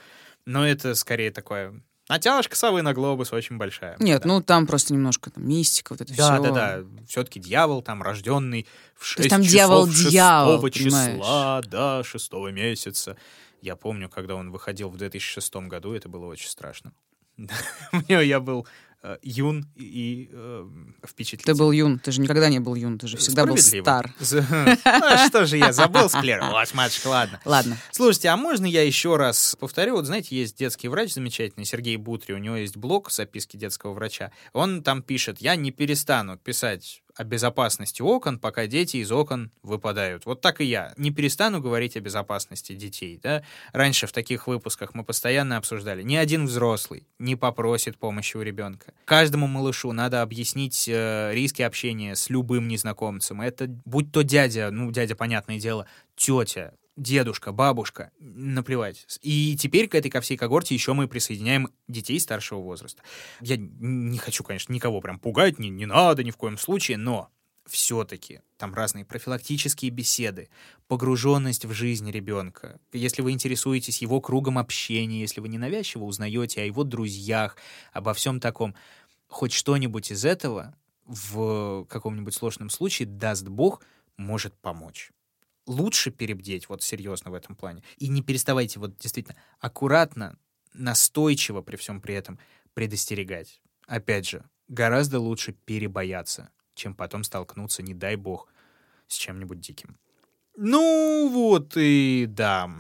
но 0.47 0.67
это 0.67 0.95
скорее 0.95 1.31
такое... 1.31 1.83
Натяжка 2.09 2.55
совы 2.55 2.83
на 2.83 2.93
глобус 2.93 3.33
очень 3.33 3.57
большая. 3.57 3.97
Нет, 3.99 4.23
да. 4.23 4.29
ну 4.29 4.43
там 4.43 4.67
просто 4.67 4.93
немножко 4.93 5.31
там, 5.31 5.49
мистика, 5.49 5.93
вот 5.95 6.03
это 6.03 6.15
Да, 6.15 6.35
все. 6.35 6.43
да, 6.43 6.51
да. 6.51 6.85
Все-таки 7.09 7.41
дьявол 7.41 7.83
там 7.83 8.03
рожденный 8.03 8.67
в 8.95 9.07
6 9.07 9.19
есть 9.21 9.31
там 9.31 9.43
часов 9.43 9.53
дьявол-дьявол, 9.53 10.61
6 10.63 10.75
числа, 10.75 10.91
понимаешь? 11.07 11.67
да, 11.69 12.05
6 12.05 12.33
месяца. 12.53 13.17
Я 13.63 13.77
помню, 13.77 14.11
когда 14.11 14.35
он 14.35 14.51
выходил 14.51 14.91
в 14.91 14.99
2006 14.99 15.55
году, 15.69 15.95
это 15.95 16.11
было 16.11 16.27
очень 16.27 16.49
страшно. 16.49 16.93
Мне 17.93 18.23
я 18.25 18.39
был 18.39 18.67
э, 19.05 19.19
юн 19.23 19.67
и 19.77 20.29
э, 20.33 20.67
Ты 21.03 21.07
впечатлительный. 21.09 21.59
был 21.59 21.71
юн, 21.71 21.99
ты 21.99 22.11
же 22.11 22.21
никогда 22.21 22.49
не 22.49 22.59
был 22.59 22.75
юн, 22.75 22.99
ты 22.99 23.07
же 23.07 23.17
всегда 23.17 23.47
был 23.47 23.57
стар. 23.57 24.13
А 24.85 25.29
что 25.29 25.47
же 25.47 25.59
я 25.59 25.73
забыл 25.73 26.09
склероз, 26.09 26.75
матушка, 26.75 27.09
ладно. 27.09 27.41
Ладно. 27.45 27.77
Слушайте, 27.93 28.29
а 28.29 28.37
можно 28.37 28.67
я 28.67 28.83
еще 28.83 29.17
раз 29.17 29.57
повторю? 29.61 29.95
Вот 29.97 30.07
знаете, 30.07 30.37
есть 30.37 30.59
детский 30.59 30.89
врач 30.89 31.13
замечательный, 31.13 31.65
Сергей 31.65 31.97
Бутри, 31.97 32.35
у 32.35 32.39
него 32.39 32.57
есть 32.57 32.77
блог 32.77 33.13
«Записки 33.13 33.57
детского 33.57 33.93
врача». 33.93 34.33
Он 34.53 34.83
там 34.83 35.03
пишет, 35.03 35.41
я 35.41 35.55
не 35.55 35.71
перестану 35.71 36.37
писать 36.39 37.04
о 37.17 37.25
безопасности 37.25 38.03
окон, 38.03 38.39
пока 38.39 38.67
дети 38.67 38.99
из 38.99 39.13
окон 39.13 39.53
выпадают. 39.63 40.27
Вот 40.27 40.41
так 40.41 40.61
и 40.61 40.65
я. 40.65 40.93
Не 40.97 41.11
перестану 41.11 41.61
говорить 41.61 41.97
о 41.97 42.01
безопасности 42.01 42.75
детей. 42.75 43.21
Да? 43.23 43.43
Раньше 43.73 44.07
в 44.07 44.13
таких 44.13 44.47
выпусках 44.47 44.95
мы 44.95 45.05
постоянно 45.05 45.57
обсуждали, 45.57 46.03
ни 46.03 46.17
один 46.17 46.47
взрослый 46.47 47.07
не 47.19 47.37
попросит 47.37 47.97
помощи 47.97 48.37
у 48.37 48.43
ребенка. 48.43 48.93
Каждому 49.05 49.47
малышу 49.47 49.93
надо 49.93 50.23
объяснить 50.23 50.89
э, 50.89 51.31
риски 51.33 51.63
общения 51.63 52.17
с 52.17 52.31
любым 52.31 52.69
незнакомцем. 52.69 53.41
Это 53.41 53.67
будь 53.85 54.13
то 54.13 54.23
дядя, 54.23 54.71
ну, 54.71 54.91
дядя, 54.91 55.15
понятное 55.15 55.59
дело, 55.59 55.87
тетя, 56.17 56.75
дедушка, 56.97 57.53
бабушка, 57.53 58.11
наплевать. 58.19 59.07
И 59.23 59.57
теперь 59.57 59.89
к 59.89 59.95
этой 59.95 60.11
ко 60.11 60.21
всей 60.21 60.37
когорте 60.37 60.75
еще 60.75 60.93
мы 60.93 61.09
присоединяем 61.09 61.69
детей 61.89 62.21
старшего 62.21 62.61
возраста. 62.61 63.03
Я 63.41 63.57
не 63.59 64.19
хочу, 64.19 64.45
конечно, 64.45 64.73
никого 64.73 65.01
прям 65.01 65.19
пугать, 65.19 65.59
не, 65.59 65.71
не 65.71 65.87
надо 65.87 66.23
ни 66.23 66.31
в 66.31 66.37
коем 66.37 66.59
случае, 66.59 66.97
но 66.97 67.31
все-таки 67.67 68.43
там 68.59 68.75
разные 68.75 69.05
профилактические 69.05 69.91
беседы, 69.91 70.51
погруженность 70.87 71.65
в 71.65 71.73
жизнь 71.73 72.11
ребенка. 72.11 72.79
Если 72.93 73.23
вы 73.23 73.33
интересуетесь 73.33 74.03
его 74.03 74.21
кругом 74.21 74.59
общения, 74.59 75.21
если 75.21 75.41
вы 75.41 75.49
ненавязчиво 75.49 76.05
узнаете 76.05 76.63
о 76.63 76.67
его 76.67 76.85
друзьях, 76.85 77.57
обо 77.93 78.13
всем 78.13 78.39
таком, 78.39 78.75
хоть 79.29 79.53
что-нибудь 79.53 80.13
из 80.13 80.25
этого 80.25 80.77
в 81.07 81.87
каком-нибудь 81.87 82.35
сложном 82.35 82.71
случае, 82.71 83.09
даст 83.09 83.49
Бог, 83.49 83.83
может 84.17 84.55
помочь 84.55 85.14
лучше 85.67 86.11
перебдеть, 86.11 86.69
вот 86.69 86.83
серьезно 86.83 87.31
в 87.31 87.35
этом 87.35 87.57
плане. 87.57 87.83
И 87.99 88.09
не 88.09 88.23
переставайте 88.23 88.81
вот 88.81 88.97
действительно 88.99 89.37
аккуратно, 89.61 90.39
настойчиво 90.73 91.63
при 91.63 91.77
всем 91.77 92.01
при 92.01 92.15
этом 92.15 92.39
предостерегать. 92.75 93.61
Опять 93.87 94.29
же, 94.29 94.45
гораздо 94.69 95.21
лучше 95.21 95.53
перебояться, 95.53 96.51
чем 96.75 96.95
потом 96.95 97.25
столкнуться, 97.25 97.83
не 97.83 97.95
дай 97.95 98.17
бог, 98.17 98.49
с 99.07 99.15
чем-нибудь 99.17 99.61
диким. 99.61 99.99
Ну 100.57 101.29
вот 101.29 101.73
и 101.77 102.27
да. 102.29 102.71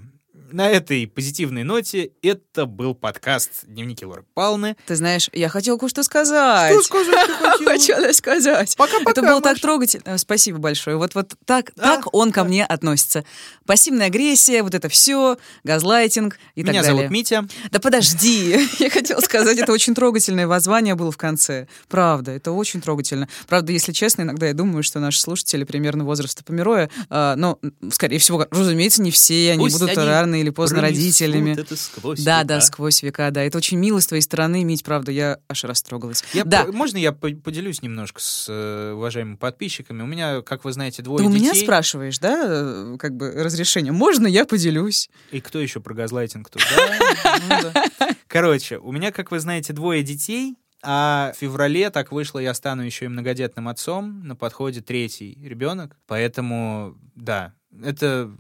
На 0.53 0.69
этой 0.69 1.07
позитивной 1.07 1.65
ноте 1.65 2.11
это 2.23 2.67
был 2.67 2.95
подкаст 2.95 3.65
«Дневники 3.65 4.05
Лоры 4.05 4.25
Палны». 4.35 4.77
Ты 4.87 4.95
знаешь, 4.95 5.31
я 5.33 5.49
хотела 5.49 5.79
кое-что 5.79 6.03
сказать. 6.03 6.73
Что 6.73 6.83
сказать 6.83 7.31
ты 7.59 7.65
хотела? 7.65 8.13
Сказать. 8.13 8.77
Пока-пока, 8.77 9.11
Это 9.11 9.23
было 9.23 9.41
так 9.41 9.59
трогательно. 9.59 10.19
Спасибо 10.19 10.59
большое. 10.59 10.97
Вот, 10.97 11.15
вот 11.15 11.35
так, 11.47 11.73
так 11.73 12.13
он 12.13 12.31
ко 12.33 12.45
мне 12.45 12.65
относится. 12.65 13.25
Пассивная 13.67 14.07
агрессия, 14.07 14.63
вот 14.63 14.75
это 14.75 14.89
все, 14.89 15.39
газлайтинг 15.65 16.39
и 16.55 16.63
Меня 16.63 16.75
так 16.75 16.83
далее. 16.83 16.97
зовут 16.97 17.11
Митя. 17.11 17.47
Да 17.71 17.81
подожди, 17.81 18.69
я 18.79 18.91
хотела 18.91 19.21
сказать, 19.21 19.59
это 19.59 19.73
очень 19.73 19.95
трогательное 19.95 20.47
воззвание 20.47 20.95
было 20.95 21.11
в 21.11 21.17
конце. 21.17 21.67
Правда, 21.89 22.33
это 22.33 22.53
очень 22.53 22.81
трогательно. 22.81 23.29
Правда, 23.49 23.73
если 23.73 23.93
честно, 23.93 24.23
иногда 24.23 24.47
я 24.47 24.55
думаю, 24.55 24.83
что 24.83 25.01
наши 25.01 25.21
слушатели 25.21 25.65
примерно 25.65 26.05
возраста 26.05 26.45
Помероя, 26.45 26.91
а, 27.09 27.35
но, 27.37 27.59
скорее 27.91 28.19
всего, 28.19 28.47
разумеется, 28.51 29.03
не 29.03 29.11
все, 29.11 29.53
они 29.53 29.69
будут 29.69 29.97
они 30.34 30.34
рано 30.35 30.41
или 30.43 30.51
поздно 30.51 30.79
пронесут 30.81 31.21
родителями. 31.21 31.51
это 31.61 31.77
сквозь 31.77 32.21
Да, 32.23 32.39
века. 32.39 32.49
да, 32.49 32.61
сквозь 32.61 33.03
века, 33.03 33.31
да. 33.31 33.43
Это 33.43 33.59
очень 33.59 33.79
мило 33.79 34.01
с 34.01 34.07
твоей 34.07 34.23
стороны, 34.23 34.65
Мить, 34.65 34.83
правда, 34.85 35.13
я 35.13 35.39
аж 35.49 35.65
растрогалась. 35.65 36.25
Я 36.33 36.45
да, 36.45 36.65
по- 36.65 36.73
можно 36.73 36.97
я 36.97 37.13
по- 37.13 37.29
поделюсь 37.31 37.83
немножко 37.83 38.21
с 38.21 38.47
э, 38.49 38.93
уважаемыми 38.95 39.37
подписчиками? 39.37 40.03
У 40.03 40.07
меня, 40.07 40.43
как 40.43 40.65
вы 40.65 40.73
знаете, 40.73 41.03
двое 41.03 41.19
ты 41.19 41.25
у 41.25 41.29
меня 41.33 41.53
детей. 41.53 41.65
спрашиваешь, 41.65 42.19
да, 42.19 42.45
э, 42.47 42.97
как 42.99 43.17
бы 43.17 43.31
разрешение? 43.31 43.93
Можно 43.93 44.27
я 44.27 44.45
поделюсь? 44.45 45.09
И 45.31 45.41
кто 45.41 45.61
еще 45.61 45.81
про 45.81 45.95
газлайтинг 45.95 46.51
тут? 46.51 46.63
Да, 46.77 47.39
ну 47.63 47.71
да. 47.73 47.85
Короче, 48.29 48.79
у 48.79 48.91
меня, 48.93 49.13
как 49.13 49.31
вы 49.31 49.39
знаете, 49.41 49.73
двое 49.73 50.03
детей, 50.03 50.57
а 50.83 51.33
в 51.35 51.39
феврале 51.39 51.89
так 51.91 52.13
вышло, 52.13 52.39
я 52.39 52.53
стану 52.53 52.83
еще 52.83 53.07
и 53.07 53.09
многодетным 53.09 53.69
отцом, 53.69 54.21
на 54.27 54.37
подходе 54.37 54.81
третий 54.83 55.39
ребенок, 55.43 55.97
поэтому, 56.07 56.97
да, 57.15 57.55
это 57.83 58.31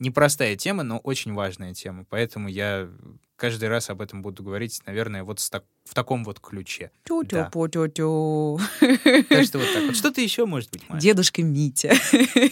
непростая 0.00 0.56
тема, 0.56 0.82
но 0.82 0.98
очень 0.98 1.34
важная 1.34 1.74
тема, 1.74 2.04
поэтому 2.08 2.48
я 2.48 2.90
каждый 3.36 3.68
раз 3.70 3.90
об 3.90 4.02
этом 4.02 4.22
буду 4.22 4.42
говорить, 4.42 4.82
наверное, 4.86 5.24
вот 5.24 5.40
с 5.40 5.50
так- 5.50 5.64
в 5.84 5.94
таком 5.94 6.24
вот 6.24 6.38
ключе. 6.40 6.90
Да. 7.06 7.48
Тю-тю-пу-тю-тю. 7.84 8.60
Так 9.28 9.44
что 9.44 9.58
вот 9.58 9.72
так 9.72 9.84
вот. 9.86 9.96
Что-то 9.96 10.20
еще 10.20 10.46
может 10.46 10.70
быть, 10.70 10.88
Маша? 10.88 11.00
Дедушка 11.00 11.42
Митя. 11.42 11.92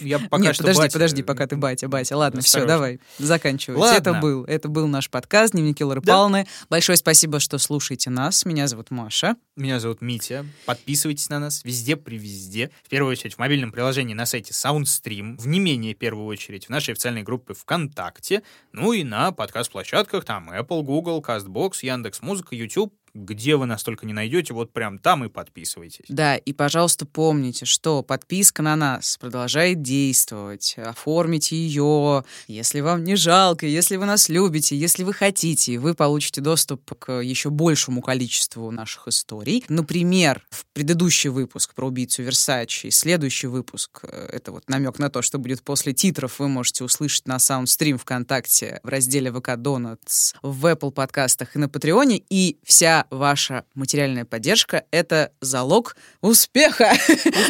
Я 0.01 0.19
пока 0.19 0.43
Нет, 0.43 0.55
что 0.55 0.63
подожди, 0.63 0.81
батя. 0.81 0.93
подожди, 0.93 1.23
пока 1.23 1.47
ты 1.47 1.55
батя, 1.55 1.87
батя. 1.87 2.17
Ладно, 2.17 2.41
все, 2.41 2.59
Осторожно. 2.59 2.73
давай, 2.73 2.99
заканчивай. 3.17 3.77
Ладно. 3.77 3.97
Это 3.97 4.13
был, 4.15 4.43
это 4.43 4.67
был 4.67 4.87
наш 4.87 5.09
подкаст 5.09 5.53
«Дневники 5.53 5.83
Лоры 5.83 6.01
Да. 6.01 6.13
Павловны». 6.13 6.47
Большое 6.69 6.97
спасибо, 6.97 7.39
что 7.39 7.57
слушаете 7.57 8.09
нас. 8.09 8.45
Меня 8.45 8.67
зовут 8.67 8.91
Маша. 8.91 9.35
Меня 9.55 9.79
зовут 9.79 10.01
Митя. 10.01 10.45
Подписывайтесь 10.65 11.29
на 11.29 11.39
нас 11.39 11.63
везде 11.63 11.95
при 11.95 12.17
везде. 12.17 12.71
В 12.83 12.89
первую 12.89 13.11
очередь 13.11 13.35
в 13.35 13.39
мобильном 13.39 13.71
приложении 13.71 14.13
на 14.13 14.25
сайте 14.25 14.53
SoundStream, 14.53 15.37
в 15.39 15.47
не 15.47 15.59
менее 15.59 15.93
первую 15.93 16.25
очередь 16.25 16.65
в 16.65 16.69
нашей 16.69 16.91
официальной 16.91 17.23
группе 17.23 17.53
ВКонтакте, 17.53 18.43
ну 18.73 18.91
и 18.93 19.03
на 19.03 19.31
подкаст-площадках 19.31 20.25
там 20.25 20.49
Apple, 20.49 20.83
Google, 20.83 21.23
CastBox, 21.25 21.73
Яндекс.Музыка, 21.83 22.55
YouTube. 22.55 22.93
Где 23.13 23.55
вы 23.55 23.65
нас 23.65 23.83
только 23.83 24.05
не 24.05 24.13
найдете, 24.13 24.53
вот 24.53 24.73
прям 24.73 24.99
там 24.99 25.25
и 25.25 25.29
подписывайтесь. 25.29 26.05
Да, 26.09 26.35
и, 26.37 26.53
пожалуйста, 26.53 27.05
помните, 27.05 27.65
что 27.65 28.03
подписка 28.03 28.61
на 28.61 28.75
нас 28.75 29.17
продолжает 29.19 29.81
действовать. 29.81 30.75
Оформите 30.77 31.55
ее, 31.55 32.23
если 32.47 32.81
вам 32.81 33.03
не 33.03 33.15
жалко, 33.15 33.65
если 33.65 33.95
вы 33.95 34.05
нас 34.05 34.29
любите, 34.29 34.75
если 34.77 35.03
вы 35.03 35.13
хотите, 35.13 35.79
вы 35.79 35.93
получите 35.93 36.41
доступ 36.41 36.97
к 36.97 37.21
еще 37.21 37.49
большему 37.49 38.01
количеству 38.01 38.71
наших 38.71 39.07
историй. 39.07 39.63
Например, 39.69 40.45
в 40.49 40.65
предыдущий 40.73 41.29
выпуск 41.29 41.73
про 41.73 41.87
убийцу 41.87 42.23
Версачи, 42.23 42.89
следующий 42.89 43.47
выпуск, 43.47 43.99
э, 44.03 44.29
это 44.33 44.51
вот 44.51 44.67
намек 44.67 44.99
на 44.99 45.09
то, 45.09 45.21
что 45.21 45.37
будет 45.37 45.63
после 45.63 45.93
титров, 45.93 46.39
вы 46.39 46.47
можете 46.47 46.83
услышать 46.83 47.27
на 47.27 47.37
SoundStream 47.37 47.97
ВКонтакте 47.97 48.79
в 48.83 48.87
разделе 48.87 49.31
ВК 49.31 49.49
Donuts, 49.49 50.35
в 50.41 50.65
Apple 50.65 50.91
подкастах 50.91 51.55
и 51.55 51.59
на 51.59 51.69
Патреоне. 51.69 52.21
И 52.29 52.57
вся 52.63 52.98
ваша 53.09 53.65
материальная 53.75 54.25
поддержка— 54.25 54.83
это 54.91 55.31
залог 55.41 55.95
успеха. 56.21 56.91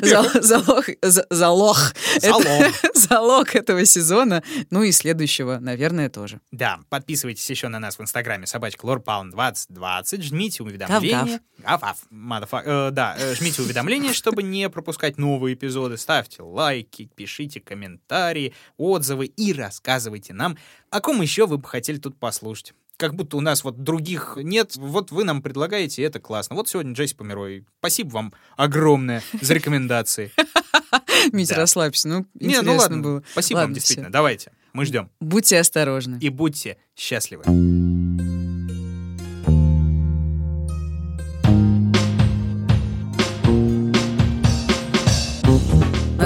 Зал- 0.02 0.30
Залог, 0.42 0.86
за- 1.02 1.26
залог. 1.30 1.78
Залог. 2.22 2.46
Это- 2.46 2.72
залог 2.94 3.56
этого 3.56 3.86
сезона. 3.86 4.44
Ну 4.70 4.84
и 4.84 4.92
следующего, 4.92 5.58
наверное, 5.60 6.10
тоже. 6.10 6.40
Да, 6.52 6.80
подписывайтесь 6.90 7.50
еще 7.50 7.68
на 7.68 7.80
нас 7.80 7.98
в 7.98 8.02
инстаграме 8.02 8.46
собачка 8.48 8.86
лорпаун 8.86 9.32
2020, 9.32 10.24
жмите 10.24 10.64
уведомления. 10.64 11.40
Motherfuck- 12.12 12.64
э, 12.66 12.92
да, 12.92 13.16
э, 13.18 13.36
жмите 13.36 13.62
уведомления, 13.62 14.14
чтобы 14.14 14.44
не 14.44 14.70
пропускать 14.70 15.18
новые 15.18 15.56
эпизоды. 15.56 15.98
Ставьте 15.98 16.42
лайки, 16.42 17.10
пишите 17.16 17.60
комментарии, 17.60 18.54
отзывы 18.78 19.26
и 19.26 19.54
рассказывайте 19.54 20.34
нам, 20.34 20.58
о 20.90 21.02
ком 21.02 21.22
еще 21.22 21.46
вы 21.46 21.58
бы 21.58 21.68
хотели 21.68 21.98
тут 21.98 22.18
послушать. 22.20 22.74
Как 23.00 23.16
будто 23.16 23.38
у 23.38 23.42
нас 23.42 23.64
вот 23.64 23.82
других 23.82 24.34
нет, 24.36 24.76
вот 24.76 25.12
вы 25.12 25.24
нам 25.24 25.42
предлагаете, 25.42 26.02
и 26.02 26.06
это 26.06 26.20
классно. 26.20 26.58
Вот 26.58 26.68
сегодня 26.68 26.92
Джесси 26.92 27.16
Померой. 27.16 27.66
Спасибо 27.80 28.10
вам 28.10 28.34
огромное 28.58 29.24
за 29.42 29.54
рекомендации. 29.54 30.34
Митя, 31.32 31.56
расслабься. 31.56 32.10
Ну, 32.10 32.26
интересно 32.38 32.72
ну 32.74 32.78
ладно, 32.78 32.98
было. 33.02 33.24
спасибо 33.32 33.60
вам 33.60 33.74
действительно. 33.74 34.12
Давайте, 34.12 34.52
мы 34.74 34.84
ждем. 34.84 35.10
Будьте 35.22 35.58
осторожны. 35.58 36.18
И 36.20 36.28
будьте 36.28 36.76
счастливы. 36.94 37.46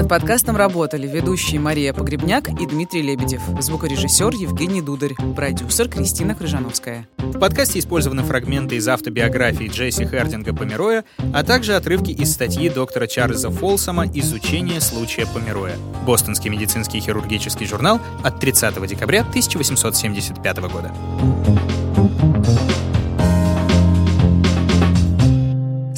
Над 0.04 0.10
подкастом 0.10 0.58
работали 0.58 1.06
ведущие 1.06 1.58
Мария 1.58 1.94
Погребняк 1.94 2.50
и 2.60 2.66
Дмитрий 2.66 3.00
Лебедев, 3.00 3.40
звукорежиссер 3.58 4.34
Евгений 4.34 4.82
Дударь, 4.82 5.14
продюсер 5.34 5.88
Кристина 5.88 6.34
Крыжановская. 6.34 7.08
В 7.16 7.38
подкасте 7.38 7.78
использованы 7.78 8.22
фрагменты 8.22 8.76
из 8.76 8.86
автобиографии 8.86 9.66
Джесси 9.66 10.04
Хардинга 10.04 10.54
Помероя, 10.54 11.06
а 11.32 11.42
также 11.42 11.74
отрывки 11.74 12.10
из 12.10 12.34
статьи 12.34 12.68
доктора 12.68 13.06
Чарльза 13.06 13.50
Фолсома 13.50 14.06
«Изучение 14.06 14.82
случая 14.82 15.24
Помероя». 15.24 15.78
Бостонский 16.04 16.50
медицинский 16.50 17.00
хирургический 17.00 17.64
журнал 17.64 17.98
от 18.22 18.38
30 18.38 18.86
декабря 18.86 19.22
1875 19.22 20.58
года. 20.70 20.92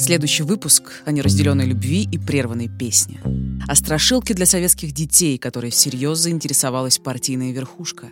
Следующий 0.07 0.43
выпуск 0.43 1.03
о 1.03 1.11
неразделенной 1.11 1.65
любви 1.65 2.07
и 2.09 2.17
прерванной 2.17 2.69
песне. 2.69 3.19
О 3.67 3.75
страшилке 3.75 4.33
для 4.33 4.45
советских 4.45 4.93
детей, 4.93 5.37
которой 5.37 5.69
всерьез 5.69 6.19
заинтересовалась 6.19 6.97
партийная 6.97 7.51
верхушка. 7.51 8.07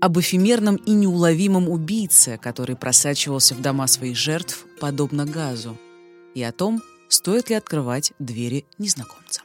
Об 0.00 0.18
эфемерном 0.18 0.74
и 0.74 0.90
неуловимом 0.90 1.68
убийце, 1.68 2.40
который 2.42 2.74
просачивался 2.74 3.54
в 3.54 3.62
дома 3.62 3.86
своих 3.86 4.16
жертв, 4.16 4.66
подобно 4.80 5.26
газу. 5.26 5.78
и 6.34 6.42
о 6.42 6.50
том, 6.50 6.82
стоит 7.08 7.50
ли 7.50 7.54
открывать 7.54 8.12
двери 8.18 8.64
незнакомцам. 8.78 9.44